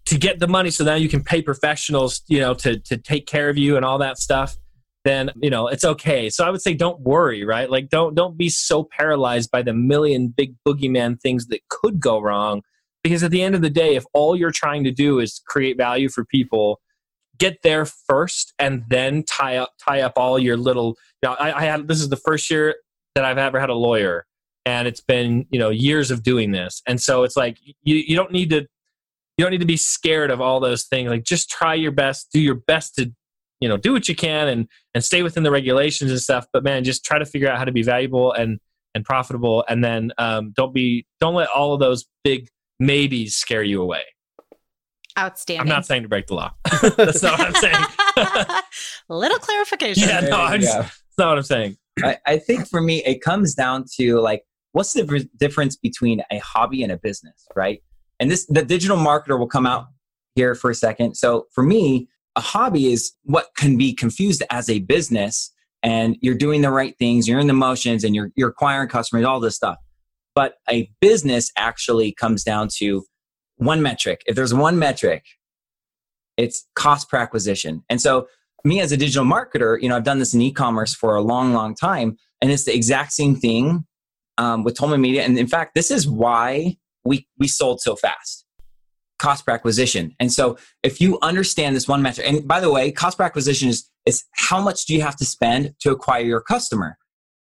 to 0.08 0.18
get 0.18 0.40
the 0.40 0.48
money 0.48 0.72
so 0.72 0.84
now 0.84 0.96
you 0.96 1.08
can 1.08 1.24
pay 1.24 1.42
professionals, 1.42 2.22
you 2.28 2.42
know, 2.42 2.54
to, 2.56 2.78
to 2.80 2.98
take 2.98 3.28
care 3.28 3.50
of 3.50 3.58
you 3.58 3.78
and 3.78 3.86
all 3.86 3.98
that 4.00 4.18
stuff, 4.18 4.58
then, 5.06 5.32
you 5.42 5.50
know, 5.50 5.70
it's 5.70 5.86
okay. 5.86 6.30
So 6.30 6.46
I 6.46 6.50
would 6.50 6.62
say 6.62 6.74
don't 6.74 7.00
worry, 7.00 7.46
right? 7.46 7.70
Like 7.70 7.88
don't 7.88 8.14
don't 8.14 8.38
be 8.38 8.50
so 8.50 8.84
paralyzed 8.84 9.52
by 9.52 9.62
the 9.62 9.74
million 9.74 10.28
big 10.36 10.54
boogeyman 10.68 11.18
things 11.22 11.48
that 11.48 11.62
could 11.70 12.02
go 12.02 12.20
wrong. 12.20 12.62
Because 13.04 13.24
at 13.24 13.32
the 13.32 13.42
end 13.42 13.56
of 13.56 13.62
the 13.62 13.70
day, 13.70 13.96
if 13.96 14.04
all 14.14 14.36
you're 14.36 14.52
trying 14.52 14.84
to 14.84 14.92
do 14.92 15.20
is 15.20 15.42
create 15.48 15.78
value 15.78 16.10
for 16.10 16.26
people, 16.26 16.82
get 17.38 17.62
there 17.64 17.86
first 17.86 18.54
and 18.60 18.84
then 18.90 19.24
tie 19.24 19.56
up 19.56 19.72
tie 19.80 20.02
up 20.02 20.14
all 20.18 20.38
your 20.38 20.58
little 20.58 20.98
you 21.24 21.30
know, 21.30 21.36
I, 21.36 21.58
I 21.58 21.62
had 21.64 21.88
this 21.88 22.02
is 22.02 22.10
the 22.10 22.18
first 22.18 22.50
year 22.50 22.76
that 23.16 23.24
I've 23.24 23.38
ever 23.38 23.62
had 23.62 23.70
a 23.70 23.76
lawyer 23.76 24.27
and 24.68 24.86
it's 24.86 25.00
been 25.00 25.46
you 25.50 25.58
know 25.58 25.70
years 25.70 26.12
of 26.12 26.24
doing 26.24 26.52
this. 26.52 26.82
And 26.86 27.02
so 27.02 27.24
it's 27.24 27.38
like 27.38 27.58
you, 27.64 27.96
you 27.96 28.16
don't 28.16 28.32
need 28.34 28.50
to 28.50 28.68
you 29.38 29.46
don't 29.46 29.52
need 29.52 29.62
to 29.62 29.66
be 29.66 29.78
scared 29.78 30.30
of 30.30 30.42
all 30.42 30.60
those 30.60 30.84
things. 30.84 31.10
Like 31.10 31.24
just 31.24 31.50
try 31.50 31.74
your 31.74 31.94
best 31.94 32.28
do 32.34 32.40
your 32.40 32.56
best 32.56 32.96
to 32.96 33.12
you 33.62 33.70
know 33.70 33.78
do 33.78 33.94
what 33.94 34.10
you 34.10 34.16
can 34.16 34.50
and 34.50 34.68
and 34.94 35.04
stay 35.04 35.24
within 35.24 35.44
the 35.44 35.52
regulations 35.52 36.12
and 36.12 36.20
stuff. 36.20 36.48
But 36.52 36.66
man 36.66 36.84
just 36.84 37.06
try 37.06 37.18
to 37.18 37.26
figure 37.26 37.50
out 37.50 37.58
how 37.58 37.64
to 37.64 37.72
be 37.72 37.82
valuable 37.82 38.34
and 38.34 38.60
and 38.94 39.06
profitable. 39.06 39.64
And 39.70 39.84
then 39.84 40.12
um, 40.18 40.54
don't 40.56 40.74
be 40.74 41.08
don't 41.22 41.34
let 41.36 41.48
all 41.50 41.74
of 41.74 41.80
those 41.80 42.06
big 42.26 42.50
maybes 42.80 43.38
scare 43.38 43.64
you 43.64 43.82
away. 43.82 44.04
Outstanding. 45.18 45.62
i'm 45.62 45.68
not 45.68 45.84
saying 45.84 46.04
to 46.04 46.10
break 46.10 46.28
the 46.28 46.36
law. 46.36 46.54
That's 46.96 47.24
not 47.24 47.40
what 47.40 47.48
i'm 47.48 47.56
saying. 47.56 48.62
Little 49.10 49.40
clarification. 49.40 50.08
Yeah, 50.08 50.20
no, 50.20 50.28
There 50.28 50.40
I'm 50.40 50.62
just, 50.62 50.78
that's 50.78 51.18
not 51.18 51.30
what 51.30 51.38
I'm 51.40 51.44
saying. 51.44 51.78
I, 52.04 52.18
I 52.28 52.38
think 52.38 52.68
for 52.68 52.82
me, 52.82 53.04
it 53.04 53.22
comes 53.22 53.56
down 53.56 53.86
to 53.96 54.20
like, 54.20 54.44
what's 54.78 54.94
the 54.94 55.04
v- 55.04 55.28
difference 55.38 55.76
between 55.76 56.22
a 56.32 56.38
hobby 56.38 56.84
and 56.84 56.92
a 56.92 56.98
business, 56.98 57.48
right? 57.56 57.82
And 58.20 58.30
this, 58.30 58.46
the 58.46 58.64
digital 58.64 58.96
marketer 58.96 59.40
will 59.40 59.48
come 59.48 59.66
out 59.66 59.88
here 60.36 60.54
for 60.54 60.70
a 60.70 60.76
second. 60.76 61.16
So 61.16 61.48
for 61.52 61.64
me, 61.64 62.08
a 62.36 62.42
hobby 62.42 62.94
is 62.94 63.14
what 63.24 63.48
can 63.58 63.76
be 63.76 63.92
confused 63.92 64.44
as 64.52 64.70
a 64.70 64.78
business, 64.80 65.52
and 65.82 66.16
you're 66.22 66.36
doing 66.36 66.62
the 66.62 66.70
right 66.70 66.96
things, 67.00 67.28
you're 67.28 67.40
in 67.40 67.48
the 67.48 67.54
motions, 67.54 68.04
and 68.04 68.14
you're 68.16 68.30
you're 68.36 68.50
acquiring 68.50 68.88
customers, 68.88 69.26
all 69.26 69.40
this 69.40 69.56
stuff. 69.56 69.78
But 70.36 70.54
a 70.70 70.92
business 71.02 71.52
actually 71.58 72.12
comes 72.12 72.44
down 72.44 72.68
to 72.78 73.04
one 73.56 73.82
metric. 73.82 74.22
If 74.28 74.36
there's 74.36 74.54
one 74.54 74.78
metric, 74.78 75.24
it's 76.38 76.68
cost 76.76 77.10
per 77.10 77.18
acquisition. 77.18 77.84
And 77.90 78.00
so 78.00 78.28
me 78.64 78.80
as 78.80 78.92
a 78.92 78.98
digital 78.98 79.26
marketer, 79.26 79.82
you 79.82 79.90
know, 79.90 79.96
I've 79.96 80.04
done 80.04 80.20
this 80.20 80.36
in 80.36 80.42
e-commerce 80.42 80.94
for 80.94 81.16
a 81.16 81.22
long, 81.22 81.54
long 81.54 81.74
time, 81.74 82.18
and 82.42 82.52
it's 82.52 82.66
the 82.66 82.76
exact 82.76 83.14
same 83.14 83.36
thing 83.36 83.88
um, 84.38 84.64
with 84.64 84.78
Tolman 84.78 85.02
Media. 85.02 85.24
And 85.24 85.38
in 85.38 85.48
fact, 85.48 85.76
this 85.76 85.92
is 85.92 86.08
why 86.08 86.78
we 87.04 87.28
we 87.38 87.48
sold 87.48 87.82
so 87.82 87.96
fast. 87.96 88.46
Cost 89.20 89.46
per 89.46 89.54
acquisition. 89.54 90.16
And 90.20 90.32
so 90.32 90.58
if 90.84 91.02
you 91.02 91.18
understand 91.22 91.76
this 91.76 91.88
one 91.88 92.02
metric, 92.02 92.28
and 92.28 92.48
by 92.48 92.60
the 92.60 92.72
way, 92.72 92.92
cost 92.92 93.18
per 93.18 93.24
acquisition 93.24 93.70
is 93.70 93.90
is 94.06 94.24
how 94.34 94.62
much 94.62 94.86
do 94.86 94.96
you 94.96 95.02
have 95.02 95.16
to 95.18 95.26
spend 95.26 95.74
to 95.82 95.92
acquire 95.92 96.24
your 96.24 96.42
customer? 96.42 96.98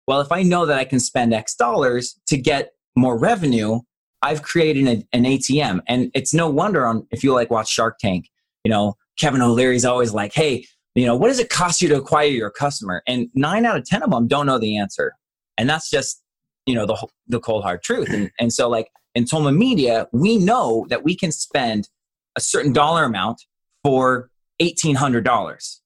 Well, 0.07 0.21
if 0.21 0.31
I 0.31 0.41
know 0.43 0.65
that 0.65 0.77
I 0.77 0.85
can 0.85 0.99
spend 0.99 1.33
X 1.33 1.55
dollars 1.55 2.19
to 2.27 2.37
get 2.37 2.71
more 2.95 3.17
revenue, 3.17 3.81
I've 4.21 4.41
created 4.41 4.87
an, 4.87 5.07
an 5.13 5.23
ATM. 5.23 5.81
And 5.87 6.11
it's 6.13 6.33
no 6.33 6.49
wonder 6.49 6.85
on 6.85 7.07
if 7.11 7.23
you 7.23 7.33
like 7.33 7.51
watch 7.51 7.69
Shark 7.69 7.97
Tank, 7.99 8.29
you 8.63 8.71
know, 8.71 8.95
Kevin 9.19 9.41
O'Leary's 9.41 9.85
always 9.85 10.13
like, 10.13 10.33
hey, 10.33 10.65
you 10.95 11.05
know, 11.05 11.15
what 11.15 11.27
does 11.27 11.39
it 11.39 11.49
cost 11.49 11.81
you 11.81 11.89
to 11.89 11.95
acquire 11.95 12.27
your 12.27 12.49
customer? 12.49 13.03
And 13.07 13.29
nine 13.33 13.65
out 13.65 13.77
of 13.77 13.85
10 13.85 14.03
of 14.03 14.09
them 14.09 14.27
don't 14.27 14.45
know 14.45 14.57
the 14.57 14.77
answer. 14.77 15.13
And 15.57 15.69
that's 15.69 15.89
just, 15.89 16.23
you 16.67 16.75
know, 16.75 16.85
the, 16.85 17.07
the 17.27 17.39
cold 17.39 17.63
hard 17.63 17.81
truth. 17.81 18.09
And, 18.09 18.29
and 18.39 18.53
so 18.53 18.69
like 18.69 18.89
in 19.15 19.25
Tolman 19.25 19.57
Media, 19.57 20.07
we 20.11 20.37
know 20.37 20.85
that 20.89 21.03
we 21.03 21.15
can 21.15 21.31
spend 21.31 21.89
a 22.35 22.41
certain 22.41 22.73
dollar 22.73 23.03
amount 23.03 23.41
for 23.83 24.29
$1,800. 24.61 25.79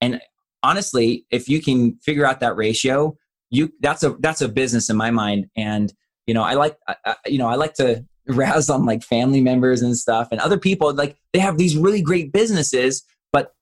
And 0.00 0.20
honestly, 0.62 1.26
if 1.30 1.48
you 1.48 1.62
can 1.62 1.96
figure 1.98 2.26
out 2.26 2.40
that 2.40 2.56
ratio, 2.56 3.16
you 3.50 3.70
that's 3.80 4.02
a 4.02 4.16
that's 4.20 4.40
a 4.40 4.48
business 4.48 4.88
in 4.88 4.96
my 4.96 5.10
mind. 5.10 5.46
And 5.56 5.92
you 6.26 6.34
know, 6.34 6.42
I 6.42 6.54
like 6.54 6.76
I, 6.88 7.14
you 7.26 7.38
know 7.38 7.46
I 7.46 7.54
like 7.56 7.74
to 7.74 8.04
razz 8.26 8.70
on 8.70 8.86
like 8.86 9.02
family 9.02 9.40
members 9.40 9.82
and 9.82 9.96
stuff 9.96 10.28
and 10.30 10.40
other 10.40 10.56
people 10.56 10.94
like 10.94 11.16
they 11.32 11.40
have 11.40 11.58
these 11.58 11.76
really 11.76 12.00
great 12.00 12.32
businesses, 12.32 13.04
but 13.32 13.52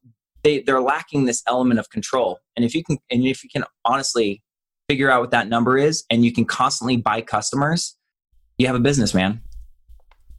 they 0.45 0.61
they're 0.63 0.81
lacking 0.81 1.25
this 1.25 1.43
element 1.49 1.81
of 1.81 1.91
control. 1.91 2.39
And 2.57 2.65
if 2.65 2.75
you 2.75 2.85
can 2.85 2.99
and 3.11 3.25
if 3.25 3.43
you 3.43 3.51
can 3.51 3.65
honestly 3.85 4.43
figure 4.91 5.09
out 5.09 5.21
what 5.21 5.31
that 5.31 5.49
number 5.49 5.79
is, 5.79 6.03
and 6.11 6.25
you 6.25 6.33
can 6.33 6.45
constantly 6.45 6.97
buy 6.97 7.21
customers, 7.21 7.97
you 8.59 8.67
have 8.67 8.75
a 8.75 8.81
business, 8.81 9.15
man. 9.15 9.41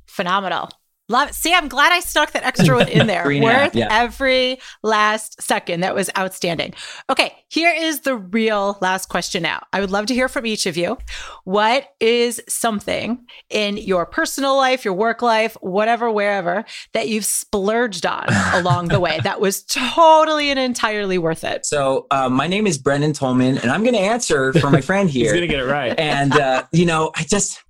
Phenomenal. 0.07 0.67
Love 1.11 1.29
it. 1.29 1.35
See, 1.35 1.53
I'm 1.53 1.67
glad 1.67 1.91
I 1.91 1.99
stuck 1.99 2.31
that 2.31 2.43
extra 2.43 2.75
one 2.75 2.87
in 2.87 3.05
there. 3.07 3.23
Three 3.23 3.37
and 3.37 3.45
a 3.45 3.51
half, 3.51 3.61
Worth 3.63 3.75
yeah. 3.75 3.87
every 3.91 4.59
last 4.81 5.41
second. 5.41 5.81
That 5.81 5.93
was 5.93 6.09
outstanding. 6.17 6.73
Okay, 7.09 7.35
here 7.49 7.71
is 7.71 8.01
the 8.01 8.15
real 8.15 8.77
last 8.81 9.09
question 9.09 9.43
now. 9.43 9.61
I 9.73 9.81
would 9.81 9.91
love 9.91 10.05
to 10.07 10.13
hear 10.13 10.29
from 10.29 10.45
each 10.45 10.65
of 10.65 10.77
you. 10.77 10.97
What 11.43 11.89
is 11.99 12.41
something 12.47 13.25
in 13.49 13.75
your 13.75 14.05
personal 14.05 14.55
life, 14.55 14.85
your 14.85 14.93
work 14.93 15.21
life, 15.21 15.57
whatever, 15.59 16.09
wherever, 16.09 16.63
that 16.93 17.09
you've 17.09 17.25
splurged 17.25 18.05
on 18.05 18.27
along 18.53 18.87
the 18.87 18.99
way 18.99 19.19
that 19.23 19.41
was 19.41 19.63
totally 19.63 20.49
and 20.49 20.59
entirely 20.59 21.17
worth 21.17 21.43
it? 21.43 21.65
So 21.65 22.07
uh, 22.09 22.29
my 22.29 22.47
name 22.47 22.65
is 22.65 22.77
Brennan 22.77 23.11
Tolman, 23.11 23.57
and 23.57 23.69
I'm 23.69 23.83
going 23.83 23.95
to 23.95 23.99
answer 23.99 24.53
for 24.53 24.69
my 24.69 24.81
friend 24.81 25.09
here. 25.09 25.25
He's 25.25 25.33
gonna 25.33 25.47
get 25.47 25.59
it 25.59 25.65
right. 25.65 25.97
and 25.99 26.31
uh, 26.33 26.63
you 26.71 26.85
know, 26.85 27.11
I 27.15 27.23
just 27.23 27.61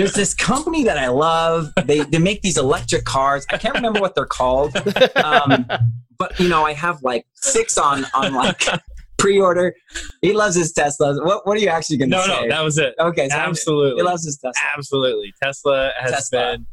there's 0.00 0.14
this 0.14 0.32
company 0.34 0.84
that 0.84 0.96
I 0.96 1.08
love. 1.08 1.68
They 1.84 2.00
they 2.00 2.18
make 2.18 2.40
these 2.42 2.56
electric 2.56 3.04
cars. 3.04 3.44
I 3.50 3.58
can't 3.58 3.74
remember 3.74 4.00
what 4.00 4.14
they're 4.14 4.24
called, 4.26 4.74
um, 5.16 5.66
but 6.18 6.38
you 6.40 6.48
know, 6.48 6.64
I 6.64 6.72
have 6.72 7.02
like 7.02 7.26
six 7.34 7.76
on 7.76 8.06
on 8.14 8.32
like 8.34 8.62
pre-order. 9.18 9.74
He 10.22 10.32
loves 10.32 10.56
his 10.56 10.72
Teslas. 10.72 11.22
What 11.24 11.46
what 11.46 11.56
are 11.56 11.60
you 11.60 11.68
actually 11.68 11.98
going 11.98 12.10
to 12.10 12.16
No, 12.16 12.22
say? 12.22 12.28
no, 12.28 12.40
no, 12.42 12.48
that 12.48 12.64
was 12.64 12.78
it. 12.78 12.94
okay, 12.98 13.28
so 13.28 13.34
he 13.36 13.40
Absolutely. 13.42 14.02
loves 14.02 14.24
his 14.24 14.36
Tesla. 14.38 14.52
Absolutely. 14.76 15.34
Tesla 15.42 15.92
has 15.98 16.12
Tesla. 16.12 16.52
been 16.52 16.66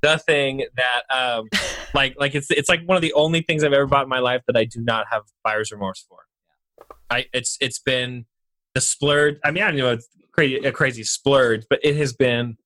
the 0.00 0.18
thing 0.18 0.64
that 0.76 1.02
um 1.16 1.48
like 1.94 2.14
like 2.18 2.34
it's 2.34 2.50
it's 2.50 2.68
like 2.68 2.80
one 2.86 2.96
of 2.96 3.02
the 3.02 3.12
only 3.12 3.42
things 3.42 3.62
I've 3.62 3.72
ever 3.72 3.86
bought 3.86 4.04
in 4.04 4.08
my 4.08 4.18
life 4.18 4.42
that 4.46 4.56
I 4.56 4.64
do 4.64 4.80
not 4.80 5.06
have 5.10 5.22
buyer's 5.44 5.70
remorse 5.70 6.04
for. 6.08 6.18
I 7.10 7.26
it's 7.34 7.58
it's 7.60 7.78
been 7.78 8.24
the 8.74 8.80
splurge. 8.80 9.36
I 9.44 9.50
mean, 9.50 9.62
I 9.62 9.68
don't 9.68 9.76
know 9.76 9.90
it's 9.92 10.08
crazy 10.32 10.56
a 10.56 10.72
crazy 10.72 11.04
splurge, 11.04 11.64
but 11.70 11.80
it 11.82 11.96
has 11.96 12.12
been 12.12 12.56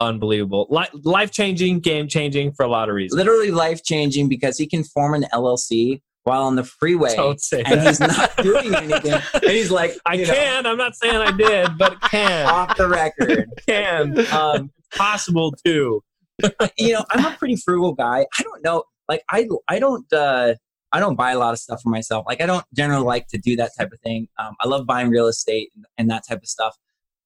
unbelievable. 0.00 0.66
Life 1.02 1.30
changing, 1.30 1.80
game 1.80 2.08
changing 2.08 2.52
for 2.52 2.64
a 2.64 2.68
lot 2.68 2.88
of 2.88 2.94
reasons. 2.94 3.16
Literally 3.18 3.50
life 3.50 3.82
changing 3.82 4.28
because 4.28 4.58
he 4.58 4.66
can 4.66 4.84
form 4.84 5.14
an 5.14 5.24
LLC 5.32 6.02
while 6.24 6.42
on 6.42 6.56
the 6.56 6.64
freeway, 6.64 7.14
Don't 7.14 7.40
say 7.40 7.62
and 7.64 7.80
that. 7.80 7.86
he's 7.86 8.00
not 8.00 8.36
doing 8.38 8.74
anything. 8.74 9.12
And 9.34 9.44
he's 9.44 9.70
like, 9.70 9.96
I 10.06 10.14
you 10.14 10.26
know, 10.26 10.34
can. 10.34 10.66
I'm 10.66 10.76
not 10.76 10.96
saying 10.96 11.14
I 11.16 11.30
did, 11.30 11.78
but 11.78 11.92
it 11.92 12.00
can. 12.10 12.46
off 12.46 12.76
the 12.76 12.88
record. 12.88 13.48
can. 13.66 14.26
Um, 14.32 14.70
possible 14.94 15.52
too. 15.64 16.02
you 16.76 16.92
know, 16.92 17.04
I'm 17.10 17.24
a 17.24 17.36
pretty 17.36 17.56
frugal 17.56 17.92
guy. 17.92 18.26
I 18.38 18.42
don't 18.42 18.62
know, 18.64 18.82
like 19.08 19.22
I 19.30 19.46
I 19.68 19.78
don't 19.78 20.12
uh 20.12 20.54
I 20.92 21.00
don't 21.00 21.14
buy 21.16 21.30
a 21.30 21.38
lot 21.38 21.52
of 21.52 21.58
stuff 21.60 21.80
for 21.82 21.88
myself. 21.90 22.24
Like 22.26 22.40
I 22.42 22.46
don't 22.46 22.64
generally 22.74 23.04
like 23.04 23.28
to 23.28 23.38
do 23.38 23.54
that 23.56 23.70
type 23.78 23.92
of 23.92 24.00
thing. 24.00 24.28
Um, 24.38 24.54
I 24.60 24.66
love 24.68 24.84
buying 24.86 25.08
real 25.08 25.28
estate 25.28 25.70
and, 25.76 25.84
and 25.96 26.10
that 26.10 26.24
type 26.28 26.38
of 26.42 26.48
stuff. 26.48 26.76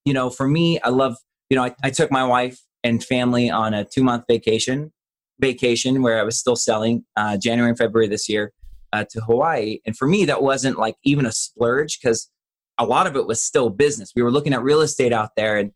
You 0.05 0.14
know, 0.14 0.30
for 0.30 0.48
me, 0.48 0.80
I 0.80 0.90
love. 0.90 1.16
You 1.48 1.57
know, 1.57 1.64
I, 1.64 1.74
I 1.82 1.90
took 1.90 2.12
my 2.12 2.24
wife 2.24 2.61
and 2.84 3.03
family 3.03 3.51
on 3.51 3.74
a 3.74 3.84
two 3.84 4.05
month 4.05 4.24
vacation, 4.28 4.92
vacation 5.40 6.03
where 6.03 6.20
I 6.20 6.22
was 6.22 6.38
still 6.38 6.57
selling 6.57 7.05
uh, 7.16 7.36
January 7.36 7.70
and 7.70 7.78
February 7.78 8.09
this 8.09 8.28
year 8.28 8.53
uh, 8.92 9.05
to 9.11 9.20
Hawaii. 9.20 9.78
And 9.86 9.96
for 9.96 10.07
me, 10.07 10.24
that 10.26 10.42
wasn't 10.42 10.78
like 10.78 10.96
even 11.05 11.26
a 11.26 11.32
splurge 11.32 11.98
because 12.01 12.30
a 12.78 12.84
lot 12.84 13.07
of 13.07 13.16
it 13.16 13.26
was 13.26 13.42
still 13.42 13.70
business. 13.70 14.12
We 14.16 14.22
were 14.22 14.30
looking 14.30 14.53
at 14.53 14.62
real 14.62 14.80
estate 14.80 15.12
out 15.12 15.30
there, 15.36 15.59
and 15.59 15.72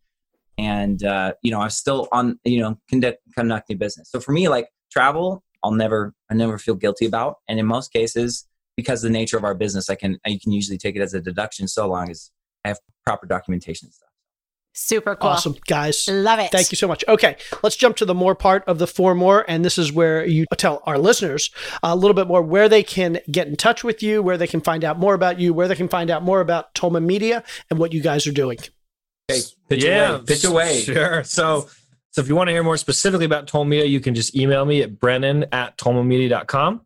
and 0.57 1.03
uh, 1.05 1.35
you 1.43 1.51
know 1.51 1.61
I 1.61 1.65
was 1.65 1.77
still 1.77 2.09
on 2.13 2.39
you 2.45 2.61
know 2.61 2.79
conduct, 2.89 3.19
conducting 3.37 3.79
business. 3.79 4.11
So 4.11 4.21
for 4.21 4.33
me, 4.33 4.49
like 4.49 4.69
travel, 4.91 5.43
I'll 5.63 5.73
never 5.73 6.15
I 6.31 6.35
never 6.35 6.59
feel 6.59 6.75
guilty 6.75 7.07
about, 7.07 7.37
and 7.49 7.59
in 7.59 7.67
most 7.67 7.93
cases, 7.93 8.47
because 8.77 9.03
the 9.03 9.11
nature 9.11 9.37
of 9.37 9.45
our 9.45 9.55
business, 9.55 9.91
I 9.91 9.95
can 9.97 10.19
I 10.25 10.39
can 10.43 10.53
usually 10.53 10.79
take 10.79 10.97
it 10.97 11.03
as 11.03 11.15
a 11.15 11.21
deduction 11.21 11.69
so 11.69 11.87
long 11.89 12.11
as 12.11 12.31
I 12.65 12.69
have 12.69 12.79
proper 13.05 13.27
documentation 13.27 13.91
stuff. 13.93 14.09
Super 14.77 15.15
cool. 15.15 15.31
Awesome, 15.31 15.55
guys. 15.69 16.09
Love 16.09 16.41
it. 16.41 16.51
Thank 16.51 16.73
you 16.73 16.77
so 16.77 16.89
much. 16.89 17.05
Okay, 17.07 17.37
let's 17.63 17.77
jump 17.77 17.97
to 17.99 18.05
the 18.05 18.13
more 18.15 18.35
part 18.35 18.65
of 18.67 18.81
the 18.81 18.89
four 18.89 19.15
more, 19.15 19.45
and 19.47 19.65
this 19.65 19.79
is 19.79 19.93
where 19.93 20.27
you 20.27 20.47
tell 20.57 20.83
our 20.85 20.99
listeners 20.99 21.53
a 21.85 21.95
little 21.95 22.15
bit 22.15 22.27
more 22.27 22.43
where 22.43 22.69
they 22.69 22.83
can 22.83 23.21
get 23.31 23.47
in 23.47 23.55
touch 23.55 23.85
with 23.85 24.03
you, 24.03 24.21
where 24.21 24.37
they 24.37 24.49
can 24.49 24.61
find 24.61 24.83
out 24.83 24.99
more 24.99 25.15
about 25.15 25.39
you, 25.39 25.55
where 25.55 25.69
they 25.69 25.77
can 25.77 25.87
find 25.87 26.11
out 26.11 26.25
more 26.25 26.41
about 26.41 26.75
Tolman 26.75 27.07
Media 27.07 27.45
and 27.71 27.79
what 27.79 27.93
you 27.93 28.03
guys 28.03 28.27
are 28.27 28.33
doing. 28.33 28.59
Okay, 29.31 29.41
pitch 29.69 29.85
yeah, 29.85 30.17
away, 30.17 30.25
pitch 30.27 30.45
away. 30.45 30.81
Sure. 30.81 31.23
So, 31.23 31.69
so 32.11 32.21
if 32.21 32.27
you 32.29 32.35
want 32.35 32.49
to 32.49 32.53
hear 32.53 32.65
more 32.65 32.77
specifically 32.77 33.27
about 33.27 33.47
Tolman 33.47 33.71
Media, 33.71 33.87
you 33.87 34.01
can 34.01 34.17
just 34.17 34.35
email 34.35 34.65
me 34.65 34.83
at 34.83 34.99
brennan 34.99 35.45
at 35.53 35.79
tolmanmedia.com. 35.79 36.81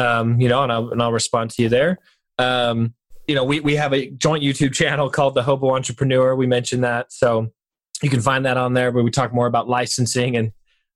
Um, 0.00 0.40
you 0.40 0.48
know, 0.48 0.64
and 0.64 0.72
I'll, 0.72 0.90
and 0.90 1.00
I'll 1.00 1.12
respond 1.12 1.52
to 1.52 1.62
you 1.62 1.68
there. 1.68 1.98
Um, 2.36 2.94
you 3.28 3.34
know, 3.34 3.44
we, 3.44 3.60
we 3.60 3.76
have 3.76 3.92
a 3.92 4.10
joint 4.10 4.42
YouTube 4.42 4.72
channel 4.72 5.10
called 5.10 5.34
The 5.34 5.42
Hobo 5.42 5.74
Entrepreneur. 5.74 6.34
We 6.34 6.46
mentioned 6.46 6.82
that. 6.82 7.12
So 7.12 7.52
you 8.02 8.08
can 8.08 8.22
find 8.22 8.46
that 8.46 8.56
on 8.56 8.72
there 8.72 8.90
where 8.90 9.04
we 9.04 9.10
talk 9.10 9.32
more 9.34 9.46
about 9.46 9.68
licensing 9.68 10.36
and 10.36 10.50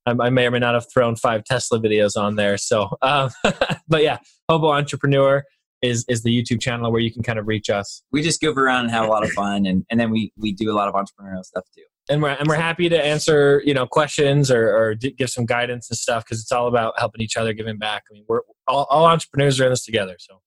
I, 0.06 0.14
I 0.18 0.30
may 0.30 0.46
or 0.46 0.50
may 0.50 0.58
not 0.58 0.74
have 0.74 0.86
thrown 0.92 1.14
five 1.14 1.44
Tesla 1.44 1.78
videos 1.78 2.16
on 2.16 2.36
there. 2.36 2.56
So, 2.56 2.96
um, 3.02 3.30
but 3.88 4.02
yeah, 4.02 4.18
Hobo 4.48 4.70
Entrepreneur 4.70 5.44
is, 5.82 6.06
is 6.08 6.22
the 6.22 6.30
YouTube 6.30 6.60
channel 6.60 6.90
where 6.90 7.02
you 7.02 7.12
can 7.12 7.22
kind 7.22 7.38
of 7.38 7.46
reach 7.46 7.68
us. 7.68 8.02
We 8.12 8.22
just 8.22 8.40
goof 8.40 8.56
around 8.56 8.84
and 8.84 8.90
have 8.92 9.04
a 9.04 9.08
lot 9.10 9.24
of 9.24 9.30
fun, 9.32 9.66
and, 9.66 9.84
and 9.90 9.98
then 9.98 10.10
we 10.10 10.32
we 10.36 10.52
do 10.52 10.70
a 10.70 10.74
lot 10.74 10.88
of 10.88 10.94
entrepreneurial 10.94 11.44
stuff 11.44 11.64
too. 11.74 11.82
and 12.08 12.22
we're 12.22 12.30
and 12.30 12.46
we're 12.46 12.54
happy 12.54 12.88
to 12.88 13.04
answer 13.04 13.60
you 13.64 13.74
know 13.74 13.84
questions 13.86 14.48
or, 14.48 14.68
or 14.76 14.94
give 14.94 15.28
some 15.28 15.44
guidance 15.44 15.90
and 15.90 15.98
stuff 15.98 16.24
because 16.24 16.40
it's 16.40 16.52
all 16.52 16.68
about 16.68 16.94
helping 16.98 17.20
each 17.20 17.36
other, 17.36 17.52
giving 17.52 17.78
back. 17.78 18.04
I 18.08 18.14
mean, 18.14 18.24
we're 18.28 18.42
all, 18.68 18.86
all 18.90 19.06
entrepreneurs 19.06 19.60
are 19.60 19.64
in 19.64 19.70
this 19.70 19.84
together. 19.84 20.16
So 20.20 20.40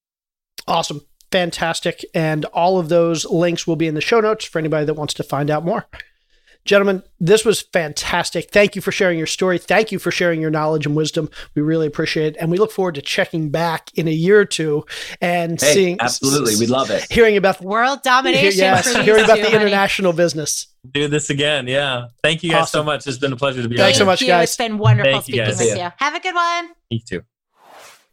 Awesome. 0.68 1.02
Fantastic. 1.36 2.06
And 2.14 2.46
all 2.46 2.80
of 2.80 2.88
those 2.88 3.26
links 3.26 3.68
will 3.68 3.76
be 3.76 3.88
in 3.88 3.94
the 3.94 4.00
show 4.02 4.22
notes 4.22 4.46
for 4.46 4.58
anybody 4.60 4.86
that 4.86 4.94
wants 4.94 5.14
to 5.16 5.24
find 5.24 5.50
out 5.50 5.66
more. 5.66 5.86
Gentlemen, 6.64 7.04
this 7.20 7.44
was 7.46 7.62
fantastic. 7.62 8.50
Thank 8.52 8.76
you 8.76 8.82
for 8.82 8.92
sharing 8.92 9.18
your 9.18 9.28
story. 9.28 9.58
Thank 9.60 9.92
you 9.92 10.00
for 10.00 10.10
sharing 10.12 10.40
your 10.42 10.50
knowledge 10.50 10.86
and 10.88 10.96
wisdom. 10.96 11.30
We 11.54 11.62
really 11.62 11.86
appreciate 11.88 12.28
it. 12.36 12.38
And 12.40 12.50
we 12.50 12.58
look 12.58 12.72
forward 12.72 12.96
to 12.96 13.02
checking 13.04 13.50
back 13.52 13.92
in 13.96 14.08
a 14.08 14.12
year 14.12 14.40
or 14.40 14.46
two 14.46 14.86
and 15.22 15.60
Hey, 15.62 15.74
seeing 15.74 15.98
absolutely, 16.02 16.56
we 16.56 16.66
love 16.68 16.90
it. 16.90 17.06
hearing 17.12 17.38
about 17.38 17.62
World 17.62 18.02
domination. 18.02 18.58
yes, 18.60 18.96
hearing 19.04 19.26
about 19.26 19.36
two, 19.36 19.44
the 19.44 19.50
honey. 19.52 19.64
international 19.66 20.14
business. 20.14 20.68
do 20.90 21.08
this 21.08 21.30
again. 21.30 21.68
Yeah. 21.68 22.08
Thank 22.24 22.44
you 22.44 22.50
guys 22.52 22.72
so 22.72 22.82
much. 22.84 23.06
It's 23.06 23.18
been 23.20 23.34
a 23.34 23.38
pleasure 23.38 23.62
to 23.62 23.68
be 23.70 23.76
here. 23.76 23.84
Thanks 23.84 24.00
so 24.00 24.06
much, 24.06 24.22
you. 24.22 24.28
guys. 24.28 24.50
It's 24.50 24.58
been 24.58 24.78
wonderful 24.80 25.12
Thank 25.12 25.24
speaking 25.26 25.44
guys. 25.44 25.60
with 25.60 25.78
you. 25.78 25.90
Have 25.98 26.16
a 26.16 26.20
good 26.22 26.34
one. 26.34 26.70
Me 26.90 27.04
too. 27.08 27.22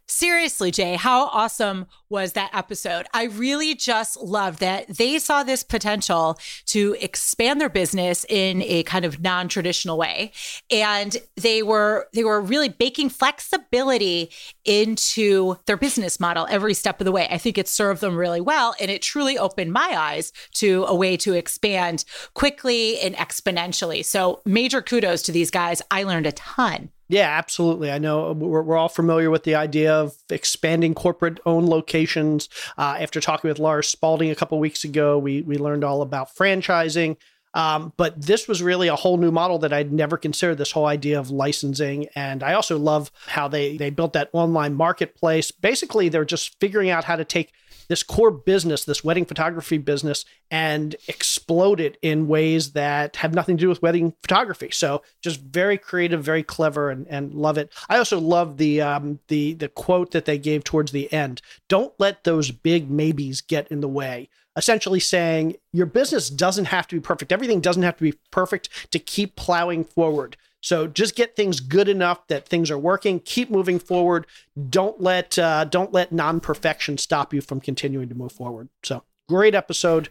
Seriously, 0.07 0.69
Jay, 0.69 0.95
how 0.95 1.27
awesome 1.27 1.87
was 2.09 2.33
that 2.33 2.53
episode? 2.53 3.07
I 3.13 3.23
really 3.23 3.73
just 3.73 4.19
loved 4.21 4.59
that 4.59 4.87
they 4.87 5.17
saw 5.17 5.43
this 5.43 5.63
potential 5.63 6.37
to 6.67 6.95
expand 6.99 7.61
their 7.61 7.69
business 7.69 8.25
in 8.27 8.61
a 8.63 8.83
kind 8.83 9.05
of 9.05 9.21
non-traditional 9.21 9.97
way. 9.97 10.33
And 10.69 11.15
they 11.37 11.63
were 11.63 12.07
they 12.13 12.25
were 12.25 12.41
really 12.41 12.69
baking 12.69 13.09
flexibility 13.09 14.29
into 14.65 15.55
their 15.67 15.77
business 15.77 16.19
model 16.19 16.47
every 16.49 16.73
step 16.73 16.99
of 16.99 17.05
the 17.05 17.11
way. 17.11 17.27
I 17.31 17.37
think 17.37 17.57
it 17.57 17.69
served 17.69 18.01
them 18.01 18.17
really 18.17 18.41
well 18.41 18.75
and 18.81 18.91
it 18.91 19.01
truly 19.01 19.37
opened 19.37 19.71
my 19.71 19.95
eyes 19.97 20.33
to 20.55 20.83
a 20.85 20.95
way 20.95 21.15
to 21.17 21.33
expand 21.33 22.03
quickly 22.33 22.99
and 22.99 23.15
exponentially. 23.15 24.03
So, 24.03 24.41
major 24.45 24.81
kudos 24.81 25.21
to 25.23 25.31
these 25.31 25.49
guys. 25.49 25.81
I 25.89 26.03
learned 26.03 26.27
a 26.27 26.33
ton. 26.33 26.89
Yeah, 27.09 27.29
absolutely. 27.37 27.91
I 27.91 27.97
know 27.99 28.31
we're, 28.31 28.63
we're 28.63 28.77
all 28.77 28.89
familiar 28.89 29.29
with 29.29 29.43
the 29.43 29.55
idea 29.55 29.93
of 29.93 30.15
expanding 30.29 30.93
corporate 30.95 31.39
owned 31.45 31.69
locations. 31.69 32.49
Uh, 32.77 32.97
after 32.99 33.19
talking 33.19 33.49
with 33.49 33.59
Lars 33.59 33.87
Spalding 33.87 34.31
a 34.31 34.35
couple 34.35 34.57
weeks 34.59 34.83
ago, 34.83 35.17
we, 35.17 35.41
we 35.41 35.57
learned 35.57 35.83
all 35.83 36.01
about 36.01 36.33
franchising. 36.35 37.17
Um, 37.53 37.93
but 37.97 38.19
this 38.19 38.47
was 38.47 38.63
really 38.63 38.87
a 38.87 38.95
whole 38.95 39.17
new 39.17 39.31
model 39.31 39.59
that 39.59 39.73
I'd 39.73 39.93
never 39.93 40.17
considered 40.17 40.57
this 40.57 40.71
whole 40.71 40.87
idea 40.87 41.19
of 41.19 41.29
licensing. 41.29 42.07
And 42.15 42.41
I 42.41 42.53
also 42.53 42.79
love 42.79 43.11
how 43.27 43.47
they, 43.47 43.77
they 43.77 43.91
built 43.91 44.13
that 44.13 44.29
online 44.33 44.73
marketplace. 44.73 45.51
Basically, 45.51 46.09
they're 46.09 46.25
just 46.25 46.59
figuring 46.59 46.89
out 46.89 47.03
how 47.03 47.15
to 47.15 47.25
take 47.25 47.53
this 47.93 48.01
core 48.01 48.31
business, 48.31 48.85
this 48.85 49.03
wedding 49.03 49.23
photography 49.23 49.77
business, 49.77 50.25
and 50.49 50.95
explode 51.07 51.79
it 51.79 51.95
in 52.01 52.27
ways 52.27 52.71
that 52.71 53.17
have 53.17 53.35
nothing 53.35 53.55
to 53.55 53.61
do 53.61 53.69
with 53.69 53.83
wedding 53.83 54.15
photography. 54.23 54.71
So 54.71 55.03
just 55.21 55.39
very 55.39 55.77
creative, 55.77 56.23
very 56.23 56.41
clever, 56.41 56.89
and, 56.89 57.05
and 57.07 57.35
love 57.35 57.59
it. 57.59 57.71
I 57.89 57.99
also 57.99 58.19
love 58.19 58.57
the 58.57 58.81
um, 58.81 59.19
the 59.27 59.53
the 59.53 59.69
quote 59.69 60.09
that 60.09 60.25
they 60.25 60.39
gave 60.39 60.63
towards 60.63 60.91
the 60.91 61.13
end. 61.13 61.43
Don't 61.69 61.93
let 61.99 62.23
those 62.23 62.49
big 62.49 62.89
maybes 62.89 63.41
get 63.41 63.67
in 63.67 63.81
the 63.81 63.87
way. 63.87 64.27
Essentially 64.55 64.99
saying 64.99 65.55
your 65.71 65.85
business 65.85 66.29
doesn't 66.29 66.65
have 66.65 66.87
to 66.87 66.95
be 66.95 66.99
perfect. 66.99 67.31
Everything 67.31 67.59
doesn't 67.59 67.83
have 67.83 67.97
to 67.97 68.03
be 68.03 68.13
perfect 68.31 68.91
to 68.91 68.99
keep 68.99 69.35
plowing 69.35 69.83
forward. 69.83 70.37
So 70.61 70.87
just 70.87 71.15
get 71.15 71.35
things 71.35 71.59
good 71.59 71.89
enough 71.89 72.25
that 72.27 72.47
things 72.47 72.71
are 72.71 72.77
working. 72.77 73.19
Keep 73.19 73.51
moving 73.51 73.79
forward. 73.79 74.25
Don't 74.69 75.01
let 75.01 75.37
uh, 75.37 75.65
don't 75.65 75.91
let 75.91 76.11
non 76.11 76.39
perfection 76.39 76.97
stop 76.97 77.33
you 77.33 77.41
from 77.41 77.59
continuing 77.59 78.07
to 78.09 78.15
move 78.15 78.31
forward. 78.31 78.69
So 78.83 79.03
great 79.27 79.55
episode. 79.55 80.09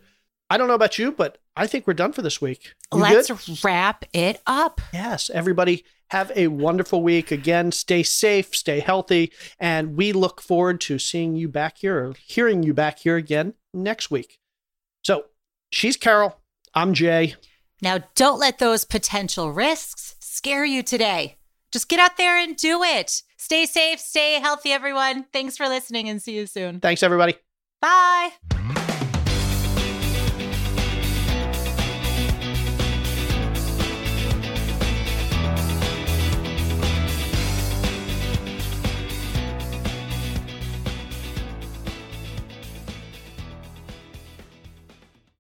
I 0.53 0.59
don't 0.59 0.69
know 0.69 0.75
about 0.75 0.99
you, 0.99 1.13
but 1.13 1.39
I 1.57 1.67
think 1.67 1.87
we're 1.87 1.95
done 1.95 2.13
for 2.13 2.21
this 2.21 2.43
week. 2.43 2.75
You 2.93 3.01
Let's 3.01 3.31
good? 3.31 3.65
wrap 3.65 4.05
it 4.13 4.43
up. 4.47 4.83
Yes, 4.93 5.31
everybody 5.31 5.83
have 6.11 6.31
a 6.37 6.49
wonderful 6.49 7.03
week. 7.03 7.31
Again, 7.31 7.73
stay 7.73 8.03
safe, 8.03 8.55
stay 8.55 8.81
healthy, 8.81 9.33
and 9.59 9.97
we 9.97 10.13
look 10.13 10.43
forward 10.43 10.79
to 10.83 10.99
seeing 10.99 11.37
you 11.37 11.49
back 11.49 11.79
here 11.79 11.97
or 11.97 12.13
hearing 12.23 12.63
you 12.63 12.75
back 12.75 12.99
here 12.99 13.17
again 13.17 13.55
next 13.73 14.11
week. 14.11 14.39
So 15.03 15.25
she's 15.71 15.97
Carol. 15.97 16.39
I'm 16.75 16.93
Jay. 16.93 17.35
Now, 17.81 18.01
don't 18.15 18.39
let 18.39 18.59
those 18.59 18.85
potential 18.85 19.53
risks 19.53 20.17
scare 20.21 20.67
you 20.67 20.83
today. 20.83 21.39
just 21.73 21.89
get 21.89 21.99
out 21.99 22.19
there 22.19 22.37
and 22.37 22.59
do 22.59 22.83
it. 22.83 23.23
Stay 23.39 23.65
safe, 23.65 24.01
stay 24.01 24.35
healthy, 24.35 24.71
everyone. 24.71 25.25
Thanks 25.33 25.57
for 25.57 25.67
listening 25.67 26.11
and 26.11 26.21
see 26.21 26.37
you 26.37 26.47
soon. 26.47 26.81
Thanks, 26.81 27.03
everybody. 27.03 27.37
Bye. 27.81 28.33